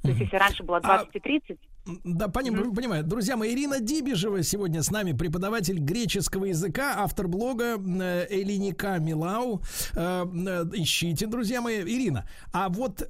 То 0.03 0.09
есть, 0.09 0.21
если 0.21 0.37
раньше 0.37 0.63
было 0.63 0.81
20 0.81 1.15
и 1.15 1.21
30, 1.21 1.59
да, 2.05 2.29
поним, 2.29 2.55
mm-hmm. 2.55 2.75
понимаю. 2.75 3.05
Друзья 3.05 3.37
мои, 3.37 3.55
Ирина 3.55 3.81
Дибежева 3.81 4.43
сегодня 4.43 4.83
с 4.83 4.91
нами, 4.91 5.13
преподаватель 5.13 5.79
греческого 5.79 6.47
языка, 6.47 6.97
автор 6.99 7.29
блога 7.29 7.79
э, 7.79 8.27
Элиника 8.29 8.99
Милау. 8.99 9.63
Э, 9.95 10.27
э, 10.27 10.65
ищите, 10.75 11.27
друзья 11.27 11.63
мои. 11.63 11.79
Ирина, 11.79 12.29
а 12.53 12.69
вот 12.69 13.09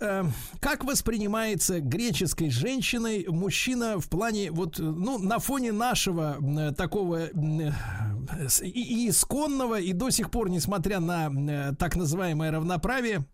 как 0.60 0.84
воспринимается 0.84 1.80
греческой 1.80 2.50
женщиной 2.50 3.26
мужчина 3.28 3.98
в 3.98 4.08
плане, 4.08 4.50
вот, 4.50 4.78
ну, 4.78 5.18
на 5.18 5.38
фоне 5.38 5.72
нашего 5.72 6.36
такого 6.76 7.26
и 7.26 9.08
исконного, 9.08 9.80
и 9.80 9.92
до 9.92 10.10
сих 10.10 10.30
пор, 10.30 10.50
несмотря 10.50 11.00
на 11.00 11.74
так 11.76 11.96
называемое 11.96 12.52
равноправие, 12.52 13.24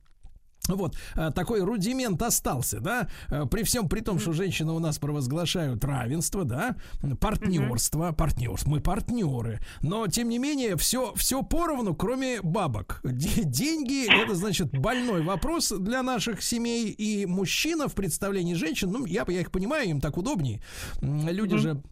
вот, 0.68 0.96
э, 1.14 1.30
такой 1.34 1.62
рудимент 1.62 2.20
остался, 2.22 2.80
да, 2.80 3.08
э, 3.28 3.46
при 3.50 3.62
всем 3.62 3.88
при 3.88 4.00
том, 4.00 4.18
что 4.18 4.32
женщины 4.32 4.72
у 4.72 4.78
нас 4.78 4.98
провозглашают 4.98 5.84
равенство, 5.84 6.44
да, 6.44 6.76
партнерство, 7.20 8.12
партнерство, 8.12 8.70
мы 8.70 8.80
партнеры, 8.80 9.60
но, 9.82 10.06
тем 10.06 10.28
не 10.28 10.38
менее, 10.38 10.76
все, 10.76 11.12
все 11.16 11.42
поровну, 11.42 11.94
кроме 11.94 12.40
бабок. 12.42 13.00
Деньги, 13.04 14.06
это, 14.22 14.34
значит, 14.34 14.70
больной 14.78 15.22
вопрос 15.22 15.70
для 15.70 16.02
наших 16.02 16.42
семей, 16.42 16.88
и 16.90 17.26
мужчина 17.26 17.88
в 17.88 17.94
представлении 17.94 18.54
женщин, 18.54 18.90
ну, 18.90 19.04
я, 19.04 19.24
я 19.28 19.40
их 19.40 19.50
понимаю, 19.50 19.88
им 19.88 20.00
так 20.00 20.16
удобнее, 20.16 20.62
люди 21.00 21.56
же 21.56 21.82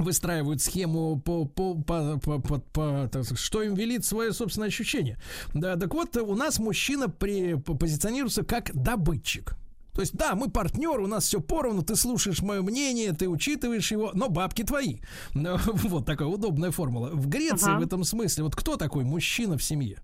выстраивают 0.00 0.60
схему 0.60 1.20
по, 1.20 1.44
по, 1.44 1.74
по, 1.74 2.18
по, 2.18 2.38
по, 2.38 2.58
по 2.58 3.08
так, 3.08 3.24
что 3.36 3.62
им 3.62 3.74
велит 3.74 4.04
свое 4.04 4.32
собственное 4.32 4.68
ощущение. 4.68 5.18
Да, 5.54 5.76
так 5.76 5.92
вот, 5.94 6.16
у 6.16 6.34
нас 6.34 6.58
мужчина 6.58 7.08
при, 7.08 7.54
позиционируется 7.54 8.44
как 8.44 8.74
добытчик. 8.74 9.54
То 9.92 10.02
есть, 10.02 10.16
да, 10.16 10.34
мы 10.34 10.48
партнеры, 10.48 11.02
у 11.02 11.06
нас 11.06 11.24
все 11.24 11.40
поровну, 11.40 11.82
ты 11.82 11.96
слушаешь 11.96 12.40
мое 12.42 12.62
мнение, 12.62 13.12
ты 13.12 13.28
учитываешь 13.28 13.90
его, 13.90 14.10
но 14.14 14.28
бабки 14.28 14.62
твои. 14.62 14.98
Вот 15.34 16.06
такая 16.06 16.28
удобная 16.28 16.70
формула. 16.70 17.10
В 17.10 17.28
Греции 17.28 17.72
ага. 17.72 17.80
в 17.80 17.86
этом 17.86 18.04
смысле, 18.04 18.44
вот 18.44 18.56
кто 18.56 18.76
такой 18.76 19.04
мужчина 19.04 19.58
в 19.58 19.62
семье? 19.62 19.98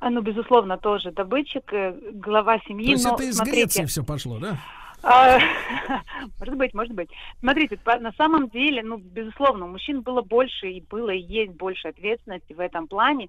А, 0.00 0.10
ну, 0.10 0.22
безусловно, 0.22 0.78
тоже 0.78 1.12
добытчик, 1.12 1.72
э, 1.72 1.94
глава 2.14 2.58
семьи. 2.66 2.86
То 2.86 2.92
есть 2.92 3.04
но, 3.04 3.14
это 3.14 3.24
из 3.24 3.36
смотрите, 3.36 3.60
Греции 3.60 3.84
все 3.84 4.04
пошло, 4.04 4.38
да? 4.38 4.58
А, 5.02 5.38
может 6.38 6.56
быть, 6.56 6.74
может 6.74 6.94
быть. 6.94 7.10
Смотрите, 7.40 7.78
на 7.84 8.12
самом 8.12 8.48
деле, 8.48 8.82
ну, 8.82 8.98
безусловно, 8.98 9.66
у 9.66 9.68
мужчин 9.68 10.02
было 10.02 10.22
больше 10.22 10.70
и 10.70 10.80
было 10.82 11.10
и 11.10 11.20
есть 11.20 11.52
больше 11.52 11.88
ответственности 11.88 12.52
в 12.52 12.60
этом 12.60 12.86
плане. 12.86 13.28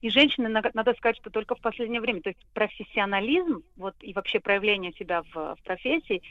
И 0.00 0.08
женщины, 0.08 0.48
надо 0.48 0.94
сказать, 0.94 1.18
что 1.18 1.30
только 1.30 1.54
в 1.54 1.60
последнее 1.60 2.00
время, 2.00 2.22
то 2.22 2.30
есть 2.30 2.40
профессионализм, 2.54 3.62
вот 3.76 3.94
и 4.00 4.14
вообще 4.14 4.40
проявление 4.40 4.92
себя 4.92 5.22
в, 5.22 5.34
в 5.34 5.58
профессии, 5.62 6.22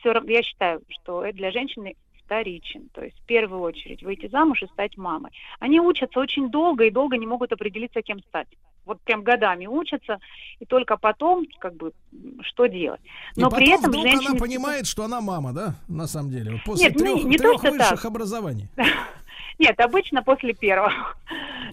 все 0.00 0.12
равно, 0.12 0.30
я 0.30 0.42
считаю, 0.42 0.82
что 0.88 1.24
это 1.24 1.36
для 1.36 1.50
женщины 1.50 1.96
вторичен. 2.24 2.90
То 2.90 3.02
есть 3.02 3.18
в 3.18 3.24
первую 3.24 3.62
очередь 3.62 4.02
выйти 4.02 4.28
замуж 4.28 4.62
и 4.62 4.66
стать 4.66 4.98
мамой. 4.98 5.32
Они 5.58 5.80
учатся 5.80 6.20
очень 6.20 6.50
долго 6.50 6.84
и 6.84 6.90
долго 6.90 7.16
не 7.16 7.26
могут 7.26 7.52
определиться, 7.52 8.02
кем 8.02 8.20
стать 8.20 8.48
вот 8.88 9.00
прям 9.02 9.22
годами 9.22 9.66
учатся, 9.66 10.18
и 10.58 10.64
только 10.64 10.96
потом, 10.96 11.46
как 11.60 11.74
бы, 11.74 11.92
что 12.40 12.66
делать. 12.66 13.00
Но 13.36 13.48
и 13.48 13.50
при 13.54 13.68
этом 13.70 13.90
вдруг 13.90 14.02
женщина... 14.02 14.30
она 14.30 14.40
понимает, 14.40 14.86
что 14.86 15.04
она 15.04 15.20
мама, 15.20 15.52
да, 15.52 15.74
на 15.86 16.06
самом 16.06 16.30
деле, 16.30 16.52
вот 16.52 16.64
после 16.64 16.86
Нет, 16.86 16.96
трех, 16.96 17.16
не, 17.16 17.24
не 17.24 17.36
трех 17.36 17.60
то, 17.60 17.70
высших 17.70 18.02
так. 18.02 18.04
образований. 18.04 18.68
Нет, 19.58 19.78
обычно 19.80 20.22
после 20.22 20.54
первого. 20.54 20.92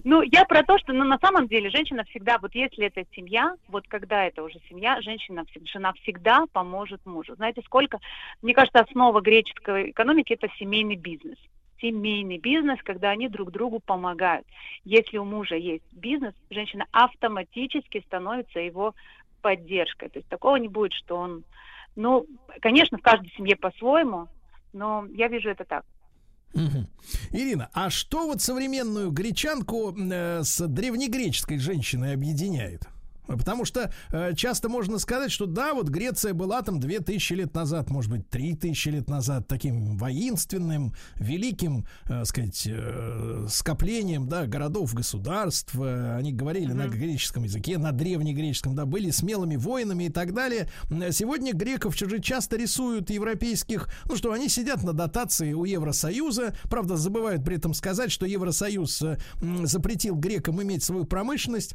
Ну, 0.04 0.22
я 0.22 0.44
про 0.44 0.62
то, 0.62 0.78
что 0.78 0.92
ну, 0.92 1.02
на 1.02 1.18
самом 1.18 1.48
деле 1.48 1.68
женщина 1.68 2.04
всегда, 2.04 2.38
вот 2.38 2.54
если 2.54 2.86
это 2.86 3.02
семья, 3.16 3.56
вот 3.66 3.88
когда 3.88 4.24
это 4.24 4.44
уже 4.44 4.60
семья, 4.68 5.00
женщина, 5.00 5.44
жена 5.64 5.94
всегда 5.94 6.44
поможет 6.52 7.04
мужу. 7.06 7.34
Знаете, 7.34 7.62
сколько, 7.64 7.98
мне 8.40 8.54
кажется, 8.54 8.78
основа 8.78 9.20
греческой 9.20 9.90
экономики– 9.90 10.32
это 10.34 10.48
семейный 10.58 10.94
бизнес 10.94 11.38
семейный 11.80 12.38
бизнес, 12.38 12.78
когда 12.82 13.10
они 13.10 13.28
друг 13.28 13.50
другу 13.50 13.80
помогают. 13.80 14.46
Если 14.84 15.18
у 15.18 15.24
мужа 15.24 15.56
есть 15.56 15.84
бизнес, 15.92 16.34
женщина 16.50 16.86
автоматически 16.92 18.02
становится 18.06 18.60
его 18.60 18.94
поддержкой. 19.42 20.08
То 20.08 20.18
есть 20.18 20.28
такого 20.28 20.56
не 20.56 20.68
будет, 20.68 20.92
что 20.92 21.16
он... 21.16 21.44
Ну, 21.94 22.26
конечно, 22.60 22.98
в 22.98 23.02
каждой 23.02 23.30
семье 23.36 23.56
по-своему, 23.56 24.28
но 24.72 25.06
я 25.14 25.28
вижу 25.28 25.48
это 25.48 25.64
так. 25.64 25.84
Угу. 26.54 26.86
Ирина, 27.32 27.68
а 27.72 27.90
что 27.90 28.26
вот 28.26 28.40
современную 28.40 29.10
гречанку 29.10 29.94
э, 29.96 30.42
с 30.42 30.66
древнегреческой 30.66 31.58
женщиной 31.58 32.14
объединяет? 32.14 32.82
Потому 33.26 33.64
что 33.64 33.92
э, 34.10 34.34
часто 34.34 34.68
можно 34.68 34.98
сказать, 34.98 35.30
что 35.30 35.46
да, 35.46 35.74
вот 35.74 35.88
Греция 35.88 36.34
была 36.34 36.62
там 36.62 36.80
2000 36.80 37.32
лет 37.34 37.54
назад, 37.54 37.90
может 37.90 38.10
быть, 38.10 38.28
3000 38.30 38.88
лет 38.88 39.08
назад 39.08 39.46
таким 39.48 39.96
воинственным, 39.96 40.94
великим, 41.16 41.86
э, 42.08 42.24
сказать, 42.24 42.66
э, 42.66 43.46
скоплением, 43.48 44.28
да, 44.28 44.46
городов, 44.46 44.94
государств. 44.94 45.74
Э, 45.78 46.16
они 46.16 46.32
говорили 46.32 46.72
mm-hmm. 46.72 46.74
на 46.74 46.88
греческом 46.88 47.44
языке, 47.44 47.78
на 47.78 47.92
древнегреческом, 47.92 48.74
да, 48.74 48.86
были 48.86 49.10
смелыми 49.10 49.56
воинами 49.56 50.04
и 50.04 50.10
так 50.10 50.34
далее. 50.34 50.68
Сегодня 51.10 51.52
греков 51.52 51.96
же 51.96 52.20
часто 52.20 52.56
рисуют 52.56 53.10
европейских, 53.10 53.88
ну 54.08 54.16
что, 54.16 54.32
они 54.32 54.48
сидят 54.48 54.82
на 54.82 54.92
дотации 54.92 55.52
у 55.52 55.64
Евросоюза, 55.64 56.54
правда, 56.64 56.96
забывают 56.96 57.44
при 57.44 57.56
этом 57.56 57.74
сказать, 57.74 58.10
что 58.12 58.26
Евросоюз 58.26 59.02
э, 59.02 59.18
запретил 59.64 60.16
грекам 60.16 60.62
иметь 60.62 60.82
свою 60.82 61.04
промышленность, 61.04 61.74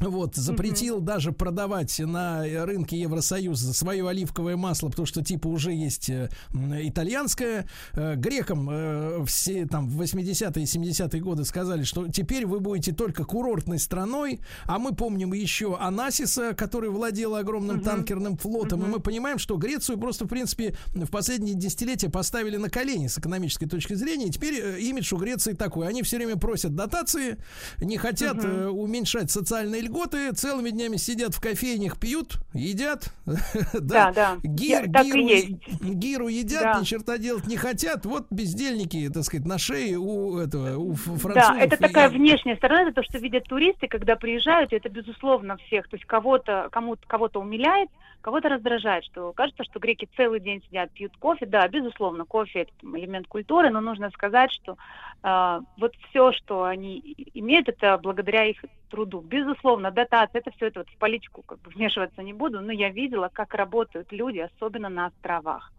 вот, 0.00 0.36
запретил 0.36 1.00
даже 1.00 1.32
продавать 1.32 1.98
на 1.98 2.42
рынке 2.64 2.98
Евросоюза 2.98 3.72
свое 3.72 4.06
оливковое 4.08 4.56
масло, 4.56 4.88
потому 4.88 5.06
что 5.06 5.24
типа 5.24 5.46
уже 5.48 5.72
есть 5.72 6.10
э, 6.10 6.28
итальянское. 6.52 7.66
Э, 7.92 8.14
Грекам 8.16 8.68
э, 8.70 9.24
все 9.26 9.66
там 9.66 9.88
в 9.88 10.00
80-е 10.00 10.62
и 10.62 10.66
70-е 10.66 11.20
годы 11.20 11.44
сказали, 11.44 11.84
что 11.84 12.08
теперь 12.08 12.46
вы 12.46 12.60
будете 12.60 12.92
только 12.92 13.24
курортной 13.24 13.78
страной, 13.78 14.40
а 14.64 14.78
мы 14.78 14.94
помним 14.94 15.32
еще 15.32 15.76
Анасиса, 15.78 16.54
который 16.54 16.90
владел 16.90 17.34
огромным 17.34 17.80
танкерным 17.80 18.36
флотом, 18.36 18.84
и 18.84 18.86
мы 18.86 19.00
понимаем, 19.00 19.38
что 19.38 19.56
Грецию 19.56 19.98
просто, 19.98 20.24
в 20.24 20.28
принципе, 20.28 20.76
в 20.88 21.10
последние 21.10 21.54
десятилетия 21.54 22.08
поставили 22.08 22.56
на 22.56 22.70
колени 22.70 23.06
с 23.06 23.18
экономической 23.18 23.66
точки 23.66 23.94
зрения, 23.94 24.26
и 24.26 24.30
теперь 24.30 24.80
имидж 24.80 25.14
у 25.14 25.18
Греции 25.18 25.52
такой. 25.52 25.88
Они 25.88 26.02
все 26.02 26.16
время 26.16 26.36
просят 26.36 26.74
дотации, 26.74 27.38
не 27.80 27.96
хотят 27.96 28.44
э, 28.44 28.68
уменьшать 28.68 29.30
социальные 29.30 29.85
льготы, 29.86 30.32
целыми 30.32 30.70
днями 30.70 30.96
сидят 30.96 31.34
в 31.34 31.40
кофейнях, 31.40 31.98
пьют, 31.98 32.38
едят. 32.52 33.12
Да, 33.72 34.12
да. 34.12 34.36
Гир- 34.42 34.90
так 34.92 35.04
и 35.04 35.08
гиру, 35.10 35.18
есть. 35.26 35.48
гиру 35.82 36.28
едят, 36.28 36.62
Да. 36.62 36.80
ни 36.80 36.84
черта 36.84 37.18
делать 37.18 37.46
не 37.46 37.56
хотят. 37.56 38.04
Вот 38.06 38.26
бездельники, 38.30 39.08
так 39.12 39.24
сказать, 39.24 39.46
на 39.46 39.58
шее 39.58 39.96
у 39.98 40.38
этого, 40.38 40.76
у 40.76 40.94
французов. 40.94 41.34
Да, 41.34 41.56
это 41.58 41.76
и- 41.76 41.78
такая 41.78 42.08
внешняя 42.08 42.56
сторона, 42.56 42.82
это 42.82 42.92
то, 42.92 43.02
что 43.02 43.18
видят 43.18 43.44
туристы, 43.44 43.88
когда 43.88 44.16
приезжают, 44.16 44.72
и 44.72 44.76
это 44.76 44.88
безусловно 44.88 45.56
всех, 45.66 45.88
то 45.88 45.96
есть 45.96 46.06
кого-то, 46.06 46.68
кому 46.72 46.96
кого-то 47.06 47.40
умиляет, 47.40 47.88
кого-то 48.20 48.48
раздражает, 48.48 49.04
что 49.04 49.32
кажется, 49.32 49.62
что 49.64 49.78
греки 49.78 50.08
целый 50.16 50.40
день 50.40 50.60
сидят, 50.66 50.90
пьют 50.92 51.12
кофе, 51.18 51.46
да, 51.46 51.68
безусловно, 51.68 52.24
кофе 52.24 52.62
это 52.62 52.72
там, 52.80 52.98
элемент 52.98 53.26
культуры, 53.28 53.70
но 53.70 53.80
нужно 53.80 54.10
сказать, 54.10 54.50
что 54.52 54.76
а, 55.22 55.60
вот 55.78 55.92
все, 56.10 56.32
что 56.32 56.64
они 56.64 56.98
и- 56.98 57.38
имеют, 57.38 57.68
это 57.68 57.98
благодаря 57.98 58.44
их 58.44 58.64
труду. 58.88 59.20
Безусловно, 59.20 59.90
дотация, 59.90 60.40
это 60.40 60.50
все 60.52 60.66
это 60.66 60.80
вот 60.80 60.88
в 60.90 60.98
политику 60.98 61.42
как 61.46 61.60
бы 61.60 61.70
вмешиваться 61.70 62.22
не 62.22 62.32
буду, 62.32 62.60
но 62.60 62.72
я 62.72 62.90
видела, 62.90 63.30
как 63.32 63.54
работают 63.54 64.12
люди, 64.12 64.38
особенно 64.38 64.88
на 64.88 65.06
островах 65.06 65.72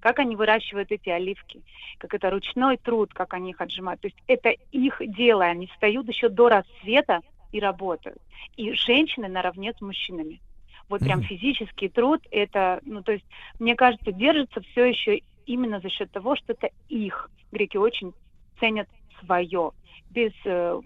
как 0.00 0.18
они 0.18 0.34
выращивают 0.36 0.90
эти 0.90 1.08
оливки, 1.10 1.62
как 1.98 2.12
это 2.14 2.30
ручной 2.30 2.76
труд, 2.76 3.12
как 3.14 3.34
они 3.34 3.50
их 3.50 3.60
отжимают. 3.60 4.00
То 4.00 4.08
есть 4.08 4.18
это 4.26 4.50
их 4.72 5.00
дело, 5.00 5.44
они 5.44 5.68
встают 5.68 6.08
еще 6.08 6.28
до 6.28 6.48
рассвета 6.48 7.20
и 7.52 7.60
работают. 7.60 8.18
И 8.56 8.72
женщины 8.72 9.28
наравне 9.28 9.72
с 9.76 9.80
мужчинами. 9.80 10.40
Вот 10.88 11.02
прям 11.02 11.20
Мгм. 11.20 11.22
физический 11.22 11.88
труд, 11.88 12.20
это, 12.30 12.80
ну 12.84 13.02
то 13.02 13.12
есть, 13.12 13.24
мне 13.60 13.76
кажется, 13.76 14.10
держится 14.12 14.60
все 14.60 14.86
еще 14.86 15.20
именно 15.46 15.80
за 15.80 15.88
счет 15.88 16.10
того, 16.10 16.34
что 16.36 16.52
это 16.52 16.70
их. 16.88 17.30
Греки 17.52 17.76
очень 17.76 18.12
ценят 18.58 18.88
свое 19.24 19.72
без, 20.12 20.32
э, 20.44 20.80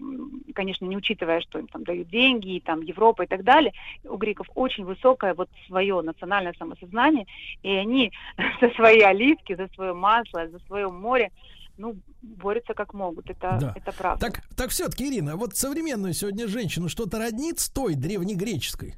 конечно, 0.55 0.85
не 0.85 0.97
учитывая, 0.97 1.41
что 1.41 1.59
им 1.59 1.67
там 1.67 1.83
дают 1.83 2.09
деньги, 2.09 2.55
и 2.55 2.59
там 2.61 2.81
Европа 2.81 3.23
и 3.23 3.27
так 3.27 3.43
далее, 3.43 3.73
у 4.05 4.15
греков 4.17 4.47
очень 4.55 4.85
высокое 4.85 5.33
вот 5.33 5.49
свое 5.67 6.01
национальное 6.01 6.53
самосознание, 6.57 7.25
и 7.63 7.69
они 7.69 8.11
за 8.61 8.69
свои 8.71 9.01
оливки, 9.01 9.55
за 9.55 9.67
свое 9.75 9.93
масло, 9.93 10.47
за 10.47 10.59
свое 10.67 10.89
море, 10.89 11.31
ну, 11.77 11.95
борются 12.21 12.73
как 12.73 12.93
могут, 12.93 13.29
это, 13.29 13.57
Да. 13.61 13.73
это 13.75 13.91
правда. 13.91 14.25
Так, 14.25 14.41
так 14.55 14.69
все-таки, 14.69 15.07
Ирина, 15.09 15.35
вот 15.35 15.55
современную 15.55 16.13
сегодня 16.13 16.47
женщину 16.47 16.89
что-то 16.89 17.19
роднит 17.19 17.59
с 17.59 17.69
той 17.69 17.95
древнегреческой? 17.95 18.95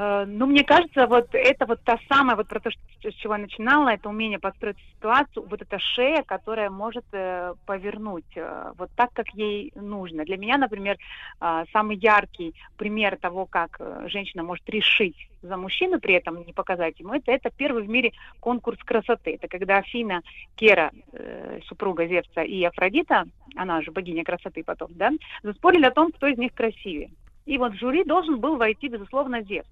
Э, 0.00 0.24
Ну, 0.26 0.46
мне 0.46 0.64
кажется, 0.64 1.06
вот 1.06 1.28
это 1.32 1.66
вот 1.66 1.82
та 1.84 1.98
самая, 2.08 2.36
вот 2.36 2.48
про 2.48 2.60
то, 2.60 2.70
что, 2.70 2.80
с 3.10 3.14
чего 3.16 3.34
я 3.34 3.40
начинала, 3.40 3.90
это 3.90 4.08
умение 4.08 4.38
построить 4.38 4.78
ситуацию, 4.94 5.46
вот 5.46 5.60
эта 5.60 5.78
шея, 5.78 6.22
которая 6.22 6.70
может 6.70 7.04
э, 7.12 7.52
повернуть 7.66 8.36
э, 8.36 8.72
вот 8.78 8.90
так, 8.96 9.12
как 9.12 9.28
ей 9.34 9.72
нужно. 9.74 10.24
Для 10.24 10.38
меня, 10.38 10.56
например, 10.56 10.96
э, 11.40 11.64
самый 11.72 11.96
яркий 11.96 12.54
пример 12.78 13.18
того, 13.18 13.44
как 13.44 13.76
э, 13.78 14.06
женщина 14.08 14.42
может 14.42 14.66
решить 14.70 15.28
за 15.42 15.56
мужчину, 15.58 16.00
при 16.00 16.14
этом 16.14 16.44
не 16.46 16.52
показать 16.52 16.98
ему 17.00 17.12
это, 17.14 17.32
это 17.32 17.50
первый 17.50 17.82
в 17.82 17.88
мире 17.88 18.12
конкурс 18.40 18.78
красоты. 18.84 19.34
Это 19.34 19.48
когда 19.48 19.78
Афина, 19.78 20.22
Кера, 20.56 20.92
э, 21.12 21.60
супруга 21.66 22.06
Зевса 22.06 22.42
и 22.42 22.64
Афродита, 22.64 23.24
она 23.54 23.82
же 23.82 23.90
богиня 23.90 24.24
красоты 24.24 24.64
потом, 24.64 24.88
да, 24.94 25.10
заспорили 25.42 25.84
о 25.84 25.90
том, 25.90 26.10
кто 26.12 26.26
из 26.26 26.38
них 26.38 26.54
красивее. 26.54 27.10
И 27.44 27.58
вот 27.58 27.72
в 27.72 27.78
жюри 27.78 28.04
должен 28.04 28.38
был 28.38 28.56
войти, 28.56 28.88
безусловно, 28.88 29.42
Зевс. 29.42 29.66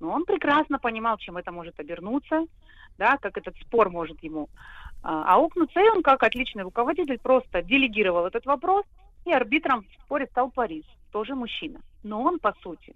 Но 0.00 0.10
он 0.10 0.24
прекрасно 0.24 0.78
понимал, 0.78 1.16
чем 1.18 1.36
это 1.36 1.52
может 1.52 1.78
обернуться, 1.80 2.46
да, 2.98 3.16
как 3.18 3.38
этот 3.38 3.56
спор 3.58 3.90
может 3.90 4.22
ему 4.22 4.48
а, 5.02 5.34
аукнуться. 5.34 5.80
И 5.80 5.88
он, 5.88 6.02
как 6.02 6.22
отличный 6.22 6.62
руководитель, 6.62 7.18
просто 7.18 7.62
делегировал 7.62 8.26
этот 8.26 8.46
вопрос, 8.46 8.84
и 9.24 9.32
арбитром 9.32 9.84
в 9.84 10.04
споре 10.04 10.26
стал 10.26 10.50
Парис, 10.50 10.84
тоже 11.12 11.34
мужчина. 11.34 11.80
Но 12.02 12.22
он, 12.22 12.38
по 12.38 12.52
сути, 12.62 12.94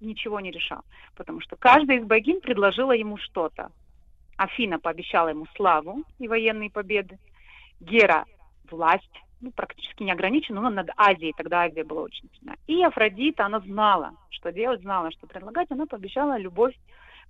ничего 0.00 0.40
не 0.40 0.50
решал, 0.50 0.82
потому 1.16 1.40
что 1.40 1.56
каждая 1.56 1.98
из 1.98 2.04
богинь 2.04 2.40
предложила 2.40 2.92
ему 2.92 3.16
что-то. 3.16 3.70
Афина 4.36 4.78
пообещала 4.78 5.28
ему 5.28 5.46
славу 5.56 6.04
и 6.18 6.28
военные 6.28 6.70
победы, 6.70 7.18
Гера– 7.80 8.24
власть, 8.70 9.22
ну, 9.40 9.50
практически 9.50 10.02
неограниченную, 10.02 10.62
но 10.62 10.70
над 10.70 10.90
Азией, 10.96 11.34
тогда 11.36 11.62
Азия 11.62 11.84
была 11.84 12.02
очень 12.02 12.28
сильна. 12.38 12.56
И 12.66 12.82
Афродита, 12.82 13.46
она 13.46 13.60
знала, 13.60 14.12
что 14.30 14.52
делать, 14.52 14.80
знала, 14.80 15.10
что 15.12 15.26
предлагать, 15.26 15.70
она 15.70 15.86
пообещала 15.86 16.38
любовь 16.38 16.74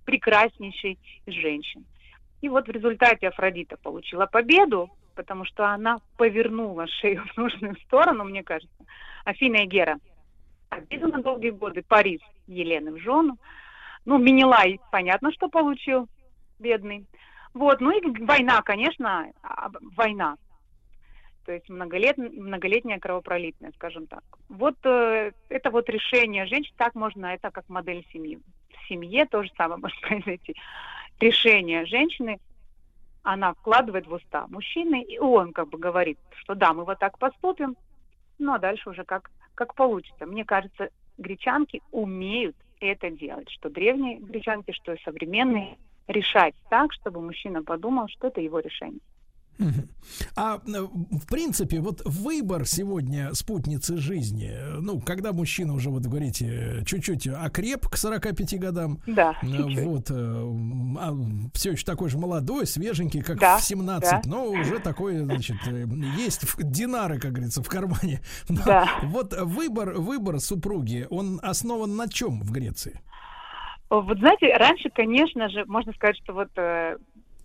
прекраснейшей 0.05 0.99
из 1.25 1.33
женщин. 1.33 1.85
И 2.41 2.49
вот 2.49 2.67
в 2.67 2.71
результате 2.71 3.27
Афродита 3.27 3.77
получила 3.77 4.25
победу, 4.25 4.89
потому 5.15 5.45
что 5.45 5.67
она 5.67 5.97
повернула 6.17 6.87
шею 6.87 7.25
в 7.33 7.37
нужную 7.37 7.75
сторону, 7.85 8.23
мне 8.23 8.43
кажется. 8.43 8.85
Афина 9.25 9.57
и 9.57 9.65
Гера 9.65 9.97
обиду 10.69 11.07
на 11.07 11.21
долгие 11.21 11.49
годы, 11.49 11.83
Парис 11.87 12.21
Елены 12.47 12.91
в 12.91 12.99
жену. 12.99 13.37
Ну, 14.05 14.17
Менелай, 14.17 14.79
понятно, 14.91 15.33
что 15.33 15.49
получил, 15.49 16.07
бедный. 16.59 17.05
Вот, 17.53 17.81
ну 17.81 17.91
и 17.91 18.23
война, 18.23 18.61
конечно, 18.61 19.31
а, 19.41 19.69
война. 19.95 20.37
То 21.47 21.53
есть 21.53 21.69
многолет, 21.69 22.17
многолетняя 22.17 22.99
кровопролитная, 22.99 23.71
скажем 23.71 24.05
так. 24.05 24.21
Вот 24.49 24.75
э, 24.83 25.31
это 25.47 25.71
вот 25.71 25.87
решение 25.87 26.45
женщин, 26.45 26.73
так 26.75 26.93
можно, 26.93 27.27
это 27.27 27.51
как 27.51 27.69
модель 27.69 28.05
семьи. 28.11 28.37
В 28.67 28.87
семье 28.89 29.25
то 29.25 29.41
же 29.43 29.49
самое 29.55 29.79
может 29.81 29.97
произойти. 30.01 30.57
Решение 31.21 31.85
женщины, 31.85 32.39
она 33.23 33.53
вкладывает 33.53 34.07
в 34.07 34.11
уста 34.11 34.45
мужчины, 34.49 35.01
и 35.01 35.19
он 35.19 35.53
как 35.53 35.69
бы 35.69 35.77
говорит, 35.77 36.19
что 36.35 36.53
да, 36.53 36.73
мы 36.73 36.83
вот 36.83 36.99
так 36.99 37.17
поступим, 37.17 37.77
ну 38.39 38.53
а 38.53 38.59
дальше 38.59 38.89
уже 38.89 39.05
как, 39.05 39.31
как 39.55 39.73
получится. 39.73 40.25
Мне 40.25 40.43
кажется, 40.43 40.89
гречанки 41.17 41.81
умеют 41.93 42.57
это 42.81 43.09
делать, 43.09 43.49
что 43.51 43.69
древние 43.69 44.17
гречанки, 44.17 44.73
что 44.73 44.97
современные, 45.05 45.77
решать 46.07 46.55
так, 46.69 46.91
чтобы 46.91 47.21
мужчина 47.21 47.63
подумал, 47.63 48.09
что 48.09 48.27
это 48.27 48.41
его 48.41 48.59
решение. 48.59 48.99
А 50.35 50.61
э, 50.65 50.81
в 50.81 51.27
принципе, 51.27 51.79
вот 51.79 52.01
выбор 52.05 52.65
сегодня 52.65 53.33
спутницы 53.33 53.97
жизни, 53.97 54.51
э, 54.51 54.77
ну, 54.79 54.99
когда 55.01 55.33
мужчина 55.33 55.73
уже, 55.73 55.89
вот 55.89 56.03
говорите, 56.03 56.83
чуть-чуть 56.85 57.27
окреп 57.27 57.87
к 57.87 57.97
45 57.97 58.59
годам, 58.59 58.99
Да, 59.07 59.35
э, 59.41 59.47
чуть-чуть. 59.47 59.83
вот, 59.83 60.05
все 61.53 61.71
еще 61.71 61.85
такой 61.85 62.09
же 62.09 62.17
молодой, 62.17 62.65
свеженький, 62.67 63.21
как 63.21 63.39
Да, 63.39 63.57
в 63.57 63.63
17, 63.63 64.23
да. 64.23 64.29
но 64.29 64.45
уже 64.45 64.79
такой, 64.79 65.17
значит, 65.19 65.57
есть 66.17 66.45
динары, 66.57 67.19
как 67.19 67.31
говорится, 67.33 67.63
в 67.63 67.67
кармане. 67.67 68.21
Но 68.49 68.61
Да. 68.65 68.89
Вот 69.03 69.33
выбор, 69.39 69.93
выбор 69.93 70.39
супруги, 70.39 71.07
он 71.09 71.39
основан 71.41 71.95
на 71.95 72.07
чем 72.07 72.41
в 72.41 72.51
Греции? 72.51 73.01
Вот 73.89 74.17
знаете, 74.19 74.53
раньше, 74.57 74.89
конечно 74.89 75.49
же, 75.49 75.63
можно 75.65 75.93
сказать, 75.93 76.17
что 76.17 76.33
вот 76.33 76.49
э, 76.57 76.97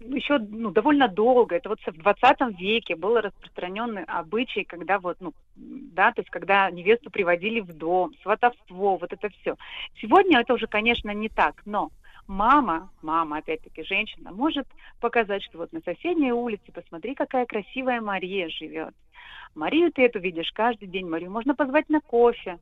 еще 0.03 0.39
ну, 0.39 0.70
довольно 0.70 1.09
долго, 1.09 1.57
это 1.57 1.69
вот 1.69 1.81
в 1.85 1.99
20 1.99 2.59
веке 2.61 2.97
был 2.97 3.20
распространенный 3.20 4.05
обычай, 4.05 4.65
когда 4.65 4.99
вот, 4.99 5.16
ну, 5.20 5.33
да, 5.57 6.12
то 6.12 6.20
есть 6.20 6.31
когда 6.31 6.70
невесту 6.70 7.11
приводили 7.11 7.61
в 7.61 7.73
дом, 7.73 8.12
сватовство, 8.23 8.97
вот 8.97 9.12
это 9.12 9.29
все. 9.31 9.57
Сегодня 10.01 10.41
это 10.41 10.55
уже, 10.55 10.66
конечно, 10.66 11.11
не 11.11 11.29
так, 11.29 11.62
но 11.65 11.91
мама, 12.27 12.91
мама, 13.03 13.39
опять-таки, 13.39 13.83
женщина, 13.85 14.33
может 14.33 14.66
показать, 15.01 15.43
что 15.43 15.59
вот 15.59 15.73
на 15.73 15.81
соседней 15.81 16.33
улице, 16.33 16.73
посмотри, 16.73 17.15
какая 17.15 17.47
красивая 17.47 18.01
Мария 18.01 18.49
живет. 18.49 18.95
Марию 19.55 19.93
ты 19.93 20.03
эту 20.03 20.19
видишь 20.19 20.51
каждый 20.53 20.89
день, 20.89 21.09
Марию 21.09 21.31
можно 21.31 21.55
позвать 21.55 21.89
на 21.89 22.01
кофе. 22.01 22.59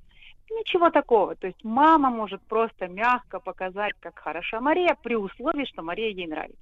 Ничего 0.50 0.90
такого. 0.90 1.36
То 1.36 1.46
есть 1.46 1.62
мама 1.62 2.10
может 2.10 2.42
просто 2.42 2.88
мягко 2.88 3.38
показать, 3.38 3.92
как 4.00 4.18
хороша 4.18 4.60
Мария, 4.60 4.96
при 5.00 5.14
условии, 5.14 5.64
что 5.64 5.82
Мария 5.82 6.10
ей 6.10 6.26
нравится. 6.26 6.58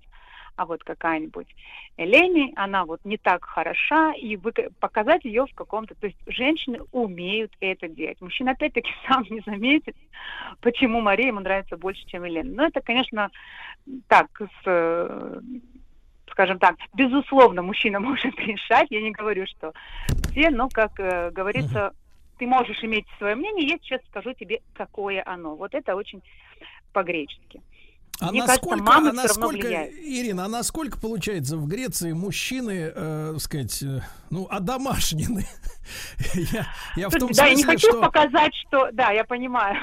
А 0.58 0.66
вот 0.66 0.82
какая-нибудь 0.82 1.46
Элени, 1.96 2.52
она 2.56 2.84
вот 2.84 3.04
не 3.04 3.16
так 3.16 3.44
хороша, 3.44 4.12
и 4.14 4.34
выка- 4.36 4.72
показать 4.80 5.24
ее 5.24 5.46
в 5.46 5.54
каком-то... 5.54 5.94
То 5.94 6.08
есть 6.08 6.18
женщины 6.26 6.80
умеют 6.90 7.52
это 7.60 7.86
делать. 7.86 8.20
Мужчина 8.20 8.50
опять-таки 8.50 8.90
сам 9.08 9.24
не 9.30 9.40
заметит, 9.46 9.94
почему 10.60 11.00
Мария 11.00 11.28
ему 11.28 11.38
нравится 11.38 11.76
больше, 11.76 12.04
чем 12.06 12.24
Елена. 12.24 12.50
Но 12.52 12.66
это, 12.66 12.80
конечно, 12.80 13.30
так, 14.08 14.26
с, 14.64 15.42
скажем 16.32 16.58
так, 16.58 16.74
безусловно, 16.92 17.62
мужчина 17.62 18.00
может 18.00 18.34
решать. 18.40 18.88
Я 18.90 19.00
не 19.00 19.12
говорю, 19.12 19.46
что 19.46 19.72
все, 20.32 20.50
но, 20.50 20.68
как 20.68 20.98
э, 20.98 21.30
говорится, 21.30 21.92
ты 22.36 22.48
можешь 22.48 22.82
иметь 22.82 23.06
свое 23.18 23.36
мнение, 23.36 23.68
я 23.68 23.78
сейчас 23.78 24.00
скажу 24.08 24.32
тебе, 24.32 24.58
какое 24.74 25.22
оно. 25.24 25.54
Вот 25.54 25.72
это 25.72 25.94
очень 25.94 26.20
по-гречески. 26.92 27.62
А 28.20 28.30
Мне 28.30 28.42
насколько, 28.44 28.84
кажется, 28.84 29.00
мамы 29.00 29.10
а 29.10 29.12
насколько. 29.12 29.68
Ирина, 29.68 30.44
а 30.46 30.48
насколько 30.48 30.98
получается 30.98 31.56
в 31.56 31.68
Греции 31.68 32.12
мужчины, 32.12 32.92
э, 32.92 33.36
сказать, 33.38 33.80
э, 33.82 34.00
ну, 34.30 34.48
одомашнены? 34.50 35.44
я, 36.34 36.66
я 36.96 37.08
в 37.08 37.12
том 37.12 37.30
да, 37.32 37.46
я 37.46 37.54
не 37.54 37.62
смысле, 37.62 37.78
хочу 37.78 37.90
что... 37.90 38.00
показать, 38.00 38.52
что... 38.66 38.90
Да, 38.92 39.12
я 39.12 39.24
понимаю. 39.24 39.76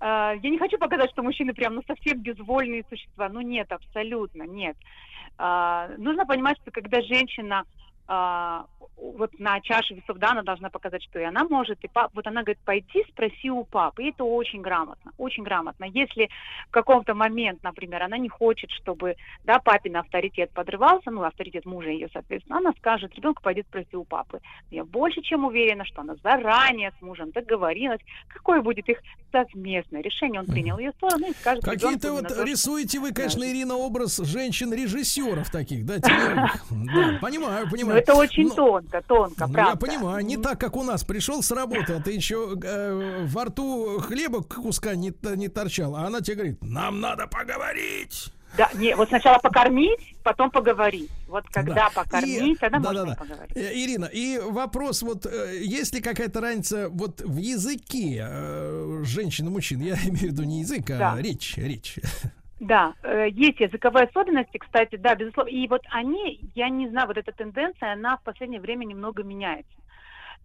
А, 0.00 0.34
Я 0.42 0.50
не 0.50 0.58
хочу 0.58 0.78
показать, 0.78 1.10
что 1.10 1.22
мужчины 1.22 1.54
прям 1.54 1.76
ну, 1.76 1.82
совсем 1.86 2.20
безвольные 2.20 2.84
существа. 2.88 3.28
Ну 3.28 3.40
нет, 3.40 3.70
абсолютно 3.72 4.42
нет. 4.42 4.76
А, 5.38 5.88
Нужно 5.98 6.26
понимать, 6.26 6.58
что 6.62 6.70
когда 6.70 7.00
женщина 7.02 7.64
а, 8.08 8.66
вот 8.96 9.38
на 9.38 9.60
чаше 9.60 9.94
весов, 9.94 10.18
да, 10.18 10.30
она 10.30 10.42
должна 10.42 10.70
показать, 10.70 11.02
что 11.02 11.18
и 11.18 11.24
она 11.24 11.44
может, 11.44 11.82
и 11.84 11.88
пап, 11.88 12.10
вот 12.14 12.26
она 12.26 12.42
говорит, 12.42 12.58
пойти 12.64 13.04
спроси 13.10 13.50
у 13.50 13.64
папы, 13.64 14.04
и 14.04 14.08
это 14.10 14.24
очень 14.24 14.62
грамотно, 14.62 15.12
очень 15.18 15.42
грамотно. 15.42 15.84
Если 15.84 16.28
в 16.68 16.70
каком-то 16.70 17.14
момент, 17.14 17.62
например, 17.62 18.02
она 18.02 18.16
не 18.16 18.28
хочет, 18.28 18.70
чтобы, 18.70 19.16
да, 19.44 19.58
папин 19.58 19.96
авторитет 19.96 20.50
подрывался, 20.52 21.10
ну, 21.10 21.22
авторитет 21.24 21.66
мужа 21.66 21.90
ее, 21.90 22.08
соответственно, 22.12 22.58
она 22.58 22.72
скажет, 22.78 23.14
ребенку 23.14 23.42
пойдет 23.42 23.66
спроси 23.66 23.96
у 23.96 24.04
папы. 24.04 24.40
Я 24.70 24.84
больше 24.84 25.20
чем 25.22 25.44
уверена, 25.44 25.84
что 25.84 26.00
она 26.00 26.14
заранее 26.22 26.92
с 26.98 27.02
мужем 27.02 27.30
договорилась, 27.32 28.00
какое 28.28 28.62
будет 28.62 28.88
их 28.88 28.98
совместное 29.30 30.00
решение, 30.00 30.40
он 30.40 30.46
принял 30.46 30.78
ее 30.78 30.92
сторону 30.92 31.26
и 31.28 31.34
скажет 31.34 31.64
Какие-то 31.64 32.12
вот 32.12 32.30
что- 32.30 32.44
рисуете 32.44 32.98
вы, 33.00 33.12
конечно, 33.12 33.44
Ирина, 33.44 33.74
образ 33.74 34.16
женщин-режиссеров 34.16 35.50
таких, 35.50 35.84
да. 35.84 35.96
Да, 36.86 37.18
понимаю, 37.20 37.68
понимаю. 37.70 37.95
Ну, 37.96 38.02
это 38.02 38.14
очень 38.14 38.48
Но- 38.48 38.54
тонко, 38.54 39.02
тонко, 39.06 39.46
Ну, 39.46 39.52
правда. 39.52 39.70
Я 39.70 39.76
понимаю, 39.76 40.24
не 40.24 40.36
так, 40.36 40.60
как 40.60 40.76
у 40.76 40.82
нас. 40.82 41.04
Пришел 41.04 41.42
с 41.42 41.50
работы, 41.50 41.94
а 41.94 42.00
ты 42.02 42.12
еще 42.12 42.56
э, 42.62 43.26
во 43.26 43.44
рту 43.46 43.98
хлеба 44.00 44.42
куска 44.42 44.94
не, 44.94 45.12
не 45.36 45.48
торчал, 45.48 45.96
а 45.96 46.06
она 46.06 46.20
тебе 46.20 46.36
говорит, 46.36 46.58
нам 46.62 47.00
надо 47.00 47.26
поговорить. 47.26 48.32
Да, 48.56 48.70
не, 48.74 48.94
вот 48.96 49.08
сначала 49.08 49.38
покормить, 49.38 50.14
потом 50.22 50.50
поговорить. 50.50 51.10
Вот 51.28 51.44
когда 51.50 51.74
Да. 51.74 51.90
покормить, 51.90 52.42
И- 52.42 52.54
тогда 52.54 52.78
да, 52.78 52.84
можно 52.92 53.04
да, 53.04 53.10
да. 53.10 53.16
поговорить. 53.16 53.56
Э, 53.56 53.72
Ирина, 53.74 54.04
и 54.06 54.38
вопрос 54.38 55.02
вот, 55.02 55.26
э, 55.26 55.58
есть 55.62 55.94
ли 55.94 56.00
какая-то 56.00 56.40
разница 56.40 56.88
вот 56.88 57.20
в 57.20 57.36
языке 57.36 58.24
э, 58.26 59.02
женщин 59.04 59.48
и 59.48 59.50
мужчин? 59.50 59.80
Я 59.80 59.94
имею 60.04 60.16
в 60.18 60.22
виду 60.22 60.44
не 60.44 60.60
язык, 60.60 60.88
а 60.90 60.98
Да. 60.98 61.16
речь, 61.20 61.54
речь. 61.58 61.98
Да, 62.60 62.94
э, 63.02 63.28
есть 63.30 63.60
языковые 63.60 64.06
особенности, 64.06 64.56
кстати, 64.56 64.96
да, 64.96 65.14
безусловно. 65.14 65.50
И 65.50 65.68
вот 65.68 65.82
они, 65.90 66.40
я 66.54 66.70
не 66.70 66.88
знаю, 66.88 67.06
вот 67.08 67.18
эта 67.18 67.32
тенденция, 67.32 67.92
она 67.92 68.16
в 68.16 68.22
последнее 68.22 68.60
время 68.60 68.84
немного 68.86 69.22
меняется. 69.22 69.76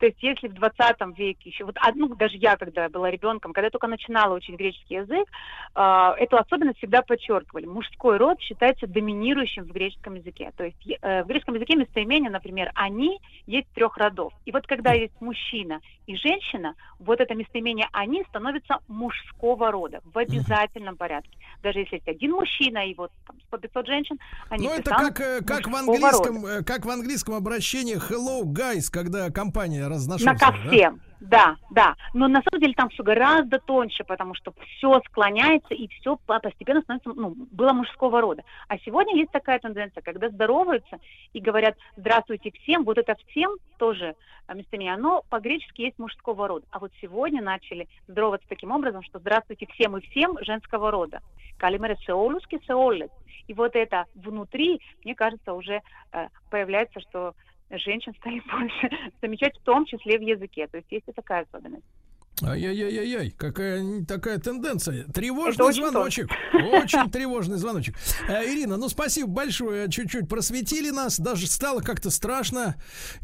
То 0.02 0.08
есть 0.08 0.18
если 0.24 0.48
в 0.48 0.56
20 0.56 0.80
веке 1.16 1.52
еще, 1.52 1.64
вот 1.64 1.76
одну, 1.80 2.08
даже 2.16 2.36
я, 2.38 2.58
когда 2.58 2.90
была 2.90 3.12
ребенком, 3.12 3.54
когда 3.54 3.68
я 3.68 3.70
только 3.70 3.86
начинала 3.86 4.34
учить 4.34 4.56
греческий 4.56 4.96
язык, 4.96 5.28
э, 5.76 6.12
эту 6.18 6.38
особенность 6.38 6.80
всегда 6.80 7.04
подчеркивали. 7.04 7.68
Мужской 7.68 8.18
род 8.18 8.42
считается 8.42 8.88
доминирующим 8.88 9.66
в 9.66 9.72
греческом 9.72 10.16
языке. 10.16 10.54
То 10.58 10.64
есть 10.64 10.78
э, 11.04 11.24
в 11.24 11.28
греческом 11.28 11.54
языке 11.54 11.76
местоимение, 11.76 12.32
например, 12.32 12.72
«они» 12.74 13.20
есть 13.46 13.68
трех 13.76 13.96
родов. 13.98 14.34
И 14.46 14.52
вот 14.52 14.66
когда 14.66 14.94
есть 14.94 15.14
мужчина 15.22 15.82
и 16.08 16.16
женщина, 16.16 16.74
вот 16.98 17.20
это 17.20 17.36
местоимение 17.36 17.88
«они» 17.92 18.24
становится 18.30 18.80
мужского 18.88 19.72
рода 19.72 20.02
в 20.04 20.18
обязательном 20.18 20.98
порядке. 20.98 21.38
Даже 21.62 21.78
если 21.78 21.98
есть 21.98 22.08
один 22.08 22.32
мужчина 22.32 22.90
и 22.90 22.96
вот 22.96 23.12
там, 23.28 23.36
100-500 23.52 23.86
женщин, 23.86 24.20
они 24.50 24.68
Ну, 24.68 24.74
это 24.74 24.90
как, 24.90 25.20
э, 25.20 25.42
как, 25.46 25.68
в 25.68 25.76
английском, 25.76 26.44
рода. 26.44 26.58
э, 26.60 26.64
как 26.64 26.86
в 26.86 26.90
английском 26.90 27.36
обращении 27.36 27.98
hello 27.98 28.42
guys, 28.44 28.90
когда 28.92 29.30
компания 29.30 29.91
На 29.92 29.96
разношерстная. 29.96 30.38
ко 30.38 30.52
да? 30.52 30.70
всем. 30.70 31.02
Да, 31.22 31.56
да. 31.70 31.96
Но 32.14 32.28
на 32.28 32.42
самом 32.42 32.62
деле 32.62 32.74
там 32.74 32.90
все 32.90 33.04
гораздо 33.04 33.60
тоньше, 33.60 34.04
потому 34.04 34.34
что 34.34 34.54
все 34.78 35.00
склоняется 35.08 35.76
и 35.76 35.88
все 35.88 36.18
постепенно 36.26 36.82
становится, 36.82 37.12
ну, 37.14 37.36
было 37.52 37.74
мужского 37.74 38.22
рода. 38.22 38.44
А 38.68 38.80
сегодня 38.80 39.16
есть 39.16 39.32
такая 39.32 39.60
тенденция, 39.60 40.02
когда 40.02 40.30
здороваются 40.30 41.00
и 41.34 41.40
говорят 41.40 41.78
«здравствуйте 41.96 42.52
всем», 42.64 42.84
вот 42.84 42.98
это 42.98 43.16
«всем» 43.28 43.52
тоже 43.78 44.16
а, 44.48 44.56
местоимение, 44.56 44.96
оно 44.96 45.24
по-гречески 45.30 45.82
есть 45.82 46.00
мужского 46.00 46.48
рода. 46.48 46.66
А 46.72 46.80
вот 46.80 46.92
сегодня 47.00 47.42
начали 47.42 47.88
здороваться 48.08 48.48
таким 48.50 48.72
образом, 48.72 49.04
что 49.04 49.20
«здравствуйте 49.20 49.68
всем» 49.74 49.96
и 49.98 50.02
«всем» 50.10 50.38
женского 50.42 50.90
рода. 50.90 51.22
«Калимера 51.58 51.96
сеолуски 51.98 52.60
сеолес». 52.66 53.12
И 53.48 53.54
вот 53.54 53.76
это 53.76 54.06
внутри, 54.16 54.82
мне 55.04 55.14
кажется, 55.14 55.54
уже 55.54 55.82
э, 56.14 56.28
появляется, 56.50 57.00
что 57.02 57.36
женщин 57.78 58.14
стали 58.20 58.42
больше 58.52 58.90
замечать, 59.22 59.58
в 59.58 59.64
том 59.64 59.86
числе 59.86 60.18
в 60.18 60.22
языке. 60.22 60.68
То 60.68 60.78
есть 60.78 60.92
есть 60.92 61.08
и 61.08 61.12
такая 61.12 61.46
особенность. 61.52 61.86
Ай-яй-яй-яй, 62.44 63.30
какая 63.38 64.04
такая 64.06 64.40
тенденция. 64.40 65.02
Это 65.02 65.14
Тревожный 65.14 65.64
очень 65.64 65.84
звоночек. 65.84 66.30
Очень 66.54 67.12
тревожный 67.12 67.58
звоночек. 67.58 67.96
Э, 68.28 68.44
Ирина, 68.46 68.78
ну 68.78 68.90
спасибо 68.90 69.30
большое. 69.30 69.88
Чуть-чуть 69.92 70.28
просветили 70.28 70.90
нас. 70.90 71.20
Даже 71.20 71.46
стало 71.46 71.82
как-то 71.82 72.10
страшно 72.10 72.76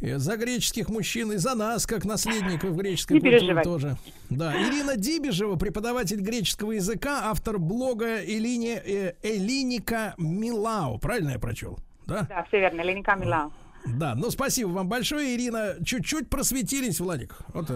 за 0.01 0.37
греческих 0.37 0.89
мужчин 0.89 1.31
и 1.31 1.37
за 1.37 1.55
нас, 1.55 1.87
как 1.87 2.05
наследников 2.05 2.77
греческой 2.77 3.15
Не 3.15 3.21
культуры 3.21 3.39
переживай. 3.39 3.63
тоже. 3.63 3.97
Да, 4.29 4.53
Ирина 4.55 4.97
Дибежева, 4.97 5.55
преподаватель 5.55 6.19
греческого 6.21 6.73
языка, 6.73 7.21
автор 7.31 7.57
блога 7.57 8.23
Элине, 8.23 8.75
э, 8.85 9.13
Элиника 9.23 10.13
Милау. 10.19 10.99
Правильно 10.99 11.31
я 11.31 11.39
прочел? 11.39 11.79
Да? 12.05 12.27
Да, 12.29 12.43
все 12.49 12.59
верно, 12.59 12.81
Леника 12.81 13.15
Милау. 13.15 13.51
Да, 13.95 14.15
ну 14.15 14.29
спасибо 14.31 14.69
вам 14.69 14.89
большое, 14.89 15.35
Ирина. 15.35 15.75
Чуть-чуть 15.83 16.29
просветились, 16.29 16.99
Владик. 16.99 17.35
Вот 17.53 17.69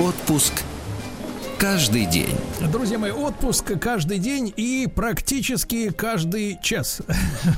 Отпуск 0.00 0.54
каждый 1.58 2.06
день. 2.06 2.36
Друзья 2.72 2.98
мои, 2.98 3.10
отпуск 3.10 3.78
каждый 3.80 4.18
день 4.18 4.52
и 4.56 4.88
практически 4.92 5.90
каждый 5.90 6.58
час. 6.62 7.00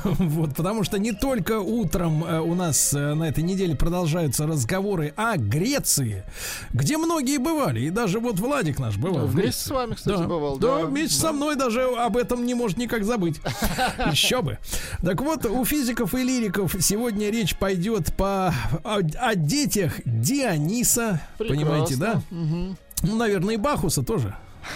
Вот, 0.05 0.55
потому 0.55 0.85
что 0.85 0.99
не 0.99 1.13
только 1.13 1.61
утром 1.61 2.25
э, 2.25 2.41
у 2.41 2.55
нас 2.55 2.93
э, 2.95 3.15
на 3.15 3.25
этой 3.25 3.43
неделе 3.43 3.75
продолжаются 3.75 4.47
разговоры 4.47 5.13
о 5.17 5.37
Греции, 5.37 6.25
где 6.73 6.97
многие 6.97 7.39
бывали, 7.39 7.81
и 7.81 7.91
даже 7.91 8.19
вот 8.21 8.39
Владик 8.39 8.79
наш 8.79 8.97
бывал. 8.97 9.27
в 9.27 9.31
Вместе 9.31 9.43
Греции. 9.43 9.69
с 9.69 9.71
вами, 9.71 9.95
кстати, 9.95 10.19
Да. 10.19 10.25
бывал. 10.27 10.59
Да, 10.59 10.77
вместе 10.87 11.19
со 11.19 11.33
мной 11.33 11.57
даже 11.57 11.83
об 11.85 12.17
этом 12.17 12.45
не 12.47 12.55
может 12.55 12.77
никак 12.79 13.05
забыть. 13.05 13.41
Еще 14.11 14.43
бы. 14.43 14.59
Так 15.03 15.21
вот, 15.23 15.45
у 15.47 15.65
физиков 15.65 16.15
и 16.15 16.23
лириков 16.23 16.75
сегодня 16.81 17.31
речь 17.31 17.57
пойдет 17.57 18.15
по 18.17 18.55
о, 18.85 18.99
о 19.19 19.35
детях 19.35 20.01
Диониса, 20.05 21.21
понимаете, 21.39 21.97
да? 21.97 22.23
Мгм. 22.31 22.77
Ну, 23.03 23.17
наверное, 23.17 23.55
и 23.55 23.59
Бахуса 23.59 24.03
тоже. 24.03 24.35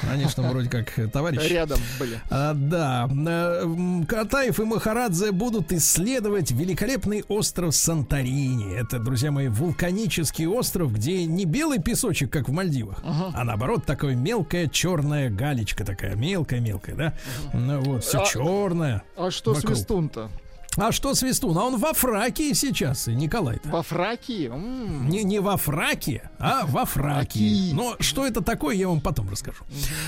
Они 0.09 0.29
что, 0.29 0.43
вроде 0.43 0.69
как 0.69 0.97
э, 0.99 1.09
товарищи. 1.09 1.53
Рядом 1.53 1.81
были. 1.99 2.21
А, 2.31 2.55
да. 2.55 3.09
Э, 3.11 4.05
Катаев 4.09 4.61
и 4.61 4.65
Махарадзе 4.65 5.33
будут 5.33 5.73
исследовать 5.73 6.53
великолепный 6.53 7.25
остров 7.27 7.75
Санторини. 7.75 8.73
Это, 8.73 9.01
друзья 9.01 9.33
мои, 9.33 9.49
вулканический 9.49 10.47
остров, 10.47 10.93
где 10.95 11.25
не 11.27 11.45
белый 11.45 11.81
песочек, 11.83 12.31
как 12.33 12.49
в 12.49 12.53
Мальдивах, 12.53 13.03
а 13.05 13.43
наоборот, 13.43 13.85
такая 13.85 14.15
мелкая 14.15 14.69
черная 14.69 15.29
галечка 15.29 15.85
такая, 15.85 16.15
мелкая-мелкая, 16.15 16.95
да? 16.95 17.15
Ну, 17.53 17.81
вот, 17.81 18.05
все 18.05 18.21
А- 18.23 18.27
черное. 18.27 19.03
А 19.17 19.31
что 19.33 19.55
вокруг. 19.55 19.75
свистун-то? 19.75 20.31
А 20.77 20.93
что 20.93 21.15
Свистун? 21.15 21.59
А 21.59 21.65
он 21.65 21.79
во 21.79 21.93
Фракии 21.93 22.53
сейчас, 22.53 23.09
и 23.09 23.15
Николай-то. 23.15 23.69
Во 23.69 23.83
Фракии? 23.83 24.47
М. 24.49 25.09
Не, 25.09 25.25
не 25.25 25.41
во 25.41 25.57
Фраке, 25.57 26.31
а 26.39 26.65
во 26.65 26.85
Фракии. 26.85 27.73
Но 27.73 27.97
что 27.99 28.25
это 28.25 28.41
такое, 28.41 28.77
я 28.77 28.89
вам 28.89 29.01
потом 29.01 29.29
расскажу. 29.29 29.65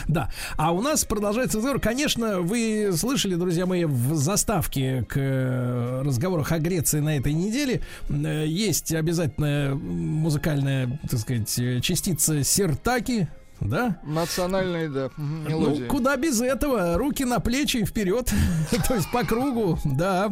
Да. 0.06 0.30
А 0.56 0.72
у 0.72 0.80
нас 0.80 1.04
продолжается 1.04 1.58
разговор. 1.58 1.80
Конечно, 1.80 2.40
вы 2.40 2.92
слышали, 2.96 3.34
друзья 3.34 3.66
мои, 3.66 3.84
в 3.84 4.14
заставке 4.14 5.04
к 5.08 5.16
э, 5.16 6.02
разговорах 6.04 6.52
о 6.52 6.58
Греции 6.60 7.00
на 7.00 7.16
этой 7.16 7.32
неделе 7.32 7.82
э, 8.08 8.44
есть 8.46 8.94
обязательно 8.94 9.74
музыкальная, 9.74 11.00
так 11.10 11.18
сказать, 11.18 11.58
э, 11.58 11.80
частица 11.80 12.44
Сертаки. 12.44 13.28
Да? 13.68 13.98
Национальные, 14.04 14.88
да, 14.88 15.10
Ну, 15.16 15.48
мелодии. 15.48 15.84
куда 15.84 16.16
без 16.16 16.40
этого? 16.40 16.96
Руки 16.98 17.24
на 17.24 17.40
плечи 17.40 17.78
и 17.78 17.84
вперед. 17.84 18.30
То 18.88 18.94
есть 18.94 19.10
по 19.10 19.24
кругу, 19.24 19.78
да. 19.84 20.30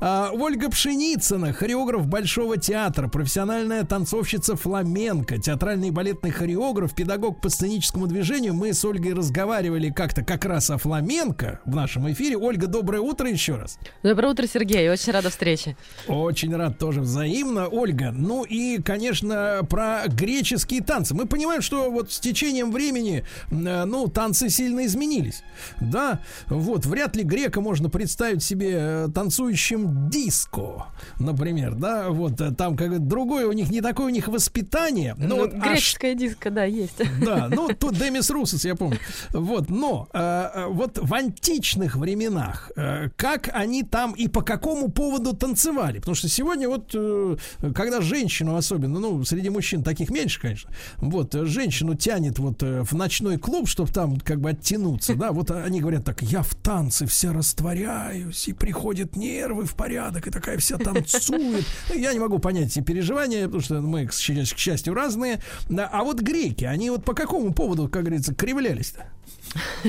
А, 0.00 0.30
Ольга 0.32 0.70
Пшеницына, 0.70 1.52
хореограф 1.52 2.06
Большого 2.06 2.56
театра, 2.56 3.08
профессиональная 3.08 3.84
танцовщица 3.84 4.56
фламенко, 4.56 5.38
театральный 5.38 5.88
и 5.88 5.90
балетный 5.90 6.30
хореограф, 6.30 6.94
педагог 6.94 7.40
по 7.40 7.48
сценическому 7.48 8.06
движению. 8.06 8.54
Мы 8.54 8.72
с 8.72 8.84
Ольгой 8.84 9.14
разговаривали 9.14 9.90
как-то 9.90 10.22
как 10.24 10.44
раз 10.44 10.70
о 10.70 10.78
фламенко 10.78 11.60
в 11.64 11.74
нашем 11.74 12.10
эфире. 12.12 12.36
Ольга, 12.36 12.66
доброе 12.66 13.00
утро 13.00 13.28
еще 13.28 13.56
раз. 13.56 13.78
Доброе 14.02 14.28
утро, 14.28 14.46
Сергей. 14.46 14.90
Очень 14.90 15.12
рада 15.12 15.30
встрече. 15.30 15.76
Очень 16.08 16.54
рад 16.56 16.78
тоже 16.78 17.00
взаимно. 17.00 17.68
Ольга, 17.68 18.10
ну 18.12 18.44
и, 18.44 18.80
конечно, 18.82 19.60
про 19.68 20.02
греческие 20.06 20.82
танцы. 20.82 21.14
Мы 21.14 21.26
понимаем, 21.26 21.62
что 21.62 21.90
вот 21.90 22.12
с 22.12 22.20
течением 22.20 22.69
времени, 22.72 23.24
э, 23.50 23.84
ну, 23.84 24.08
танцы 24.08 24.48
сильно 24.50 24.84
изменились. 24.86 25.42
Да, 25.80 26.20
вот, 26.48 26.86
вряд 26.86 27.16
ли 27.16 27.22
грека 27.22 27.60
можно 27.60 27.88
представить 27.90 28.42
себе 28.42 28.76
э, 28.78 29.08
танцующим 29.14 30.08
диско, 30.10 30.86
например, 31.18 31.74
да, 31.74 32.10
вот, 32.10 32.40
э, 32.40 32.52
там 32.52 32.76
как 32.76 33.06
другое 33.06 33.46
у 33.46 33.52
них, 33.52 33.70
не 33.70 33.80
такое 33.80 34.06
у 34.06 34.10
них 34.10 34.28
воспитание. 34.28 35.14
Но 35.18 35.26
Ну, 35.28 35.36
вот 35.38 35.52
греческая 35.52 36.14
диско, 36.14 36.50
да, 36.50 36.64
есть. 36.64 37.00
да, 37.20 37.48
ну 37.50 37.68
тут 37.78 37.94
Демис 37.98 38.30
Русос, 38.30 38.64
я 38.64 38.74
помню. 38.74 38.98
Вот, 39.30 39.68
но 39.70 40.08
э, 40.12 40.66
вот 40.68 40.98
в 40.98 41.14
античных 41.14 41.96
временах, 41.96 42.70
э, 42.76 43.08
как 43.16 43.50
они 43.52 43.82
там 43.82 44.12
и 44.12 44.28
по 44.28 44.42
какому 44.42 44.90
поводу 44.90 45.34
танцевали? 45.34 45.98
Потому 45.98 46.14
что 46.14 46.28
сегодня 46.28 46.68
вот, 46.68 46.90
э, 46.94 47.36
когда 47.74 48.00
женщину 48.00 48.56
особенно, 48.56 48.98
ну, 49.00 49.24
среди 49.24 49.50
мужчин 49.50 49.82
таких 49.82 50.10
меньше, 50.10 50.40
конечно, 50.40 50.70
вот, 50.98 51.32
женщину 51.32 51.94
тянет 51.94 52.38
вот 52.38 52.59
э, 52.62 52.82
в 52.82 52.92
ночной 52.92 53.38
клуб, 53.38 53.68
чтобы 53.68 53.92
там 53.92 54.18
как 54.20 54.40
бы 54.40 54.50
оттянуться, 54.50 55.14
да, 55.14 55.32
вот 55.32 55.50
они 55.50 55.80
говорят 55.80 56.04
так, 56.04 56.22
я 56.22 56.42
в 56.42 56.54
танце 56.54 57.06
вся 57.06 57.32
растворяюсь, 57.32 58.48
и 58.48 58.52
приходят 58.52 59.16
нервы 59.16 59.64
в 59.64 59.74
порядок, 59.74 60.26
и 60.26 60.30
такая 60.30 60.58
вся 60.58 60.78
танцует. 60.78 61.64
Ну, 61.88 61.94
Я 61.94 62.12
не 62.12 62.18
могу 62.18 62.38
понять 62.38 62.68
эти 62.68 62.80
переживания, 62.80 63.44
потому 63.46 63.62
что 63.62 63.80
мы, 63.80 64.06
к 64.06 64.12
счастью, 64.12 64.94
разные. 64.94 65.40
А 65.76 66.04
вот 66.04 66.20
греки, 66.20 66.64
они 66.64 66.90
вот 66.90 67.04
по 67.04 67.14
какому 67.14 67.52
поводу, 67.52 67.88
как 67.88 68.04
говорится, 68.04 68.34
кривлялись-то? 68.34 69.06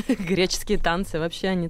Греческие 0.08 0.78
танцы 0.78 1.20
вообще 1.20 1.50
они... 1.50 1.70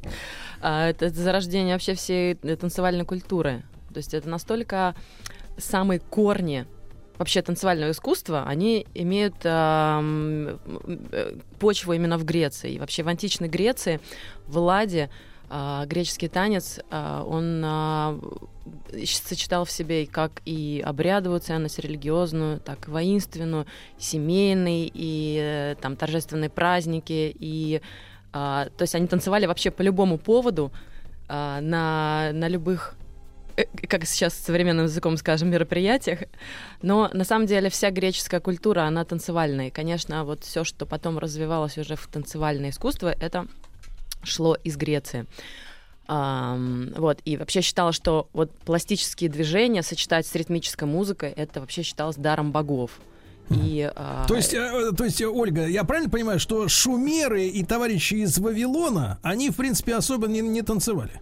а, 0.62 0.90
Это 0.90 1.10
зарождение 1.10 1.76
вообще 1.76 1.96
всей 1.96 2.36
танцевальной 2.36 3.06
культуры. 3.06 3.64
То 3.94 3.98
есть 3.98 4.14
это 4.14 4.30
настолько 4.30 4.96
самые 5.58 6.00
корни 6.00 6.66
вообще 7.22 7.44
танцевального 7.44 7.92
искусства, 7.92 8.46
они 8.48 8.88
имеют 8.96 9.36
э, 9.44 10.58
почву 11.60 11.94
именно 11.94 12.18
в 12.18 12.26
Греции. 12.26 12.74
И 12.74 12.80
вообще 12.80 13.04
в 13.04 13.08
античной 13.08 13.48
Греции, 13.48 14.00
в 14.48 14.58
Ладе, 14.58 15.10
а, 15.54 15.86
греческий 15.86 16.30
танец, 16.30 16.80
а, 16.90 17.24
он 17.24 17.62
а, 17.64 18.20
сочетал 19.06 19.66
в 19.66 19.72
себе 19.72 20.08
как 20.08 20.42
и 20.46 20.82
обрядовую 20.84 21.42
ценность 21.42 21.78
религиозную, 21.78 22.60
так 22.60 22.88
и 22.88 22.92
воинственную, 22.92 23.68
семейный 24.00 24.90
и 24.92 25.38
э, 25.40 25.76
там 25.82 25.96
торжественные 25.98 26.50
праздники 26.50 27.36
и 27.38 27.82
а, 28.34 28.70
то 28.78 28.84
есть 28.84 28.96
они 28.96 29.08
танцевали 29.08 29.46
вообще 29.46 29.72
по 29.72 29.82
любому 29.82 30.18
поводу 30.18 30.72
а, 31.28 31.60
на 31.60 32.32
на 32.34 32.48
любых 32.48 32.96
э, 32.96 33.01
как 33.88 34.06
сейчас 34.06 34.34
современным 34.34 34.86
языком 34.86 35.18
скажем, 35.18 35.50
мероприятиях. 35.50 36.20
Но 36.82 37.10
на 37.14 37.24
самом 37.24 37.46
деле 37.46 37.70
вся 37.70 37.92
греческая 37.92 38.40
культура, 38.40 38.82
она 38.82 39.06
танцевальная. 39.06 39.68
И, 39.68 39.72
конечно, 39.72 40.24
вот 40.24 40.44
все, 40.44 40.64
что 40.64 40.86
потом 40.86 41.18
развивалось 41.18 41.78
уже 41.78 41.96
в 41.96 42.08
танцевальное 42.08 42.70
искусство, 42.70 43.14
это 43.20 43.48
шло 44.24 44.56
из 44.56 44.78
Греции. 44.78 45.26
Ам, 46.08 46.94
вот, 46.98 47.20
и 47.24 47.38
вообще 47.38 47.62
считалось, 47.62 47.96
что 47.96 48.28
вот 48.34 48.52
пластические 48.60 49.30
движения 49.30 49.82
сочетать 49.82 50.28
с 50.28 50.36
ритмической 50.36 50.88
музыкой, 50.88 51.32
это 51.32 51.62
вообще 51.62 51.84
считалось 51.84 52.18
даром 52.18 52.52
богов. 52.52 53.00
И, 53.50 53.92
а, 53.96 54.26
То 54.28 54.36
есть, 54.36 54.54
э, 54.54 54.92
то 54.96 55.04
есть, 55.04 55.22
э, 55.22 55.28
Ольга, 55.28 55.68
я 55.68 55.84
правильно 55.84 56.10
понимаю, 56.10 56.40
что 56.40 56.68
шумеры 56.68 57.48
и 57.48 57.64
товарищи 57.64 58.16
из 58.16 58.38
Вавилона, 58.40 59.20
они, 59.24 59.50
в 59.50 59.58
принципе, 59.58 59.96
особо 59.96 60.28
не, 60.28 60.42
не 60.42 60.62
танцевали, 60.62 61.22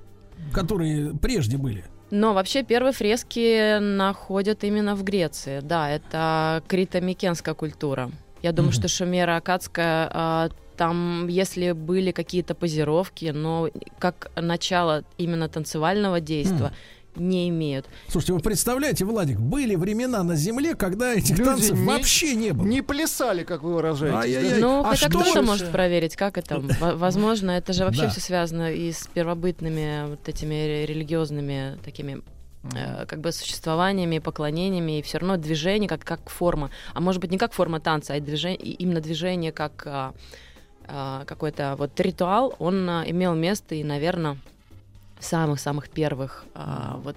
которые 0.54 1.16
прежде 1.16 1.58
были? 1.58 1.86
Но 2.12 2.34
вообще 2.34 2.64
первые 2.64 2.94
фрески 2.94 3.80
находят 3.80 4.64
именно 4.64 4.96
в 4.96 5.04
Греции. 5.04 5.60
Да, 5.62 5.90
это 5.90 6.64
крито-микенская 6.68 7.54
культура. 7.54 8.12
Я 8.42 8.52
думаю, 8.52 8.72
что 8.72 8.88
Шумера 8.88 9.36
Акадская, 9.36 10.10
а, 10.12 10.50
там, 10.78 11.28
если 11.28 11.74
были 11.74 12.12
какие-то 12.12 12.56
позировки, 12.56 13.32
но 13.36 13.70
как 14.00 14.32
начало 14.36 15.04
именно 15.18 15.50
танцевального 15.50 16.22
действия 16.22 16.72
не 17.20 17.50
имеют. 17.50 17.86
Слушайте, 18.08 18.34
вы 18.34 18.40
представляете, 18.40 19.06
Владик, 19.06 19.40
были 19.40 19.76
времена 19.76 20.24
на 20.24 20.36
Земле, 20.36 20.76
когда 20.76 21.14
этих 21.14 21.32
Люди 21.38 21.44
танцев 21.44 21.78
не- 21.78 21.86
вообще 21.86 22.36
не 22.36 22.52
было. 22.52 22.66
Не 22.66 22.82
плясали, 22.82 23.44
как 23.44 23.62
вы 23.64 23.74
выражаетесь. 23.74 24.18
Ай-яй-яй. 24.36 24.60
да? 24.62 24.68
Ну, 24.68 24.80
А 24.82 24.84
хотя 24.86 24.96
что 24.98 25.10
кто-то 25.10 25.34
же- 25.34 25.42
может 25.42 25.72
проверить, 25.72 26.16
как 26.16 26.38
это. 26.38 26.60
Во- 26.60 26.96
Возможно, 26.96 27.52
это 27.52 27.74
же 27.74 27.84
вообще 27.86 28.04
Да. 28.04 28.10
все 28.10 28.22
связано 28.22 28.72
и 28.74 28.92
с 28.92 29.08
первобытными 29.14 30.10
вот 30.10 30.28
этими 30.28 30.54
ре- 30.56 30.86
религиозными 30.86 31.78
такими 31.84 32.22
э, 32.76 33.06
как 33.06 33.22
бы 33.22 33.32
существованиями, 33.32 34.20
поклонениями, 34.20 35.00
и 35.00 35.02
все 35.02 35.20
равно 35.20 35.38
движение 35.38 35.88
как, 35.88 36.04
как 36.04 36.30
форма. 36.30 36.70
А 36.94 37.00
может 37.00 37.22
быть, 37.22 37.32
не 37.32 37.38
как 37.38 37.54
форма 37.54 37.80
танца, 37.80 38.14
а 38.16 38.20
движение, 38.20 38.58
именно 38.58 39.00
движение 39.00 39.54
как 39.54 39.84
а, 39.86 40.14
а, 40.86 41.24
какой-то 41.26 41.76
вот 41.78 41.98
ритуал, 42.02 42.54
он 42.60 42.90
а, 42.90 43.04
имел 43.08 43.34
место 43.34 43.76
и, 43.76 43.84
наверное, 43.86 44.38
в 45.20 45.26
самых-самых 45.26 45.90
первых 45.90 46.46
а, 46.54 47.00
вот 47.04 47.16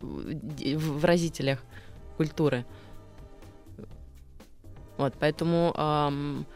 выразителях 0.00 1.62
культуры. 2.16 2.64
Вот, 4.98 5.14
поэтому 5.18 5.72
ам, 5.76 6.46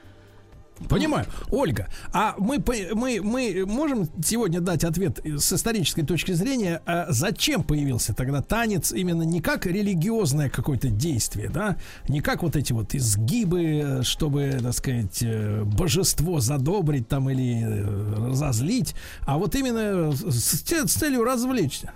Понимаю. 0.89 1.27
Ольга, 1.51 1.89
а 2.13 2.35
мы, 2.39 2.63
мы, 2.93 3.21
мы 3.23 3.65
можем 3.67 4.09
сегодня 4.23 4.61
дать 4.61 4.85
ответ 4.85 5.21
с 5.25 5.53
исторической 5.53 6.03
точки 6.03 6.33
зрения, 6.33 6.83
а 6.85 7.07
зачем 7.09 7.63
появился 7.63 8.15
тогда 8.15 8.43
танец 8.43 8.93
именно 8.93 9.23
не 9.23 9.41
как 9.41 9.65
религиозное 9.65 10.51
какое-то 10.51 10.89
действие, 10.89 11.49
да, 11.49 11.77
не 12.09 12.21
как 12.21 12.43
вот 12.43 12.57
эти 12.57 12.75
вот 12.75 12.95
изгибы, 12.95 14.01
чтобы, 14.03 14.59
так 14.63 14.75
сказать, 14.75 15.23
э, 15.23 15.63
божество 15.65 16.41
задобрить 16.41 17.09
там 17.09 17.31
или 17.31 17.63
э, 17.63 18.29
разозлить, 18.29 18.95
а 19.23 19.39
вот 19.39 19.55
именно 19.55 20.13
с, 20.13 20.63
с 20.63 20.93
целью 20.93 21.25
развлечься. 21.25 21.93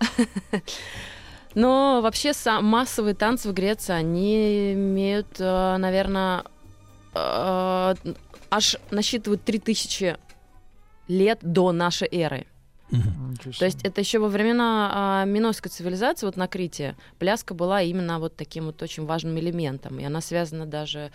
Но 1.54 2.00
вообще 2.02 2.32
массовые 2.60 3.14
танцы 3.14 3.48
в 3.48 3.52
Греции, 3.52 3.92
они 3.92 4.72
имеют, 4.72 5.38
наверное, 5.38 6.44
аж 7.14 8.76
насчитывают 8.90 9.44
3000 9.44 10.16
лет 11.08 11.38
до 11.42 11.72
нашей 11.72 12.08
эры. 12.10 12.46
То 13.58 13.64
есть 13.64 13.84
это 13.84 14.00
еще 14.00 14.18
во 14.18 14.28
времена 14.28 14.90
а, 14.92 15.24
минойской 15.24 15.70
цивилизации, 15.70 16.26
вот 16.26 16.36
на 16.36 16.48
Крите, 16.48 16.96
пляска 17.18 17.54
была 17.54 17.82
именно 17.82 18.18
вот 18.18 18.34
таким 18.36 18.66
вот 18.66 18.82
очень 18.82 19.06
важным 19.06 19.38
элементом. 19.38 20.00
И 20.00 20.04
она 20.04 20.20
связана 20.20 20.66
даже 20.66 21.12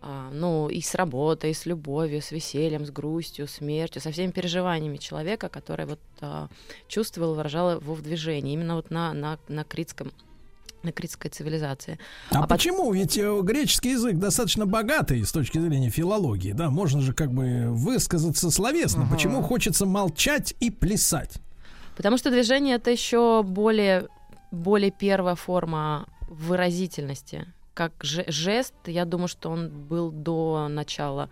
а, 0.00 0.30
ну, 0.32 0.68
и 0.68 0.80
с 0.80 0.94
работой, 0.94 1.50
и 1.50 1.54
с 1.54 1.66
любовью, 1.66 2.22
с 2.22 2.30
весельем, 2.30 2.86
с 2.86 2.90
грустью, 2.90 3.46
смертью, 3.46 4.00
со 4.00 4.10
всеми 4.10 4.30
переживаниями 4.30 4.96
человека, 4.96 5.48
который 5.48 5.86
вот 5.86 6.00
а, 6.20 6.48
чувствовал, 6.86 7.34
выражал 7.34 7.72
его 7.72 7.94
в 7.94 8.02
движении, 8.02 8.54
именно 8.54 8.76
вот 8.76 8.90
на, 8.90 9.12
на, 9.12 9.38
на 9.48 9.64
критском 9.64 10.12
критской 10.94 11.30
цивилизации. 11.30 11.98
А, 12.30 12.40
пот- 12.40 12.48
почему? 12.48 12.92
Ведь 12.92 13.16
э, 13.18 13.40
греческий 13.42 13.90
язык 13.90 14.16
достаточно 14.16 14.66
богатый 14.66 15.24
с 15.24 15.32
точки 15.32 15.58
зрения 15.58 15.90
филологии, 15.90 16.52
да, 16.52 16.70
можно 16.70 17.00
же 17.00 17.12
как 17.12 17.32
бы 17.32 17.66
высказаться 17.70 18.50
словесно. 18.50 19.06
Почему 19.10 19.42
хочется 19.42 19.86
молчать 19.86 20.54
и 20.60 20.70
плясать? 20.70 21.34
Потому 21.96 22.16
что 22.16 22.30
движение 22.30 22.76
это 22.76 22.90
еще 22.90 23.42
более, 23.42 24.06
более 24.52 24.90
первая 24.90 25.34
форма 25.34 26.06
выразительности. 26.28 27.46
Как 27.74 27.92
же- 28.02 28.24
жест, 28.28 28.74
я 28.86 29.04
думаю, 29.04 29.28
что 29.28 29.50
он 29.50 29.68
был 29.70 30.10
до 30.10 30.68
начала 30.68 31.30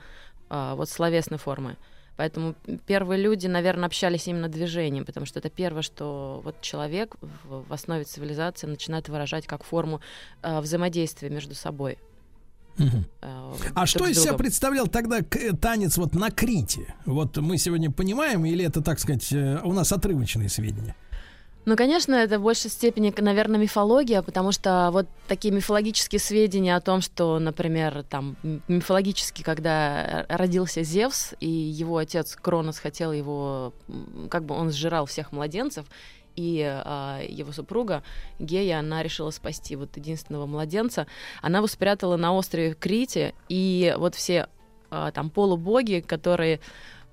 а, 0.49 0.75
вот 0.77 0.89
словесной 0.89 1.39
формы. 1.39 1.77
Поэтому 2.17 2.55
первые 2.87 3.21
люди, 3.21 3.47
наверное, 3.47 3.87
общались 3.87 4.27
именно 4.27 4.49
движением, 4.49 5.05
потому 5.05 5.27
что 5.27 5.39
это 5.39 5.51
первое, 5.51 5.83
что 5.83 6.41
вот 6.45 6.61
человек 6.63 7.17
в, 7.45 7.73
основе 7.73 8.05
цивилизации 8.05 8.67
начинает 8.67 9.09
выражать 9.09 9.47
как 9.47 9.65
форму 9.65 10.01
а, 10.43 10.61
взаимодействия 10.61 11.29
между 11.29 11.55
собой. 11.55 11.99
а, 13.23 13.55
А 13.75 13.87
что 13.87 14.07
из 14.07 14.21
себя 14.21 14.35
представлял 14.35 14.87
тогда 14.87 15.19
э, 15.19 15.53
танец 15.53 15.99
вот 15.99 16.15
на 16.15 16.31
Крите? 16.31 16.95
Вот 17.05 17.37
мы 17.37 17.59
сегодня 17.59 17.91
понимаем, 17.91 18.45
или 18.47 18.65
это, 18.65 18.83
так 18.83 18.99
сказать, 18.99 19.31
э, 19.33 19.61
у 19.63 19.73
нас 19.73 19.93
отрывочные 19.93 20.49
сведения? 20.49 20.95
Ну, 21.67 21.77
конечно, 21.77 22.15
это 22.15 22.39
в 22.39 22.43
большей 22.43 22.71
степени, 22.71 23.13
наверное, 23.19 23.59
мифология, 23.59 24.23
потому 24.23 24.53
что 24.53 24.91
вот 24.93 25.09
такие 25.27 25.53
мифологические 25.53 26.21
сведения 26.21 26.77
о 26.77 26.81
том, 26.81 27.01
что, 27.01 27.41
например, 27.41 28.05
там 28.05 28.37
мифологически, 28.69 29.43
когда 29.43 30.25
родился 30.29 30.85
Зевс, 30.85 31.35
и 31.41 31.49
его 31.49 31.97
отец 31.97 32.37
Кронос 32.37 32.79
хотел 32.79 33.11
его, 33.11 33.75
как 34.31 34.45
бы 34.45 34.55
он 34.55 34.71
сжирал 34.71 35.07
всех 35.07 35.33
младенцев, 35.33 35.87
и 36.37 36.63
а, 36.63 37.21
его 37.27 37.51
супруга 37.51 38.05
Гея, 38.39 38.79
она 38.79 39.03
решила 39.03 39.31
спасти 39.31 39.75
вот 39.75 39.97
единственного 39.97 40.47
младенца. 40.47 41.09
Она 41.43 41.59
его 41.59 41.67
спрятала 41.67 42.17
на 42.17 42.33
острове 42.33 42.75
Крите, 42.75 43.35
и 43.49 43.93
вот 43.99 44.15
все 44.15 44.49
а, 44.91 45.11
там 45.11 45.31
полубоги, 45.31 46.05
которые 46.07 46.61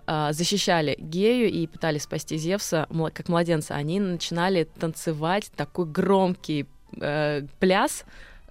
защищали 0.05 0.95
Гею 0.99 1.49
и 1.49 1.67
пытались 1.67 2.03
спасти 2.03 2.37
Зевса 2.37 2.87
как 3.13 3.29
младенца, 3.29 3.75
они 3.75 3.99
начинали 3.99 4.65
танцевать 4.65 5.51
такой 5.55 5.85
громкий 5.85 6.65
э, 6.99 7.45
пляс, 7.59 8.05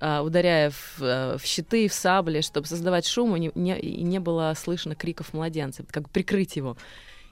а, 0.05 0.23
ударяя 0.23 0.71
в, 0.71 1.01
э, 1.01 1.39
в 1.39 1.45
щиты, 1.45 1.87
в 1.89 1.93
сабли, 1.93 2.41
чтобы 2.41 2.67
создавать 2.67 3.07
шум, 3.07 3.37
и 3.37 3.39
не, 3.39 3.53
не- 3.55 3.79
и 3.79 4.03
не 4.03 4.19
было 4.19 4.53
слышно 4.57 4.97
криков 4.97 5.33
младенца, 5.33 5.85
как 5.89 6.03
бы 6.05 6.09
прикрыть 6.09 6.57
его. 6.57 6.77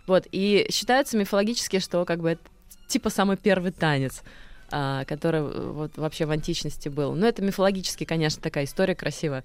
Вот, 0.06 0.28
и 0.30 0.68
считается 0.70 1.16
мифологически, 1.16 1.80
что 1.80 2.04
как 2.04 2.20
бы 2.20 2.30
это 2.30 2.42
типа 2.86 3.10
самый 3.10 3.36
первый 3.36 3.72
танец, 3.72 4.22
а, 4.70 5.04
который 5.06 5.40
э, 5.40 5.70
вот 5.72 5.96
вообще 5.96 6.26
в 6.26 6.30
античности 6.30 6.88
был. 6.88 7.14
Но 7.14 7.26
это 7.26 7.42
мифологически, 7.42 8.04
конечно, 8.04 8.40
такая 8.40 8.66
история 8.66 8.94
красивая. 8.94 9.42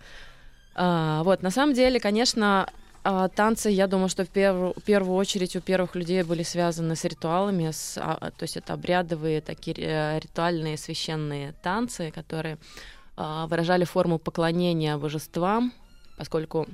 А, 0.76 1.24
вот, 1.24 1.42
на 1.42 1.50
самом 1.50 1.74
деле, 1.74 2.00
конечно, 2.00 2.70
а, 3.08 3.28
танцы, 3.28 3.70
я 3.70 3.86
думаю, 3.86 4.10
что 4.10 4.26
в 4.26 4.30
первую, 4.30 4.74
в 4.76 4.82
первую 4.82 5.16
очередь 5.16 5.56
у 5.56 5.62
первых 5.62 5.94
людей 5.94 6.24
были 6.24 6.42
связаны 6.42 6.96
с 6.96 7.04
ритуалами, 7.04 7.70
с, 7.70 8.00
а, 8.02 8.32
то 8.32 8.44
есть 8.44 8.58
это 8.58 8.74
обрядовые 8.74 9.42
такие 9.42 9.78
э, 9.78 10.20
ритуальные 10.20 10.76
священные 10.76 11.54
танцы, 11.62 12.10
которые 12.10 12.58
а, 13.16 13.46
выражали 13.46 13.84
форму 13.84 14.18
поклонения 14.18 14.98
божествам, 14.98 15.72
поскольку 16.18 16.68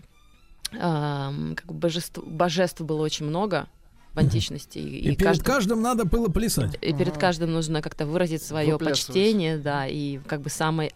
ам, 0.79 1.55
как 1.57 1.65
бы 1.65 1.73
божеств, 1.73 2.19
божеств 2.23 2.79
было 2.79 3.01
очень 3.01 3.25
много 3.25 3.67
в 4.13 4.19
античности. 4.19 4.77
И, 4.77 5.13
перед 5.17 5.43
каждым 5.43 5.81
надо 5.81 6.05
было 6.05 6.29
плясать. 6.29 6.77
И 6.81 6.93
перед 6.93 7.17
каждым 7.17 7.51
нужно 7.51 7.81
как-то 7.81 8.05
выразить 8.05 8.41
свое 8.41 8.79
почтение, 8.79 9.57
да, 9.57 9.85
и 9.85 10.19
как 10.19 10.39
бы 10.39 10.49
самой 10.49 10.87
э, 10.87 10.91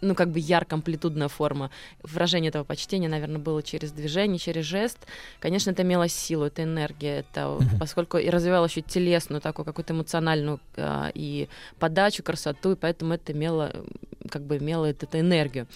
ну, 0.00 0.14
как 0.14 0.30
бы 0.30 0.38
ярко 0.38 0.74
амплитудная 0.76 1.28
форма 1.28 1.70
выражения 2.02 2.48
этого 2.48 2.64
почтения, 2.64 3.08
наверное, 3.08 3.38
было 3.38 3.62
через 3.62 3.92
движение, 3.92 4.38
через 4.38 4.64
жест. 4.64 4.98
Конечно, 5.40 5.70
это 5.70 5.82
имело 5.82 6.08
силу, 6.08 6.44
это 6.44 6.62
энергия, 6.62 7.20
это 7.20 7.58
поскольку 7.78 8.18
и 8.18 8.28
развивало 8.28 8.66
еще 8.66 8.82
телесную 8.82 9.40
такую 9.40 9.64
какую-то 9.64 9.94
эмоциональную 9.94 10.60
э, 10.76 11.10
и 11.14 11.48
подачу, 11.78 12.22
красоту, 12.22 12.72
и 12.72 12.76
поэтому 12.76 13.14
это 13.14 13.32
имело, 13.32 13.70
э, 13.72 14.28
как 14.28 14.42
бы 14.42 14.58
имело 14.58 14.86
эту 14.86 15.06
энергию. 15.18 15.66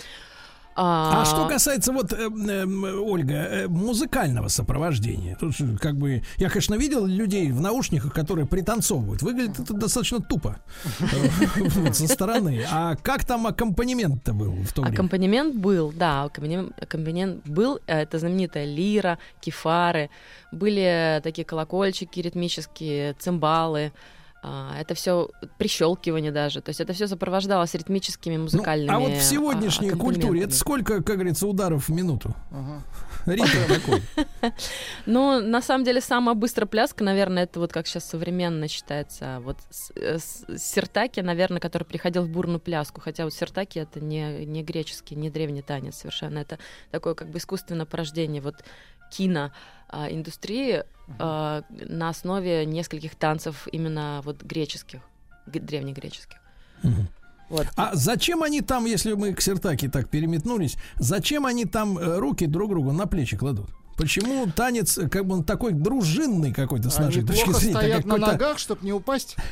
А 0.76 1.24
что 1.24 1.48
касается 1.48 1.92
вот, 1.92 2.12
э, 2.12 2.16
э, 2.16 2.64
Ольга, 2.66 3.34
э, 3.34 3.68
музыкального 3.68 4.48
сопровождения, 4.48 5.36
тут 5.40 5.54
как 5.80 5.96
бы, 5.96 6.22
я, 6.36 6.48
конечно, 6.50 6.74
видел 6.74 7.06
людей 7.06 7.50
в 7.50 7.60
наушниках, 7.60 8.12
которые 8.12 8.46
пританцовывают. 8.46 9.22
Выглядит 9.22 9.58
это 9.60 9.72
достаточно 9.74 10.20
тупо 10.20 10.58
э, 11.00 11.92
со 11.92 12.06
стороны. 12.08 12.62
А 12.70 12.94
как 12.96 13.24
там 13.24 13.46
аккомпанемент-то 13.46 14.32
был 14.34 14.52
в 14.52 14.72
то 14.72 14.82
время? 14.82 14.94
Аккомпанемент 14.94 15.54
был, 15.56 15.92
да, 15.92 16.24
аккомпанемент, 16.24 17.46
был. 17.46 17.78
э, 17.86 18.02
Это 18.02 18.18
знаменитая 18.18 18.66
лира, 18.66 19.18
кефары, 19.40 20.10
были 20.52 21.20
такие 21.22 21.44
колокольчики 21.44 22.20
ритмические, 22.20 23.14
цимбалы. 23.14 23.92
А, 24.48 24.78
Это 24.78 24.94
все 24.94 25.28
прищелкивание 25.58 26.30
даже. 26.30 26.60
То 26.60 26.68
есть 26.70 26.80
это 26.80 26.92
все 26.92 27.08
сопровождалось 27.08 27.74
ритмическими 27.74 28.36
музыкальными. 28.36 28.94
А 28.94 29.00
вот 29.00 29.10
в 29.10 29.22
сегодняшней 29.22 29.88
а, 29.88 29.96
культуре 29.96 30.14
аккомпанементами. 30.18 30.44
это 30.44 30.54
сколько, 30.54 31.02
как 31.02 31.16
говорится, 31.16 31.48
ударов 31.48 31.88
в 31.88 31.92
минуту? 31.92 32.32
Ритм 33.26 33.46
такой. 33.68 34.02
Ну, 35.06 35.40
на 35.40 35.60
самом 35.62 35.84
деле, 35.84 36.00
самая 36.00 36.36
быстрая 36.36 36.68
пляска, 36.68 37.02
наверное, 37.02 37.42
это 37.44 37.58
вот 37.58 37.72
как 37.72 37.88
сейчас 37.88 38.08
современно 38.08 38.68
считается. 38.68 39.40
Вот 39.40 39.58
э, 39.96 40.18
с- 40.18 40.44
Сиртаки, 40.56 41.20
наверное, 41.20 41.58
который 41.60 41.84
приходил 41.84 42.22
в 42.22 42.28
бурную 42.28 42.60
пляску. 42.60 43.00
Хотя 43.00 43.24
вот 43.24 43.34
Сиртаки 43.34 43.80
это 43.80 44.00
не, 44.00 44.44
не 44.46 44.62
греческий, 44.62 45.16
не 45.16 45.28
древний 45.30 45.62
танец 45.62 45.96
совершенно. 45.96 46.38
Это 46.38 46.58
такое 46.92 47.14
как 47.14 47.30
бы 47.30 47.38
искусственное 47.38 47.86
порождение 47.86 48.40
вот 48.40 48.62
кино 49.10 49.52
а, 49.88 50.10
индустрии 50.10 50.84
а, 51.18 51.62
на 51.70 52.08
основе 52.08 52.66
нескольких 52.66 53.14
танцев 53.14 53.68
именно 53.70 54.20
вот 54.24 54.42
греческих, 54.42 55.00
древнегреческих. 55.46 56.38
Вот. 57.48 57.66
А 57.76 57.94
зачем 57.94 58.42
они 58.42 58.60
там, 58.60 58.86
если 58.86 59.12
мы 59.12 59.32
к 59.32 59.40
Сертаке 59.40 59.88
так 59.88 60.08
переметнулись, 60.08 60.76
зачем 60.96 61.46
они 61.46 61.64
там 61.64 61.96
э, 61.96 62.18
руки 62.18 62.46
друг 62.46 62.70
другу 62.70 62.90
на 62.90 63.06
плечи 63.06 63.36
кладут? 63.36 63.70
Почему 63.96 64.46
танец, 64.54 64.98
как 65.10 65.26
бы 65.26 65.36
он 65.36 65.44
такой 65.44 65.72
дружинный 65.72 66.52
какой-то 66.52 66.90
с 66.90 66.98
нашей 66.98 67.18
Они 67.20 67.28
точки 67.28 67.44
плохо 67.44 67.60
зрения? 67.60 67.76
стоят 67.76 68.04
на 68.04 68.16
ногах, 68.18 68.58
чтобы 68.58 68.84
не 68.84 68.92
упасть. 68.92 69.36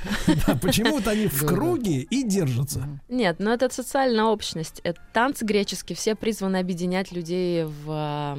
Да, 0.46 0.56
Почему-то 0.56 1.10
они 1.10 1.26
в 1.26 1.46
круге 1.46 2.00
и 2.00 2.22
держатся. 2.24 2.88
Нет, 3.08 3.36
но 3.38 3.52
это 3.52 3.72
социальная 3.72 4.24
общность. 4.24 4.80
Это 4.84 5.00
танцы 5.12 5.44
греческие, 5.44 5.96
все 5.96 6.14
призваны 6.14 6.56
объединять 6.58 7.12
людей 7.12 7.64
в, 7.64 8.36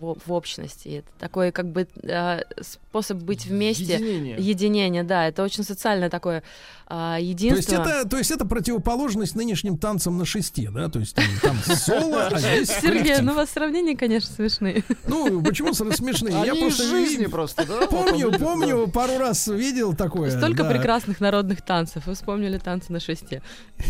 в, 0.00 0.16
в 0.26 0.32
общности. 0.32 0.98
Это 0.98 1.08
такой 1.18 1.52
как 1.52 1.70
бы 1.70 1.86
э, 2.02 2.40
способ 2.60 3.18
быть 3.18 3.46
вместе. 3.46 3.94
Единение. 3.94 4.36
Единение, 4.38 5.02
да. 5.04 5.28
Это 5.28 5.42
очень 5.42 5.64
социальное 5.64 6.10
такое 6.10 6.42
а, 6.86 7.16
То 7.16 7.20
есть, 7.22 7.42
единство. 7.42 7.74
это, 7.82 8.08
то 8.08 8.18
есть 8.18 8.30
это 8.30 8.44
противоположность 8.44 9.34
нынешним 9.34 9.78
танцам 9.78 10.18
на 10.18 10.24
шесте, 10.24 10.70
да? 10.70 10.88
То 10.88 10.98
есть 10.98 11.14
там, 11.14 11.24
там 11.42 11.56
соло, 11.76 12.26
а 12.26 12.38
здесь 12.38 12.68
Сергей, 12.68 13.02
коллектив. 13.02 13.22
ну 13.22 13.32
у 13.32 13.36
вас 13.36 13.50
сравнения, 13.50 13.96
конечно, 13.96 14.34
смешные. 14.34 14.84
Ну, 15.06 15.40
почему 15.44 15.72
сразу 15.74 15.92
смешные? 15.96 16.34
Они 16.36 16.46
Я 16.46 16.52
из 16.54 16.60
просто 16.60 16.84
жизни 16.84 17.26
просто, 17.26 17.66
да? 17.66 17.86
Помню, 17.86 18.30
Вот 18.30 18.40
помню, 18.40 18.86
пару 18.88 19.18
раз 19.18 19.46
видел 19.46 19.94
такое. 19.94 20.30
Столько 20.30 20.64
да. 20.64 20.70
прекрасных 20.70 21.20
народных 21.20 21.62
танцев. 21.62 22.06
Вы 22.06 22.14
вспомнили 22.14 22.58
танцы 22.58 22.92
на 22.92 23.00
шесте. 23.00 23.42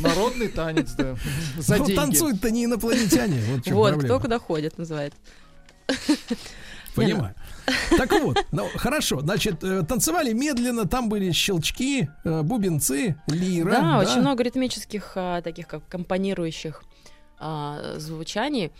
Народный 0.03 0.49
танец, 0.49 0.93
да. 0.93 1.17
За 1.59 1.77
Ну, 1.77 1.87
деньги. 1.87 1.99
танцуют-то 1.99 2.51
не 2.51 2.65
инопланетяне. 2.65 3.41
Вот, 3.49 3.67
Вот, 3.69 3.91
проблема. 3.93 4.03
кто 4.15 4.21
куда 4.21 4.39
ходит, 4.39 4.79
называется. 4.79 5.19
Понимаю. 6.95 7.35
Так 7.97 8.13
вот, 8.13 8.45
ну 8.53 8.69
хорошо, 8.77 9.21
значит, 9.21 9.65
э, 9.65 9.83
танцевали 9.83 10.33
медленно, 10.33 10.87
там 10.87 11.09
были 11.09 11.33
щелчки, 11.33 12.09
э, 12.25 12.43
бубенцы, 12.43 13.17
лира. 13.27 13.71
Да, 13.71 13.99
очень 13.99 14.21
много 14.21 14.43
ритмических, 14.45 15.13
а, 15.17 15.41
таких 15.43 15.67
как 15.67 15.89
компонирующих 15.89 16.83
а, 17.41 17.95
звучаний, 17.99 18.71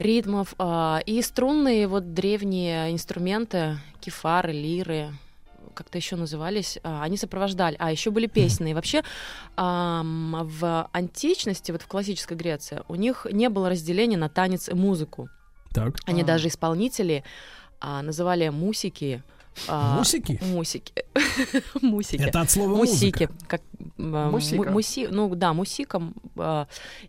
ритмов. 0.00 0.54
а, 0.58 1.00
и 1.06 1.22
струнные 1.22 1.86
вот 1.86 2.14
древние 2.14 2.92
инструменты, 2.92 3.78
кефары, 4.00 4.52
лиры, 4.52 5.10
как-то 5.74 5.98
еще 5.98 6.16
назывались, 6.16 6.78
а, 6.82 7.02
они 7.02 7.16
сопровождали. 7.16 7.76
А, 7.78 7.90
еще 7.90 8.10
были 8.10 8.26
песни. 8.26 8.70
И 8.70 8.74
вообще 8.74 9.02
в 9.56 10.88
античности, 10.92 11.72
вот 11.72 11.82
в 11.82 11.86
классической 11.86 12.36
Греции, 12.36 12.82
у 12.88 12.94
них 12.96 13.26
не 13.30 13.48
было 13.48 13.68
разделения 13.70 14.16
на 14.16 14.28
танец 14.28 14.68
и 14.68 14.74
музыку. 14.74 15.28
Так. 15.72 15.96
Они 16.06 16.22
А. 16.22 16.24
даже 16.24 16.48
исполнители 16.48 17.24
а, 17.80 18.02
называли 18.02 18.48
мусики. 18.48 19.22
А, 19.68 19.96
Мусики? 19.98 20.38
Мусики. 20.42 20.92
Мусики. 21.82 22.22
Это 22.22 22.40
от 22.40 22.50
слова 22.50 22.76
Мусики. 22.76 23.24
музыка. 23.24 23.34
Как, 23.46 23.62
а, 23.98 24.30
Мусика. 24.30 24.70
муси, 24.70 25.08
ну 25.10 25.34
да, 25.34 25.52
мусиком, 25.52 26.14
а, 26.36 26.66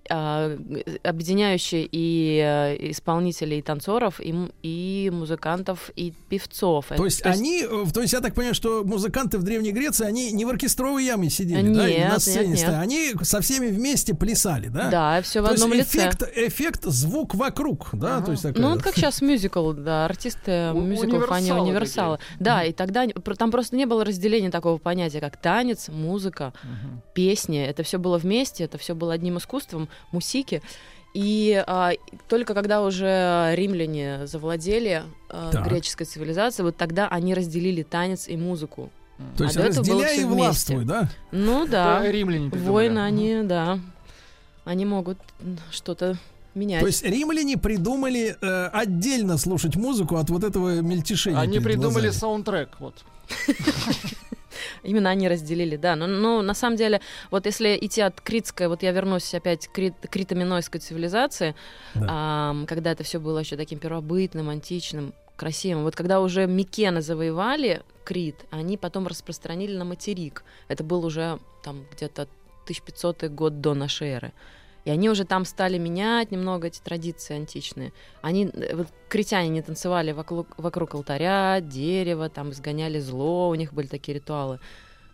а, 0.09 0.57
объединяющие 1.03 1.87
и 1.89 2.41
э, 2.43 2.91
исполнителей, 2.91 3.59
и 3.59 3.61
танцоров, 3.61 4.19
и, 4.19 4.33
и 4.63 5.09
музыкантов, 5.13 5.91
и 5.95 6.13
певцов. 6.29 6.87
То 6.95 7.05
есть 7.05 7.25
они, 7.25 7.63
э, 7.63 7.85
то 7.93 8.01
есть 8.01 8.13
я 8.13 8.19
так 8.21 8.33
понимаю, 8.33 8.55
что 8.55 8.83
музыканты 8.83 9.37
в 9.37 9.43
Древней 9.43 9.71
Греции, 9.71 10.05
они 10.05 10.31
не 10.31 10.45
в 10.45 10.49
оркестровой 10.49 11.05
яме 11.05 11.29
сидели, 11.29 11.73
да, 11.73 11.87
и 11.87 11.93
Нет, 11.93 12.07
на 12.07 12.13
нет, 12.13 12.21
сцене 12.21 12.47
нет. 12.49 12.59
стояли, 12.59 12.81
они 12.83 13.13
со 13.21 13.41
всеми 13.41 13.67
вместе 13.67 14.13
плясали, 14.13 14.67
да? 14.67 14.89
Да, 14.89 15.21
все 15.21 15.41
в 15.41 15.45
То 15.45 15.51
есть 15.51 15.63
одном 15.63 15.77
лице. 15.77 15.97
эффект, 15.97 16.23
эффект 16.35 16.83
звук 16.85 17.35
вокруг, 17.35 17.89
да, 17.93 18.21
то 18.21 18.31
есть 18.31 18.43
такой. 18.43 18.61
Ну, 18.61 18.71
вот 18.71 18.81
как 18.83 18.95
сейчас 18.95 19.21
мюзикл, 19.21 19.71
да, 19.71 20.05
артисты 20.05 20.71
мюзиклов, 20.73 21.31
они 21.31 21.51
универсалы 21.51 22.19
Да, 22.41 22.63
и 22.63 22.73
тогда 22.73 23.05
там 23.37 23.51
просто 23.51 23.75
не 23.75 23.85
было 23.85 24.03
разделения 24.03 24.49
такого 24.49 24.77
понятия, 24.77 25.19
как 25.19 25.37
танец, 25.37 25.89
музыка, 25.89 26.53
песни. 27.13 27.63
Это 27.63 27.83
все 27.83 27.97
было 27.99 28.17
вместе, 28.17 28.63
это 28.63 28.77
все 28.77 28.95
было 28.95 29.13
одним 29.13 29.37
искусством, 29.37 29.89
мусики. 30.11 30.61
И 31.13 31.61
а, 31.67 31.91
только 32.29 32.53
когда 32.53 32.81
уже 32.81 33.51
римляне 33.55 34.25
завладели 34.27 35.03
а, 35.29 35.51
Так. 35.51 35.67
греческой 35.67 36.05
цивилизацией, 36.05 36.65
вот 36.65 36.77
тогда 36.77 37.07
они 37.09 37.33
разделили 37.33 37.83
танец 37.83 38.29
и 38.29 38.37
музыку. 38.37 38.89
То 39.37 39.43
есть 39.43 39.57
А 39.57 39.61
до 39.61 39.67
этого 39.67 39.85
было 39.85 40.03
разделяй 40.03 40.21
и 40.21 40.25
вместе. 40.25 40.43
властвуй, 40.43 40.85
да? 40.85 41.09
Ну 41.31 41.67
да. 41.67 42.09
Римляне 42.09 42.49
придумали. 42.49 42.71
Войны, 42.73 42.99
они, 42.99 43.41
да, 43.43 43.79
они 44.63 44.85
могут 44.85 45.17
что-то 45.69 46.17
менять. 46.55 46.81
То 46.81 46.87
есть 46.87 47.03
римляне 47.03 47.57
придумали 47.57 48.35
э, 48.39 48.65
отдельно 48.67 49.37
слушать 49.37 49.75
музыку 49.75 50.17
от 50.17 50.29
вот 50.29 50.43
этого 50.43 50.81
мельтешения. 50.81 51.39
Они 51.39 51.53
перед 51.53 51.63
придумали 51.63 52.03
глазами. 52.03 52.19
саундтрек, 52.19 52.69
вот. 52.79 52.95
Именно 54.83 55.09
они 55.09 55.27
разделили, 55.29 55.77
да. 55.77 55.95
Но, 55.95 56.07
но 56.07 56.41
на 56.41 56.53
самом 56.53 56.75
деле, 56.75 57.01
вот 57.29 57.45
если 57.45 57.77
идти 57.79 58.01
от 58.01 58.19
критской, 58.21 58.67
вот 58.67 58.83
я 58.83 58.91
вернусь 58.91 59.33
опять 59.33 59.67
к 59.67 59.71
крит, 59.71 59.93
критоминойской 60.09 60.79
цивилизации, 60.81 61.55
ам, 61.95 62.65
когда 62.67 62.91
это 62.91 63.03
все 63.03 63.19
было 63.19 63.39
еще 63.39 63.55
таким 63.55 63.79
первобытным, 63.79 64.49
античным, 64.49 65.13
красивым. 65.35 65.83
Вот 65.83 65.95
когда 65.95 66.21
уже 66.21 66.45
Микены 66.45 67.01
завоевали 67.01 67.81
Крит, 68.03 68.35
они 68.49 68.77
потом 68.77 69.07
распространили 69.07 69.77
на 69.77 69.85
материк. 69.85 70.43
Это 70.67 70.83
был 70.83 71.05
уже 71.05 71.39
там 71.63 71.85
где-то 71.91 72.27
1500 72.63 73.31
год 73.31 73.61
до 73.61 73.73
нашей 73.73 74.09
эры. 74.09 74.33
И 74.85 74.89
они 74.89 75.09
уже 75.09 75.25
там 75.25 75.45
стали 75.45 75.77
менять 75.77 76.31
немного 76.31 76.67
эти 76.67 76.79
традиции 76.79 77.35
античные. 77.35 77.93
Они, 78.21 78.45
э, 78.45 78.75
вот 78.75 78.87
критяне 79.09 79.49
не 79.49 79.61
танцевали 79.61 80.11
вокруг, 80.11 80.47
вокруг 80.57 80.95
алтаря, 80.95 81.61
дерева, 81.61 82.29
там 82.29 82.51
изгоняли 82.51 82.99
зло, 82.99 83.49
у 83.49 83.55
них 83.55 83.73
были 83.73 83.87
такие 83.87 84.15
ритуалы 84.15 84.59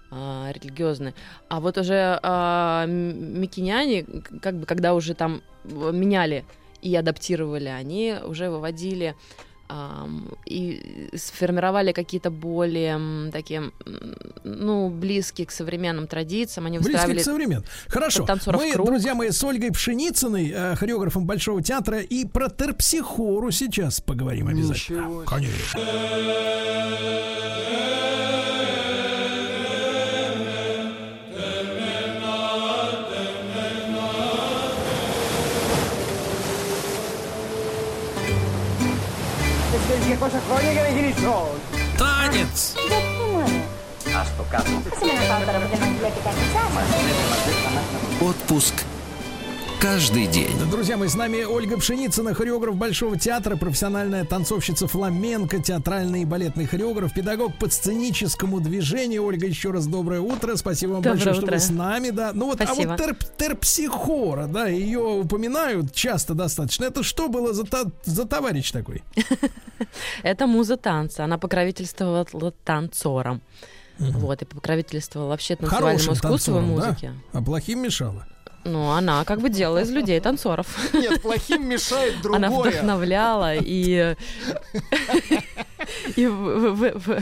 а, 0.10 0.52
религиозные. 0.53 1.14
А 1.49 1.60
вот 1.60 1.77
уже 1.77 2.18
а, 2.23 2.85
м- 2.85 3.41
микеняне, 3.41 4.03
к- 4.03 4.39
как 4.41 4.56
бы 4.56 4.65
когда 4.65 4.94
уже 4.94 5.14
там 5.14 5.41
в- 5.65 5.91
меняли 5.91 6.45
и 6.81 6.95
адаптировали, 6.95 7.68
они 7.68 8.15
уже 8.23 8.49
выводили 8.49 9.15
и 10.45 11.10
сформировали 11.15 11.91
какие-то 11.91 12.30
более 12.30 13.31
такие, 13.31 13.72
ну, 14.44 14.89
близкие 14.89 15.48
к 15.48 15.52
современным 15.52 16.07
традициям. 16.07 16.65
Они 16.68 16.77
выстраивали 16.77 17.19
к 17.19 17.23
современным. 17.23 17.65
Хорошо. 17.88 18.26
Мы, 18.48 18.72
круг. 18.72 18.88
друзья 18.88 19.14
мои, 19.15 19.31
с 19.31 19.44
Ольгой 19.44 19.72
Пшеницыной, 19.72 20.52
э, 20.56 20.76
хореографом 20.76 21.26
Большого 21.26 21.61
театра, 21.61 21.99
и 21.99 22.26
про 22.26 22.49
терпсихору 22.49 23.52
сейчас 23.52 23.99
поговорим 24.02 24.48
обязательно. 24.48 25.23
Конечно. 25.26 25.80
Che 40.07 40.17
cosa 40.17 40.39
foglie 40.39 40.73
che 40.73 40.81
ne 40.84 40.93
ghirisco? 40.93 41.59
Танец! 41.97 42.75
А? 44.13 44.25
Отпуск 48.19 48.85
каждый 49.79 50.27
день. 50.27 50.57
Друзья 50.71 50.97
мои, 50.97 51.07
с 51.07 51.15
нами 51.15 51.43
Ольга 51.43 51.77
Пшеницына, 51.77 52.33
хореограф 52.33 52.75
Большого 52.75 53.17
театра, 53.17 53.55
профессиональная 53.55 54.25
танцовщица 54.25 54.87
фламенко, 54.87 55.59
театральный 55.61 56.23
и 56.23 56.25
балетный 56.25 56.65
хореограф, 56.65 57.13
педагог 57.13 57.57
по 57.57 57.69
сценическому 57.69 58.59
движению. 58.59 59.23
Ольга, 59.25 59.45
еще 59.45 59.71
раз 59.71 59.87
доброе 59.87 60.21
утро. 60.21 60.55
Спасибо 60.55 60.93
вам 60.93 61.01
Доброе 61.01 61.15
большое, 61.15 61.35
что 61.35 61.43
утро. 61.43 61.53
вы 61.53 61.59
с 61.59 61.69
нами. 61.69 62.09
Да. 62.09 62.31
Ну 62.33 62.45
вот, 62.47 62.61
а 62.61 62.65
Спасибо. 62.65 62.89
вот 62.91 62.99
терп- 62.99 63.27
терпсихора, 63.37 64.47
да, 64.47 64.67
ее 64.67 64.99
упоминают 64.99 65.93
часто 65.93 66.33
достаточно. 66.33 66.85
Это 66.85 67.03
что 67.03 67.29
было 67.29 67.53
за, 67.53 67.63
та- 67.65 67.91
за 68.03 68.25
товарищ 68.25 68.71
такой? 68.71 69.03
Это 70.23 70.47
муза 70.47 70.77
танца. 70.77 71.23
Она 71.23 71.37
покровительствовала 71.37 72.25
танцорам. 72.63 73.41
Вот, 73.99 74.41
и 74.41 74.45
покровительствовала 74.45 75.29
вообще 75.29 75.55
танцевальному 75.55 76.13
искусству 76.13 76.53
да? 76.55 76.61
музыке. 76.61 77.13
А 77.33 77.41
плохим 77.41 77.81
мешала. 77.81 78.27
Ну, 78.68 78.89
она 78.91 79.23
как 79.26 79.39
бы 79.41 79.49
делала 79.49 79.80
из 79.81 79.89
людей 79.89 80.19
танцоров. 80.19 80.68
Нет, 80.94 81.22
плохим 81.22 81.68
мешает 81.68 82.14
Она 82.26 82.49
другое. 82.49 82.72
вдохновляла 82.72 83.56
и, 83.56 84.15
и 86.15 86.26
в- 86.27 86.72
в- 86.73 86.99
в- 86.99 87.22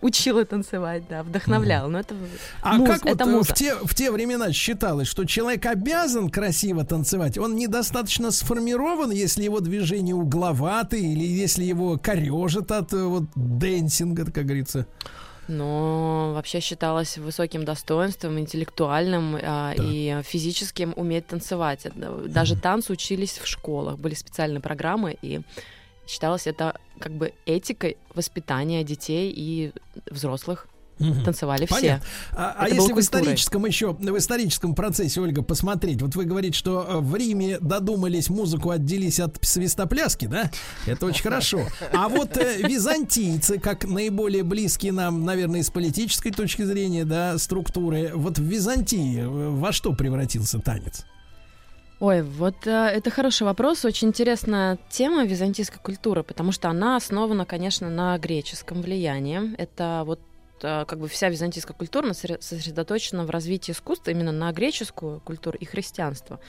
учила 0.00 0.44
танцевать, 0.44 1.04
да, 1.08 1.22
вдохновляла. 1.22 1.88
Но 1.88 2.00
это, 2.00 2.14
А 2.62 2.76
муз- 2.78 2.88
как 2.88 3.04
вот 3.04 3.14
это 3.14 3.24
э, 3.24 3.26
муза. 3.32 3.52
в 3.52 3.54
те, 3.54 3.74
в 3.74 3.94
те 3.94 4.10
времена 4.10 4.52
считалось, 4.52 5.08
что 5.08 5.24
человек 5.24 5.66
обязан 5.66 6.30
красиво 6.30 6.84
танцевать, 6.84 7.38
он 7.38 7.56
недостаточно 7.56 8.30
сформирован, 8.30 9.10
если 9.10 9.44
его 9.44 9.60
движения 9.60 10.14
угловаты 10.14 11.00
или 11.00 11.24
если 11.24 11.64
его 11.64 11.98
корежит 11.98 12.70
от 12.72 12.92
э, 12.92 13.02
вот 13.04 13.24
дэнсинга, 13.34 14.24
как 14.30 14.44
говорится. 14.44 14.86
Но 15.48 16.32
вообще 16.34 16.60
считалось 16.60 17.18
высоким 17.18 17.64
достоинством, 17.64 18.38
интеллектуальным 18.38 19.38
а, 19.40 19.74
и 19.76 20.20
физическим 20.24 20.92
уметь 20.96 21.26
танцевать. 21.26 21.86
Даже 21.94 22.56
танцы 22.56 22.92
учились 22.92 23.38
в 23.38 23.46
школах, 23.46 23.98
были 23.98 24.14
специальные 24.14 24.60
программы, 24.60 25.16
и 25.22 25.42
считалось 26.06 26.46
это 26.46 26.78
как 26.98 27.12
бы 27.12 27.32
этикой 27.46 27.96
воспитания 28.14 28.82
детей 28.84 29.32
и 29.34 29.72
взрослых. 30.10 30.68
Мгм. 30.98 31.24
Танцевали 31.24 31.66
Понятно. 31.66 32.06
все. 32.06 32.36
А, 32.36 32.54
а 32.58 32.68
если 32.68 32.92
в 32.92 33.00
историческом 33.00 33.66
еще, 33.66 33.92
в 33.92 34.18
историческом 34.18 34.74
процессе, 34.74 35.20
Ольга, 35.20 35.42
посмотреть, 35.42 36.00
вот 36.00 36.14
вы 36.16 36.24
говорите, 36.24 36.56
что 36.56 36.86
э, 36.88 36.98
в 37.00 37.14
Риме 37.14 37.58
додумались 37.60 38.30
музыку 38.30 38.70
отделись 38.70 39.20
от 39.20 39.36
свистопляски, 39.42 40.26
да? 40.26 40.50
Это 40.86 41.06
очень 41.06 41.22
хорошо. 41.22 41.60
А 41.92 42.08
вот 42.08 42.38
э, 42.38 42.62
византийцы, 42.66 43.58
как 43.58 43.84
наиболее 43.84 44.42
близкие 44.42 44.92
нам, 44.92 45.24
наверное, 45.24 45.62
с 45.62 45.70
политической 45.70 46.30
точки 46.30 46.62
зрения, 46.62 47.04
да, 47.04 47.36
структуры, 47.36 48.12
вот 48.14 48.38
в 48.38 48.42
Византии 48.42 49.20
э, 49.20 49.26
во 49.26 49.72
что 49.72 49.92
превратился 49.92 50.60
танец? 50.60 51.04
Ой, 51.98 52.22
вот 52.22 52.66
э, 52.66 52.70
это 52.70 53.10
хороший 53.10 53.44
вопрос, 53.44 53.86
очень 53.86 54.08
интересная 54.08 54.78
тема 54.90 55.24
византийской 55.24 55.80
культуры, 55.82 56.22
потому 56.22 56.52
что 56.52 56.68
она 56.68 56.96
основана, 56.96 57.46
конечно, 57.46 57.88
на 57.88 58.18
греческом 58.18 58.82
влиянии. 58.82 59.54
Это 59.56 60.02
вот 60.04 60.20
как 60.60 60.98
бы 60.98 61.08
вся 61.08 61.28
византийская 61.28 61.76
культура 61.76 62.12
сосредоточена 62.12 63.24
в 63.24 63.30
развитии 63.30 63.72
искусства 63.72 64.10
именно 64.10 64.32
на 64.32 64.52
греческую 64.52 65.20
культуру 65.20 65.56
и 65.58 65.64
христианство. 65.64 66.40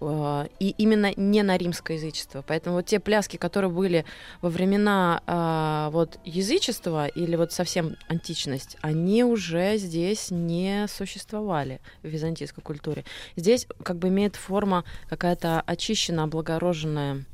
Э, 0.00 0.46
И 0.58 0.70
именно 0.78 1.12
не 1.16 1.42
на 1.42 1.56
римское 1.56 1.96
язычество. 1.96 2.42
Поэтому 2.46 2.76
вот 2.76 2.86
те 2.86 2.98
пляски, 3.00 3.36
которые 3.36 3.70
были 3.70 4.04
во 4.40 4.48
времена 4.48 5.22
э, 5.26 5.92
вот 5.92 6.18
язычества 6.24 7.06
или 7.06 7.36
вот 7.36 7.52
совсем 7.52 7.96
античность, 8.08 8.76
они 8.80 9.24
уже 9.24 9.76
здесь 9.76 10.30
не 10.30 10.86
существовали 10.88 11.80
в 12.02 12.08
византийской 12.08 12.62
культуре. 12.62 13.04
Здесь 13.36 13.66
как 13.82 13.98
бы 13.98 14.08
имеет 14.08 14.36
форма 14.36 14.84
какая-то 15.08 15.60
очищенная, 15.60 16.24
облагороженная 16.24 17.24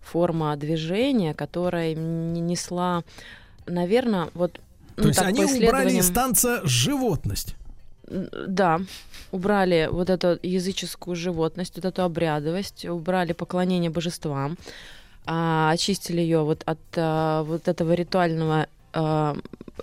форма 0.00 0.56
движения, 0.56 1.34
которая 1.34 1.94
не 1.94 2.40
несла, 2.40 3.04
наверное, 3.66 4.30
вот 4.34 4.60
То 4.98 5.02
ну, 5.02 5.08
есть 5.10 5.20
так, 5.20 5.28
они 5.28 5.44
убрали 5.44 5.92
из 5.92 6.10
танца 6.10 6.60
животность. 6.64 7.54
Да, 8.10 8.80
убрали 9.30 9.88
вот 9.92 10.10
эту 10.10 10.40
языческую 10.42 11.14
животность, 11.14 11.76
вот 11.76 11.84
эту 11.84 12.02
обрядовость, 12.02 12.84
убрали 12.84 13.32
поклонение 13.32 13.90
божествам, 13.90 14.58
а, 15.24 15.70
очистили 15.70 16.20
ее 16.20 16.40
вот 16.40 16.62
от 16.64 16.80
а, 16.96 17.44
вот 17.44 17.68
этого 17.68 17.92
ритуального 17.92 18.66
а, 18.92 19.36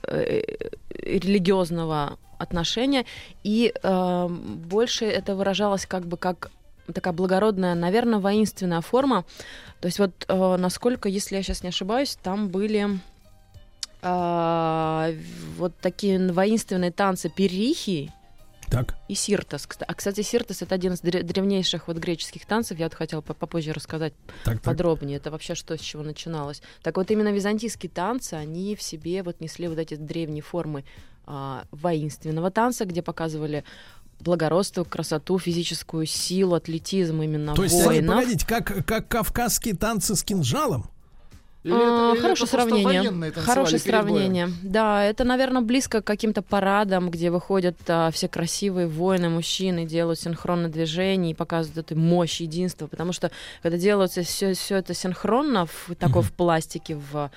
э, 0.04 0.42
религиозного 0.90 2.18
отношения, 2.38 3.06
и 3.44 3.74
а, 3.84 4.28
больше 4.28 5.06
это 5.06 5.34
выражалось 5.36 5.86
как 5.86 6.06
бы 6.06 6.18
как 6.18 6.52
такая 6.94 7.14
благородная, 7.14 7.74
наверное, 7.74 8.20
воинственная 8.20 8.82
форма. 8.82 9.24
То 9.80 9.86
есть 9.86 9.98
вот 10.00 10.12
э, 10.28 10.56
насколько, 10.58 11.08
если 11.08 11.38
я 11.38 11.42
сейчас 11.42 11.64
не 11.64 11.70
ошибаюсь, 11.70 12.18
там 12.22 12.50
были 12.50 13.00
а, 14.06 15.12
вот 15.58 15.76
такие 15.82 16.32
воинственные 16.32 16.92
танцы 16.92 17.30
перихи 17.30 18.12
Так. 18.70 18.96
и 19.08 19.16
сиртос. 19.16 19.68
А, 19.88 19.94
кстати, 19.94 20.22
сиртос— 20.22 20.62
это 20.64 20.76
один 20.76 20.94
из 20.94 21.02
дре- 21.02 21.24
древнейших 21.24 21.88
вот 21.88 21.98
греческих 21.98 22.46
танцев. 22.46 22.78
Я 22.80 22.86
вот 22.86 22.94
хотела 22.94 23.22
по- 23.22 23.34
попозже 23.34 23.74
рассказать 23.74 24.14
Так, 24.44 24.56
так. 24.56 24.62
подробнее. 24.64 25.18
Это 25.18 25.32
вообще 25.32 25.56
что, 25.56 25.76
с 25.78 25.82
чего 25.82 26.04
начиналось. 26.04 26.62
Так 26.84 26.98
вот, 26.98 27.10
именно 27.12 27.32
византийские 27.32 27.90
танцы, 27.90 28.36
они 28.36 28.76
в 28.76 28.82
себе 28.82 29.24
вот 29.24 29.42
несли 29.42 29.68
вот 29.68 29.80
эти 29.80 29.96
древние 29.96 30.44
формы 30.44 30.86
а, 31.26 31.64
воинственного 31.72 32.52
танца, 32.52 32.86
где 32.86 33.02
показывали 33.02 33.64
благородство, 34.20 34.84
красоту, 34.84 35.38
физическую 35.40 36.06
силу, 36.06 36.56
атлетизм 36.56 37.22
именно 37.22 37.54
То 37.54 37.64
есть, 37.64 37.84
воинов. 37.84 38.16
погодите, 38.16 38.46
как, 38.48 38.86
как 38.86 39.08
кавказские 39.08 39.76
танцы 39.76 40.16
с 40.16 40.24
кинжалом? 40.24 40.86
Или 41.66 41.74
А, 41.74 41.78
это- 41.78 41.84
или 41.84 42.12
это 42.14 42.22
Хорошее 42.22 42.50
просто 42.50 42.68
сравнение. 42.68 43.32
Хорошее 43.32 43.80
перед 43.82 43.96
боем? 44.06 44.06
сравнение. 44.08 44.50
Да, 44.62 45.04
это, 45.04 45.24
наверное, 45.24 45.62
близко 45.64 46.02
к 46.02 46.06
каким-то 46.06 46.44
парадам, 46.44 47.10
где 47.10 47.32
выходят 47.32 47.76
а, 47.88 48.12
все 48.12 48.28
красивые 48.28 48.88
воины, 48.88 49.30
мужчины, 49.30 49.86
делают 49.86 50.20
синхронное 50.20 50.70
движение 50.70 51.32
и 51.32 51.34
показывают 51.34 51.92
эту 51.92 52.00
мощь, 52.00 52.40
единство. 52.40 52.86
Потому 52.86 53.14
что 53.14 53.32
когда 53.64 53.80
делается 53.80 54.22
все, 54.22 54.54
все 54.54 54.76
это 54.78 54.94
синхронно, 54.94 55.66
в, 55.66 55.90
такой 55.98 56.22
в 56.22 56.32
пластике, 56.34 56.98
в 57.12 57.32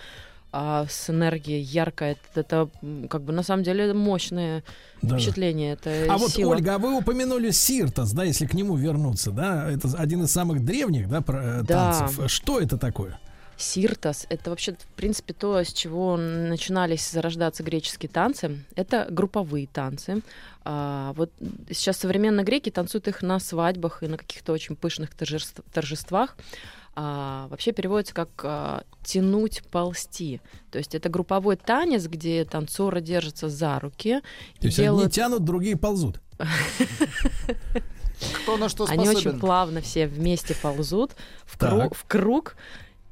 а, 0.52 0.86
с 0.88 1.08
энергией 1.10 1.60
яркой, 1.60 2.12
это, 2.34 2.40
это, 2.40 2.68
как 3.08 3.22
бы 3.22 3.32
на 3.32 3.42
самом 3.42 3.62
деле 3.62 3.92
мощное 3.94 4.62
Да. 5.02 5.16
впечатление. 5.16 5.72
Это 5.74 6.06
А 6.08 6.16
вот, 6.18 6.30
сила. 6.32 6.52
Ольга, 6.52 6.74
а 6.74 6.78
вы 6.78 6.96
упомянули 6.96 7.50
Сиртос, 7.50 8.12
да, 8.12 8.24
если 8.24 8.46
к 8.46 8.52
нему 8.54 8.74
вернуться, 8.76 9.30
да, 9.30 9.70
это 9.70 9.88
один 9.98 10.22
из 10.24 10.32
самых 10.32 10.64
древних, 10.64 11.08
да, 11.08 11.22
э, 11.26 11.62
Да. 11.64 11.92
танцев. 11.92 12.30
Что 12.30 12.60
это 12.60 12.76
такое? 12.78 13.18
Сиртас. 13.58 14.26
Это 14.28 14.50
вообще, 14.50 14.72
в 14.72 14.94
принципе, 14.96 15.34
то, 15.34 15.62
с 15.62 15.72
чего 15.72 16.16
начинались 16.16 17.10
зарождаться 17.10 17.62
греческие 17.62 18.08
танцы. 18.08 18.64
Это 18.76 19.06
групповые 19.10 19.66
танцы. 19.66 20.22
А, 20.64 21.12
вот 21.14 21.30
сейчас 21.68 21.96
современные 21.98 22.44
греки 22.44 22.70
танцуют 22.70 23.08
их 23.08 23.22
на 23.22 23.38
свадьбах 23.40 24.02
и 24.02 24.06
на 24.06 24.16
каких-то 24.16 24.52
очень 24.52 24.76
пышных 24.76 25.10
торжеств- 25.10 25.64
торжествах. 25.72 26.36
А, 26.94 27.46
вообще 27.48 27.72
переводится 27.72 28.14
как 28.14 28.28
а, 28.44 28.84
тянуть, 29.04 29.62
ползти. 29.70 30.40
То 30.70 30.78
есть 30.78 30.94
это 30.94 31.08
групповой 31.08 31.56
танец, 31.56 32.06
где 32.06 32.44
танцоры 32.44 33.00
держатся 33.00 33.48
за 33.48 33.78
руки. 33.80 34.20
То 34.60 34.66
есть 34.66 34.78
одни 34.78 35.08
тянут, 35.08 35.44
другие 35.44 35.76
ползут. 35.76 36.20
Кто 38.42 38.56
на 38.56 38.68
что 38.68 38.84
Они 38.88 39.04
способен? 39.04 39.30
очень 39.30 39.40
плавно 39.40 39.80
все 39.80 40.06
вместе 40.06 40.54
ползут 40.54 41.12
в 41.46 41.56
круг 42.06 42.56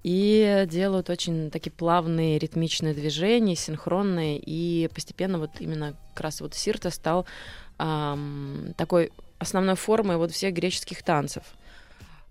и 0.06 0.66
делают 0.70 1.10
очень 1.10 1.50
такие 1.50 1.72
плавные 1.72 2.38
ритмичные 2.38 2.94
движения, 2.94 3.56
синхронные, 3.56 4.38
и 4.38 4.88
постепенно 4.94 5.40
вот 5.40 5.50
именно 5.58 5.94
как 6.14 6.20
раз 6.20 6.40
вот 6.40 6.54
сирта 6.54 6.90
стал 6.90 7.26
ам, 7.76 8.72
такой 8.76 9.10
основной 9.40 9.74
формой 9.74 10.16
вот 10.16 10.30
всех 10.30 10.54
греческих 10.54 11.02
танцев. 11.02 11.42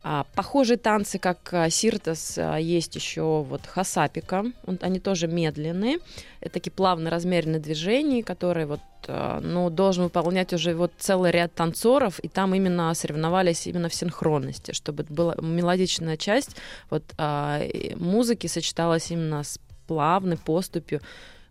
А, 0.08 0.28
похожие 0.36 0.78
танцы, 0.78 1.18
как 1.18 1.52
а, 1.52 1.68
сиртас, 1.72 2.38
а, 2.38 2.58
есть 2.58 2.96
еще 2.96 3.44
вот 3.50 3.66
хасапика. 3.66 4.46
Он- 4.68 4.78
Они 4.82 5.00
тоже 5.00 5.28
медленные. 5.28 5.98
Это 6.42 6.54
такие 6.54 6.72
плавно 6.72 7.10
размеренные 7.10 7.60
движения, 7.60 8.22
которые 8.22 8.68
вот, 8.68 8.82
а, 9.08 9.40
ну, 9.42 9.72
должен 9.72 10.04
выполнять 10.04 10.54
уже 10.54 10.76
вот 10.76 10.92
целый 11.00 11.32
ряд 11.32 11.56
танцоров, 11.56 12.20
и 12.20 12.28
там 12.28 12.54
именно 12.54 12.94
соревновались 12.94 13.66
именно 13.66 13.90
в 13.90 13.96
синхронности, 13.96 14.74
чтобы 14.74 15.06
была 15.10 15.34
мелодичная 15.42 16.18
часть 16.18 16.56
вот 16.92 17.04
музыки 17.96 18.46
сочеталась 18.46 19.10
именно 19.10 19.44
с 19.44 19.60
плавной 19.88 20.38
поступью 20.38 21.02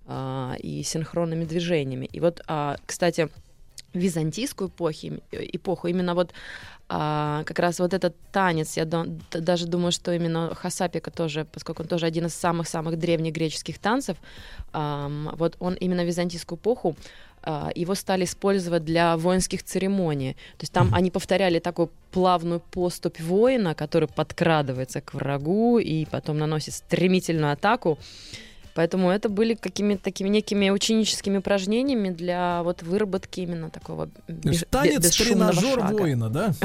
и 0.09 0.83
синхронными 0.85 1.45
движениями. 1.45 2.09
И 2.13 2.21
вот, 2.21 2.41
кстати, 2.87 3.29
византийскую 3.95 4.69
эпохи, 4.69 5.23
эпоху 5.33 5.89
именно 5.89 6.15
вот 6.15 6.33
а, 6.89 7.43
как 7.45 7.59
раз 7.59 7.79
вот 7.79 7.95
этот 7.95 8.15
танец, 8.31 8.77
я 8.77 8.85
до- 8.85 9.07
даже 9.33 9.67
думаю, 9.67 9.93
что 9.93 10.13
именно 10.13 10.55
хасапика 10.55 11.11
тоже, 11.11 11.47
поскольку 11.51 11.83
он 11.83 11.89
тоже 11.89 12.07
один 12.07 12.27
из 12.27 12.35
самых-самых 12.35 12.99
древних 12.99 13.33
греческих 13.33 13.79
танцев, 13.79 14.17
ам, 14.73 15.31
вот 15.37 15.57
он 15.61 15.75
именно 15.75 16.03
в 16.03 16.07
византийскую 16.07 16.59
эпоху 16.59 16.95
а, 17.43 17.71
его 17.75 17.95
стали 17.95 18.25
использовать 18.25 18.85
для 18.85 19.17
воинских 19.17 19.63
церемоний. 19.63 20.33
То 20.33 20.63
есть 20.63 20.73
там 20.73 20.95
они 20.95 21.11
повторяли 21.11 21.59
такую 21.59 21.91
плавную 22.11 22.61
поступь 22.61 23.21
воина, 23.21 23.75
который 23.75 24.09
подкрадывается 24.09 25.01
к 25.01 25.15
врагу 25.15 25.79
и 25.79 26.05
потом 26.07 26.39
наносит 26.39 26.75
стремительную 26.75 27.53
атаку. 27.53 27.99
Поэтому 28.75 29.11
это 29.11 29.29
были 29.29 29.55
какими-то 29.55 30.03
такими 30.03 30.29
некими 30.29 30.71
ученическими 30.71 31.39
упражнениями 31.39 32.11
для 32.11 32.63
вот 32.65 32.83
выработки 32.83 33.41
именно 33.41 33.71
такого 33.71 34.09
беш- 34.29 34.67
танец 34.69 35.17
тренажер 35.17 35.81
шага. 35.81 35.93
воина, 35.97 36.29
да? 36.29 36.53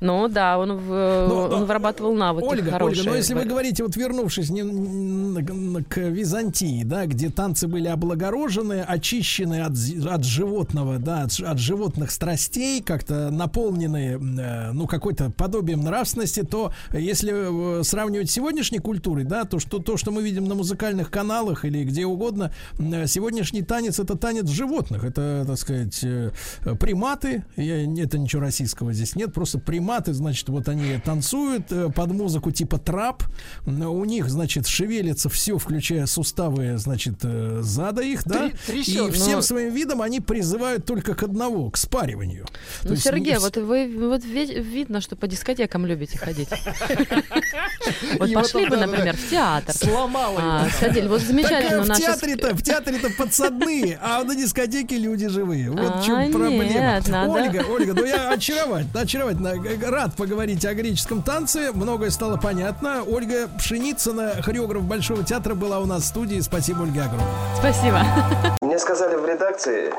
Ну 0.00 0.26
да, 0.28 0.58
он, 0.58 0.78
в- 0.78 1.26
Но- 1.28 1.48
он 1.56 1.64
вырабатывал 1.66 2.14
навыки 2.14 2.44
Ольга, 2.44 2.70
хорошие. 2.72 3.00
Ольга, 3.02 3.10
но 3.10 3.16
если 3.16 3.34
вы 3.34 3.44
говорите, 3.44 3.84
вот 3.84 3.94
вернувшись 3.96 4.50
не- 4.50 5.82
к 5.84 5.96
Византии, 5.98 6.82
да, 6.84 7.06
где 7.06 7.30
танцы 7.30 7.68
были 7.68 7.86
облагорожены, 7.86 8.80
очищены 8.80 9.60
от, 9.60 9.72
от 10.06 10.24
животного, 10.24 10.98
да, 10.98 11.22
от, 11.24 11.58
животных 11.58 12.10
страстей, 12.10 12.82
как-то 12.82 13.30
наполнены, 13.30 14.18
э, 14.40 14.72
ну, 14.72 14.86
какой-то 14.86 15.30
подобием 15.30 15.82
нравственности, 15.82 16.42
то 16.42 16.72
если 16.92 17.80
э, 17.80 17.84
сравнивать 17.84 18.30
с 18.30 18.32
сегодняшней 18.32 18.78
культурой, 18.80 19.24
да, 19.24 19.44
то 19.44 19.58
что, 19.60 19.78
то, 19.78 19.96
что 19.96 20.10
мы 20.10 20.22
видим 20.22 20.44
на 20.46 20.54
музыкальных 20.62 21.10
каналах 21.10 21.64
или 21.64 21.82
где 21.82 22.06
угодно, 22.06 22.52
э, 22.78 23.06
сегодняшний 23.08 23.62
танец 23.62 23.98
это 23.98 24.16
танец 24.16 24.48
животных, 24.48 25.02
это, 25.02 25.42
так 25.44 25.58
сказать, 25.58 25.98
э, 26.04 26.30
приматы, 26.78 27.44
я, 27.56 27.82
это 28.04 28.16
ничего 28.16 28.42
российского 28.42 28.92
здесь 28.92 29.16
нет, 29.16 29.32
просто 29.34 29.58
приматы, 29.58 30.12
значит, 30.12 30.48
вот 30.48 30.68
они 30.68 30.98
танцуют 31.04 31.72
э, 31.72 31.90
под 31.90 32.12
музыку 32.12 32.52
типа 32.52 32.78
трап, 32.78 33.24
у 33.66 34.04
них, 34.04 34.30
значит, 34.30 34.68
шевелится 34.68 35.28
все, 35.28 35.58
включая 35.58 36.06
суставы, 36.06 36.78
значит, 36.78 37.14
зада 37.60 38.02
их, 38.02 38.22
да, 38.24 38.48
Три- 38.66 38.80
и 38.82 38.84
трясет. 38.84 39.14
всем 39.14 39.34
Но- 39.36 39.42
своим 39.42 39.74
видом 39.74 40.00
они 40.00 40.20
призывают 40.20 40.84
только 40.86 41.16
к 41.16 41.24
одного, 41.24 41.70
к 41.70 41.76
спариванию. 41.76 42.46
То 42.82 42.88
Ну, 42.88 42.90
есть 42.92 43.02
Сергей, 43.02 43.32
не 43.32 43.38
вот 43.40 43.56
вы 43.56 44.08
вот 44.08 44.24
ви- 44.24 44.60
видно, 44.62 45.00
что 45.00 45.16
по 45.16 45.26
дискотекам 45.26 45.86
любите 45.86 46.18
ходить. 46.18 46.48
Вот 48.18 48.32
пошли 48.32 48.68
бы, 48.68 48.76
например, 48.76 49.16
в 49.16 49.30
театр. 49.30 49.74
Сломала 49.74 50.51
А. 50.52 50.68
Сходили. 50.76 51.06
Вот 51.08 51.20
замечательно 51.20 51.84
Так, 51.84 51.90
а 51.90 51.94
в 51.94 51.98
театре-то, 51.98 52.54
в 52.54 52.62
театре-то 52.62 53.10
подсадные, 53.16 53.98
а 54.02 54.22
на 54.24 54.34
дискотеке 54.34 54.96
люди 54.96 55.28
живые. 55.28 55.70
Вот 55.70 55.80
в 55.80 55.98
А, 55.98 56.02
чем 56.02 56.32
проблема. 56.32 56.64
нет, 56.64 57.08
надо- 57.08 57.32
Ольга, 57.32 57.64
Ольга, 57.70 57.94
ну 57.94 58.04
я 58.04 58.30
очаровательно, 58.30 59.00
очаровательно. 59.00 59.90
Рад 59.90 60.14
поговорить 60.16 60.64
о 60.66 60.74
греческом 60.74 61.22
танце. 61.22 61.70
Многое 61.72 62.10
стало 62.10 62.36
понятно. 62.36 63.02
Ольга 63.04 63.48
Пшеницына, 63.58 64.42
хореограф 64.42 64.82
Большого 64.82 65.24
театра, 65.24 65.54
была 65.54 65.78
у 65.80 65.86
нас 65.86 66.02
в 66.02 66.06
студии. 66.06 66.40
Спасибо, 66.40 66.82
Ольга, 66.82 67.04
огромное. 67.04 67.26
Спасибо. 67.58 68.02
Мне 68.60 68.78
сказали 68.78 69.16
в 69.16 69.24
редакции, 69.26 69.92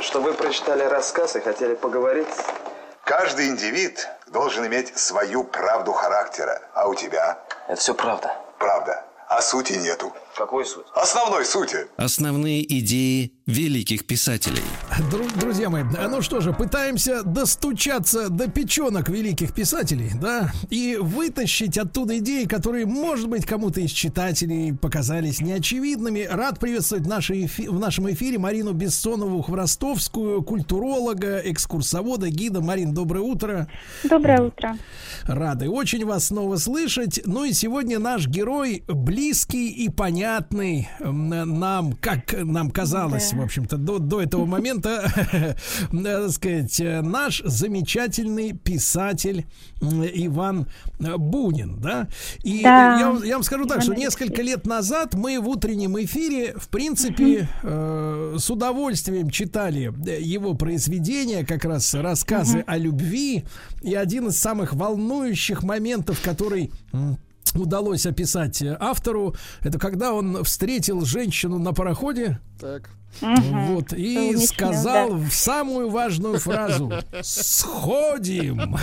что 0.00 0.20
вы 0.20 0.32
прочитали 0.34 0.82
рассказ 0.84 1.36
и 1.36 1.40
хотели 1.40 1.74
поговорить. 1.74 2.26
Каждый 3.04 3.48
индивид 3.48 4.08
должен 4.32 4.66
иметь 4.66 4.96
свою 4.98 5.44
правду 5.44 5.92
характера. 5.92 6.60
А 6.74 6.88
у 6.88 6.94
тебя? 6.94 7.38
Это 7.68 7.80
все 7.80 7.94
правда. 7.94 8.32
Правда. 8.58 9.04
А 9.28 9.42
сути 9.42 9.72
нету. 9.72 10.12
Какой 10.36 10.64
суть? 10.64 10.86
Основной 10.94 11.44
сути. 11.44 11.88
Основные 11.96 12.62
идеи 12.78 13.32
великих 13.46 14.06
писателей. 14.06 14.62
Дру- 15.08 15.38
друзья 15.38 15.70
мои, 15.70 15.84
ну 15.84 16.20
что 16.20 16.40
же, 16.40 16.52
пытаемся 16.52 17.22
достучаться 17.22 18.28
до 18.28 18.48
печенок 18.50 19.08
великих 19.08 19.54
писателей, 19.54 20.10
да, 20.20 20.52
и 20.68 20.98
вытащить 21.00 21.78
оттуда 21.78 22.18
идеи, 22.18 22.44
которые, 22.44 22.86
может 22.86 23.28
быть, 23.28 23.46
кому-то 23.46 23.80
из 23.80 23.92
читателей 23.92 24.74
показались 24.74 25.40
неочевидными. 25.40 26.26
Рад 26.28 26.58
приветствовать 26.58 27.04
в, 27.04 27.08
нашей 27.08 27.44
эфи- 27.46 27.68
в 27.68 27.78
нашем 27.78 28.10
эфире 28.10 28.38
Марину 28.38 28.72
Бессонову 28.72 29.42
Хворостовскую, 29.42 30.42
культуролога, 30.42 31.38
экскурсовода, 31.44 32.28
гида. 32.30 32.60
Марин, 32.60 32.94
доброе 32.94 33.20
утро. 33.20 33.68
Доброе 34.02 34.42
утро. 34.42 34.76
Рады 35.22 35.68
очень 35.68 36.04
вас 36.04 36.26
снова 36.26 36.56
слышать. 36.56 37.20
Ну 37.24 37.44
и 37.44 37.52
сегодня 37.52 38.00
наш 38.00 38.26
герой 38.26 38.82
близкий 38.88 39.68
и 39.70 39.88
понятный 39.88 40.88
нам, 40.98 41.92
как 41.92 42.32
нам 42.32 42.72
казалось, 42.72 43.35
в 43.38 43.44
общем-то, 43.44 43.76
до, 43.76 43.98
до 43.98 44.20
этого 44.22 44.44
момента, 44.46 45.10
надо 45.92 46.30
сказать, 46.32 46.78
э, 46.80 47.00
наш 47.02 47.42
замечательный 47.44 48.52
писатель 48.52 49.46
м, 49.80 50.04
Иван 50.04 50.66
э, 51.00 51.16
Бунин, 51.16 51.78
да? 51.80 52.08
И 52.42 52.62
Да. 52.62 52.98
я, 52.98 53.10
вам- 53.12 53.22
я 53.22 53.34
вам 53.34 53.42
скажу 53.42 53.66
так, 53.66 53.78
Иван 53.78 53.82
что 53.82 53.94
несколько 53.94 54.42
лет 54.42 54.66
назад 54.66 55.14
мы 55.14 55.40
в 55.40 55.48
утреннем 55.48 55.98
эфире, 56.00 56.54
в 56.56 56.68
принципе, 56.68 57.48
э, 57.62 58.36
с 58.38 58.50
удовольствием 58.50 59.30
читали 59.30 59.92
э, 60.06 60.20
его 60.20 60.54
произведения, 60.54 61.44
как 61.44 61.64
раз 61.64 61.94
рассказы 61.94 62.64
о 62.66 62.76
любви. 62.76 63.44
И 63.82 63.94
один 63.94 64.28
из 64.28 64.38
самых 64.40 64.74
волнующих 64.74 65.62
моментов, 65.62 66.20
который 66.22 66.70
удалось 67.54 68.04
описать 68.06 68.60
э, 68.62 68.76
автору, 68.78 69.34
это 69.62 69.78
когда 69.78 70.12
он 70.12 70.42
встретил 70.44 71.02
женщину 71.04 71.58
на 71.58 71.72
пароходе. 71.72 72.38
Так. 72.60 72.90
Вот, 73.20 73.92
и 73.92 74.14
Солнечный 74.14 74.46
сказал 74.46 75.12
в 75.14 75.30
самую 75.30 75.90
важную 75.90 76.38
фразу. 76.38 76.92
«Сходим!» 77.22 78.76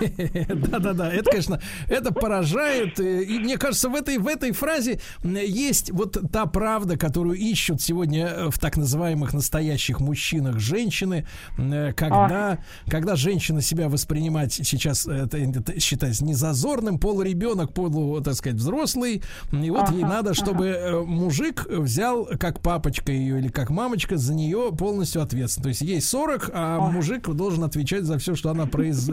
Да-да-да, 0.48 1.12
это, 1.12 1.30
конечно, 1.30 1.60
это 1.88 2.12
поражает. 2.12 2.98
И 3.00 3.38
мне 3.38 3.58
кажется, 3.58 3.88
в 3.88 3.94
этой, 3.94 4.18
в 4.18 4.26
этой 4.26 4.52
фразе 4.52 5.00
есть 5.22 5.90
вот 5.90 6.18
та 6.32 6.46
правда, 6.46 6.96
которую 6.96 7.36
ищут 7.36 7.80
сегодня 7.80 8.26
э, 8.26 8.50
в 8.50 8.58
так 8.58 8.76
называемых 8.76 9.32
настоящих 9.32 10.00
мужчинах 10.00 10.58
женщины, 10.58 11.26
э, 11.58 11.92
когда, 11.94 12.58
когда 12.86 13.16
женщина 13.16 13.60
себя 13.60 13.88
воспринимать 13.88 14.52
сейчас, 14.52 15.06
э, 15.06 15.26
это, 15.26 15.38
это 15.38 15.80
считается 15.80 16.24
незазорным, 16.24 16.98
полуребенок, 16.98 17.72
полу, 17.72 18.20
так 18.20 18.34
сказать, 18.34 18.58
взрослый, 18.58 19.22
и 19.52 19.70
вот 19.70 19.90
ей 19.90 20.02
надо, 20.02 20.34
чтобы 20.34 21.04
мужик 21.06 21.66
взял, 21.68 22.26
как 22.38 22.60
папочка 22.60 23.12
ее 23.12 23.38
или 23.38 23.48
как 23.48 23.70
мамочка, 23.70 24.16
за 24.16 24.34
нее 24.34 24.72
полностью 24.76 25.22
ответственность. 25.22 25.62
То 25.62 25.68
есть 25.68 25.80
ей 25.82 26.00
40, 26.00 26.50
а 26.52 26.80
мужик 26.90 27.28
должен 27.28 27.64
отвечать 27.64 28.04
за 28.04 28.18
все, 28.18 28.34
что 28.34 28.50
она 28.50 28.66
произ... 28.66 29.08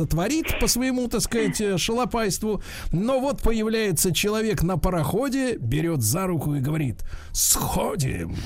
э, 0.00 0.04
сотворит 0.04 0.58
по 0.60 0.66
своему, 0.66 1.08
так 1.08 1.20
сказать, 1.20 1.60
э, 1.60 1.78
шалопайству. 1.78 2.62
Но 2.92 3.20
вот 3.20 3.42
появляется 3.42 4.12
человек 4.12 4.62
на 4.62 4.78
пароходе, 4.78 5.56
берет 5.56 6.02
за 6.02 6.26
руку 6.26 6.54
и 6.54 6.60
говорит, 6.60 7.04
сходим. 7.32 8.36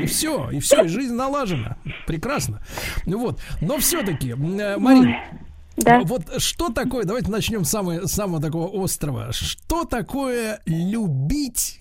И 0.00 0.06
все, 0.06 0.50
и 0.50 0.60
все, 0.60 0.84
и 0.84 0.88
жизнь 0.88 1.14
налажена. 1.14 1.76
Прекрасно. 2.06 2.62
Вот. 3.06 3.40
Но 3.60 3.78
все-таки, 3.78 4.34
Марин, 4.34 5.14
Да. 5.76 6.00
Вот 6.04 6.42
что 6.42 6.70
такое, 6.70 7.04
давайте 7.04 7.30
начнем 7.30 7.64
с 7.64 7.70
самого, 7.70 8.06
самого 8.06 8.40
такого 8.40 8.68
острова. 8.68 9.32
Что 9.32 9.84
такое 9.84 10.60
любить 10.66 11.80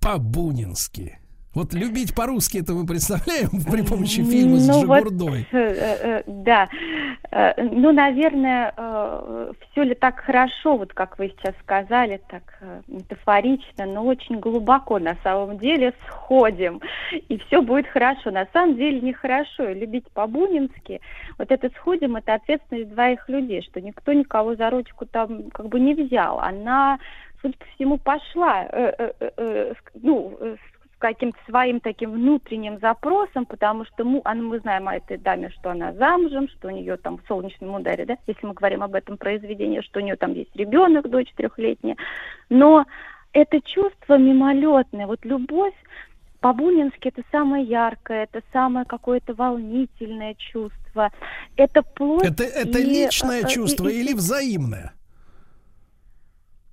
по-бунински? 0.00 1.17
Вот 1.58 1.74
любить 1.74 2.14
по-русски 2.14 2.58
это 2.58 2.72
мы 2.72 2.86
представляем 2.86 3.48
при 3.72 3.82
помощи 3.82 4.22
фильма 4.22 4.58
с 4.58 4.68
ну, 4.68 4.80
Жигурдой. 4.80 5.44
Вот, 5.50 5.58
э, 5.58 5.74
э, 6.00 6.22
да. 6.28 6.68
Э, 7.32 7.60
ну, 7.60 7.90
наверное, 7.90 8.72
э, 8.76 9.52
все 9.72 9.82
ли 9.82 9.96
так 9.96 10.20
хорошо, 10.20 10.76
вот 10.76 10.92
как 10.94 11.18
вы 11.18 11.34
сейчас 11.36 11.56
сказали, 11.64 12.20
так 12.28 12.44
э, 12.60 12.82
метафорично, 12.86 13.86
но 13.86 14.04
очень 14.04 14.38
глубоко 14.38 15.00
на 15.00 15.16
самом 15.24 15.58
деле 15.58 15.94
сходим, 16.06 16.80
и 17.28 17.38
все 17.38 17.60
будет 17.60 17.88
хорошо. 17.88 18.30
На 18.30 18.46
самом 18.52 18.76
деле 18.76 19.00
нехорошо. 19.00 19.70
Любить 19.70 20.08
по-бунински, 20.12 21.00
вот 21.38 21.50
это 21.50 21.70
сходим, 21.70 22.14
это 22.14 22.34
ответственность 22.34 22.90
двоих 22.90 23.28
людей, 23.28 23.62
что 23.62 23.80
никто 23.80 24.12
никого 24.12 24.54
за 24.54 24.70
ручку 24.70 25.06
там 25.06 25.50
как 25.50 25.68
бы 25.68 25.80
не 25.80 25.94
взял. 25.94 26.38
Она 26.38 27.00
судя 27.40 27.56
по 27.58 27.64
всему, 27.74 27.98
пошла, 27.98 28.64
э, 28.64 28.92
э, 28.98 29.30
э, 29.36 29.72
ну, 29.94 30.38
каким-то 30.98 31.38
своим 31.48 31.80
таким 31.80 32.12
внутренним 32.12 32.78
запросом, 32.80 33.46
потому 33.46 33.84
что 33.84 34.04
мы, 34.04 34.20
а, 34.24 34.34
мы 34.34 34.58
знаем 34.60 34.88
о 34.88 34.96
этой 34.96 35.16
даме, 35.16 35.50
что 35.50 35.70
она 35.70 35.92
замужем, 35.92 36.48
что 36.48 36.68
у 36.68 36.70
нее 36.70 36.96
там 36.96 37.18
в 37.18 37.26
солнечном 37.26 37.74
ударе, 37.74 38.04
да, 38.04 38.16
если 38.26 38.46
мы 38.46 38.54
говорим 38.54 38.82
об 38.82 38.94
этом 38.94 39.16
произведении, 39.16 39.80
что 39.80 40.00
у 40.00 40.02
нее 40.02 40.16
там 40.16 40.34
есть 40.34 40.54
ребенок, 40.56 41.08
дочь 41.08 41.32
трехлетняя. 41.36 41.96
Но 42.48 42.84
это 43.32 43.60
чувство 43.60 44.18
мимолетное, 44.18 45.06
вот 45.06 45.24
любовь 45.24 45.74
по-бунински 46.40 47.08
это 47.08 47.22
самое 47.32 47.64
яркое, 47.64 48.24
это 48.24 48.42
самое 48.52 48.86
какое-то 48.86 49.34
волнительное 49.34 50.34
чувство. 50.34 51.10
Это 51.56 51.82
плоть. 51.82 52.24
Это, 52.24 52.44
это 52.44 52.78
и, 52.78 52.84
личное 52.84 53.42
э, 53.42 53.48
чувство 53.48 53.88
и, 53.88 54.00
или 54.00 54.14
взаимное? 54.14 54.92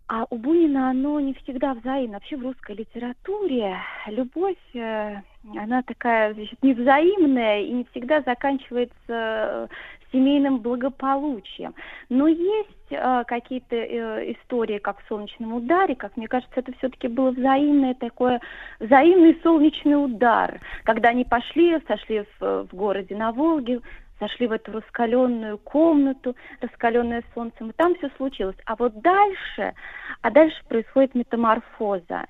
А 0.07 0.25
у 0.29 0.37
Бунина 0.37 0.91
оно 0.91 1.19
не 1.19 1.33
всегда 1.33 1.73
взаимно. 1.73 2.13
Вообще 2.13 2.37
в 2.37 2.43
русской 2.43 2.75
литературе 2.75 3.77
любовь, 4.05 4.55
э, 4.75 5.15
она 5.57 5.81
такая, 5.81 6.33
значит, 6.35 6.61
невзаимная 6.61 7.61
и 7.61 7.71
не 7.71 7.85
всегда 7.85 8.21
заканчивается 8.21 8.97
э, 9.07 9.67
семейным 10.11 10.59
благополучием. 10.59 11.73
Но 12.09 12.27
есть 12.27 12.91
э, 12.91 13.23
какие-то 13.25 13.75
э, 13.75 14.33
истории, 14.33 14.77
как 14.77 14.99
в 14.99 15.07
«Солнечном 15.07 15.53
ударе», 15.53 15.95
как 15.95 16.15
мне 16.17 16.27
кажется, 16.27 16.59
это 16.59 16.71
все-таки 16.77 17.07
было 17.07 17.31
взаимное 17.31 17.95
такое, 17.95 18.41
взаимный 18.79 19.39
солнечный 19.41 20.05
удар, 20.05 20.59
когда 20.83 21.09
они 21.09 21.25
пошли, 21.25 21.81
сошли 21.87 22.25
в, 22.39 22.67
в 22.71 22.75
городе 22.75 23.15
на 23.15 23.31
Волге, 23.31 23.81
зашли 24.19 24.47
в 24.47 24.51
эту 24.51 24.71
раскаленную 24.71 25.57
комнату, 25.57 26.35
раскаленная 26.61 27.23
солнцем, 27.33 27.69
и 27.69 27.73
там 27.73 27.95
все 27.95 28.09
случилось. 28.17 28.55
А 28.65 28.75
вот 28.75 28.99
дальше, 29.01 29.73
а 30.21 30.31
дальше 30.31 30.57
происходит 30.67 31.15
метаморфоза. 31.15 32.27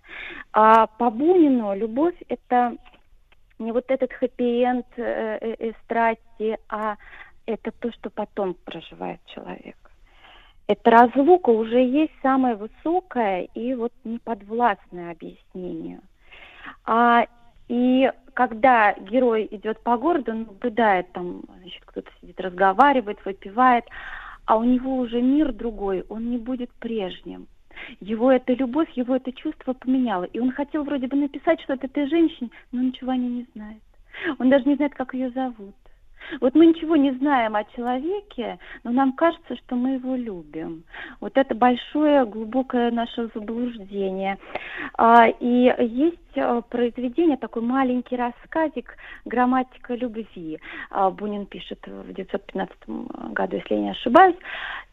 А 0.54 0.88
по 0.88 1.10
Бунину 1.10 1.76
любовь 1.76 2.16
это 2.28 2.76
не 3.60 3.72
вот 3.72 3.86
этот 3.90 4.12
хэппи-энд 4.14 4.86
э, 4.98 5.38
э, 5.42 5.56
э, 5.60 5.72
страсти, 5.84 6.58
а 6.70 6.98
это 7.46 7.72
то, 7.72 7.92
что 7.92 8.10
потом 8.10 8.56
проживает 8.66 9.20
человек. 9.26 9.78
Это 10.68 10.90
разлука 10.90 11.52
уже 11.52 11.80
есть 11.80 12.14
самое 12.24 12.56
высокое 12.56 13.44
и 13.54 13.76
вот 13.76 13.94
неподвластное 14.04 15.12
объяснению. 15.12 16.02
А, 16.86 17.28
и 17.68 18.12
когда 18.34 18.94
герой 18.94 19.48
идет 19.50 19.82
по 19.82 19.98
городу, 19.98 20.32
он 20.32 20.44
наблюдает, 20.44 21.12
там, 21.14 21.42
значит, 21.60 21.84
кто-то 21.86 22.10
сидит, 22.20 22.40
разговаривает, 22.40 23.24
выпивает, 23.26 23.86
а 24.46 24.58
у 24.58 24.64
него 24.64 24.98
уже 24.98 25.22
мир 25.22 25.52
другой, 25.54 26.06
он 26.10 26.30
не 26.30 26.38
будет 26.38 26.72
прежним. 26.74 27.48
Его 28.00 28.32
эта 28.32 28.54
любовь, 28.54 28.90
его 28.96 29.16
это 29.16 29.32
чувство 29.32 29.74
поменяло. 29.74 30.24
И 30.26 30.40
он 30.40 30.52
хотел 30.52 30.84
вроде 30.84 31.08
бы 31.08 31.18
написать 31.18 31.62
что-то 31.62 31.88
этой 31.88 32.08
женщине, 32.08 32.50
но 32.72 32.82
ничего 32.82 33.12
о 33.12 33.18
ней 33.18 33.30
не 33.30 33.48
знает. 33.56 33.82
Он 34.40 34.50
даже 34.50 34.66
не 34.66 34.76
знает, 34.76 34.94
как 34.94 35.14
ее 35.14 35.30
зовут. 35.32 35.76
Вот 36.42 36.56
мы 36.56 36.66
ничего 36.68 36.96
не 36.96 37.12
знаем 37.12 37.56
о 37.56 37.64
человеке, 37.64 38.58
но 38.84 38.92
нам 38.92 39.14
кажется, 39.14 39.56
что 39.58 39.76
мы 39.76 39.96
его 39.96 40.16
любим. 40.16 40.84
Вот 41.22 41.38
это 41.38 41.54
большое, 41.54 42.26
глубокое 42.26 42.92
наше 42.92 43.30
заблуждение. 43.34 44.38
А, 44.98 45.28
и 45.28 45.74
есть 45.80 46.25
произведение, 46.70 47.38
такой 47.38 47.62
маленький 47.62 48.16
рассказик 48.16 48.98
«Грамматика 49.26 49.96
любви». 49.96 50.60
А, 50.90 51.10
Бунин 51.10 51.46
пишет 51.46 51.80
в 51.86 52.12
1915 52.12 53.34
году, 53.34 53.58
если 53.58 53.76
я 53.76 53.82
не 53.82 53.90
ошибаюсь. 53.92 54.36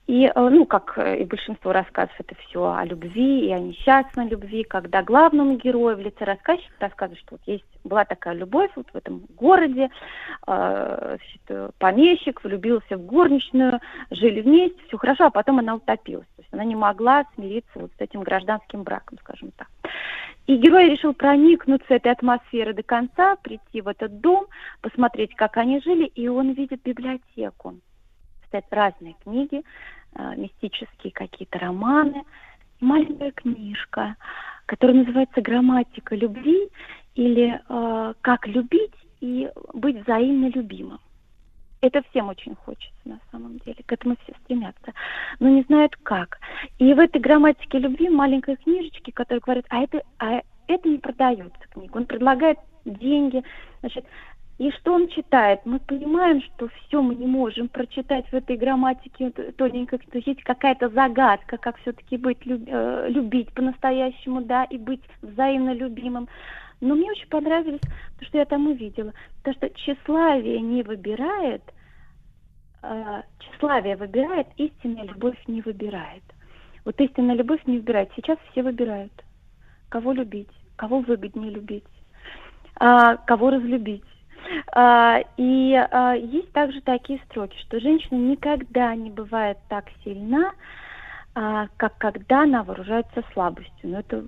И, 0.09 0.25
э, 0.25 0.33
ну, 0.35 0.67
как 0.67 0.99
и 0.99 1.25
большинство 1.25 1.73
рассказов, 1.73 2.15
это 2.19 2.35
все 2.35 2.73
о 2.73 2.85
любви 2.85 3.47
и 3.47 3.53
о 3.53 3.61
несчастной 3.61 4.29
любви, 4.29 4.65
когда 4.65 5.03
главному 5.03 5.57
герою 5.57 5.97
в 5.97 6.01
лице 6.01 6.25
рассказчика 6.25 6.75
рассказывает, 6.81 7.21
что 7.21 7.37
вот 7.37 7.41
есть, 7.47 7.65
была 7.85 8.05
такая 8.05 8.35
любовь 8.35 8.71
вот 8.75 8.89
в 8.93 8.97
этом 8.97 9.23
городе, 9.37 9.91
э, 10.49 11.17
помещик 11.79 12.43
влюбился 12.43 12.97
в 12.97 13.07
горничную, 13.07 13.81
жили 14.11 14.41
вместе, 14.41 14.79
все 14.89 14.99
хорошо, 14.99 15.27
а 15.27 15.31
потом 15.31 15.61
она 15.61 15.77
утопилась. 15.77 16.27
То 16.37 16.43
есть 16.43 16.53
она 16.53 16.65
не 16.65 16.75
могла 16.75 17.25
смириться 17.37 17.71
вот 17.77 17.93
с 17.97 18.01
этим 18.01 18.23
гражданским 18.23 18.83
браком, 18.83 19.19
скажем 19.19 19.53
так. 19.53 19.69
И 20.47 20.57
герой 20.57 20.91
решил 20.91 21.15
проникнуться 21.15 21.95
этой 21.95 22.13
атмосферой 22.13 22.75
до 22.75 22.83
конца, 22.83 23.37
прийти 23.37 23.81
в 23.81 23.89
этот 23.89 24.21
дом, 24.21 24.47
посмотреть, 24.81 25.35
как 25.35 25.57
они 25.57 25.81
жили, 25.81 26.07
и 26.07 26.29
он 26.29 26.53
видит 26.53 26.83
библиотеку 26.83 27.77
стоят 28.53 28.67
разные 28.71 29.15
книги, 29.25 29.63
э, 30.15 30.35
мистические 30.37 31.13
какие-то 31.13 31.59
романы, 31.59 32.23
маленькая 32.81 33.33
книжка, 33.33 34.17
которая 34.67 34.99
называется 34.99 35.41
«Грамматика 35.41 36.15
любви» 36.15 36.69
или 37.15 37.61
э, 37.67 38.15
«Как 38.21 38.47
любить 38.47 38.95
и 39.21 39.51
быть 39.73 40.03
взаимно 40.03 40.49
любимым». 40.49 41.01
Это 41.83 42.01
всем 42.11 42.29
очень 42.29 42.55
хочется 42.55 42.95
на 43.05 43.19
самом 43.33 43.59
деле, 43.59 43.83
к 43.85 43.93
этому 43.93 44.17
все 44.23 44.35
стремятся, 44.45 44.95
но 45.41 45.49
не 45.49 45.63
знают 45.63 45.97
как. 46.05 46.39
И 46.79 46.95
в 46.95 46.99
этой 47.01 47.21
грамматике 47.21 47.79
любви 47.79 48.09
маленькой 48.09 48.55
книжечке, 48.57 49.11
которая 49.11 49.41
говорит, 49.41 49.67
а 49.69 49.83
это, 49.83 50.03
а 50.21 50.43
это 50.69 50.89
не 50.89 50.99
продается 50.99 51.59
книга, 51.73 51.97
он 51.97 52.07
предлагает 52.07 52.59
деньги, 52.85 53.43
значит, 53.81 54.07
и 54.59 54.71
что 54.71 54.95
он 54.95 55.09
читает? 55.09 55.61
Мы 55.65 55.81
понимаем, 55.81 56.41
что 56.41 56.69
все 56.69 57.03
мы 57.03 57.17
не 57.17 57.27
можем 57.27 57.69
прочитать 57.69 58.27
в 58.29 58.35
этой 58.35 58.57
грамматике 58.57 59.31
тоненько, 59.31 59.99
то 59.99 60.19
есть 60.19 60.45
какая-то 60.45 60.89
загадка, 60.91 61.57
как 61.57 61.79
все-таки 61.79 62.17
быть, 62.17 62.39
э, 62.47 63.07
любить 63.09 63.53
по-настоящему, 63.55 64.43
да, 64.43 64.63
и 64.65 64.79
быть 64.79 65.03
взаимно 65.21 65.73
любимым. 65.73 66.29
Но 66.83 66.97
мне 66.97 67.13
очень 67.13 67.29
понравилось 67.29 67.81
то, 68.19 68.25
что 68.27 68.39
я 68.39 68.45
там 68.45 68.67
увидела. 68.67 69.15
То, 69.45 69.53
что 69.53 69.71
тщеславие 69.71 70.61
не 70.61 70.83
выбирает, 70.83 71.63
э, 72.83 73.23
тщеславие 73.39 73.97
выбирает, 73.97 74.49
истинная 74.57 75.05
любовь 75.05 75.39
не 75.47 75.63
выбирает. 75.63 76.25
Вот 76.85 77.01
истинная 77.01 77.37
любовь 77.37 77.61
не 77.67 77.79
выбирает. 77.79 78.11
Сейчас 78.17 78.37
все 78.51 78.65
выбирают. 78.65 79.13
Кого 79.91 80.13
любить, 80.13 80.51
кого 80.75 80.99
выгоднее 80.99 81.53
любить, 81.53 81.85
а, 82.81 83.17
кого 83.17 83.51
разлюбить 83.51 84.03
а, 84.75 85.21
и 85.37 85.79
есть 86.33 86.51
также 86.53 86.81
такие 86.81 87.21
строки, 87.27 87.57
что 87.61 87.79
женщина 87.79 88.17
никогда 88.17 88.95
не 88.97 89.11
бывает 89.11 89.59
так 89.69 89.85
сильна, 90.03 90.53
а, 91.35 91.69
как 91.77 91.97
когда 91.99 92.43
она 92.43 92.63
вооружается 92.63 93.23
слабостью. 93.33 93.91
Ну, 93.91 93.99
это 93.99 94.25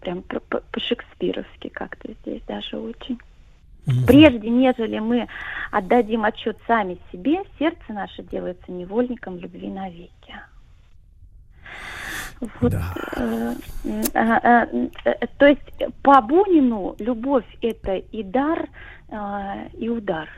прям 0.00 0.22
по-шекспировски 0.22 1.68
как-то 1.68 2.12
здесь 2.22 2.42
даже 2.46 2.78
очень. 2.78 3.18
Прежде, 4.06 4.50
нежели 4.50 4.98
мы 4.98 5.28
отдадим 5.70 6.24
отчет 6.24 6.58
сами 6.66 6.98
себе, 7.10 7.42
сердце 7.58 7.92
наше 7.92 8.22
делается 8.22 8.70
невольником 8.70 9.38
любви 9.38 9.68
навеки. 9.68 10.34
Вот, 12.60 12.70
да. 12.70 12.94
э, 13.16 13.54
э, 14.14 14.66
э, 15.04 15.26
то 15.38 15.46
есть 15.46 15.60
по 16.02 16.20
Бунину 16.20 16.94
любовь 16.98 17.46
это 17.62 17.96
и 17.96 18.22
дар, 18.22 18.68
э, 19.08 19.68
и 19.72 19.88
удар. 19.88 20.28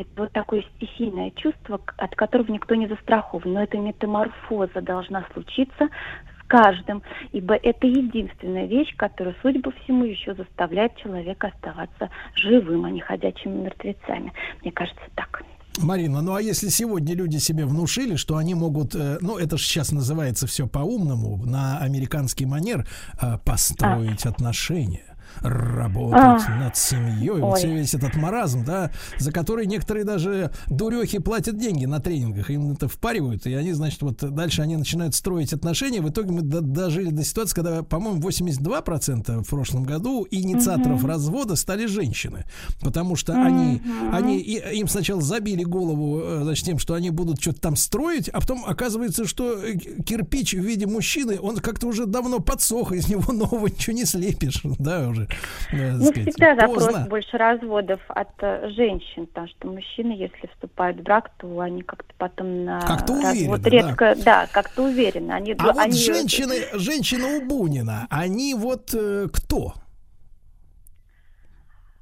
Это 0.00 0.08
вот 0.16 0.32
такое 0.32 0.64
стихийное 0.76 1.30
чувство, 1.32 1.78
от 1.98 2.16
которого 2.16 2.50
никто 2.50 2.74
не 2.74 2.88
застрахован. 2.88 3.52
Но 3.52 3.62
эта 3.62 3.76
метаморфоза 3.76 4.80
должна 4.80 5.26
случиться 5.34 5.88
с 5.88 6.46
каждым, 6.46 7.02
ибо 7.32 7.54
это 7.54 7.86
единственная 7.86 8.64
вещь, 8.66 8.96
которая, 8.96 9.36
судя 9.42 9.60
по 9.60 9.70
всему, 9.72 10.04
еще 10.04 10.34
заставляет 10.34 10.96
человека 10.96 11.48
оставаться 11.48 12.08
живым, 12.34 12.86
а 12.86 12.90
не 12.90 13.00
ходячими 13.00 13.64
мертвецами. 13.64 14.32
Мне 14.62 14.72
кажется, 14.72 15.02
так. 15.14 15.42
Марина, 15.78 16.22
ну 16.22 16.34
а 16.34 16.40
если 16.40 16.68
сегодня 16.68 17.14
люди 17.14 17.36
себе 17.36 17.66
внушили, 17.66 18.16
что 18.16 18.38
они 18.38 18.54
могут, 18.54 18.94
э, 18.94 19.18
ну 19.20 19.36
это 19.36 19.58
же 19.58 19.64
сейчас 19.64 19.92
называется 19.92 20.46
все 20.46 20.66
по-умному, 20.66 21.44
на 21.44 21.78
американский 21.78 22.46
манер 22.46 22.86
э, 23.20 23.36
построить 23.44 24.24
а. 24.24 24.30
отношения, 24.30 25.09
работать 25.40 26.44
А. 26.48 26.56
над 26.58 26.76
семьей. 26.76 27.30
Вот 27.40 27.52
Ой. 27.54 27.58
все 27.58 27.74
весь 27.74 27.94
этот 27.94 28.14
маразм, 28.16 28.64
да, 28.64 28.90
за 29.18 29.32
который 29.32 29.66
некоторые 29.66 30.04
даже 30.04 30.50
дурехи 30.68 31.18
платят 31.18 31.58
деньги 31.58 31.84
на 31.86 32.00
тренингах. 32.00 32.50
Им 32.50 32.72
это 32.72 32.88
впаривают, 32.88 33.46
и 33.46 33.54
они, 33.54 33.72
значит, 33.72 34.02
вот 34.02 34.18
дальше 34.34 34.62
они 34.62 34.76
начинают 34.76 35.14
строить 35.14 35.52
отношения. 35.52 36.00
В 36.00 36.08
итоге 36.10 36.32
мы 36.32 36.42
до- 36.42 36.60
дожили 36.60 37.10
до 37.10 37.24
ситуации, 37.24 37.54
когда, 37.54 37.82
по-моему, 37.82 38.20
82% 38.20 39.42
в 39.44 39.48
прошлом 39.48 39.84
году 39.84 40.26
инициаторов 40.30 41.00
Мгм. 41.02 41.06
развода 41.10 41.56
стали 41.56 41.86
женщины. 41.86 42.44
Потому 42.80 43.16
что 43.16 43.32
они, 43.34 43.80
Мгм. 43.84 44.14
они 44.14 44.38
и- 44.38 44.78
им 44.78 44.88
сначала 44.88 45.20
забили 45.20 45.62
голову, 45.64 46.20
э, 46.22 46.40
значит, 46.42 46.64
тем, 46.66 46.78
что 46.78 46.94
они 46.94 47.10
будут 47.10 47.40
что-то 47.40 47.60
там 47.60 47.76
строить, 47.76 48.28
а 48.28 48.40
потом 48.40 48.64
оказывается, 48.66 49.26
что 49.26 49.54
э, 49.54 49.74
кирпич 49.76 50.54
в 50.54 50.60
виде 50.60 50.86
мужчины, 50.86 51.38
он 51.40 51.56
как-то 51.56 51.86
уже 51.86 52.06
давно 52.06 52.40
подсох, 52.40 52.92
из 52.92 53.08
него 53.08 53.32
нового 53.32 53.66
ничего 53.66 53.96
не 53.96 54.04
слепишь, 54.04 54.60
да, 54.78 55.08
уже. 55.08 55.19
Э, 55.22 55.26
так 55.70 55.92
Ну, 55.98 56.04
сказать, 56.06 56.28
всегда 56.28 56.54
запрос 56.54 56.84
поздно. 56.86 57.06
больше 57.08 57.36
разводов 57.36 58.00
от 58.08 58.28
э, 58.40 58.70
женщин, 58.76 59.26
потому 59.26 59.48
что 59.48 59.68
мужчины, 59.68 60.12
если 60.12 60.48
вступают 60.54 60.98
в 60.98 61.02
брак, 61.02 61.30
то 61.38 61.60
они 61.60 61.82
как-то 61.82 62.12
потом 62.18 62.64
на 62.64 62.80
Как-то 62.80 63.14
развод 63.20 63.60
уверены, 63.60 63.62
да. 63.62 63.70
редко, 63.70 64.14
да, 64.24 64.46
как-то 64.52 64.82
уверены. 64.84 65.32
Они, 65.32 65.54
А 65.58 65.64
вот 65.64 65.78
они- 65.78 65.92
женщины, 65.96 66.54
женщины 66.74 67.38
у 67.38 67.46
Бунина, 67.46 68.06
они 68.10 68.54
вот 68.54 68.90
э, 68.94 69.28
кто? 69.32 69.74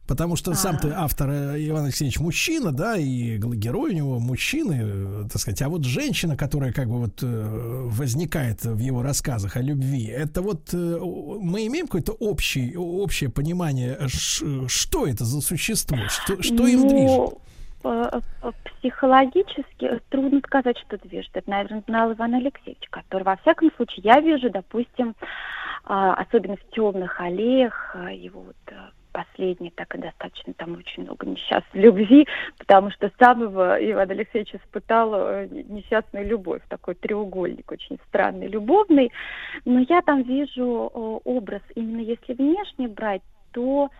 Потому 0.08 0.36
что 0.36 0.54
сам-то 0.54 0.94
автор 0.96 1.28
э, 1.28 1.68
Иван 1.68 1.84
Алексеевич 1.84 2.18
мужчина, 2.18 2.72
да, 2.72 2.96
и 2.96 3.36
герой 3.36 3.90
у 3.90 3.94
него 3.94 4.18
мужчины, 4.18 4.80
э, 4.80 5.24
так 5.30 5.38
сказать. 5.38 5.60
А 5.60 5.68
вот 5.68 5.84
женщина, 5.84 6.34
которая 6.34 6.72
как 6.72 6.88
бы 6.88 6.98
вот 6.98 7.22
э, 7.22 7.26
возникает 7.26 8.64
в 8.64 8.78
его 8.78 9.02
рассказах 9.02 9.58
о 9.58 9.60
любви, 9.60 10.06
это 10.06 10.40
вот 10.40 10.72
мы 10.72 11.66
имеем 11.66 11.86
какое-то 11.86 12.12
общее, 12.12 12.78
общее 12.78 13.28
понимание, 13.28 13.98
что 14.08 15.06
это 15.06 15.26
за 15.26 15.42
существо, 15.42 15.98
что, 16.08 16.42
что 16.42 16.66
им 16.66 16.80
Ну, 16.80 16.88
движет? 16.88 18.54
Психологически 18.78 20.00
трудно 20.08 20.40
сказать, 20.46 20.78
что 20.78 20.96
движет. 20.96 21.30
Это, 21.34 21.50
наверное, 21.50 21.82
знал 21.86 22.12
Иван 22.14 22.34
Алексеевич, 22.34 22.88
который, 22.88 23.24
во 23.24 23.36
всяком 23.36 23.70
случае, 23.76 24.00
я 24.04 24.20
вижу, 24.20 24.48
допустим, 24.48 25.14
а, 25.84 26.14
особенно 26.14 26.56
в 26.56 26.74
темных 26.74 27.20
аллеях, 27.20 27.94
а, 27.94 28.10
его 28.10 28.40
вот 28.40 28.56
последний, 29.18 29.70
так 29.70 29.94
и 29.94 29.98
достаточно 29.98 30.52
там 30.54 30.76
очень 30.76 31.02
много 31.02 31.26
несчастной 31.26 31.80
любви, 31.86 32.26
потому 32.58 32.90
что 32.90 33.10
сам 33.18 33.42
его 33.42 33.76
Иван 33.78 34.10
Алексеевич 34.10 34.54
испытал 34.54 35.12
э, 35.14 35.48
несчастную 35.48 36.26
любовь, 36.26 36.62
такой 36.68 36.94
треугольник 36.94 37.70
очень 37.72 37.98
странный, 38.08 38.46
любовный. 38.46 39.10
Но 39.64 39.80
я 39.80 40.02
там 40.02 40.22
вижу 40.22 40.90
э, 40.94 40.98
образ, 41.24 41.62
именно 41.74 42.00
если 42.00 42.34
внешне 42.34 42.88
брать, 42.88 43.22
то 43.58 43.90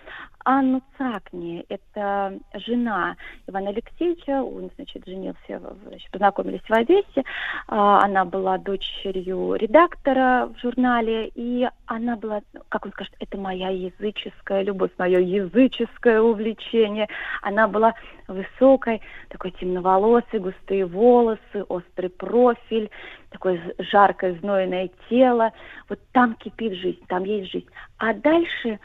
Анну 0.45 0.81
Цакни, 0.97 1.67
это 1.69 2.39
жена 2.55 3.17
Ивана 3.49 3.71
Алексеевича, 3.71 4.43
он, 4.43 4.71
значит, 4.77 5.05
женился, 5.05 5.61
значит, 5.89 6.11
познакомились 6.13 6.63
в 6.63 6.73
Одессе, 6.73 7.25
А, 7.67 8.05
она 8.05 8.25
была 8.25 8.57
дочерью 8.57 9.55
редактора 9.55 10.49
в 10.55 10.61
журнале, 10.63 11.31
и 11.35 11.69
она 11.87 12.17
была, 12.17 12.41
как 12.69 12.87
он 12.87 12.93
скажет, 12.93 13.13
это 13.19 13.37
моя 13.37 13.69
языческая 13.71 14.63
любовь, 14.63 14.93
мое 14.97 15.19
языческое 15.19 16.21
увлечение. 16.21 17.09
Она 17.43 17.67
была 17.67 17.95
высокой, 18.29 19.03
такой 19.29 19.51
темноволосой, 19.51 20.39
густые 20.39 20.87
волосы, 20.87 21.65
острый 21.69 22.11
профиль, 22.11 22.91
такое 23.31 23.61
жаркое, 23.79 24.39
знойное 24.39 24.89
тело. 25.11 25.53
Вот 25.89 25.99
там 26.13 26.37
кипит 26.37 26.75
жизнь, 26.75 27.05
там 27.09 27.25
есть 27.25 27.51
жизнь. 27.51 27.69
А 27.99 28.15
дальше 28.15 28.79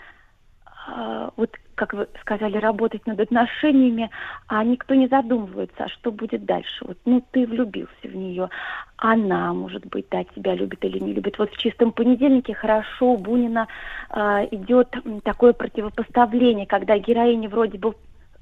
вот, 1.37 1.57
как 1.75 1.93
вы 1.93 2.07
сказали, 2.21 2.57
работать 2.57 3.05
над 3.07 3.19
отношениями, 3.19 4.09
а 4.47 4.63
никто 4.63 4.93
не 4.93 5.07
задумывается, 5.07 5.85
а 5.85 5.89
что 5.89 6.11
будет 6.11 6.45
дальше. 6.45 6.85
Вот, 6.85 6.97
ну, 7.05 7.23
ты 7.31 7.45
влюбился 7.45 7.91
в 8.03 8.15
нее, 8.15 8.49
она, 8.97 9.53
может 9.53 9.85
быть, 9.85 10.05
да, 10.11 10.23
тебя 10.23 10.55
любит 10.55 10.83
или 10.85 10.99
не 10.99 11.13
любит. 11.13 11.37
Вот 11.37 11.51
в 11.51 11.57
чистом 11.57 11.91
понедельнике 11.91 12.53
хорошо 12.53 13.13
у 13.13 13.17
Бунина 13.17 13.67
а, 14.09 14.45
идет 14.51 14.95
такое 15.23 15.53
противопоставление, 15.53 16.65
когда 16.65 16.97
героиня 16.97 17.49
вроде 17.49 17.77
бы 17.77 17.95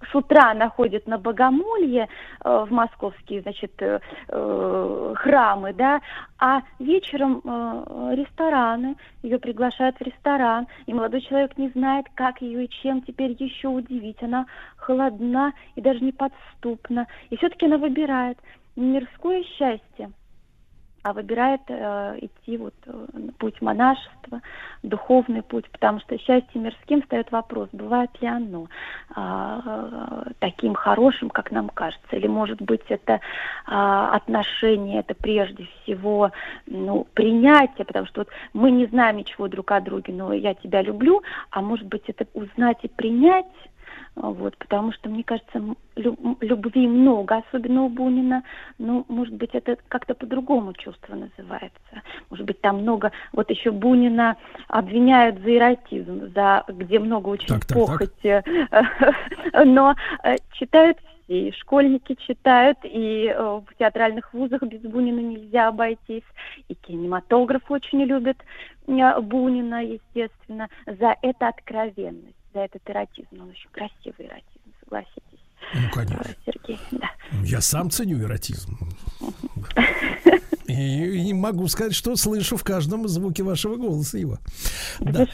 с 0.10 0.16
утра 0.16 0.54
находит 0.54 1.08
на 1.08 1.18
богомолье 1.18 2.08
э, 2.44 2.66
в 2.68 2.72
московские, 2.72 3.42
значит, 3.42 3.74
э, 3.82 4.00
э, 4.28 5.14
храмы, 5.16 5.74
да, 5.74 6.02
а 6.40 6.62
вечером 6.80 7.42
э, 7.44 8.16
рестораны, 8.16 8.96
ее 9.24 9.40
приглашают 9.40 9.98
в 9.98 10.02
ресторан, 10.02 10.68
и 10.86 10.94
молодой 10.94 11.22
человек 11.22 11.58
не 11.58 11.70
знает, 11.70 12.08
как 12.16 12.42
ее 12.42 12.66
и 12.66 12.70
чем 12.70 13.02
теперь 13.02 13.36
еще 13.40 13.68
удивить. 13.68 14.22
Она 14.24 14.46
холодна 14.76 15.54
и 15.76 15.82
даже 15.82 16.00
неподступна. 16.00 17.08
И 17.30 17.38
все-таки 17.38 17.66
она 17.66 17.78
выбирает 17.78 18.38
мирское 18.76 19.44
счастье, 19.44 20.12
а 21.04 21.14
выбирает 21.14 21.62
э, 21.68 22.20
идти 22.22 22.58
вот 22.58 22.76
э, 22.86 23.06
путь 23.40 23.60
монашества, 23.62 24.42
духовный 24.84 25.42
путь, 25.42 25.70
потому 25.72 26.00
что 26.00 26.18
счастье 26.18 26.62
мирским 26.62 27.02
встает 27.02 27.32
вопрос, 27.32 27.70
бывает 27.72 28.10
ли 28.22 28.28
оно 28.28 28.68
э, 29.16 30.32
таким 30.40 30.76
хорошим, 30.76 31.30
как 31.30 31.52
нам 31.52 31.70
кажется, 31.70 32.16
или 32.16 32.28
может 32.28 32.62
быть 32.62 32.84
это 32.90 33.20
а, 33.66 34.16
отношение, 34.16 35.00
это 35.00 35.14
прежде 35.16 35.68
всего 35.84 36.32
ну, 36.68 37.08
принятие, 37.14 37.86
потому 37.86 38.06
что 38.08 38.22
вот 38.22 38.30
мы 38.54 38.72
не 38.72 38.86
знаем 38.88 39.18
ничего 39.18 39.48
друг 39.48 39.72
о 39.72 39.82
друге, 39.82 40.14
но 40.14 40.34
я 40.34 40.54
тебя 40.54 40.82
люблю, 40.82 41.22
а 41.50 41.62
может 41.62 41.88
быть 41.88 42.04
это 42.08 42.26
узнать 42.34 42.78
и 42.84 42.88
принять, 42.88 43.46
вот, 44.16 44.58
потому 44.58 44.92
что, 44.92 45.10
мне 45.10 45.24
кажется, 45.24 45.62
любви 45.96 46.88
много, 46.88 47.38
особенно 47.38 47.84
у 47.84 47.90
Бунина. 47.90 48.44
Ну, 48.78 49.06
может 49.08 49.34
быть, 49.34 49.52
это 49.54 49.78
как-то 49.88 50.14
по-другому 50.14 50.74
чувство 50.74 51.16
называется. 51.16 52.02
Может 52.30 52.46
быть, 52.46 52.62
там 52.62 52.82
много... 52.82 53.12
Вот 53.34 53.50
еще 53.50 53.72
Бунина 53.72 54.38
обвиняют 54.68 55.40
за 55.40 55.58
эротизм, 55.58 56.32
за 56.34 56.64
где 56.68 57.00
много 57.00 57.30
очень 57.30 57.48
Так, 57.48 57.66
так, 57.66 57.78
так. 57.78 57.88
похоти. 57.88 58.44
Но 59.66 59.96
э, 60.24 60.36
читают 60.54 60.98
все, 61.32 61.48
и 61.48 61.52
школьники 61.54 62.16
читают, 62.16 62.78
и 62.84 63.28
э, 63.28 63.42
в 63.42 63.66
театральных 63.80 64.34
вузах 64.34 64.64
без 64.64 64.82
Бунина 64.82 65.20
нельзя 65.20 65.70
обойтись, 65.70 66.24
и 66.68 66.76
кинематограф 66.76 67.70
очень 67.70 68.04
любит 68.04 68.38
э, 68.88 69.22
Бунина, 69.22 69.84
естественно, 69.84 70.68
за 70.86 71.16
это 71.22 71.48
откровенность, 71.48 72.36
за 72.54 72.62
этот 72.62 72.82
эротизм. 72.90 73.42
Он 73.42 73.50
очень 73.50 73.70
красивый 73.72 74.28
эротизм, 74.28 74.74
согласитесь. 74.84 75.22
Ну, 75.74 75.90
конечно. 75.92 76.24
Э, 76.26 76.36
Сергей, 76.46 76.80
да. 76.92 77.12
Я 77.44 77.62
сам 77.62 77.90
ценю 77.90 78.20
эротизм. 78.20 78.78
И, 80.68 81.30
и 81.30 81.34
могу 81.34 81.68
сказать, 81.68 81.94
что 81.94 82.16
слышу 82.16 82.56
в 82.56 82.64
каждом 82.64 83.08
звуке 83.08 83.44
вашего 83.44 83.76
голоса 83.76 84.18
его. 84.18 84.40
Да. 85.00 85.28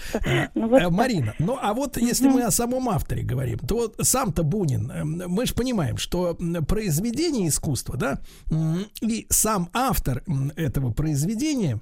Ну, 0.56 0.68
вот 0.68 0.82
э. 0.82 0.90
Марина, 0.90 1.36
ну 1.40 1.58
а 1.62 1.74
вот 1.74 1.98
если 1.98 2.28
мы 2.28 2.42
о 2.44 2.52
самом 2.52 2.90
авторе 2.90 3.24
говорим, 3.24 3.60
то 3.60 3.76
вот 3.76 3.96
сам-то 4.02 4.44
Бунин, 4.44 4.92
э, 4.92 5.04
мы 5.04 5.46
же 5.46 5.54
понимаем, 5.54 5.98
что 5.98 6.36
произведение 6.68 7.50
искусства, 7.50 7.98
да, 7.98 8.20
и 9.02 9.28
сам 9.30 9.70
автор 9.74 10.24
этого 10.56 10.92
произведения 10.92 11.80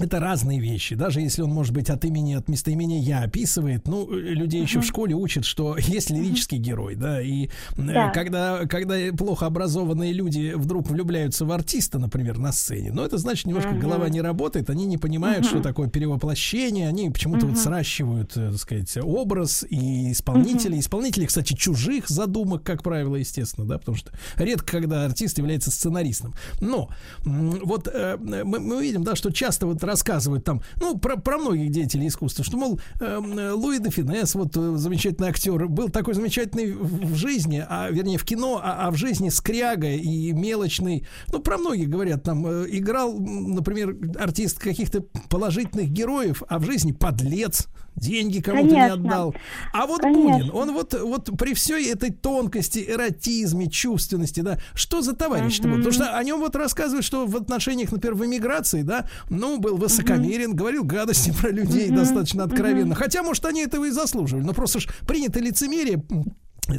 это 0.00 0.18
разные 0.18 0.58
вещи. 0.60 0.96
Даже 0.96 1.20
если 1.20 1.42
он, 1.42 1.50
может 1.50 1.72
быть, 1.72 1.88
от 1.88 2.04
имени, 2.04 2.34
от 2.34 2.48
местоимения 2.48 3.00
я 3.00 3.20
описывает, 3.22 3.86
ну, 3.86 4.10
э, 4.12 4.16
людей 4.16 4.60
еще 4.62 4.80
в 4.80 4.84
школе 4.84 5.14
учат, 5.14 5.44
что 5.44 5.76
есть 5.78 6.10
лирический 6.10 6.58
герой, 6.58 6.96
да, 6.96 7.22
и 7.22 7.46
э, 7.46 7.48
Да. 7.76 8.10
когда, 8.10 8.66
когда 8.66 8.96
плохо 9.16 9.46
образованные 9.46 10.12
люди 10.12 10.52
вдруг 10.56 10.90
влюбляются 10.90 11.44
в 11.44 11.52
артиста, 11.52 11.98
например, 12.00 12.38
на 12.38 12.50
сцене, 12.52 12.90
ну, 12.92 13.04
это 13.04 13.18
значит, 13.18 13.46
немножко 13.46 13.70
Мгм. 13.70 13.80
голова 13.80 14.08
не 14.08 14.20
работает, 14.20 14.68
они 14.68 14.84
не 14.86 14.98
понимают, 14.98 15.46
что 15.46 15.60
такое 15.60 15.88
перевоплощение, 15.88 16.88
они 16.88 17.10
почему-то 17.10 17.46
вот 17.46 17.58
сращивают, 17.58 18.36
э, 18.36 18.50
так 18.50 18.58
сказать, 18.60 18.96
образ 19.00 19.64
и 19.68 20.10
исполнителей. 20.12 20.80
Исполнители, 20.80 21.26
кстати, 21.26 21.54
чужих 21.54 22.08
задумок, 22.08 22.62
как 22.64 22.82
правило, 22.82 23.14
естественно, 23.16 23.66
да, 23.66 23.78
потому 23.78 23.96
что 23.96 24.10
редко, 24.36 24.66
когда 24.66 25.04
артист 25.04 25.38
является 25.38 25.70
сценаристом. 25.70 26.34
Но 26.60 26.88
вот 27.24 27.88
мы, 28.20 28.44
мы 28.44 28.82
видим, 28.82 29.04
да, 29.04 29.14
что 29.14 29.30
часто 29.30 29.66
вот 29.66 29.83
рассказывают 29.84 30.44
там, 30.44 30.62
ну, 30.80 30.98
про, 30.98 31.16
про 31.16 31.38
многих 31.38 31.70
деятелей 31.70 32.08
искусства, 32.08 32.44
что, 32.44 32.56
мол, 32.56 32.80
э, 33.00 33.52
Луи 33.54 33.78
де 33.78 33.90
Финес, 33.90 34.34
вот 34.34 34.56
э, 34.56 34.76
замечательный 34.76 35.28
актер, 35.28 35.68
был 35.68 35.88
такой 35.88 36.14
замечательный 36.14 36.72
в 36.72 37.14
жизни, 37.14 37.64
а 37.68 37.90
вернее 37.90 38.18
в 38.18 38.24
кино, 38.24 38.60
а, 38.62 38.86
а 38.86 38.90
в 38.90 38.96
жизни 38.96 39.28
скряга 39.28 39.90
и 39.90 40.32
мелочный. 40.32 41.06
Ну, 41.28 41.40
про 41.40 41.58
многих 41.58 41.88
говорят, 41.88 42.22
там 42.22 42.46
э, 42.46 42.66
играл, 42.70 43.18
например, 43.18 43.96
артист 44.18 44.58
каких-то 44.58 45.02
положительных 45.28 45.88
героев, 45.88 46.42
а 46.48 46.58
в 46.58 46.64
жизни 46.64 46.92
подлец, 46.92 47.68
деньги 47.96 48.40
кому-то 48.40 48.74
не 48.74 48.90
отдал. 48.90 49.34
А 49.72 49.86
вот 49.86 50.00
Конечно. 50.00 50.22
Бунин, 50.22 50.50
он 50.52 50.72
вот, 50.72 50.94
вот 50.94 51.30
при 51.38 51.54
всей 51.54 51.90
этой 51.90 52.10
тонкости, 52.10 52.84
эротизме, 52.86 53.70
чувственности, 53.70 54.40
да, 54.40 54.58
что 54.74 55.00
за 55.00 55.14
товарищ-то 55.14 55.68
был? 55.68 55.76
Потому 55.76 55.92
что 55.92 56.16
о 56.16 56.24
нем 56.24 56.40
вот 56.40 56.56
рассказывают, 56.56 57.04
что 57.04 57.26
в 57.26 57.36
отношениях, 57.36 57.92
например, 57.92 58.14
в 58.14 58.24
эмиграции, 58.24 58.82
да, 58.82 59.08
ну, 59.30 59.58
был 59.58 59.73
был 59.74 59.82
высокомерен, 59.84 60.54
говорил 60.54 60.84
гадости 60.84 61.32
про 61.40 61.50
людей 61.50 61.88
Мгм, 61.88 61.96
достаточно 61.96 62.44
откровенно. 62.44 62.86
мгм. 62.86 62.94
Хотя, 62.94 63.22
может, 63.22 63.44
они 63.44 63.62
этого 63.62 63.84
и 63.84 63.90
заслуживали. 63.90 64.44
Но 64.44 64.52
просто 64.52 64.80
ж 64.80 64.88
принято 65.06 65.40
лицемерие, 65.40 66.02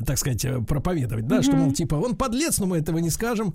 так 0.06 0.18
сказать, 0.18 0.44
э, 0.46 0.62
проповедовать, 0.62 1.28
да, 1.28 1.42
что, 1.42 1.54
Мгм. 1.54 1.62
мол, 1.66 1.72
типа, 1.74 1.96
он 1.96 2.16
подлец, 2.16 2.60
но 2.60 2.66
мы 2.68 2.78
этого 2.78 2.98
не 3.00 3.10
скажем. 3.10 3.54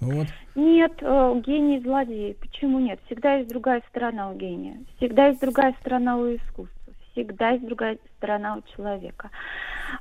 Вот. 0.00 0.26
Нет, 0.56 0.92
э, 1.00 1.42
гений 1.46 1.80
злодей. 1.80 2.34
Почему 2.40 2.80
нет? 2.80 2.98
Всегда 3.06 3.34
есть 3.36 3.48
другая 3.48 3.82
сторона 3.90 4.30
у 4.30 4.34
гения. 4.36 4.78
Всегда 4.96 5.28
есть 5.28 5.40
другая 5.40 5.74
сторона 5.80 6.16
у 6.16 6.34
искусства. 6.34 6.68
Всегда 7.12 7.50
есть 7.50 7.66
другая 7.66 7.98
сторона 8.16 8.56
у 8.56 8.62
человека. 8.74 9.30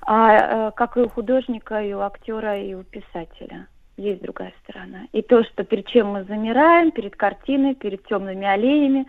А, 0.01 0.69
э, 0.69 0.71
как 0.75 0.97
и 0.97 1.01
у 1.01 1.09
художника, 1.09 1.81
и 1.83 1.93
у 1.93 1.99
актера, 1.99 2.57
и 2.59 2.73
у 2.73 2.83
писателя. 2.83 3.67
Есть 4.01 4.23
другая 4.23 4.51
сторона. 4.63 5.05
И 5.11 5.21
то, 5.21 5.43
что 5.43 5.63
перед 5.63 5.85
чем 5.85 6.07
мы 6.07 6.23
замираем, 6.23 6.89
перед 6.89 7.15
картиной, 7.15 7.75
перед 7.75 8.03
темными 8.07 8.47
оленями, 8.47 9.05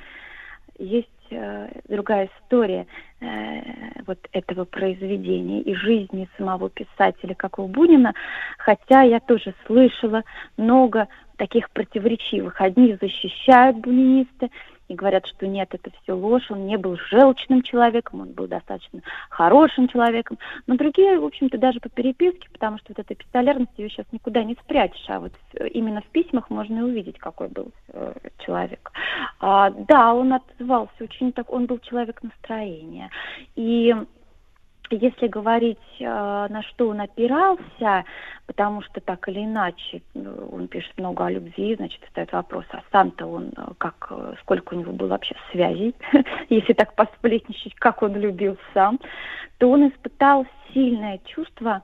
есть 0.78 1.08
э, 1.30 1.68
другая 1.88 2.28
история 2.36 2.86
э, 3.20 3.62
вот 4.06 4.18
этого 4.32 4.66
произведения 4.66 5.62
и 5.62 5.74
жизни 5.74 6.28
самого 6.36 6.68
писателя, 6.68 7.34
как 7.34 7.58
у 7.58 7.68
Бунина. 7.68 8.12
Хотя 8.58 9.00
я 9.00 9.18
тоже 9.20 9.54
слышала 9.66 10.24
много 10.58 11.08
таких 11.38 11.70
противоречивых. 11.70 12.60
Одни 12.60 12.98
защищают 13.00 13.78
бунинисты 13.78 14.50
и 14.92 14.96
говорят, 14.96 15.26
что 15.26 15.46
нет, 15.46 15.68
это 15.72 15.90
все 16.02 16.12
ложь, 16.12 16.50
он 16.50 16.66
не 16.66 16.76
был 16.76 16.96
желчным 17.10 17.62
человеком, 17.62 18.20
он 18.20 18.32
был 18.32 18.46
достаточно 18.46 19.00
хорошим 19.30 19.88
человеком. 19.88 20.38
Но 20.66 20.76
другие, 20.76 21.18
в 21.18 21.24
общем-то, 21.24 21.58
даже 21.58 21.80
по 21.80 21.88
переписке, 21.88 22.48
потому 22.52 22.78
что 22.78 22.88
вот 22.90 22.98
эта 22.98 23.14
пистолярность 23.14 23.72
ее 23.78 23.88
сейчас 23.88 24.06
никуда 24.12 24.44
не 24.44 24.54
спрячешь, 24.54 25.04
а 25.08 25.20
вот 25.20 25.32
именно 25.72 26.02
в 26.02 26.06
письмах 26.06 26.50
можно 26.50 26.78
и 26.78 26.82
увидеть, 26.82 27.18
какой 27.18 27.48
был 27.48 27.72
э, 27.88 28.12
человек. 28.44 28.92
А, 29.40 29.70
да, 29.70 30.14
он 30.14 30.34
отзывался 30.34 30.92
очень 31.00 31.32
так, 31.32 31.50
он 31.50 31.66
был 31.66 31.78
человек 31.78 32.22
настроения. 32.22 33.10
И 33.56 33.94
если 34.96 35.26
говорить, 35.26 35.78
э, 36.00 36.04
на 36.04 36.62
что 36.62 36.88
он 36.88 37.00
опирался, 37.00 38.04
потому 38.46 38.82
что 38.82 39.00
так 39.00 39.28
или 39.28 39.44
иначе 39.44 40.02
э, 40.14 40.48
он 40.52 40.68
пишет 40.68 40.96
много 40.96 41.26
о 41.26 41.30
любви, 41.30 41.74
значит, 41.76 42.02
встает 42.04 42.32
вопрос, 42.32 42.64
а 42.70 42.82
сам-то 42.92 43.26
он 43.26 43.52
э, 43.56 43.62
как, 43.78 44.12
сколько 44.40 44.74
у 44.74 44.78
него 44.78 44.92
было 44.92 45.08
вообще 45.08 45.34
связей, 45.50 45.94
если 46.48 46.72
так 46.72 46.94
посплетничать, 46.94 47.74
как 47.76 48.02
он 48.02 48.14
любил 48.16 48.56
сам, 48.74 48.98
то 49.58 49.70
он 49.70 49.88
испытал 49.88 50.46
сильное 50.72 51.18
чувство 51.24 51.82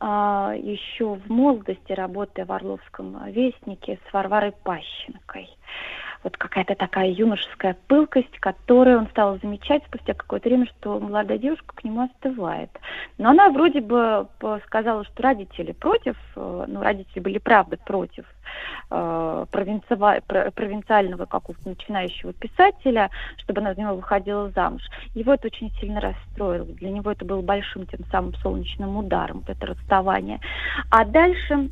еще 0.00 1.14
в 1.14 1.30
молодости, 1.30 1.92
работая 1.92 2.44
в 2.44 2.52
Орловском 2.52 3.16
вестнике 3.30 3.98
с 4.06 4.12
Варварой 4.12 4.52
Пащенкой 4.52 5.48
вот 6.24 6.36
какая-то 6.38 6.74
такая 6.74 7.10
юношеская 7.10 7.76
пылкость, 7.86 8.38
которую 8.40 8.98
он 8.98 9.06
стал 9.08 9.38
замечать 9.40 9.84
спустя 9.86 10.14
какое-то 10.14 10.48
время, 10.48 10.66
что 10.66 10.98
молодая 10.98 11.38
девушка 11.38 11.76
к 11.76 11.84
нему 11.84 12.04
остывает. 12.04 12.70
Но 13.18 13.30
она 13.30 13.50
вроде 13.50 13.80
бы 13.80 14.26
сказала, 14.66 15.04
что 15.04 15.22
родители 15.22 15.72
против, 15.72 16.16
э, 16.34 16.64
ну, 16.66 16.82
родители 16.82 17.20
были 17.20 17.38
правда 17.38 17.76
против 17.76 18.24
э, 18.90 19.46
провинциального 19.50 21.26
какого-то 21.26 21.68
начинающего 21.68 22.32
писателя, 22.32 23.10
чтобы 23.36 23.60
она 23.60 23.74
за 23.74 23.82
него 23.82 23.96
выходила 23.96 24.50
замуж. 24.50 24.82
Его 25.14 25.34
это 25.34 25.48
очень 25.48 25.70
сильно 25.78 26.00
расстроило. 26.00 26.64
Для 26.64 26.90
него 26.90 27.12
это 27.12 27.24
было 27.24 27.42
большим 27.42 27.86
тем 27.86 28.00
самым 28.10 28.34
солнечным 28.36 28.96
ударом, 28.96 29.40
вот 29.40 29.50
это 29.50 29.66
расставание. 29.66 30.40
А 30.90 31.04
дальше 31.04 31.68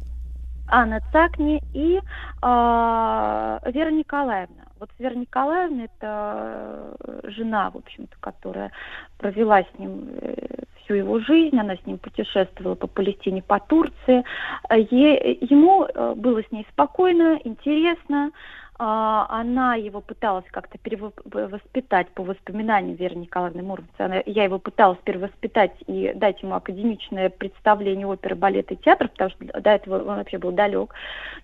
Анна 0.73 1.01
Цакни 1.13 1.61
и 1.75 1.99
э, 1.99 2.01
Вера 2.41 3.91
Николаевна. 3.91 4.65
Вот 4.81 4.89
Вера 4.99 5.15
Николаевна 5.15 5.85
это 5.85 6.97
э, 6.99 7.21
жена, 7.25 7.71
в 7.71 7.77
общем-то, 7.77 8.17
которая 8.21 8.73
провела 9.19 9.63
с 9.63 9.79
ним 9.79 10.09
э, 10.23 10.35
всю 10.83 10.95
его 10.95 11.21
жизнь, 11.21 11.59
она 11.59 11.77
с 11.77 11.87
ним 11.87 11.99
путешествовала 11.99 12.75
по 12.75 12.87
Палестине, 12.87 13.43
по 13.43 13.61
Турции. 13.61 14.25
Э, 14.71 14.81
е- 14.81 15.39
ему 15.43 15.85
э, 15.85 16.15
было 16.17 16.43
с 16.43 16.51
ней 16.51 16.67
спокойно, 16.73 17.39
интересно. 17.45 18.31
А, 18.31 18.31
Она 18.79 19.75
его 19.77 20.01
пыталась 20.01 20.47
как-то 20.51 20.79
перевоспитать 20.79 22.09
по 22.11 22.23
воспоминаниям 22.25 22.97
Веры 22.97 23.17
Николаевны 23.17 23.63
Муромец. 23.63 23.91
Она- 23.99 24.23
Я 24.27 24.45
его 24.45 24.59
пыталась 24.59 24.99
перевоспитать 25.05 25.73
и 25.87 26.13
дать 26.15 26.43
ему 26.43 26.55
академичное 26.55 27.29
представление 27.31 28.07
оперы, 28.07 28.35
балета 28.35 28.75
и 28.75 28.77
театра, 28.79 29.09
потому 29.09 29.31
что 29.31 29.61
до 29.61 29.71
этого 29.71 29.99
он 29.99 30.17
вообще 30.17 30.39
был 30.39 30.53
далек. 30.53 30.95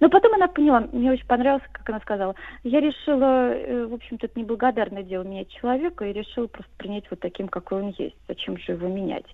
Но 0.00 0.09
потом 0.09 0.34
она 0.34 0.48
поняла, 0.48 0.88
мне 0.92 1.12
очень 1.12 1.26
понравилось, 1.26 1.62
как 1.70 1.88
она 1.90 2.00
сказала, 2.00 2.34
я 2.64 2.80
решила, 2.80 3.52
э, 3.52 3.86
в 3.86 3.94
общем-то, 3.94 4.26
это 4.26 4.40
неблагодарное 4.40 5.02
дело 5.02 5.22
менять 5.22 5.50
человека, 5.50 6.06
и 6.06 6.12
решила 6.12 6.46
просто 6.46 6.72
принять 6.78 7.05
вот 7.10 7.20
таким, 7.20 7.48
какой 7.48 7.82
он 7.82 7.94
есть. 7.98 8.16
Зачем 8.26 8.56
же 8.59 8.72
его 8.72 8.88
менять? 8.88 9.26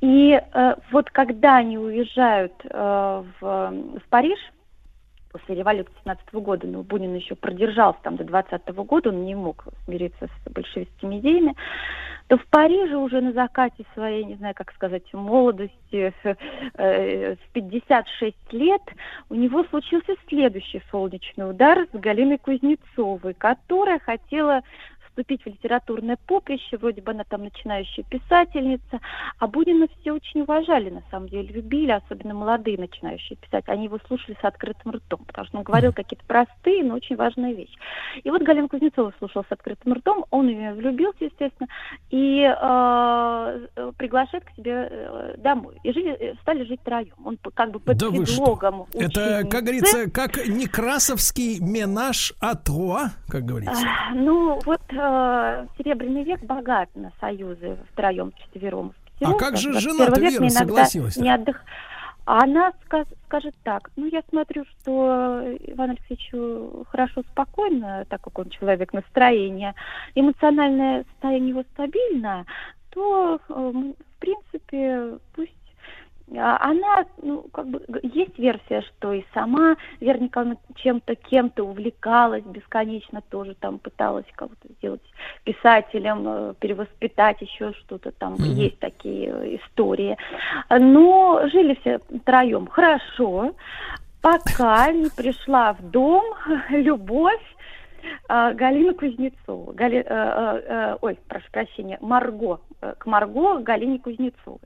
И 0.00 0.32
э, 0.32 0.74
вот 0.90 1.10
когда 1.10 1.56
они 1.56 1.78
уезжают 1.78 2.54
э, 2.64 3.24
в, 3.40 3.40
в 3.40 4.08
Париж, 4.08 4.38
после 5.36 5.56
революции 5.56 5.92
17 6.04 6.34
года, 6.34 6.66
но 6.66 6.82
Бунин 6.82 7.14
еще 7.14 7.34
продержался 7.34 7.98
там 8.02 8.16
до 8.16 8.24
20 8.24 8.66
года, 8.68 9.10
он 9.10 9.26
не 9.26 9.34
мог 9.34 9.66
смириться 9.84 10.28
с 10.28 10.50
большевистскими 10.50 11.18
идеями, 11.18 11.54
то 12.28 12.38
в 12.38 12.46
Париже 12.46 12.96
уже 12.96 13.20
на 13.20 13.32
закате 13.32 13.84
своей, 13.92 14.24
не 14.24 14.36
знаю, 14.36 14.54
как 14.54 14.72
сказать, 14.72 15.02
молодости, 15.12 16.14
э, 16.24 17.34
в 17.34 17.52
56 17.52 18.52
лет, 18.52 18.82
у 19.28 19.34
него 19.34 19.64
случился 19.64 20.14
следующий 20.26 20.82
солнечный 20.90 21.50
удар 21.50 21.86
с 21.92 21.98
Галиной 21.98 22.38
Кузнецовой, 22.38 23.34
которая 23.34 23.98
хотела 23.98 24.62
вступить 25.16 25.42
в 25.42 25.46
литературное 25.46 26.18
поприще, 26.26 26.76
вроде 26.76 27.00
бы 27.00 27.12
она 27.12 27.24
там 27.24 27.44
начинающая 27.44 28.04
писательница, 28.04 29.00
а 29.38 29.46
Бунина 29.46 29.88
все 30.00 30.12
очень 30.12 30.42
уважали, 30.42 30.90
на 30.90 31.02
самом 31.10 31.30
деле, 31.30 31.48
любили, 31.48 31.90
особенно 31.90 32.34
молодые 32.34 32.76
начинающие 32.76 33.36
писатели, 33.36 33.70
они 33.70 33.84
его 33.84 33.98
слушали 34.06 34.36
с 34.40 34.44
открытым 34.44 34.92
ртом, 34.92 35.20
потому 35.26 35.46
что 35.46 35.56
он 35.56 35.64
говорил 35.64 35.94
какие-то 35.94 36.24
простые, 36.26 36.84
но 36.84 36.94
очень 36.94 37.16
важные 37.16 37.54
вещи. 37.54 37.72
И 38.22 38.30
вот 38.30 38.42
Галина 38.42 38.68
Кузнецова 38.68 39.12
слушала 39.18 39.44
с 39.48 39.52
открытым 39.52 39.94
ртом, 39.94 40.26
он 40.30 40.48
в 40.48 40.50
нее 40.50 40.74
влюбился, 40.74 41.24
естественно, 41.24 41.68
и 42.10 42.42
э, 42.42 43.66
э, 43.74 43.92
приглашает 43.96 44.44
к 44.44 44.50
себе 44.50 44.88
э, 44.90 45.34
домой. 45.38 45.78
И 45.82 45.92
жили, 45.92 46.10
э, 46.12 46.34
стали 46.42 46.64
жить 46.64 46.80
втроем. 46.82 47.14
Он 47.24 47.38
как 47.54 47.70
бы 47.70 47.80
под 47.80 47.96
Да 47.96 48.10
предлогом 48.10 48.86
Это, 48.92 49.44
как 49.50 49.62
говорится, 49.62 50.10
как 50.10 50.36
некрасовский 50.46 51.58
менаж 51.60 52.34
а 52.40 52.54
троа, 52.54 53.12
как 53.28 53.44
говорится. 53.44 53.82
А, 53.82 54.14
Ну, 54.14 54.60
вот 54.66 54.80
э, 55.06 55.66
Серебряный 55.78 56.24
век 56.24 56.42
богат 56.42 56.88
на 56.94 57.12
союзы 57.20 57.78
втроем, 57.92 58.32
четвером. 58.32 58.94
А 59.22 59.32
как 59.34 59.56
же 59.56 59.70
21 59.70 59.80
жена-то 59.80 60.20
век 60.20 60.40
Вера 60.40 60.48
согласилась-то? 60.50 61.22
Не 61.22 61.34
отдых... 61.34 61.62
А 62.26 62.42
она 62.42 62.72
ска- 62.84 63.06
скажет 63.26 63.54
так, 63.62 63.88
ну, 63.94 64.06
я 64.06 64.20
смотрю, 64.28 64.64
что 64.64 65.44
Иван 65.60 65.90
Алексеевичу 65.90 66.84
хорошо, 66.90 67.22
спокойно, 67.22 68.04
так 68.08 68.20
как 68.20 68.36
он 68.40 68.50
человек 68.50 68.92
настроения, 68.92 69.76
эмоциональное 70.16 71.04
состояние 71.04 71.50
его 71.50 71.62
стабильно, 71.74 72.44
то, 72.90 73.38
э, 73.48 73.52
в 73.52 74.20
принципе, 74.20 75.18
пусть 75.36 75.52
она, 76.34 77.04
ну, 77.22 77.42
как 77.52 77.68
бы, 77.68 77.80
есть 78.02 78.36
версия, 78.38 78.82
что 78.82 79.12
и 79.12 79.24
сама 79.32 79.76
Вера 80.00 80.18
Николаевна 80.18 80.56
чем-то, 80.74 81.14
кем-то 81.14 81.64
увлекалась 81.64 82.42
бесконечно, 82.44 83.22
тоже 83.30 83.54
там 83.54 83.78
пыталась 83.78 84.26
кого-то 84.34 84.72
сделать 84.78 85.02
писателем, 85.44 86.24
э, 86.26 86.54
перевоспитать, 86.58 87.40
еще 87.40 87.72
что-то 87.74 88.10
там, 88.10 88.34
Мгм. 88.34 88.54
есть 88.54 88.78
такие 88.80 89.28
э, 89.28 89.56
истории. 89.56 90.16
Но 90.70 91.42
жили 91.46 91.78
все 91.80 92.00
втроем 92.20 92.66
хорошо, 92.66 93.52
пока 94.20 94.90
не 94.90 95.08
пришла 95.10 95.74
в 95.74 95.90
дом 95.90 96.24
любовь 96.70 97.40
а, 97.40 97.55
Галина 98.28 98.94
Кузнецова. 98.94 99.72
Гали- 99.72 99.98
э, 99.98 100.04
э, 100.08 100.62
э, 100.66 100.96
ой, 101.00 101.18
прошу 101.28 101.46
прощения, 101.52 101.98
Марго. 102.00 102.60
К 102.80 103.06
Марго 103.06 103.58
Галине 103.60 103.98
Кузнецовой. 103.98 104.60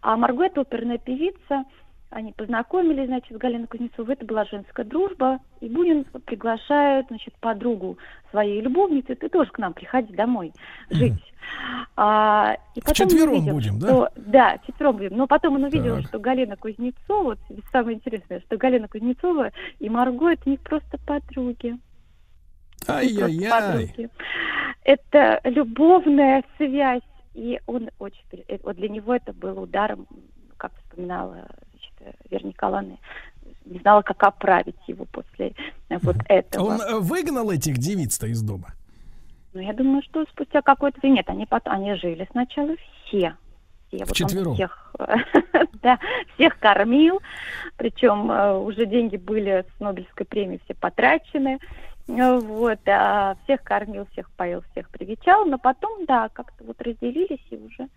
А 0.00 0.16
Марго 0.16 0.44
это 0.44 0.60
оперная 0.60 0.98
певица. 0.98 1.64
Они 2.10 2.32
познакомились, 2.32 3.06
значит, 3.06 3.36
с 3.36 3.38
Галиной 3.38 3.66
Кузнецовой. 3.66 4.14
Это 4.14 4.24
была 4.24 4.44
женская 4.46 4.84
дружба. 4.84 5.40
И 5.60 5.68
Бунин 5.68 6.04
приглашает, 6.24 7.06
значит, 7.08 7.34
подругу 7.40 7.98
своей 8.30 8.60
любовницы. 8.62 9.14
Ты 9.14 9.28
тоже 9.28 9.50
к 9.50 9.58
нам 9.58 9.74
приходи 9.74 10.14
домой 10.14 10.52
жить. 10.90 11.20
А, 11.96 12.56
и 12.74 12.80
потом 12.80 13.06
он 13.06 13.08
Вчетвером 13.10 13.32
увидел, 13.34 13.54
будем, 13.54 13.78
да? 13.78 13.88
что- 13.88 14.08
Да, 14.16 14.58
вчетвером 14.62 14.96
будем. 14.96 15.16
Но 15.16 15.26
потом 15.26 15.56
он 15.56 15.64
увидел, 15.64 15.96
Так. 15.96 16.06
что 16.06 16.18
Галина 16.18 16.56
Кузнецова, 16.56 17.36
вот 17.48 17.58
самое 17.72 17.96
интересное, 17.96 18.40
что 18.40 18.56
Галина 18.56 18.88
Кузнецова 18.88 19.50
и 19.78 19.88
Марго 19.90 20.30
это 20.30 20.48
не 20.48 20.56
просто 20.58 20.98
подруги. 21.06 21.76
Ай-яй-яй. 22.86 24.08
Это 24.84 25.40
любовная 25.44 26.42
связь. 26.56 27.02
И 27.34 27.60
он 27.66 27.90
очень... 27.98 28.22
э, 28.48 28.58
Вот 28.62 28.76
для 28.76 28.88
него 28.88 29.14
это 29.14 29.32
было 29.32 29.60
ударом, 29.60 30.06
как 30.56 30.72
вспоминала 30.82 31.46
Вера 32.30 32.44
Николаевна, 32.46 32.96
не 33.64 33.78
знала, 33.80 34.02
как 34.02 34.22
оправить 34.22 34.76
его 34.86 35.04
после 35.04 35.52
э, 35.88 35.98
вот 36.02 36.16
этого. 36.28 36.64
Он 36.64 36.80
э, 36.80 36.98
выгнал 36.98 37.50
этих 37.50 37.78
девиц-то 37.78 38.26
из 38.26 38.42
дома? 38.42 38.68
Ну, 39.52 39.60
я 39.60 39.72
думаю, 39.72 40.02
что 40.02 40.24
спустя 40.30 40.62
какое-то 40.62 41.00
время... 41.00 41.16
Нет, 41.16 41.30
они 41.30 41.46
потом... 41.46 41.74
Они 41.74 41.94
жили 41.94 42.26
сначала 42.30 42.74
все. 43.06 43.34
все. 43.88 43.98
Вот 43.98 44.00
он 44.00 44.06
Вчетвером. 44.06 44.54
всех, 44.54 44.94
да, 45.82 45.98
всех 46.34 46.58
кормил. 46.58 47.20
Причем 47.76 48.30
уже 48.64 48.86
деньги 48.86 49.16
были 49.16 49.64
с 49.76 49.80
Нобелевской 49.80 50.26
премии 50.26 50.60
все 50.64 50.74
потрачены. 50.74 51.58
Э, 51.60 51.66
Вот, 52.08 52.78
а 52.86 53.36
всех 53.44 53.62
кормил, 53.62 54.06
всех 54.12 54.30
поил, 54.30 54.62
всех 54.72 54.88
привечал. 54.88 55.44
Но 55.44 55.58
потом, 55.58 56.06
да, 56.06 56.28
как-то 56.30 56.64
вот 56.64 56.80
разделились 56.80 57.46
и 57.50 57.56
уже... 57.56 57.88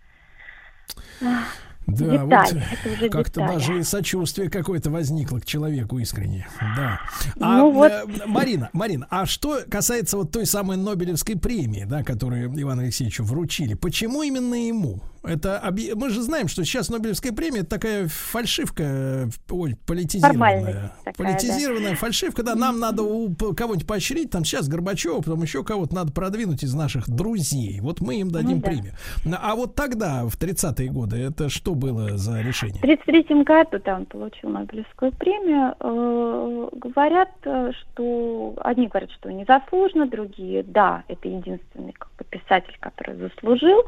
Да, 1.86 2.06
детали. 2.06 2.62
вот 3.00 3.10
как-то 3.10 3.40
даже 3.40 3.80
и 3.80 3.82
сочувствие 3.82 4.48
какое-то 4.48 4.88
возникло 4.90 5.38
к 5.38 5.44
человеку 5.44 5.98
искренне. 5.98 6.46
Да. 6.60 7.00
А, 7.40 7.58
Ну 7.58 7.72
вот. 7.72 7.90
э, 7.90 8.04
Марина, 8.26 8.70
Марина, 8.72 9.06
а 9.10 9.26
что 9.26 9.60
касается 9.68 10.16
вот 10.16 10.30
той 10.30 10.46
самой 10.46 10.76
Нобелевской 10.76 11.36
премии, 11.36 11.84
да, 11.84 12.04
которую 12.04 12.52
Ивану 12.54 12.82
Алексеевичу 12.82 13.24
вручили, 13.24 13.74
почему 13.74 14.22
именно 14.22 14.54
ему? 14.54 15.00
Это 15.24 15.62
объ- 15.64 15.94
мы 15.94 16.10
же 16.10 16.20
знаем, 16.22 16.48
что 16.48 16.64
сейчас 16.64 16.90
Нобелевская 16.90 17.32
премия 17.32 17.60
это 17.60 17.70
такая 17.70 18.08
фальшивка, 18.08 18.82
э, 18.84 19.26
ой, 19.50 19.76
политизированная, 19.86 20.92
такая, 21.04 21.14
политизированная 21.14 21.94
фальшивка, 21.94 22.42
да, 22.42 22.54
нам 22.56 22.80
надо 22.80 23.02
у 23.04 23.32
кого-нибудь 23.54 23.86
поощрить, 23.86 24.30
там 24.30 24.44
сейчас 24.44 24.68
Горбачева, 24.68 25.18
потом 25.18 25.42
еще 25.42 25.62
кого-то 25.62 25.94
надо 25.94 26.12
продвинуть 26.12 26.64
из 26.64 26.74
наших 26.74 27.08
друзей, 27.08 27.78
вот 27.80 28.00
мы 28.00 28.16
им 28.20 28.30
дадим 28.30 28.56
Ну 28.56 28.62
да. 28.62 28.68
премию. 28.68 28.94
А 29.40 29.54
вот 29.54 29.74
тогда, 29.76 30.24
в 30.26 30.36
30-е 30.36 30.88
годы, 30.90 31.18
это 31.18 31.48
что 31.48 31.74
было 31.74 32.16
за 32.18 32.40
решение? 32.40 32.76
В 32.80 32.82
1933 32.84 33.44
году, 33.44 33.80
да, 33.84 33.96
он 33.96 34.06
получил 34.06 34.50
Нобелевскую 34.50 35.12
премию. 35.12 35.74
Э, 35.78 36.68
говорят, 36.72 37.30
э, 37.44 37.70
что 37.72 38.54
одни 38.60 38.88
говорят, 38.88 39.10
что 39.12 39.30
незаслуженно, 39.30 40.06
другие, 40.08 40.64
да, 40.64 41.04
это 41.08 41.28
единственный 41.28 41.92
как 41.92 42.08
бы, 42.18 42.24
писатель, 42.24 42.76
который 42.80 43.16
заслужил. 43.16 43.82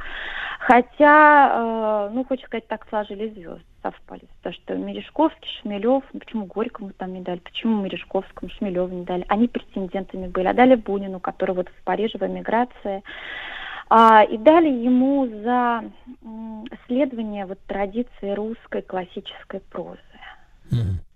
Хотя, 0.60 1.23
э, 1.24 2.10
ну, 2.12 2.24
хочется 2.24 2.46
сказать, 2.46 2.66
так 2.68 2.86
сложились 2.88 3.34
звезды, 3.34 3.62
совпали. 3.82 4.22
Потому 4.38 4.54
что 4.54 4.74
Мережковский, 4.74 5.48
Шмелев, 5.60 6.04
ну, 6.12 6.20
почему 6.20 6.46
Горькому 6.46 6.90
там 6.90 7.12
не 7.12 7.20
дали, 7.20 7.38
почему 7.38 7.82
Мережковскому, 7.82 8.50
Шмелеву 8.50 8.94
не 8.94 9.04
дали? 9.04 9.24
Они 9.28 9.48
претендентами 9.48 10.28
были. 10.28 10.46
А 10.46 10.54
дали 10.54 10.74
Бунину, 10.74 11.20
который 11.20 11.54
вот 11.54 11.68
в 11.68 11.84
Париже 11.84 12.18
в 12.18 12.22
эмиграции. 12.22 13.02
А, 13.90 14.22
и 14.24 14.38
дали 14.38 14.68
ему 14.68 15.26
за 15.26 15.84
м, 16.22 16.64
исследование 16.70 17.46
вот 17.46 17.58
традиции 17.66 18.32
русской 18.32 18.82
классической 18.82 19.60
прозы. 19.60 19.98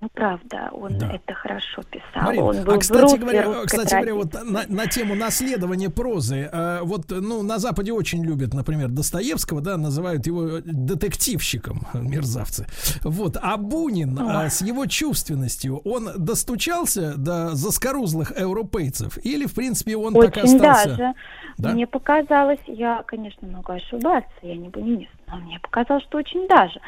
Ну, 0.01 0.09
правда, 0.15 0.70
он 0.73 0.95
это 0.95 1.35
хорошо 1.35 1.83
писал. 1.91 2.23
Марина, 2.23 2.45
он 2.45 2.65
был 2.65 2.75
а 2.75 2.78
кстати 2.78 3.17
говоря, 3.17 3.65
кстати 3.67 3.95
говоря, 3.95 4.15
вот 4.15 4.33
на, 4.45 4.62
на 4.69 4.87
тему 4.87 5.17
наследования 5.17 5.91
прозы, 5.91 6.49
э, 6.53 6.81
вот, 6.83 7.11
ну, 7.11 7.43
на 7.43 7.59
Западе 7.59 7.93
очень 7.93 8.25
любят, 8.25 8.55
например, 8.55 8.91
Достоевского, 8.91 9.61
да, 9.61 9.77
называют 9.77 10.27
его 10.27 10.61
детективщиком, 10.65 11.81
мерзавцы. 11.95 12.67
Вот, 13.03 13.37
а 13.43 13.57
Бунин 13.57 14.17
э, 14.19 14.51
с 14.51 14.62
его 14.62 14.87
чувственностью, 14.87 15.78
он 15.78 16.11
достучался 16.17 17.17
до 17.17 17.57
заскорузлых 17.57 18.39
европейцев 18.39 19.19
или, 19.25 19.47
в 19.47 19.55
принципе, 19.55 19.97
он 19.97 20.15
так 20.15 20.37
Очень 20.37 20.57
остался? 20.57 20.89
даже. 20.89 21.15
Да? 21.59 21.70
Мне 21.70 21.89
показалось, 21.89 22.61
я, 22.69 23.03
конечно, 23.05 23.49
могу 23.49 23.73
ошибаться, 23.73 24.31
я 24.43 24.57
не 24.57 24.69
бунинист, 24.69 25.11
но 25.27 25.39
мне 25.39 25.59
показалось, 25.59 26.05
что 26.05 26.19
очень 26.19 26.47
даже. 26.47 26.81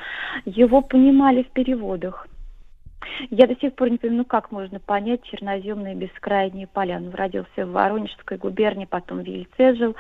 Его 0.45 0.81
понимали 0.81 1.43
в 1.43 1.51
переводах. 1.51 2.29
Я 3.31 3.47
до 3.47 3.55
сих 3.57 3.75
пор 3.75 3.91
не 3.91 3.99
понимаю, 3.99 4.19
ну 4.19 4.25
как 4.25 4.51
можно 4.51 4.79
понять 4.79 5.23
черноземные 5.25 5.95
бескрайние 5.95 6.67
поля. 6.67 6.97
Он 6.97 7.11
родился 7.15 7.67
в 7.67 7.73
Воронежской 7.73 8.37
губернии, 8.37 8.85
потом 8.85 9.21
в 9.23 9.27
Ельце 9.27 9.75
жил. 9.75 9.97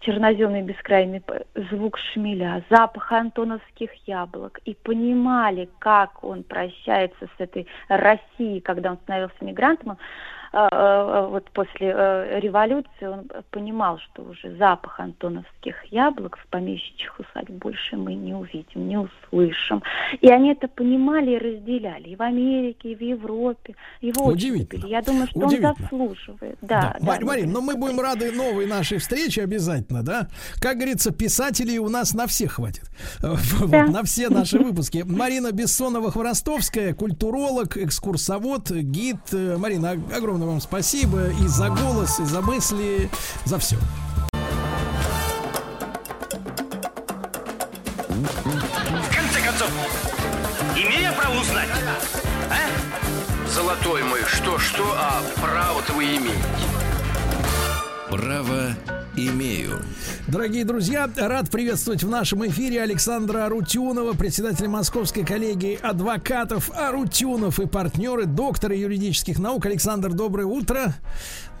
Черноземные 0.00 0.62
бескрайние 0.62 1.20
п- 1.20 1.44
звук 1.70 1.98
шмеля, 1.98 2.62
запах 2.70 3.10
антоновских 3.12 3.90
яблок. 4.06 4.60
И 4.64 4.74
понимали, 4.74 5.68
как 5.78 6.22
он 6.22 6.44
прощается 6.44 7.26
с 7.26 7.40
этой 7.40 7.66
Россией, 7.88 8.60
когда 8.60 8.92
он 8.92 8.98
становился 8.98 9.36
мигрантом. 9.40 9.98
Вот 10.52 11.50
после 11.52 11.92
э, 11.94 12.40
революции 12.40 13.06
он 13.06 13.28
понимал, 13.50 13.98
что 13.98 14.22
уже 14.22 14.56
запах 14.56 14.98
антоновских 15.00 15.74
яблок 15.90 16.38
в 16.38 16.46
помещичьих 16.48 17.18
усадьб 17.20 17.50
больше 17.50 17.96
мы 17.96 18.14
не 18.14 18.34
увидим, 18.34 18.88
не 18.88 18.96
услышим. 18.98 19.82
И 20.20 20.28
они 20.28 20.52
это 20.52 20.68
понимали 20.68 21.32
и 21.32 21.38
разделяли 21.38 22.08
и 22.10 22.16
в 22.16 22.22
Америке, 22.22 22.92
и 22.92 22.94
в 22.96 23.00
Европе. 23.02 23.74
Его 24.00 24.26
Удивительно. 24.26 24.86
Я 24.86 25.02
думаю, 25.02 25.26
что 25.28 25.38
Удивительно. 25.40 25.70
он 25.70 25.76
заслуживает. 25.82 26.58
Да, 26.62 26.96
да, 26.98 27.06
Марь- 27.06 27.24
Марин, 27.24 27.52
но 27.52 27.60
мы 27.60 27.76
будем 27.76 28.00
рады 28.00 28.32
новой 28.32 28.66
нашей 28.66 28.98
встрече 28.98 29.42
обязательно, 29.42 30.02
да? 30.02 30.28
Как 30.60 30.76
говорится, 30.76 31.12
писателей 31.12 31.78
у 31.78 31.88
нас 31.88 32.14
на 32.14 32.26
всех 32.26 32.52
хватит. 32.52 32.84
Вот, 33.22 33.70
Да. 33.70 33.86
на 33.86 34.02
все 34.04 34.28
наши 34.28 34.58
выпуски. 34.58 35.04
Марина 35.06 35.50
Бессонова-Хворостовская, 35.52 36.94
культуролог, 36.94 37.76
экскурсовод, 37.76 38.70
гид. 38.70 39.16
Э, 39.32 39.56
Марина, 39.58 39.92
ог- 39.92 40.12
огромное 40.38 40.48
вам 40.54 40.60
спасибо 40.60 41.28
и 41.30 41.48
за 41.48 41.68
голос, 41.68 42.20
и 42.20 42.24
за 42.24 42.40
мысли, 42.40 43.10
за 43.44 43.58
все. 43.58 43.76
В 48.08 49.14
конце 49.14 49.40
концов, 49.44 49.70
имею 50.76 51.12
право 51.14 51.40
узнать, 51.40 51.68
а? 52.50 53.48
Золотой 53.48 54.02
мой, 54.04 54.20
что-что, 54.26 54.84
а 54.96 55.20
право-то 55.40 55.92
вы 55.94 56.04
имеете. 56.04 56.44
Право 58.10 58.74
имею. 59.26 59.82
Дорогие 60.26 60.64
друзья, 60.64 61.08
рад 61.16 61.50
приветствовать 61.50 62.02
в 62.04 62.08
нашем 62.08 62.46
эфире 62.46 62.82
Александра 62.82 63.46
Арутюнова, 63.46 64.12
председателя 64.12 64.68
Московской 64.68 65.24
коллегии 65.24 65.78
адвокатов 65.80 66.70
Арутюнов 66.74 67.58
и 67.60 67.66
партнеры, 67.66 68.26
доктора 68.26 68.76
юридических 68.76 69.38
наук. 69.38 69.66
Александр, 69.66 70.12
доброе 70.12 70.46
утро. 70.46 70.94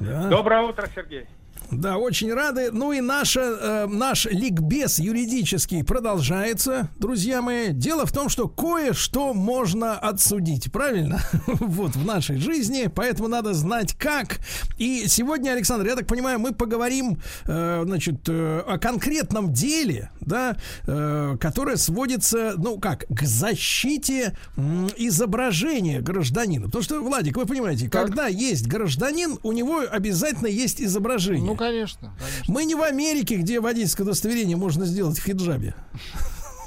Да. 0.00 0.28
Доброе 0.28 0.62
утро, 0.62 0.88
Сергей. 0.94 1.26
Да, 1.70 1.98
очень 1.98 2.32
рады. 2.32 2.70
Ну 2.72 2.92
и 2.92 3.00
наша, 3.00 3.40
э, 3.40 3.86
наш 3.86 4.24
ликбез 4.26 4.98
юридический 4.98 5.84
продолжается, 5.84 6.88
друзья 6.98 7.42
мои. 7.42 7.72
Дело 7.72 8.06
в 8.06 8.12
том, 8.12 8.30
что 8.30 8.48
кое-что 8.48 9.34
можно 9.34 9.98
отсудить, 9.98 10.72
правильно? 10.72 11.20
вот, 11.46 11.94
в 11.94 12.06
нашей 12.06 12.38
жизни, 12.38 12.90
поэтому 12.94 13.28
надо 13.28 13.52
знать 13.52 13.94
как. 13.94 14.38
И 14.78 15.04
сегодня, 15.08 15.50
Александр, 15.50 15.86
я 15.86 15.96
так 15.96 16.06
понимаю, 16.06 16.38
мы 16.38 16.54
поговорим, 16.54 17.20
э, 17.46 17.82
значит, 17.84 18.28
э, 18.28 18.60
о 18.66 18.78
конкретном 18.78 19.52
деле, 19.52 20.10
да, 20.20 20.56
э, 20.86 21.36
которое 21.38 21.76
сводится, 21.76 22.54
ну 22.56 22.78
как, 22.78 23.04
к 23.08 23.22
защите 23.22 24.36
м, 24.56 24.88
изображения 24.96 26.00
гражданина. 26.00 26.66
Потому 26.66 26.82
что, 26.82 27.02
Владик, 27.02 27.36
вы 27.36 27.44
понимаете, 27.44 27.90
когда 27.90 28.26
есть 28.26 28.66
гражданин, 28.66 29.38
у 29.42 29.52
него 29.52 29.82
обязательно 29.90 30.46
есть 30.46 30.80
изображение. 30.80 31.44
Ну, 31.44 31.57
конечно. 31.58 32.14
Мы 32.46 32.64
не 32.64 32.74
в 32.74 32.82
Америке, 32.82 33.36
где 33.36 33.60
водительское 33.60 34.04
удостоверение 34.06 34.56
можно 34.56 34.86
сделать 34.86 35.18
в 35.18 35.24
хиджабе. 35.24 35.74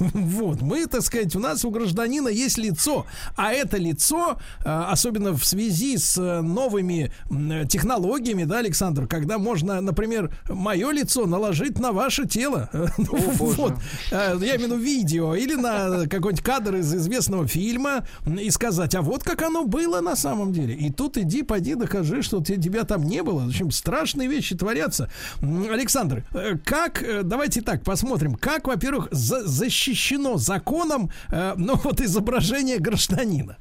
Вот, 0.13 0.61
мы, 0.61 0.85
так 0.87 1.01
сказать, 1.01 1.35
у 1.35 1.39
нас 1.39 1.63
у 1.65 1.69
гражданина 1.71 2.27
есть 2.27 2.57
лицо, 2.57 3.05
а 3.35 3.51
это 3.53 3.77
лицо, 3.77 4.37
э, 4.63 4.69
особенно 4.69 5.33
в 5.33 5.45
связи 5.45 5.97
с 5.97 6.17
э, 6.17 6.41
новыми 6.41 7.11
м, 7.29 7.67
технологиями, 7.67 8.43
да, 8.45 8.59
Александр, 8.59 9.07
когда 9.07 9.37
можно, 9.37 9.81
например, 9.81 10.33
мое 10.49 10.91
лицо 10.91 11.25
наложить 11.25 11.79
на 11.79 11.91
ваше 11.91 12.27
тело, 12.27 12.69
вот, 12.97 13.73
Э, 14.11 14.37
я 14.41 14.55
имею 14.55 14.59
в 14.59 14.63
виду 14.63 14.75
видео 14.77 15.35
или 15.35 15.55
на 15.55 16.07
какой-нибудь 16.07 16.41
кадр 16.43 16.75
из 16.77 16.93
известного 16.93 17.47
фильма 17.47 18.05
и 18.25 18.49
сказать, 18.49 18.95
а 18.95 19.01
вот 19.01 19.23
как 19.23 19.41
оно 19.41 19.65
было 19.65 20.01
на 20.01 20.15
самом 20.15 20.51
деле. 20.53 20.73
И 20.75 20.91
тут 20.91 21.17
иди, 21.17 21.43
пойди, 21.43 21.75
докажи, 21.75 22.21
что 22.21 22.41
те- 22.43 22.57
тебя 22.57 22.83
там 22.83 23.03
не 23.03 23.21
было. 23.23 23.41
В 23.43 23.47
общем, 23.47 23.71
страшные 23.71 24.27
вещи 24.27 24.55
творятся. 24.55 25.09
Александр, 25.41 26.23
э, 26.33 26.57
как, 26.63 27.01
э, 27.03 27.21
давайте 27.23 27.61
так 27.61 27.83
посмотрим, 27.83 28.35
как, 28.35 28.67
во-первых, 28.67 29.07
за- 29.11 29.45
защищено 29.91 30.37
законом, 30.37 31.09
э, 31.31 31.53
ну 31.57 31.75
вот 31.75 31.99
изображение 31.99 32.79
гражданина. 32.79 33.57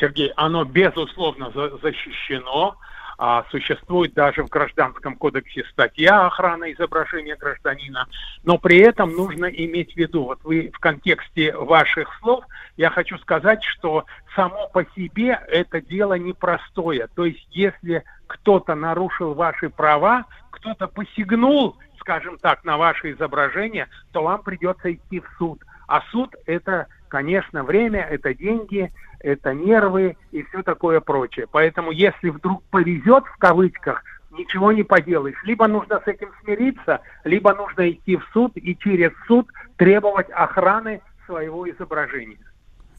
Сергей, 0.00 0.32
оно 0.36 0.64
безусловно 0.64 1.50
за- 1.54 1.78
защищено. 1.78 2.76
А, 3.18 3.44
существует 3.50 4.14
даже 4.14 4.42
в 4.42 4.48
Гражданском 4.48 5.16
кодексе 5.16 5.62
статья 5.70 6.26
охраны 6.26 6.72
изображения 6.72 7.36
гражданина. 7.36 8.06
Но 8.42 8.58
при 8.58 8.78
этом 8.78 9.12
нужно 9.12 9.46
иметь 9.46 9.92
в 9.92 9.96
виду, 9.96 10.24
вот 10.24 10.40
вы 10.42 10.72
в 10.74 10.78
контексте 10.80 11.54
ваших 11.54 12.08
слов, 12.18 12.44
я 12.76 12.90
хочу 12.90 13.18
сказать, 13.18 13.62
что 13.62 14.06
само 14.34 14.66
по 14.72 14.84
себе 14.96 15.38
это 15.46 15.80
дело 15.80 16.14
непростое. 16.14 17.06
То 17.14 17.26
есть 17.26 17.46
если 17.52 18.02
кто-то 18.26 18.74
нарушил 18.74 19.34
ваши 19.34 19.68
права, 19.68 20.24
кто-то 20.50 20.88
посягнул, 20.88 21.76
скажем 22.02 22.36
так, 22.38 22.64
на 22.64 22.76
ваше 22.76 23.12
изображение, 23.12 23.88
то 24.12 24.22
вам 24.22 24.42
придется 24.42 24.92
идти 24.92 25.20
в 25.20 25.28
суд. 25.38 25.62
А 25.88 26.02
суд 26.10 26.34
это, 26.46 26.86
конечно, 27.08 27.64
время, 27.64 28.00
это 28.00 28.34
деньги, 28.34 28.92
это 29.20 29.54
нервы 29.54 30.16
и 30.30 30.42
все 30.42 30.62
такое 30.62 31.00
прочее. 31.00 31.46
Поэтому 31.50 31.90
если 31.90 32.30
вдруг 32.30 32.62
повезет 32.64 33.24
в 33.24 33.38
кавычках, 33.38 34.02
ничего 34.30 34.72
не 34.72 34.82
поделаешь. 34.82 35.42
Либо 35.44 35.68
нужно 35.68 36.00
с 36.04 36.08
этим 36.08 36.30
смириться, 36.42 37.00
либо 37.24 37.54
нужно 37.54 37.90
идти 37.90 38.16
в 38.16 38.24
суд 38.32 38.52
и 38.56 38.76
через 38.76 39.12
суд 39.26 39.48
требовать 39.76 40.30
охраны 40.30 41.00
своего 41.26 41.68
изображения. 41.70 42.38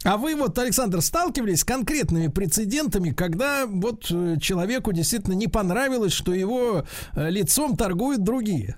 А 0.06 0.18
вы 0.18 0.36
вот, 0.36 0.58
Александр, 0.60 1.02
сталкивались 1.02 1.62
с 1.62 1.64
конкретными 1.64 2.28
прецедентами, 2.28 3.12
когда 3.12 3.66
вот 3.66 4.12
э, 4.12 4.36
человеку 4.42 4.92
действительно 4.92 5.34
не 5.34 5.48
понравилось, 5.48 6.12
что 6.12 6.34
его 6.34 6.84
э, 7.16 7.30
лицом 7.30 7.78
торгуют 7.78 8.22
другие? 8.22 8.76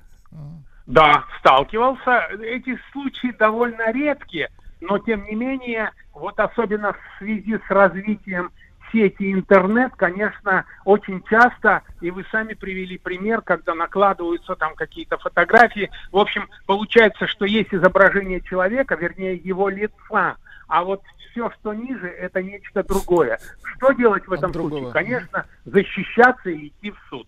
Да, 0.86 1.26
сталкивался. 1.40 2.28
Эти 2.42 2.80
случаи 2.92 3.32
довольно 3.32 3.92
редкие, 3.92 4.50
но 4.82 5.00
тем 5.00 5.26
не 5.26 5.36
менее, 5.36 5.92
вот 6.14 6.40
особенно 6.40 6.94
в 6.94 6.98
связи 7.18 7.58
с 7.58 7.72
развитием 7.72 8.52
сети 8.92 9.34
интернет, 9.34 9.94
конечно, 9.96 10.66
очень 10.86 11.24
часто, 11.24 11.82
и 12.02 12.12
вы 12.12 12.24
сами 12.32 12.54
привели 12.54 12.98
пример, 12.98 13.42
когда 13.42 13.74
накладываются 13.74 14.56
там 14.56 14.76
какие-то 14.76 15.18
фотографии. 15.18 15.90
В 16.12 16.18
общем, 16.18 16.48
получается, 16.66 17.28
что 17.28 17.46
есть 17.46 17.74
изображение 17.74 18.42
человека, 18.42 18.96
вернее, 18.96 19.36
его 19.36 19.70
лица, 19.70 20.38
а 20.68 20.84
вот 20.84 21.02
все, 21.32 21.52
что 21.60 21.74
ниже, 21.74 22.08
это 22.08 22.42
нечто 22.42 22.84
другое. 22.84 23.40
Что 23.76 23.92
делать 23.92 24.28
в 24.28 24.32
этом 24.32 24.54
случае? 24.54 24.92
Конечно, 24.92 25.46
защищаться 25.66 26.50
и 26.50 26.68
идти 26.68 26.92
в 26.92 26.98
суд. 27.10 27.28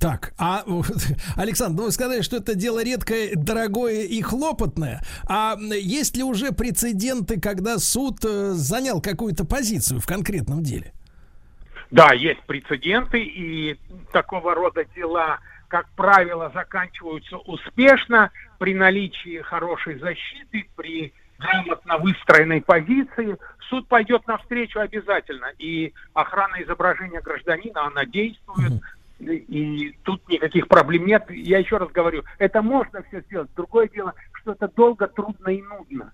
Так, 0.00 0.32
а, 0.38 0.62
Александр, 1.36 1.78
ну 1.80 1.86
вы 1.86 1.92
сказали, 1.92 2.22
что 2.22 2.36
это 2.36 2.54
дело 2.54 2.82
редкое, 2.84 3.34
дорогое 3.34 4.04
и 4.04 4.22
хлопотное. 4.22 5.02
А 5.28 5.56
есть 5.58 6.16
ли 6.16 6.22
уже 6.22 6.52
прецеденты, 6.52 7.40
когда 7.40 7.78
суд 7.78 8.24
э, 8.24 8.52
занял 8.52 9.00
какую-то 9.00 9.44
позицию 9.44 10.00
в 10.00 10.06
конкретном 10.06 10.62
деле? 10.62 10.92
Да, 11.90 12.12
есть 12.12 12.42
прецеденты, 12.42 13.20
и 13.20 13.76
такого 14.12 14.54
рода 14.54 14.84
дела, 14.94 15.40
как 15.68 15.88
правило, 15.96 16.50
заканчиваются 16.54 17.36
успешно 17.38 18.30
при 18.58 18.74
наличии 18.74 19.40
хорошей 19.40 19.98
защиты, 19.98 20.68
при 20.76 21.12
грамотно 21.38 21.98
выстроенной 21.98 22.60
позиции, 22.60 23.36
суд 23.68 23.86
пойдет 23.88 24.26
навстречу 24.26 24.80
обязательно. 24.80 25.52
И 25.58 25.92
охрана 26.12 26.62
изображения 26.62 27.20
гражданина, 27.20 27.86
она 27.86 28.04
действует, 28.04 28.82
и 29.18 29.96
тут 30.04 30.26
никаких 30.28 30.68
проблем 30.68 31.06
нет. 31.06 31.24
Я 31.30 31.58
еще 31.58 31.76
раз 31.76 31.90
говорю, 31.90 32.22
это 32.38 32.62
можно 32.62 33.02
все 33.08 33.20
сделать. 33.22 33.50
Другое 33.56 33.88
дело, 33.88 34.14
что 34.32 34.52
это 34.52 34.68
долго, 34.68 35.06
трудно 35.08 35.48
и 35.48 35.62
нудно. 35.62 36.12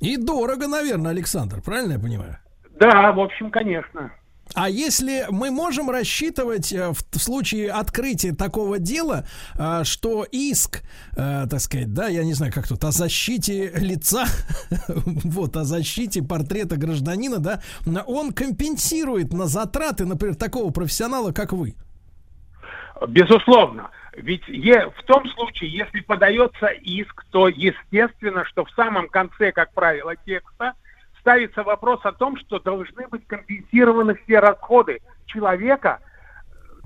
И 0.00 0.16
дорого, 0.16 0.68
наверное, 0.68 1.12
Александр, 1.12 1.62
правильно 1.62 1.94
я 1.94 1.98
понимаю? 1.98 2.38
Да, 2.78 3.12
в 3.12 3.20
общем, 3.20 3.50
конечно. 3.50 4.12
А 4.54 4.68
если 4.68 5.26
мы 5.30 5.50
можем 5.50 5.90
рассчитывать 5.90 6.72
э, 6.72 6.92
в, 6.92 7.18
случае 7.18 7.72
открытия 7.72 8.32
такого 8.32 8.78
дела, 8.78 9.26
э, 9.58 9.82
что 9.84 10.24
иск, 10.30 10.82
э, 11.16 11.46
так 11.50 11.60
сказать, 11.60 11.92
да, 11.92 12.08
я 12.08 12.22
не 12.24 12.32
знаю, 12.32 12.52
как 12.52 12.68
тут, 12.68 12.84
о 12.84 12.92
защите 12.92 13.72
лица, 13.74 14.26
вот, 14.86 15.56
о 15.56 15.64
защите 15.64 16.22
портрета 16.22 16.76
гражданина, 16.76 17.38
да, 17.38 17.60
он 18.06 18.32
компенсирует 18.32 19.32
на 19.32 19.46
затраты, 19.46 20.04
например, 20.04 20.36
такого 20.36 20.70
профессионала, 20.70 21.32
как 21.32 21.52
вы? 21.52 21.74
Безусловно. 23.08 23.90
Ведь 24.14 24.48
е, 24.48 24.90
в 24.96 25.02
том 25.02 25.28
случае, 25.28 25.70
если 25.70 26.00
подается 26.00 26.66
иск, 26.66 27.24
то 27.30 27.48
естественно, 27.48 28.44
что 28.46 28.64
в 28.64 28.70
самом 28.70 29.08
конце, 29.08 29.52
как 29.52 29.72
правило, 29.74 30.14
текста 30.16 30.72
ставится 31.20 31.62
вопрос 31.62 32.00
о 32.04 32.12
том, 32.12 32.38
что 32.38 32.58
должны 32.58 33.08
быть 33.08 33.26
компенсированы 33.26 34.14
все 34.24 34.38
расходы 34.38 35.00
человека, 35.26 36.00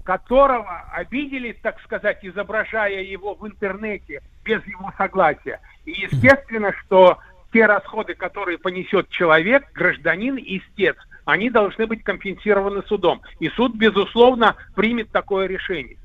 которого 0.03 0.81
обидели, 0.93 1.53
так 1.53 1.81
сказать, 1.83 2.19
изображая 2.23 3.03
его 3.03 3.35
в 3.35 3.47
интернете 3.47 4.23
без 4.45 4.67
его 4.67 4.93
согласия. 4.99 5.61
И 5.85 5.93
естественно, 5.93 6.73
что 6.81 7.19
те 7.53 7.67
расходы, 7.67 8.15
которые 8.15 8.59
понесет 8.59 9.09
человек, 9.11 9.71
гражданин, 9.73 10.37
истец, 10.37 10.97
они 11.31 11.51
должны 11.51 11.87
быть 11.87 12.03
компенсированы 12.03 12.83
судом. 12.89 13.23
И 13.39 13.49
суд, 13.51 13.75
безусловно, 13.75 14.57
примет 14.75 15.11
такое 15.11 15.47
решение. 15.47 15.97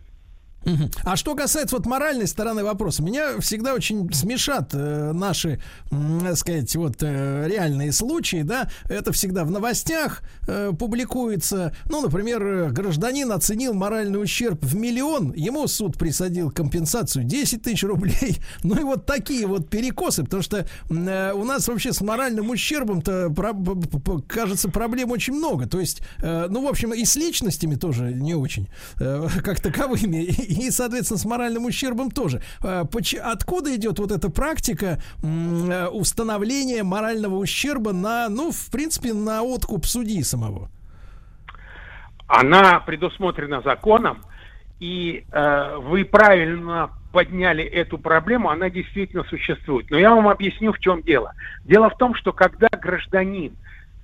А 1.03 1.15
что 1.15 1.35
касается 1.35 1.75
вот 1.75 1.85
моральной 1.85 2.27
стороны 2.27 2.63
вопроса, 2.63 3.03
меня 3.03 3.39
всегда 3.39 3.73
очень 3.73 4.11
смешат 4.13 4.71
э, 4.73 5.11
наши, 5.13 5.61
э, 5.91 6.35
сказать, 6.35 6.75
вот 6.75 6.97
э, 7.01 7.47
реальные 7.47 7.91
случаи, 7.91 8.41
да, 8.41 8.69
это 8.89 9.11
всегда 9.11 9.43
в 9.43 9.51
новостях 9.51 10.23
э, 10.47 10.71
публикуется, 10.77 11.75
ну, 11.89 12.01
например, 12.01 12.71
гражданин 12.71 13.31
оценил 13.31 13.73
моральный 13.73 14.21
ущерб 14.21 14.63
в 14.63 14.75
миллион, 14.75 15.33
ему 15.33 15.67
суд 15.67 15.97
присадил 15.97 16.51
компенсацию 16.51 17.25
10 17.25 17.61
тысяч 17.61 17.83
рублей, 17.83 18.37
ну 18.63 18.79
и 18.79 18.83
вот 18.83 19.05
такие 19.05 19.45
вот 19.45 19.69
перекосы, 19.69 20.23
потому 20.23 20.41
что 20.41 20.65
э, 20.89 21.33
у 21.33 21.43
нас 21.43 21.67
вообще 21.67 21.93
с 21.93 22.01
моральным 22.01 22.49
ущербом-то, 22.49 23.29
про, 23.29 23.53
кажется, 24.27 24.69
проблем 24.69 25.11
очень 25.11 25.33
много, 25.33 25.67
то 25.67 25.79
есть, 25.79 26.01
э, 26.21 26.47
ну, 26.49 26.65
в 26.65 26.67
общем, 26.67 26.93
и 26.93 27.05
с 27.05 27.15
личностями 27.15 27.75
тоже 27.75 28.13
не 28.13 28.33
очень, 28.33 28.67
э, 28.99 29.27
как 29.43 29.59
таковыми, 29.59 30.23
и, 30.59 30.71
соответственно, 30.71 31.19
с 31.19 31.25
моральным 31.25 31.65
ущербом 31.65 32.11
тоже. 32.11 32.41
А, 32.63 32.85
откуда 33.23 33.75
идет 33.75 33.99
вот 33.99 34.11
эта 34.11 34.29
практика 34.29 34.99
э, 35.21 35.87
установления 35.87 36.83
морального 36.83 37.35
ущерба 37.35 37.93
на, 37.93 38.29
ну, 38.29 38.51
в 38.51 38.71
принципе, 38.71 39.13
на 39.13 39.43
откуп 39.43 39.85
судьи 39.85 40.23
самого? 40.23 40.69
Она 42.27 42.79
предусмотрена 42.79 43.61
законом, 43.61 44.23
и 44.79 45.25
э, 45.31 45.77
вы 45.77 46.05
правильно 46.05 46.89
подняли 47.11 47.63
эту 47.63 47.97
проблему, 47.97 48.49
она 48.49 48.69
действительно 48.69 49.23
существует. 49.25 49.89
Но 49.89 49.97
я 49.97 50.13
вам 50.13 50.27
объясню, 50.27 50.73
в 50.73 50.79
чем 50.79 51.01
дело. 51.01 51.33
Дело 51.63 51.89
в 51.89 51.97
том, 51.97 52.13
что 52.15 52.33
когда 52.33 52.67
гражданин 52.69 53.55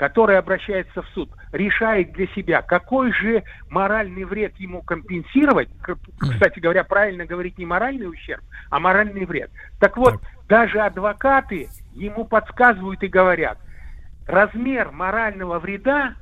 который 0.02 0.40
обращается 0.40 1.04
в 1.04 1.08
суд, 1.10 1.30
решает 1.52 2.14
для 2.14 2.26
себя, 2.34 2.64
какой 2.64 3.14
же 3.14 3.44
моральный 3.70 4.24
вред 4.24 4.56
ему 4.58 4.82
компенсировать, 4.82 5.70
кстати 6.18 6.58
говоря, 6.58 6.84
правильно 6.84 7.28
говорить 7.28 7.60
не 7.60 7.68
моральный 7.68 8.10
ущерб, 8.10 8.42
а 8.72 8.80
моральный 8.80 9.26
вред. 9.26 9.52
Так 9.80 9.98
вот, 9.98 10.16
даже 10.50 10.80
адвокаты 10.80 11.70
ему 11.94 12.26
подсказывают 12.26 13.04
и 13.04 13.08
говорят, 13.10 13.60
размер 14.26 14.90
морального 14.92 15.60
вреда, 15.60 16.16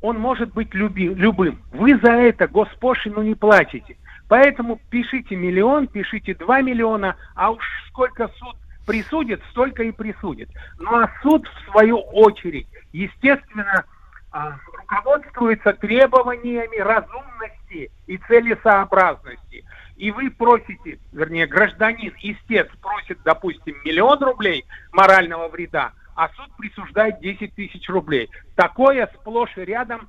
он 0.00 0.16
может 0.20 0.52
быть 0.52 0.72
люби, 0.72 1.08
любым. 1.08 1.64
Вы 1.72 1.98
за 1.98 2.12
это 2.12 2.46
госпошлину 2.46 3.22
не 3.22 3.34
платите. 3.34 3.96
Поэтому 4.28 4.78
пишите 4.88 5.34
миллион, 5.34 5.88
пишите 5.88 6.36
два 6.36 6.62
миллиона, 6.62 7.16
а 7.34 7.50
уж 7.50 7.64
сколько 7.88 8.28
суд 8.38 8.54
присудит, 8.90 9.40
столько 9.50 9.84
и 9.84 9.92
присудит. 9.92 10.48
Ну 10.78 10.92
а 10.96 11.08
суд, 11.22 11.46
в 11.46 11.70
свою 11.70 12.00
очередь, 12.00 12.66
естественно, 12.92 13.84
а, 14.32 14.56
руководствуется 14.78 15.72
требованиями 15.74 16.78
разумности 16.78 17.92
и 18.08 18.16
целесообразности. 18.16 19.64
И 19.96 20.10
вы 20.10 20.30
просите, 20.30 20.98
вернее, 21.12 21.46
гражданин, 21.46 22.12
истец 22.20 22.66
просит, 22.82 23.22
допустим, 23.24 23.76
миллион 23.84 24.18
рублей 24.24 24.64
морального 24.90 25.48
вреда, 25.48 25.92
а 26.16 26.28
суд 26.30 26.50
присуждает 26.58 27.20
10 27.20 27.54
тысяч 27.54 27.88
рублей. 27.88 28.28
Такое 28.56 29.08
сплошь 29.14 29.56
и 29.56 29.64
рядом 29.64 30.08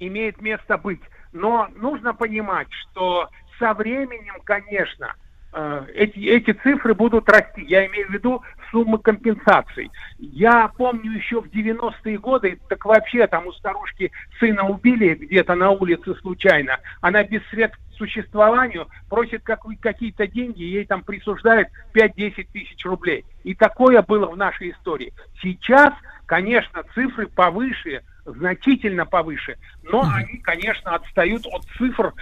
имеет 0.00 0.40
место 0.40 0.76
быть. 0.76 1.02
Но 1.32 1.68
нужно 1.76 2.14
понимать, 2.14 2.68
что 2.72 3.28
со 3.60 3.74
временем, 3.74 4.40
конечно, 4.42 5.14
эти, 5.52 6.18
эти 6.20 6.52
цифры 6.52 6.94
будут 6.94 7.28
расти. 7.28 7.62
Я 7.62 7.86
имею 7.86 8.08
в 8.08 8.10
виду 8.10 8.42
суммы 8.70 8.98
компенсаций. 8.98 9.90
Я 10.18 10.68
помню 10.68 11.12
еще 11.12 11.40
в 11.40 11.46
90-е 11.46 12.18
годы, 12.18 12.58
так 12.68 12.84
вообще 12.84 13.26
там 13.26 13.46
у 13.46 13.52
старушки 13.52 14.12
сына 14.38 14.64
убили 14.68 15.14
где-то 15.14 15.54
на 15.54 15.70
улице 15.70 16.14
случайно. 16.16 16.78
Она 17.00 17.24
без 17.24 17.42
средств 17.48 17.78
к 17.78 17.96
существованию 17.96 18.88
просит 19.08 19.42
как, 19.42 19.60
какие-то 19.80 20.26
деньги, 20.26 20.62
ей 20.62 20.84
там 20.84 21.02
присуждают 21.02 21.68
5-10 21.94 22.46
тысяч 22.52 22.84
рублей. 22.84 23.24
И 23.44 23.54
такое 23.54 24.02
было 24.02 24.26
в 24.26 24.36
нашей 24.36 24.70
истории. 24.70 25.12
Сейчас, 25.42 25.92
конечно, 26.26 26.82
цифры 26.94 27.26
повыше, 27.26 28.02
значительно 28.24 29.06
повыше, 29.06 29.56
но 29.82 30.08
они, 30.14 30.38
конечно, 30.38 30.94
отстают 30.94 31.46
от 31.46 31.64
цифр, 31.76 32.12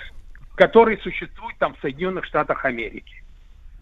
которые 0.58 0.98
существуют 0.98 1.56
там 1.58 1.74
в 1.74 1.80
Соединенных 1.80 2.24
Штатах 2.26 2.64
Америки. 2.64 3.22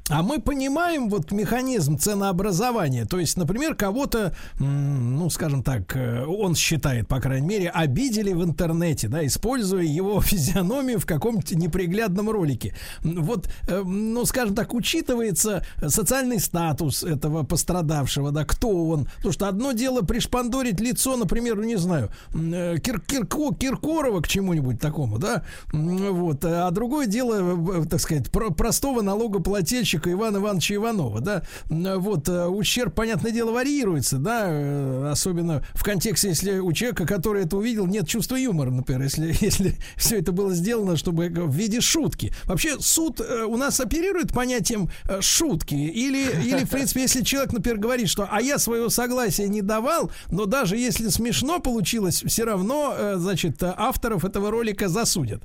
А 0.09 0.23
мы 0.23 0.41
понимаем 0.41 1.09
вот 1.09 1.33
механизм 1.33 1.99
ценообразования. 1.99 3.07
То 3.07 3.19
есть, 3.19 3.37
например, 3.37 3.75
кого-то, 3.75 4.33
ну, 4.61 5.29
скажем 5.31 5.65
так, 5.65 5.97
э, 5.97 6.25
он 6.25 6.55
считает, 6.55 7.09
по 7.09 7.19
крайней 7.21 7.47
мере, 7.49 7.71
обидели 7.71 8.33
в 8.33 8.45
интернете, 8.45 9.09
да, 9.09 9.27
используя 9.27 9.83
его 9.83 10.21
физиономию 10.23 11.01
в 11.01 11.07
каком-то 11.07 11.57
неприглядном 11.57 12.31
ролике. 12.31 12.77
Вот, 13.03 13.49
э, 13.67 13.83
ну, 13.85 14.25
скажем 14.27 14.55
так, 14.55 14.75
учитывается 14.75 15.65
социальный 15.85 16.39
статус 16.39 17.03
этого 17.03 17.43
пострадавшего, 17.43 18.31
да, 18.31 18.45
кто 18.45 18.69
он. 18.89 19.09
Потому 19.17 19.33
что 19.33 19.49
одно 19.49 19.73
дело 19.73 20.03
пришпандорить 20.03 20.79
лицо, 20.79 21.17
например, 21.17 21.57
ну, 21.57 21.65
не 21.65 21.77
знаю, 21.77 22.11
э, 22.33 22.77
Кир- 22.79 23.01
Кирко- 23.05 23.57
Киркорова 23.59 24.21
к 24.21 24.29
чему-нибудь 24.29 24.79
такому, 24.81 25.19
да, 25.19 25.43
вот, 25.73 26.45
а 26.45 26.71
другое 26.71 27.07
дело, 27.09 27.85
так 27.87 28.01
сказать, 28.01 28.31
про- 28.31 28.51
простого 28.51 29.03
налогоплательщика 29.03 29.96
Ивана 30.05 30.39
Ивановича 30.39 30.75
Иванова, 30.77 31.21
да, 31.21 31.43
вот, 31.69 32.29
э, 32.29 32.47
ущерб, 32.47 32.95
понятное 32.95 33.33
дело, 33.33 33.53
варьируется, 33.53 34.19
да, 34.19 34.47
э, 34.49 35.11
особенно 35.11 35.63
в 35.75 35.83
контексте, 35.85 36.29
если 36.29 36.59
у 36.59 36.73
человека, 36.73 37.07
который 37.07 37.45
это 37.45 37.57
увидел, 37.57 37.87
нет 37.87 38.09
чувства 38.09 38.37
юмора, 38.37 38.71
например, 38.71 39.03
если, 39.03 39.27
если 39.41 39.77
все 39.97 40.19
это 40.19 40.33
было 40.33 40.55
сделано, 40.55 40.97
чтобы 40.97 41.29
в 41.29 41.55
виде 41.55 41.81
шутки. 41.81 42.33
Вообще, 42.45 42.79
суд 42.81 43.21
э, 43.21 43.45
у 43.45 43.57
нас 43.57 43.81
оперирует 43.81 44.33
понятием 44.33 44.91
шутки, 45.21 45.75
или, 45.75 46.45
или, 46.45 46.65
в 46.65 46.71
принципе, 46.71 47.03
если 47.03 47.23
человек, 47.23 47.53
например, 47.53 47.79
говорит, 47.79 48.09
что, 48.09 48.29
а 48.31 48.41
я 48.41 48.59
своего 48.59 48.89
согласия 48.89 49.49
не 49.49 49.63
давал, 49.63 50.11
но 50.31 50.47
даже 50.47 50.77
если 50.77 51.09
смешно 51.09 51.61
получилось, 51.61 52.23
все 52.27 52.45
равно, 52.45 53.17
значит, 53.17 53.63
авторов 53.63 54.25
этого 54.25 54.51
ролика 54.51 54.89
засудят. 54.89 55.43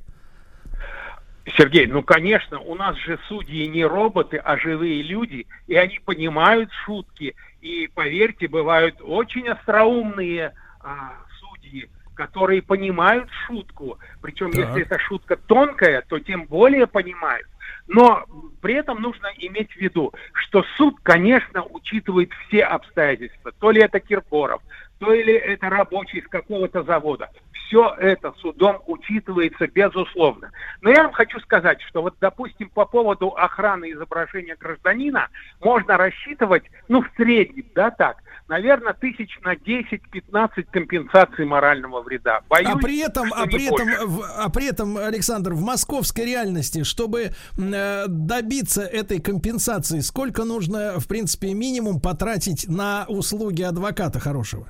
Сергей, 1.56 1.86
ну, 1.86 2.02
конечно, 2.02 2.60
у 2.60 2.74
нас 2.74 2.96
же 2.98 3.18
судьи 3.28 3.66
не 3.66 3.84
роботы, 3.84 4.36
а 4.36 4.56
живые 4.56 5.02
люди, 5.02 5.46
и 5.66 5.74
они 5.74 5.98
понимают 6.04 6.70
шутки. 6.84 7.34
И, 7.60 7.88
поверьте, 7.94 8.48
бывают 8.48 8.96
очень 9.00 9.48
остроумные 9.48 10.52
а, 10.80 11.14
судьи, 11.40 11.88
которые 12.14 12.62
понимают 12.62 13.28
шутку. 13.46 13.98
Причем, 14.20 14.50
Так. 14.52 14.66
если 14.66 14.82
эта 14.82 14.98
шутка 15.00 15.36
тонкая, 15.36 16.02
то 16.02 16.18
тем 16.20 16.44
более 16.44 16.86
понимают. 16.86 17.46
Но 17.88 18.24
при 18.60 18.74
этом 18.74 19.02
нужно 19.02 19.28
иметь 19.38 19.72
в 19.72 19.76
виду, 19.76 20.12
что 20.32 20.64
суд, 20.76 20.96
конечно, 21.02 21.64
учитывает 21.64 22.30
все 22.46 22.62
обстоятельства. 22.62 23.52
То 23.58 23.72
ли 23.72 23.82
это 23.82 23.98
Киркоров, 23.98 24.62
то 24.98 25.12
ли 25.12 25.32
это 25.32 25.68
рабочий 25.68 26.22
с 26.22 26.28
какого-то 26.28 26.84
завода. 26.84 27.30
Все 27.72 27.94
это 28.00 28.34
судом 28.42 28.82
учитывается 28.86 29.66
безусловно. 29.66 30.50
Но 30.82 30.90
я 30.90 31.04
вам 31.04 31.12
хочу 31.12 31.40
сказать, 31.40 31.80
что 31.88 32.02
вот, 32.02 32.14
допустим, 32.20 32.68
по 32.68 32.84
поводу 32.84 33.28
охраны 33.28 33.92
изображения 33.92 34.56
гражданина 34.60 35.28
можно 35.62 35.96
рассчитывать, 35.96 36.64
ну, 36.88 37.00
в 37.00 37.08
среднем, 37.16 37.64
да, 37.74 37.90
так, 37.90 38.18
наверное, 38.46 38.92
тысяч 38.92 39.38
на 39.42 39.54
10-15 39.54 40.64
компенсаций 40.70 41.46
морального 41.46 42.02
вреда. 42.02 42.42
Боюсь, 42.50 42.68
а 42.70 42.76
при 42.76 43.00
этом, 43.00 43.32
а 43.32 43.46
при 43.46 43.64
этом, 43.64 43.88
в- 44.06 44.22
а 44.36 44.50
при 44.50 44.68
этом, 44.68 44.98
Александр, 44.98 45.54
в 45.54 45.62
московской 45.62 46.26
реальности, 46.26 46.82
чтобы 46.82 47.30
э, 47.56 48.04
добиться 48.06 48.82
этой 48.82 49.18
компенсации, 49.18 50.00
сколько 50.00 50.44
нужно, 50.44 51.00
в 51.00 51.08
принципе, 51.08 51.54
минимум 51.54 52.02
потратить 52.02 52.68
на 52.68 53.06
услуги 53.08 53.62
адвоката 53.62 54.20
хорошего? 54.20 54.66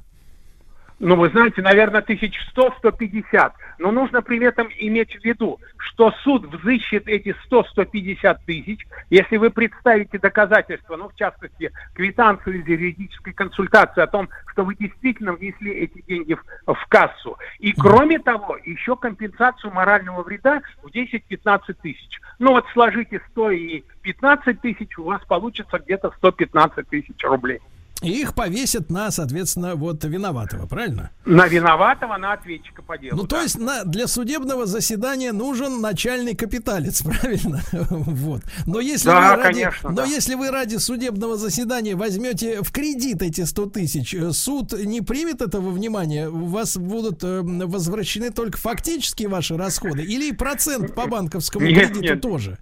Ну, 1.05 1.17
вы 1.17 1.31
знаете, 1.31 1.63
наверное, 1.63 2.01
тысяч 2.01 2.41
сто, 2.51 2.73
сто 2.79 2.93
пятьдесят. 2.93 3.55
Но 3.79 3.91
нужно 3.91 4.23
при 4.23 4.39
этом 4.39 4.69
иметь 4.79 5.17
в 5.17 5.25
виду, 5.25 5.59
что 5.77 6.13
суд 6.23 6.45
взыщет 6.45 7.09
эти 7.09 7.35
100-150 7.51 8.39
тысяч, 8.47 8.87
если 9.11 9.37
вы 9.37 9.51
представите 9.51 10.21
доказательства, 10.21 10.97
ну, 10.97 11.09
в 11.09 11.17
частности, 11.17 11.73
квитанцию 11.95 12.61
из 12.61 12.69
юридической 12.69 13.33
консультации 13.33 14.01
о 14.01 14.07
том, 14.07 14.29
что 14.53 14.65
вы 14.65 14.77
действительно 14.77 15.33
внесли 15.33 15.73
эти 15.73 16.03
деньги 16.07 16.35
в, 16.35 16.73
в 16.73 16.87
кассу. 16.87 17.37
И, 17.59 17.73
кроме 17.73 18.21
того, 18.21 18.57
еще 18.65 18.95
компенсацию 18.95 19.73
морального 19.73 20.23
вреда 20.23 20.61
в 20.85 20.87
10-15 20.87 21.75
тысяч. 21.83 22.21
Ну, 22.39 22.53
вот 22.53 22.65
сложите 22.73 23.21
100 23.33 23.51
и 23.51 23.83
15 24.03 24.61
тысяч, 24.61 24.97
у 24.99 25.03
вас 25.03 25.21
получится 25.25 25.81
где-то 25.81 26.13
115 26.19 26.89
тысяч 26.89 27.25
рублей. 27.25 27.59
И 28.03 28.11
их 28.21 28.35
повесят 28.35 28.91
на, 28.91 29.11
соответственно, 29.11 29.75
вот 29.75 30.05
виноватого, 30.05 30.67
правильно? 30.67 31.11
На 31.25 31.47
виноватого, 31.47 32.17
на 32.17 32.33
ответчика 32.33 32.83
по 32.83 32.99
делу. 32.99 33.17
Ну, 33.17 33.27
то 33.27 33.41
есть 33.41 33.59
на, 33.59 33.85
для 33.85 34.07
судебного 34.07 34.67
заседания 34.67 35.33
нужен 35.33 35.81
начальный 35.81 36.35
капиталец, 36.35 37.03
правильно? 37.21 37.61
вот. 37.73 38.43
Но 38.67 38.81
если, 38.81 39.09
Да, 39.09 39.37
вы 39.37 39.43
ради, 39.43 39.53
конечно, 39.53 39.91
но 39.91 39.97
да. 39.97 40.05
если 40.05 40.35
вы 40.35 40.51
ради 40.51 40.77
судебного 40.77 41.37
заседания 41.37 41.95
возьмете 41.95 42.63
в 42.63 42.73
кредит 42.73 43.23
эти 43.23 43.43
100 43.43 43.67
тысяч, 43.67 44.15
э, 44.15 44.33
суд 44.33 44.73
не 44.73 45.01
примет 45.01 45.41
этого 45.43 45.71
внимания, 45.71 46.29
у 46.29 46.47
вас 46.47 46.77
будут 46.77 47.23
э, 47.23 47.41
возвращены 47.43 48.31
только 48.31 48.59
фактические 48.59 49.29
ваши 49.29 49.57
расходы 49.57 50.03
или 50.03 50.33
процент 50.33 50.95
по 50.95 51.07
банковскому 51.07 51.67
Нет, 51.67 51.91
кредиту 51.91 52.01
нет. 52.03 52.21
тоже? 52.21 52.59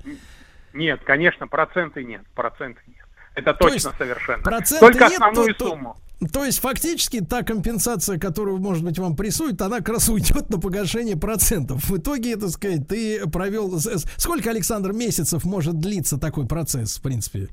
Нет, 0.72 1.00
конечно, 1.04 1.46
проценты 1.48 2.04
нет, 2.04 2.22
проценты 2.34 2.80
нет. 2.86 2.99
Это 3.34 3.54
То 3.54 3.68
точно 3.68 3.92
совершенно. 3.96 4.42
Только 4.42 5.04
нет, 5.04 5.12
основную 5.12 5.54
то- 5.54 5.68
сумму. 5.68 5.96
То 6.34 6.44
есть 6.44 6.60
фактически 6.60 7.24
та 7.24 7.42
компенсация, 7.42 8.18
которую, 8.18 8.58
может 8.58 8.84
быть, 8.84 8.98
вам 8.98 9.16
присудят, 9.16 9.62
она 9.62 9.78
как 9.78 9.88
раз 9.88 10.08
уйдет 10.10 10.50
на 10.50 10.60
погашение 10.60 11.16
процентов. 11.16 11.88
В 11.88 11.96
итоге, 11.96 12.36
так 12.36 12.50
сказать, 12.50 12.86
ты 12.86 13.26
провел... 13.30 13.78
Сколько, 13.78 14.50
Александр, 14.50 14.92
месяцев 14.92 15.44
может 15.44 15.78
длиться 15.78 16.18
такой 16.18 16.46
процесс, 16.46 16.98
в 16.98 17.02
принципе? 17.02 17.48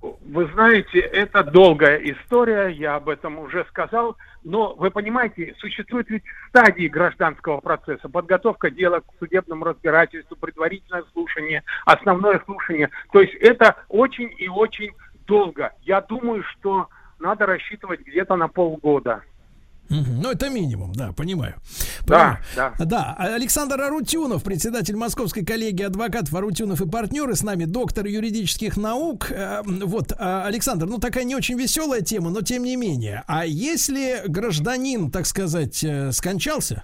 Вы 0.00 0.50
знаете, 0.54 1.00
это 1.00 1.44
долгая 1.44 1.98
история, 1.98 2.68
я 2.68 2.96
об 2.96 3.10
этом 3.10 3.38
уже 3.38 3.66
сказал, 3.68 4.16
но 4.44 4.74
вы 4.74 4.90
понимаете, 4.90 5.54
существует 5.58 6.08
ведь 6.10 6.22
стадии 6.50 6.86
гражданского 6.86 7.60
процесса. 7.60 8.08
Подготовка 8.08 8.70
дела 8.70 9.00
к 9.00 9.04
судебному 9.18 9.64
разбирательству, 9.64 10.36
предварительное 10.36 11.04
слушание, 11.12 11.64
основное 11.86 12.40
слушание. 12.44 12.90
То 13.12 13.20
есть 13.20 13.34
это 13.34 13.76
очень 13.88 14.32
и 14.38 14.48
очень 14.48 14.92
долго. 15.26 15.72
Я 15.82 16.02
думаю, 16.02 16.44
что 16.44 16.88
надо 17.18 17.46
рассчитывать 17.46 18.00
где-то 18.00 18.36
на 18.36 18.48
полгода. 18.48 19.22
Ну, 19.88 20.30
это 20.30 20.48
минимум, 20.48 20.92
да, 20.94 21.12
понимаю. 21.12 21.54
Да, 22.06 22.38
Понимаю. 22.54 22.74
да. 22.78 22.84
Да, 22.84 23.14
Александр 23.18 23.80
Арутюнов, 23.80 24.42
председатель 24.42 24.96
Московской 24.96 25.44
коллегии 25.44 25.84
адвокатов 25.84 26.34
Арутюнов 26.34 26.80
и 26.80 26.88
партнеры, 26.88 27.34
с 27.36 27.42
нами 27.42 27.64
доктор 27.64 28.06
юридических 28.06 28.76
наук. 28.76 29.30
Э, 29.30 29.62
Вот, 29.64 30.12
а, 30.18 30.46
Александр, 30.46 30.86
ну 30.86 30.98
такая 30.98 31.24
не 31.24 31.36
очень 31.36 31.58
веселая 31.58 32.00
тема, 32.00 32.30
но 32.30 32.40
тем 32.42 32.64
не 32.64 32.76
менее. 32.76 33.22
А 33.26 33.44
если 33.44 34.22
гражданин, 34.26 35.10
так 35.10 35.26
сказать, 35.26 35.82
э, 35.84 36.12
скончался, 36.12 36.82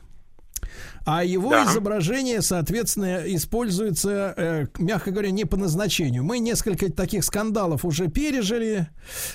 а 1.05 1.25
его 1.25 1.51
Да. 1.51 1.65
изображение, 1.65 2.43
соответственно, 2.43 3.23
используется, 3.27 4.35
э, 4.37 4.67
мягко 4.79 5.11
говоря, 5.11 5.31
не 5.31 5.45
по 5.45 5.57
назначению. 5.57 6.25
Мы 6.25 6.39
несколько 6.39 6.93
таких 6.93 7.25
скандалов 7.25 7.85
уже 7.85 8.09
пережили, 8.09 8.89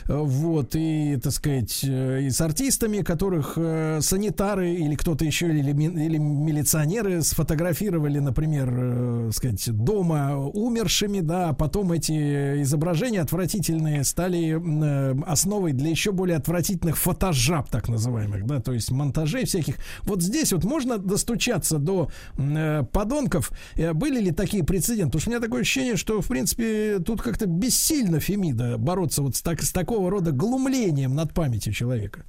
э, 0.08 0.18
вот, 0.18 0.76
и, 0.76 1.18
так 1.22 1.34
сказать, 1.34 1.80
э, 1.84 2.22
и 2.24 2.30
с 2.30 2.40
артистами, 2.42 3.02
которых 3.02 3.54
э, 3.58 4.00
санитары 4.02 4.74
или 4.74 4.96
кто-то 4.96 5.26
еще, 5.26 5.48
или, 5.50 5.72
или 5.72 6.18
милиционеры 6.18 7.22
сфотографировали, 7.22 8.20
например, 8.20 8.70
э, 8.72 9.30
сказать, 9.34 9.70
дома 9.72 10.38
умершими, 10.38 11.20
да, 11.22 11.50
а 11.50 11.54
потом 11.54 11.92
эти 11.92 12.62
изображения 12.62 13.22
отвратительные 13.22 14.04
стали 14.04 14.56
э, 14.56 15.16
основой 15.26 15.74
для 15.74 15.90
еще 15.90 16.12
более 16.12 16.38
отвратительных 16.38 16.98
фотожаб, 16.98 17.70
так 17.70 17.90
называемых, 17.90 18.46
да, 18.46 18.62
то 18.62 18.72
есть 18.72 18.92
монтажей 18.92 19.46
всяких. 19.46 19.76
Вот 20.04 20.22
здесь 20.22 20.54
вот 20.54 20.64
можно 20.64 20.98
достучаться 21.26 21.80
до 21.80 22.10
э, 22.38 22.84
подонков. 22.92 23.52
Э, 23.76 23.94
Были 23.94 24.22
ли 24.22 24.32
такие 24.32 24.64
прецеденты? 24.64 25.14
Потому 25.18 25.22
что 25.22 25.30
у 25.30 25.34
меня 25.34 25.42
такое 25.42 25.62
ощущение, 25.62 25.96
что, 25.98 26.22
в 26.22 26.28
принципе, 26.28 27.00
тут 27.00 27.22
как-то 27.22 27.48
бессильно 27.48 28.20
Фемида 28.20 28.78
бороться 28.78 29.22
вот 29.22 29.36
с, 29.36 29.42
так- 29.42 29.62
с 29.62 29.72
такого 29.72 30.12
рода 30.12 30.32
глумлением 30.32 31.16
над 31.16 31.34
памятью 31.34 31.74
человека. 31.74 32.22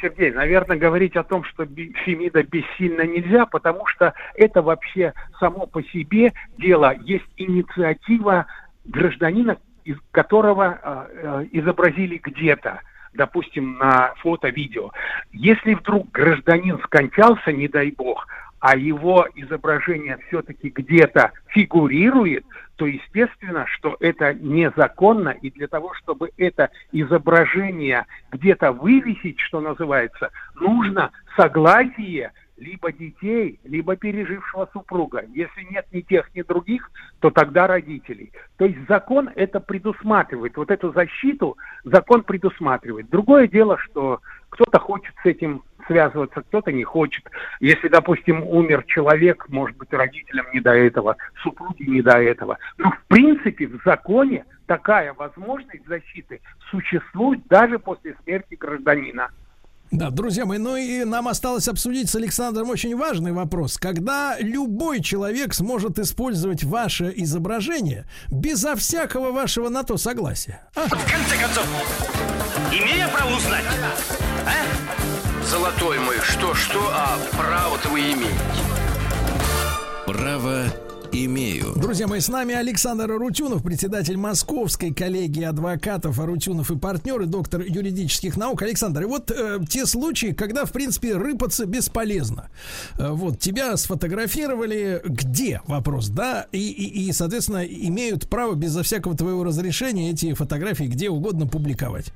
Сергей, 0.00 0.30
наверное, 0.32 0.78
говорить 0.78 1.14
о 1.16 1.24
том, 1.24 1.44
что 1.44 1.66
Фемида 1.66 2.42
бессильно 2.44 3.02
нельзя, 3.02 3.44
потому 3.44 3.86
что 3.86 4.14
это 4.34 4.62
вообще 4.62 5.12
само 5.38 5.66
по 5.66 5.82
себе 5.82 6.32
дело. 6.58 6.94
Есть 7.02 7.26
инициатива 7.36 8.46
гражданина, 8.86 9.58
из 9.84 9.96
которого 10.10 10.78
э, 10.82 11.06
э, 11.12 11.46
изобразили 11.52 12.18
где-то, 12.22 12.80
допустим, 13.12 13.78
на 13.78 14.14
фото-видео. 14.16 14.90
Если 15.32 15.74
вдруг 15.74 16.10
гражданин 16.10 16.78
скончался, 16.84 17.52
не 17.52 17.68
дай 17.68 17.90
бог, 17.90 18.26
а 18.60 18.76
его 18.76 19.26
изображение 19.34 20.18
все-таки 20.28 20.68
где-то 20.68 21.32
фигурирует, 21.48 22.44
то 22.76 22.86
естественно, 22.86 23.66
что 23.66 23.96
это 24.00 24.34
незаконно, 24.34 25.30
и 25.30 25.50
для 25.50 25.66
того, 25.66 25.92
чтобы 25.94 26.30
это 26.36 26.70
изображение 26.92 28.06
где-то 28.30 28.72
вывесить, 28.72 29.40
что 29.40 29.60
называется, 29.60 30.30
нужно 30.54 31.10
согласие 31.36 32.32
либо 32.60 32.92
детей, 32.92 33.58
либо 33.64 33.96
пережившего 33.96 34.68
супруга. 34.72 35.24
Если 35.34 35.62
нет 35.70 35.86
ни 35.92 36.02
тех, 36.02 36.32
ни 36.34 36.42
других, 36.42 36.90
то 37.20 37.30
тогда 37.30 37.66
родителей. 37.66 38.32
То 38.58 38.66
есть 38.66 38.78
закон 38.88 39.30
это 39.34 39.60
предусматривает. 39.60 40.56
Вот 40.56 40.70
эту 40.70 40.92
защиту 40.92 41.56
закон 41.84 42.22
предусматривает. 42.22 43.08
Другое 43.08 43.48
дело, 43.48 43.78
что 43.78 44.20
кто-то 44.50 44.78
хочет 44.78 45.14
с 45.22 45.26
этим 45.26 45.62
связываться, 45.86 46.42
кто-то 46.42 46.70
не 46.70 46.84
хочет. 46.84 47.24
Если, 47.60 47.88
допустим, 47.88 48.42
умер 48.42 48.84
человек, 48.86 49.48
может 49.48 49.76
быть, 49.76 49.92
родителям 49.92 50.46
не 50.52 50.60
до 50.60 50.72
этого, 50.72 51.16
супруге 51.42 51.86
не 51.86 52.02
до 52.02 52.18
этого. 52.18 52.58
Но, 52.78 52.90
в 52.90 53.00
принципе, 53.08 53.66
в 53.66 53.80
законе 53.84 54.44
такая 54.66 55.14
возможность 55.14 55.86
защиты 55.86 56.40
существует 56.70 57.40
даже 57.48 57.78
после 57.78 58.14
смерти 58.22 58.54
гражданина. 58.54 59.30
Да, 59.90 60.10
друзья 60.10 60.44
мои, 60.46 60.58
ну 60.58 60.76
и 60.76 61.02
нам 61.04 61.26
осталось 61.26 61.66
обсудить 61.66 62.08
с 62.08 62.14
Александром 62.14 62.70
очень 62.70 62.96
важный 62.96 63.32
вопрос. 63.32 63.76
Когда 63.76 64.36
любой 64.38 65.02
человек 65.02 65.52
сможет 65.52 65.98
использовать 65.98 66.62
ваше 66.62 67.12
изображение 67.16 68.06
безо 68.28 68.76
всякого 68.76 69.32
вашего 69.32 69.68
на 69.68 69.82
то 69.82 69.96
согласия? 69.96 70.62
А? 70.76 70.86
В 70.86 70.90
конце 70.90 71.36
концов, 71.40 71.66
имея 72.70 73.08
право 73.08 73.36
узнать, 73.36 73.64
а? 74.46 75.44
Золотой 75.44 75.98
мой, 75.98 76.18
что-что, 76.22 76.80
а 76.92 77.18
право-то 77.36 77.88
вы 77.88 78.00
имеете. 78.00 78.36
Право 80.06 80.66
имею. 81.12 81.72
Друзья 81.76 82.06
мои, 82.06 82.20
с 82.20 82.28
нами 82.28 82.54
Александр 82.54 83.10
Арутюнов, 83.12 83.62
председатель 83.62 84.16
Московской 84.16 84.92
коллегии 84.94 85.44
адвокатов 85.44 86.18
Арутюнов 86.18 86.70
и 86.70 86.78
партнеры, 86.78 87.26
доктор 87.26 87.62
юридических 87.62 88.36
наук. 88.36 88.62
Александр, 88.62 89.02
и 89.02 89.04
вот 89.06 89.30
э, 89.30 89.58
те 89.68 89.86
случаи, 89.86 90.32
когда, 90.32 90.64
в 90.64 90.72
принципе, 90.72 91.16
рыпаться 91.16 91.66
бесполезно. 91.66 92.50
Э, 92.98 93.10
вот, 93.10 93.38
тебя 93.38 93.76
сфотографировали 93.76 95.00
где, 95.04 95.60
вопрос, 95.66 96.08
да, 96.08 96.46
и, 96.52 96.70
и, 96.70 97.08
и, 97.08 97.12
соответственно, 97.12 97.64
имеют 97.64 98.28
право 98.28 98.54
безо 98.54 98.82
всякого 98.82 99.16
твоего 99.16 99.44
разрешения 99.44 100.10
эти 100.10 100.34
фотографии 100.34 100.84
где 100.84 101.10
угодно 101.10 101.46
публиковать. 101.46 102.12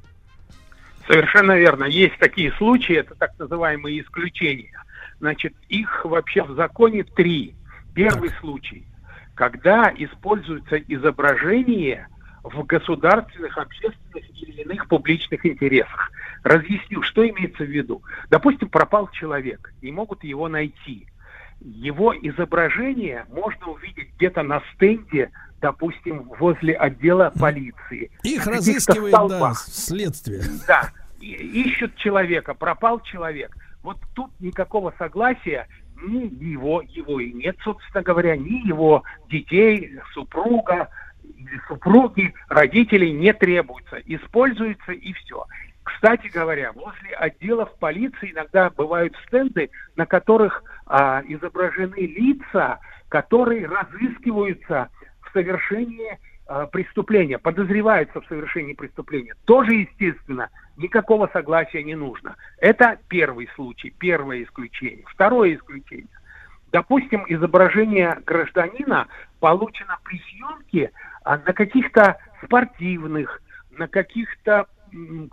Совершенно 1.07 1.53
верно. 1.53 1.85
Есть 1.85 2.19
такие 2.19 2.53
случаи, 2.53 2.97
это 2.97 3.15
так 3.15 3.39
называемые 3.39 4.01
исключения. 4.01 4.73
Значит, 5.21 5.55
их 5.69 6.05
вообще 6.05 6.43
в 6.43 6.55
законе 6.55 7.05
три. 7.05 7.55
Первый 7.95 8.31
так. 8.31 8.39
случай, 8.41 8.87
когда 9.35 9.93
используется 9.97 10.77
изображение 10.77 12.09
в 12.43 12.63
государственных, 12.65 13.57
общественных 13.57 14.25
или 14.43 14.63
иных 14.63 14.87
публичных 14.89 15.45
интересах. 15.47 16.11
Разъясню, 16.43 17.03
что 17.03 17.27
имеется 17.27 17.65
в 17.65 17.71
виду. 17.71 18.03
Допустим, 18.29 18.69
пропал 18.69 19.09
человек, 19.11 19.73
и 19.81 19.91
могут 19.91 20.25
его 20.25 20.49
найти. 20.49 21.07
Его 21.61 22.15
изображение 22.15 23.25
можно 23.31 23.69
увидеть 23.69 24.11
где-то 24.17 24.43
на 24.43 24.61
стенде, 24.75 25.31
допустим, 25.63 26.25
возле 26.39 26.75
отдела 26.75 27.33
полиции. 27.41 28.11
Их 28.23 28.47
разыскивает, 28.47 29.15
да, 29.15 29.55
следствие. 29.55 30.43
Да, 30.67 30.91
ищут 31.21 31.97
человека, 31.97 32.53
пропал 32.53 33.01
человек. 33.01 33.57
Вот 33.83 33.97
тут 34.15 34.31
никакого 34.41 34.93
согласия 34.99 35.67
ни 36.07 36.45
его, 36.45 36.83
его 36.83 37.21
и 37.21 37.33
нет, 37.33 37.57
собственно 37.63 38.03
говоря, 38.03 38.37
ни 38.37 38.67
его 38.67 39.03
детей, 39.31 39.99
супруга, 40.13 40.89
супруги, 41.69 42.35
родителей 42.49 43.13
не 43.13 43.33
требуется. 43.33 44.01
Используется 44.07 44.93
и 44.93 45.13
все. 45.13 45.45
Кстати 45.83 46.29
говоря, 46.29 46.73
возле 46.73 47.15
отделов 47.15 47.77
полиции 47.79 48.33
иногда 48.33 48.71
бывают 48.71 49.15
стенды, 49.27 49.71
на 49.97 50.07
которых 50.07 50.65
а, 50.87 51.23
изображены 51.29 52.07
лица, 52.07 52.79
которые 53.09 53.67
разыскиваются 53.67 54.89
в 55.21 55.33
совершении 55.33 56.19
преступления, 56.73 57.39
подозреваются 57.39 58.21
в 58.21 58.27
совершении 58.27 58.75
преступления. 58.75 59.35
Тоже, 59.45 59.75
естественно, 59.75 60.51
никакого 60.77 61.29
согласия 61.33 61.83
не 61.83 61.95
нужно. 61.95 62.37
Это 62.59 62.99
первый 63.09 63.49
случай, 63.55 63.95
первое 63.99 64.43
исключение. 64.43 65.05
Второе 65.09 65.55
исключение. 65.55 66.09
Допустим, 66.73 67.25
изображение 67.29 68.19
гражданина 68.27 69.07
получено 69.39 69.97
при 70.03 70.19
съемке 70.19 70.91
а, 71.23 71.39
на 71.39 71.53
каких-то 71.53 72.19
спортивных, 72.43 73.41
на 73.71 73.87
каких-то 73.87 74.67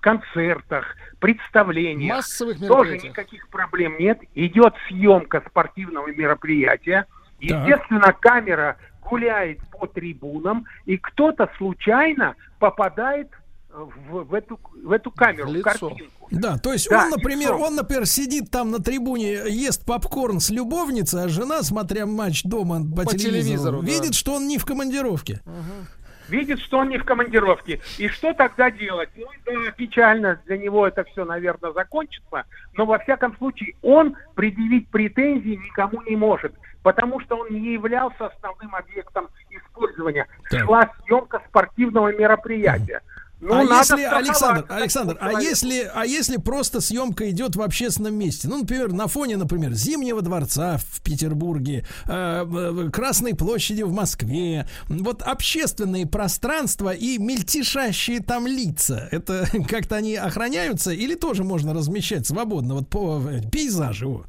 концертах, 0.01 0.95
представлениях. 1.19 2.17
Массовых 2.17 2.59
Тоже 2.67 2.97
никаких 2.97 3.47
проблем 3.49 3.97
нет. 3.97 4.19
Идет 4.35 4.75
съемка 4.87 5.43
спортивного 5.47 6.07
мероприятия. 6.11 7.05
Естественно, 7.39 8.13
камера 8.13 8.77
гуляет 9.01 9.59
по 9.71 9.87
трибунам, 9.87 10.65
и 10.85 10.97
кто-то 10.97 11.49
случайно 11.57 12.35
попадает 12.59 13.29
в, 13.73 14.23
в, 14.23 14.33
эту, 14.33 14.59
в 14.83 14.91
эту 14.91 15.11
камеру, 15.11 15.49
в, 15.49 15.55
в 15.55 15.61
картинку. 15.61 16.27
Да, 16.29 16.57
то 16.57 16.73
есть 16.73 16.89
да, 16.89 17.03
он, 17.03 17.09
например, 17.09 17.53
лицо. 17.53 17.63
он, 17.63 17.75
например, 17.75 18.05
сидит 18.05 18.51
там 18.51 18.71
на 18.71 18.79
трибуне, 18.79 19.33
ест 19.49 19.85
попкорн 19.85 20.39
с 20.39 20.49
любовницей, 20.49 21.23
а 21.23 21.27
жена, 21.27 21.61
смотря 21.63 22.05
матч 22.05 22.43
дома 22.43 22.81
по, 22.81 23.03
по 23.03 23.05
телевизору, 23.05 23.81
телевизору 23.81 23.81
видит, 23.81 24.11
да. 24.11 24.17
что 24.17 24.33
он 24.35 24.47
не 24.47 24.57
в 24.57 24.65
командировке. 24.65 25.41
Угу 25.45 25.87
видит, 26.31 26.59
что 26.59 26.79
он 26.79 26.89
не 26.89 26.97
в 26.97 27.03
командировке. 27.03 27.81
И 27.97 28.07
что 28.07 28.33
тогда 28.33 28.71
делать? 28.71 29.09
Ну, 29.15 29.27
да, 29.45 29.71
печально 29.71 30.39
для 30.45 30.57
него 30.57 30.87
это 30.87 31.03
все, 31.03 31.25
наверное, 31.25 31.73
закончится, 31.73 32.45
но 32.73 32.85
во 32.85 32.97
всяком 32.99 33.35
случае 33.37 33.75
он 33.81 34.15
предъявить 34.33 34.87
претензии 34.87 35.59
никому 35.63 36.01
не 36.03 36.15
может, 36.15 36.53
потому 36.81 37.19
что 37.19 37.37
он 37.37 37.49
не 37.49 37.73
являлся 37.73 38.27
основным 38.27 38.73
объектом 38.73 39.27
использования. 39.49 40.27
Так. 40.49 40.61
Шла 40.61 40.89
съемка 41.03 41.41
спортивного 41.47 42.15
мероприятия. 42.15 43.01
Ну, 43.41 43.55
а 43.55 43.63
если, 43.63 44.03
Александр, 44.03 44.65
Александр, 44.69 45.17
а 45.19 45.41
если, 45.41 45.89
а 45.95 46.05
если 46.05 46.37
просто 46.37 46.79
съемка 46.79 47.27
идет 47.31 47.55
в 47.55 47.61
общественном 47.63 48.13
месте? 48.13 48.47
Ну, 48.47 48.59
например, 48.59 48.93
на 48.93 49.07
фоне, 49.07 49.35
например, 49.35 49.71
Зимнего 49.71 50.21
дворца 50.21 50.77
в 50.77 51.01
Петербурге, 51.01 51.83
э, 52.07 52.89
Красной 52.93 53.35
площади 53.35 53.81
в 53.81 53.91
Москве, 53.91 54.67
вот 54.87 55.23
общественные 55.23 56.05
пространства 56.05 56.93
и 56.93 57.17
мельтешащие 57.17 58.19
там 58.19 58.45
лица, 58.45 59.09
это 59.11 59.45
как-то 59.67 59.95
они 59.95 60.15
охраняются 60.15 60.91
или 60.91 61.15
тоже 61.15 61.43
можно 61.43 61.73
размещать 61.73 62.27
свободно, 62.27 62.75
вот 62.75 62.89
по 62.89 63.19
э, 63.27 63.41
пейзажу? 63.51 64.23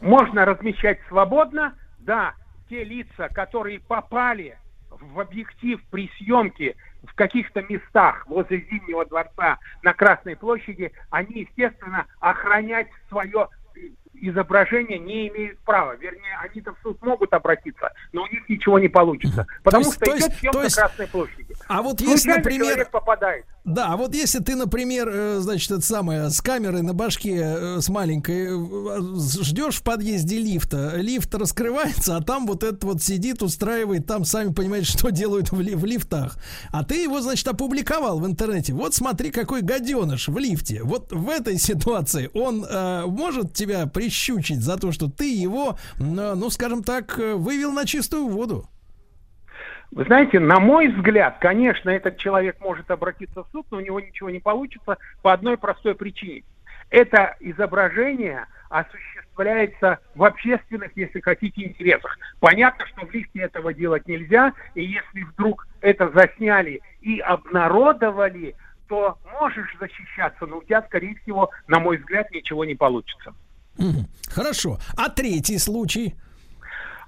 Можно 0.00 0.44
размещать 0.44 1.00
свободно, 1.08 1.74
да, 1.98 2.34
те 2.70 2.84
лица, 2.84 3.28
которые 3.30 3.80
попали 3.80 4.56
в 5.00 5.20
объектив 5.20 5.80
при 5.90 6.10
съемке 6.18 6.74
в 7.06 7.14
каких-то 7.14 7.62
местах 7.68 8.26
возле 8.26 8.66
Зимнего 8.70 9.04
дворца 9.06 9.58
на 9.82 9.94
Красной 9.94 10.36
площади, 10.36 10.92
они, 11.10 11.40
естественно, 11.42 12.06
охранять 12.20 12.88
свое 13.08 13.48
изображение 14.20 14.98
не 14.98 15.28
имеют 15.28 15.58
права. 15.60 15.96
Вернее, 15.96 16.36
они-то 16.42 16.72
в 16.72 16.78
суд 16.82 17.00
могут 17.02 17.32
обратиться, 17.32 17.90
но 18.12 18.22
у 18.22 18.26
них 18.26 18.48
ничего 18.48 18.78
не 18.78 18.88
получится. 18.88 19.46
Потому 19.62 19.84
есть, 19.84 19.96
что 19.96 20.16
идет 20.16 20.34
съемка 20.38 20.62
есть, 20.62 20.76
Красной 20.76 21.06
площади. 21.06 21.54
А 21.68 21.82
вот 21.82 22.00
если, 22.00 22.32
например... 22.32 22.88
попадает. 22.90 23.44
Да, 23.64 23.88
а 23.88 23.96
вот 23.98 24.14
если 24.14 24.38
ты, 24.38 24.56
например, 24.56 25.10
э, 25.12 25.38
значит, 25.40 25.70
это 25.70 25.82
самое, 25.82 26.30
с 26.30 26.40
камерой 26.40 26.80
на 26.80 26.94
башке, 26.94 27.36
э, 27.36 27.80
с 27.80 27.90
маленькой, 27.90 28.46
э, 28.46 29.00
ждешь 29.42 29.76
в 29.76 29.82
подъезде 29.82 30.38
лифта, 30.38 30.94
лифт 30.96 31.34
раскрывается, 31.34 32.16
а 32.16 32.22
там 32.22 32.46
вот 32.46 32.62
этот 32.64 32.82
вот 32.84 33.02
сидит, 33.02 33.42
устраивает, 33.42 34.06
там, 34.06 34.24
сами 34.24 34.54
понимаете, 34.54 34.86
что 34.86 35.10
делают 35.10 35.52
в, 35.52 35.60
ли, 35.60 35.74
в 35.74 35.84
лифтах. 35.84 36.38
А 36.70 36.82
ты 36.82 37.02
его, 37.02 37.20
значит, 37.20 37.46
опубликовал 37.46 38.18
в 38.20 38.26
интернете. 38.26 38.72
Вот 38.72 38.94
смотри, 38.94 39.30
какой 39.30 39.60
гаденыш 39.60 40.28
в 40.28 40.38
лифте. 40.38 40.80
Вот 40.82 41.12
в 41.12 41.28
этой 41.28 41.58
ситуации 41.58 42.30
он 42.32 42.64
э, 42.64 43.04
может 43.06 43.52
тебя 43.52 43.86
прищучить 44.08 44.60
за 44.60 44.78
то, 44.78 44.90
что 44.90 45.08
ты 45.08 45.34
его, 45.34 45.76
э, 45.98 46.02
ну, 46.02 46.48
скажем 46.50 46.82
так, 46.82 47.18
вывел 47.18 47.72
на 47.72 47.84
чистую 47.84 48.28
воду. 48.28 48.64
Вы 49.90 50.04
знаете, 50.04 50.38
на 50.40 50.60
мой 50.60 50.88
взгляд, 50.88 51.38
конечно, 51.40 51.90
этот 51.90 52.16
человек 52.16 52.56
может 52.60 52.90
обратиться 52.90 53.42
в 53.42 53.48
суд, 53.52 53.66
но 53.70 53.78
у 53.78 53.80
него 53.80 54.00
ничего 54.00 54.30
не 54.30 54.40
получится 54.40 54.96
по 55.22 55.32
одной 55.32 55.56
простой 55.56 55.94
причине. 55.94 56.44
Это 56.90 57.36
изображение 57.40 58.46
осуществляется 58.70 59.98
в 60.14 60.24
общественных, 60.24 60.92
если 60.94 61.20
хотите, 61.20 61.64
интересах. 61.64 62.18
Понятно, 62.40 62.86
что 62.86 63.06
в 63.06 63.12
лифте 63.12 63.40
этого 63.40 63.74
делать 63.74 64.06
нельзя, 64.06 64.52
и 64.74 64.84
если 64.84 65.24
вдруг 65.32 65.66
это 65.80 66.10
засняли 66.10 66.80
и 67.02 67.18
обнародовали, 67.20 68.54
то 68.88 69.18
можешь 69.40 69.76
защищаться, 69.78 70.46
но 70.46 70.58
у 70.58 70.62
тебя, 70.62 70.82
скорее 70.82 71.14
всего, 71.22 71.50
на 71.66 71.78
мой 71.78 71.98
взгляд, 71.98 72.30
ничего 72.30 72.64
не 72.64 72.74
получится. 72.74 73.34
Хорошо. 74.28 74.78
А 74.96 75.08
третий 75.08 75.58
случай? 75.58 76.14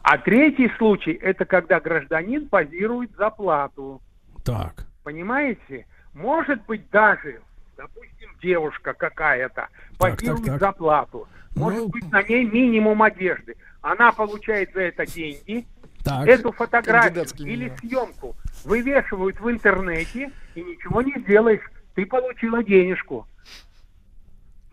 А 0.03 0.17
третий 0.19 0.71
случай– 0.79 1.13
это 1.23 1.45
когда 1.45 1.79
гражданин 1.81 2.49
позирует 2.49 3.11
за 3.17 3.31
плату. 3.31 4.01
Так. 4.45 4.87
Понимаете? 5.05 5.87
Может 6.15 6.65
быть 6.65 6.89
даже, 6.91 7.41
допустим, 7.77 8.31
девушка 8.43 8.95
какая-то 8.95 9.69
позирует 9.99 10.45
так, 10.45 10.47
так, 10.47 10.47
так. 10.47 10.61
за 10.61 10.73
плату. 10.73 11.29
может 11.55 11.87
быть 11.89 12.11
на 12.11 12.23
ней 12.23 12.45
минимум 12.45 13.03
одежды. 13.03 13.57
Она 13.83 14.13
получает 14.13 14.73
за 14.73 14.81
это 14.83 15.07
деньги, 15.07 15.67
Так. 16.05 16.27
эту 16.27 16.53
фотографию 16.53 17.27
или 17.39 17.65
минимум. 17.65 17.79
съемку 17.79 18.37
вывешивают 18.65 19.41
в 19.41 19.51
интернете, 19.51 20.33
и 20.55 20.63
ничего 20.63 21.03
не 21.03 21.15
сделаешь. 21.21 21.63
Ты 21.95 22.07
получила 22.07 22.63
денежку. 22.65 23.27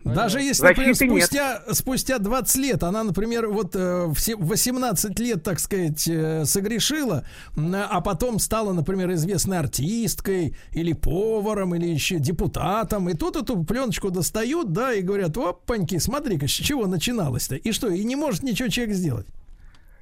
Даже 0.04 0.40
если, 0.40 0.62
Защиты 0.62 0.90
например, 0.90 1.16
нет. 1.16 1.24
спустя, 1.26 1.62
спустя 1.72 2.18
20 2.18 2.56
лет 2.56 2.82
она, 2.82 3.02
например, 3.04 3.48
вот 3.48 3.74
э, 3.74 4.06
в 4.06 4.18
се- 4.18 4.36
18 4.36 5.18
лет, 5.18 5.42
так 5.42 5.58
сказать, 5.58 6.06
э, 6.08 6.44
согрешила, 6.44 7.24
а 7.56 8.00
потом 8.00 8.38
стала, 8.38 8.72
например, 8.72 9.10
известной 9.12 9.58
артисткой 9.58 10.56
или 10.72 10.92
поваром, 10.92 11.74
или 11.74 11.86
еще 11.86 12.18
депутатом, 12.20 13.08
и 13.08 13.14
тут 13.14 13.36
эту 13.36 13.64
пленочку 13.64 14.10
достают, 14.10 14.72
да, 14.72 14.94
и 14.94 15.02
говорят, 15.02 15.36
опаньки, 15.36 15.98
смотри-ка, 15.98 16.46
с 16.46 16.50
чего 16.52 16.86
начиналось-то? 16.86 17.56
И 17.56 17.72
что, 17.72 17.88
и 17.88 18.04
не 18.04 18.16
может 18.16 18.42
ничего 18.42 18.68
человек 18.68 18.94
сделать? 18.94 19.26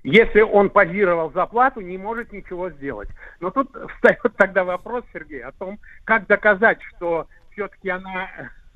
Если 0.04 0.40
он 0.40 0.70
позировал 0.70 1.32
за 1.32 1.46
плату, 1.46 1.80
не 1.80 1.98
может 1.98 2.32
ничего 2.32 2.70
сделать. 2.70 3.08
Но 3.40 3.50
тут 3.50 3.74
встает 3.96 4.36
тогда 4.36 4.62
вопрос, 4.62 5.04
Сергей, 5.12 5.42
о 5.42 5.52
том, 5.52 5.80
как 6.04 6.26
доказать, 6.28 6.78
что 6.96 7.26
все-таки 7.52 7.88
она 7.88 8.28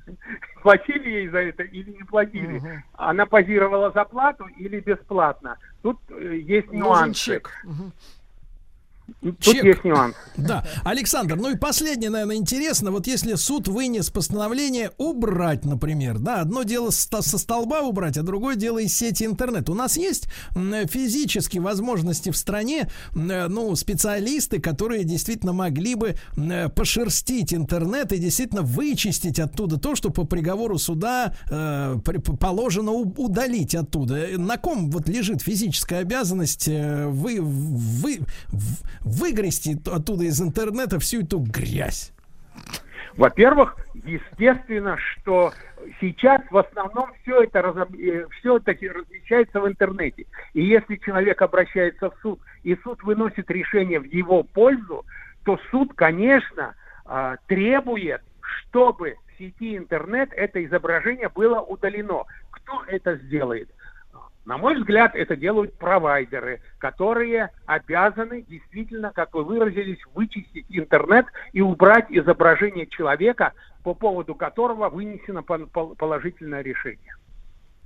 платили 0.61 1.09
ей 1.09 1.27
за 1.29 1.39
это 1.39 1.63
или 1.63 1.91
не 1.91 2.03
платили. 2.03 2.83
Она 2.93 3.25
позировала 3.25 3.91
за 3.91 4.05
плату 4.05 4.45
или 4.57 4.79
бесплатно. 4.79 5.57
Тут 5.81 5.99
э, 6.09 6.37
есть 6.37 6.67
Нужен 6.67 6.83
нюансы. 6.83 7.19
чек. 7.19 7.51
Мгм. 7.63 7.91
Тут 9.21 9.39
Чек. 9.39 9.63
есть 9.63 9.83
нюанс. 9.83 10.15
Да, 10.37 10.65
Александр, 10.83 11.35
ну 11.35 11.51
и 11.51 11.57
последнее, 11.57 12.09
наверное, 12.09 12.37
интересно, 12.37 12.91
вот 12.91 13.07
если 13.07 13.35
суд 13.35 13.67
вынес 13.67 14.09
постановление 14.09 14.91
убрать, 14.97 15.65
например, 15.65 16.19
да, 16.19 16.41
одно 16.41 16.63
дело 16.63 16.89
со 16.91 17.21
столба 17.21 17.81
убрать, 17.81 18.17
а 18.17 18.23
другое 18.23 18.55
дело 18.55 18.79
из 18.79 18.95
сети 18.95 19.25
интернет. 19.25 19.69
У 19.69 19.73
нас 19.73 19.97
есть 19.97 20.27
физически 20.53 21.57
возможности 21.59 22.29
в 22.29 22.37
стране, 22.37 22.89
э, 23.15 23.47
ну, 23.47 23.75
специалисты, 23.75 24.59
которые 24.59 25.03
действительно 25.03 25.53
могли 25.53 25.95
бы 25.95 26.15
э, 26.37 26.69
пошерстить 26.69 27.53
интернет 27.53 28.11
и 28.13 28.17
действительно 28.17 28.61
вычистить 28.61 29.39
оттуда 29.39 29.77
то, 29.77 29.95
что 29.95 30.09
по 30.09 30.25
приговору 30.25 30.77
суда 30.77 31.35
э, 31.49 31.97
положено 32.39 32.91
удалить 32.91 33.75
оттуда. 33.75 34.17
Э, 34.17 34.37
На 34.37 34.57
ком 34.57 34.89
вот 34.89 35.07
лежит 35.09 35.41
физическая 35.41 36.01
обязанность 36.01 36.67
вы, 36.67 37.39
вы, 37.41 38.19
выгрести 39.03 39.77
оттуда 39.89 40.23
из 40.23 40.41
интернета 40.41 40.99
всю 40.99 41.21
эту 41.21 41.39
грязь? 41.39 42.13
Во-первых, 43.17 43.75
естественно, 44.05 44.97
что 44.97 45.53
сейчас 45.99 46.41
в 46.49 46.57
основном 46.57 47.11
все 47.21 47.43
это, 47.43 47.87
все 48.39 48.57
это 48.57 48.71
размещается 48.71 49.59
в 49.59 49.67
интернете. 49.67 50.25
И 50.53 50.63
если 50.63 50.95
человек 50.95 51.41
обращается 51.41 52.09
в 52.09 52.15
суд, 52.21 52.39
и 52.63 52.75
суд 52.83 53.03
выносит 53.03 53.49
решение 53.51 53.99
в 53.99 54.05
его 54.05 54.43
пользу, 54.43 55.05
то 55.43 55.59
суд, 55.71 55.91
конечно, 55.95 56.75
а, 57.05 57.37
требует, 57.47 58.21
чтобы 58.41 59.15
в 59.27 59.37
сети 59.37 59.75
интернет 59.75 60.29
это 60.33 60.63
изображение 60.63 61.29
было 61.29 61.59
удалено. 61.59 62.23
Кто 62.51 62.83
это 62.87 63.15
сделает? 63.17 63.69
На 64.45 64.57
мой 64.57 64.75
взгляд, 64.75 65.15
это 65.15 65.35
делают 65.35 65.77
провайдеры, 65.77 66.61
которые 66.79 67.51
обязаны 67.67 68.41
действительно, 68.41 69.11
как 69.13 69.33
вы 69.35 69.43
выразились, 69.43 69.99
вычистить 70.13 70.65
интернет 70.69 71.27
и 71.53 71.61
убрать 71.61 72.07
изображение 72.09 72.87
человека, 72.87 73.53
по 73.83 73.93
поводу 73.93 74.33
которого 74.33 74.89
вынесено 74.89 75.43
положительное 75.43 76.61
решение. 76.61 77.15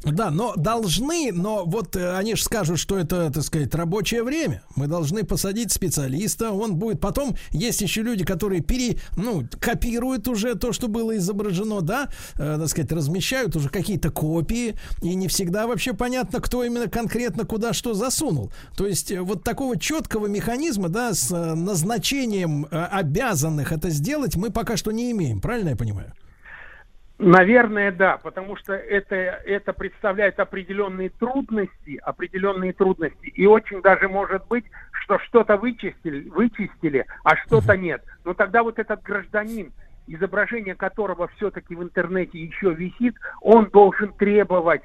Да, 0.03 0.29
но 0.29 0.53
должны, 0.55 1.31
но 1.31 1.65
вот 1.65 1.95
э, 1.95 2.15
они 2.15 2.35
же 2.35 2.43
скажут, 2.43 2.77
что 2.77 2.97
это, 2.97 3.31
так 3.31 3.43
сказать, 3.43 3.73
рабочее 3.73 4.23
время. 4.23 4.61
Мы 4.75 4.87
должны 4.87 5.23
посадить 5.23 5.71
специалиста, 5.71 6.51
он 6.51 6.75
будет 6.75 6.99
потом. 6.99 7.35
Есть 7.49 7.81
еще 7.81 8.03
люди, 8.03 8.23
которые 8.23 8.61
пере, 8.61 8.97
ну, 9.17 9.43
копируют 9.59 10.27
уже 10.27 10.55
то, 10.55 10.73
что 10.73 10.87
было 10.87 11.17
изображено, 11.17 11.81
да, 11.81 12.09
э, 12.35 12.57
так 12.59 12.67
сказать, 12.67 12.91
размещают 12.91 13.55
уже 13.55 13.69
какие-то 13.69 14.11
копии, 14.11 14.75
и 15.01 15.15
не 15.15 15.27
всегда 15.27 15.65
вообще 15.65 15.93
понятно, 15.93 16.39
кто 16.39 16.63
именно 16.63 16.87
конкретно 16.87 17.45
куда 17.45 17.73
что 17.73 17.95
засунул. 17.95 18.51
То 18.75 18.85
есть 18.85 19.11
э, 19.11 19.21
вот 19.21 19.43
такого 19.43 19.79
четкого 19.79 20.27
механизма, 20.27 20.89
да, 20.89 21.15
с 21.15 21.31
э, 21.31 21.55
назначением 21.55 22.67
обязанных 22.69 23.71
это 23.71 23.89
сделать 23.89 24.35
мы 24.35 24.51
пока 24.51 24.77
что 24.77 24.91
не 24.91 25.09
имеем. 25.11 25.41
Правильно 25.41 25.69
я 25.69 25.75
понимаю? 25.75 26.13
Наверное, 27.17 27.93
да, 27.93 28.17
потому 28.17 28.57
что 28.57 28.73
это, 28.73 29.15
это 29.15 29.71
представляет 29.71 30.37
определенные 30.39 31.09
трудности, 31.09 31.97
определенные 32.03 32.73
трудности, 32.73 33.27
и 33.27 33.45
очень 33.45 33.81
даже 33.81 34.09
может 34.09 34.45
быть, 34.47 34.65
что 34.91 35.17
что-то 35.19 35.55
вычистили, 35.55 36.27
вычистили, 36.29 37.05
а 37.23 37.37
что-то 37.37 37.77
нет. 37.77 38.03
Но 38.25 38.33
тогда 38.33 38.63
вот 38.63 38.79
этот 38.79 39.01
гражданин, 39.01 39.71
изображение 40.07 40.75
которого 40.75 41.29
все-таки 41.37 41.73
в 41.73 41.83
интернете 41.83 42.37
еще 42.37 42.73
висит, 42.73 43.15
он 43.41 43.69
должен 43.69 44.11
требовать, 44.11 44.81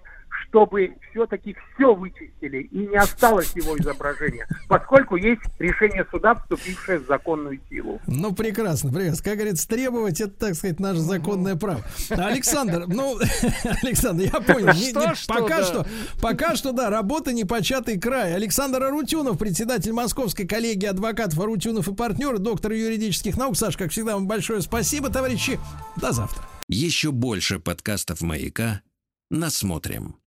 чтобы 0.51 0.97
все-таки 1.11 1.55
все 1.75 1.95
вычистили 1.95 2.63
и 2.65 2.79
не 2.89 2.97
осталось 2.97 3.53
его 3.55 3.77
изображения, 3.79 4.47
поскольку 4.69 5.17
есть 5.17 5.41
решение 5.59 6.05
суда, 6.11 6.35
вступившее 6.35 6.99
в 6.99 7.07
законную 7.07 7.61
силу. 7.71 8.01
Ну, 8.07 8.35
прекрасно, 8.35 8.93
прекрасно. 8.93 9.25
Как 9.25 9.35
говорится, 9.37 9.69
требовать, 9.69 10.21
это, 10.21 10.33
так 10.33 10.55
сказать, 10.57 10.81
наше 10.81 11.01
законное 11.01 11.55
право. 11.57 11.83
Александр, 12.11 12.85
ну, 12.89 13.17
Александр, 13.83 14.25
я 14.25 14.41
понял. 14.41 14.75
не- 14.75 14.91
Что, 14.91 15.07
не- 15.09 15.15
что, 15.15 15.35
пока 15.35 15.59
да. 15.59 15.65
что, 15.65 15.87
пока 16.21 16.57
что, 16.57 16.73
да, 16.73 16.91
работа 16.91 17.33
непочатый 17.33 17.99
край. 17.99 18.35
Александр 18.35 18.83
Арутюнов, 18.83 19.39
председатель 19.39 19.93
Московской 19.93 20.47
коллегии 20.47 20.87
адвокатов 20.87 21.39
Арутюнов 21.39 21.87
и 21.89 21.95
партнеры, 21.95 22.39
доктор 22.39 22.73
юридических 22.73 23.37
наук. 23.37 23.57
Саш, 23.57 23.77
как 23.77 23.91
всегда, 23.93 24.15
вам 24.15 24.27
большое 24.27 24.61
спасибо, 24.63 25.11
товарищи. 25.11 25.59
До 25.97 26.11
завтра. 26.13 26.43
Еще 26.69 27.13
больше 27.13 27.61
подкастов 27.61 28.21
«Маяка» 28.21 28.81
насмотрим. 29.31 30.17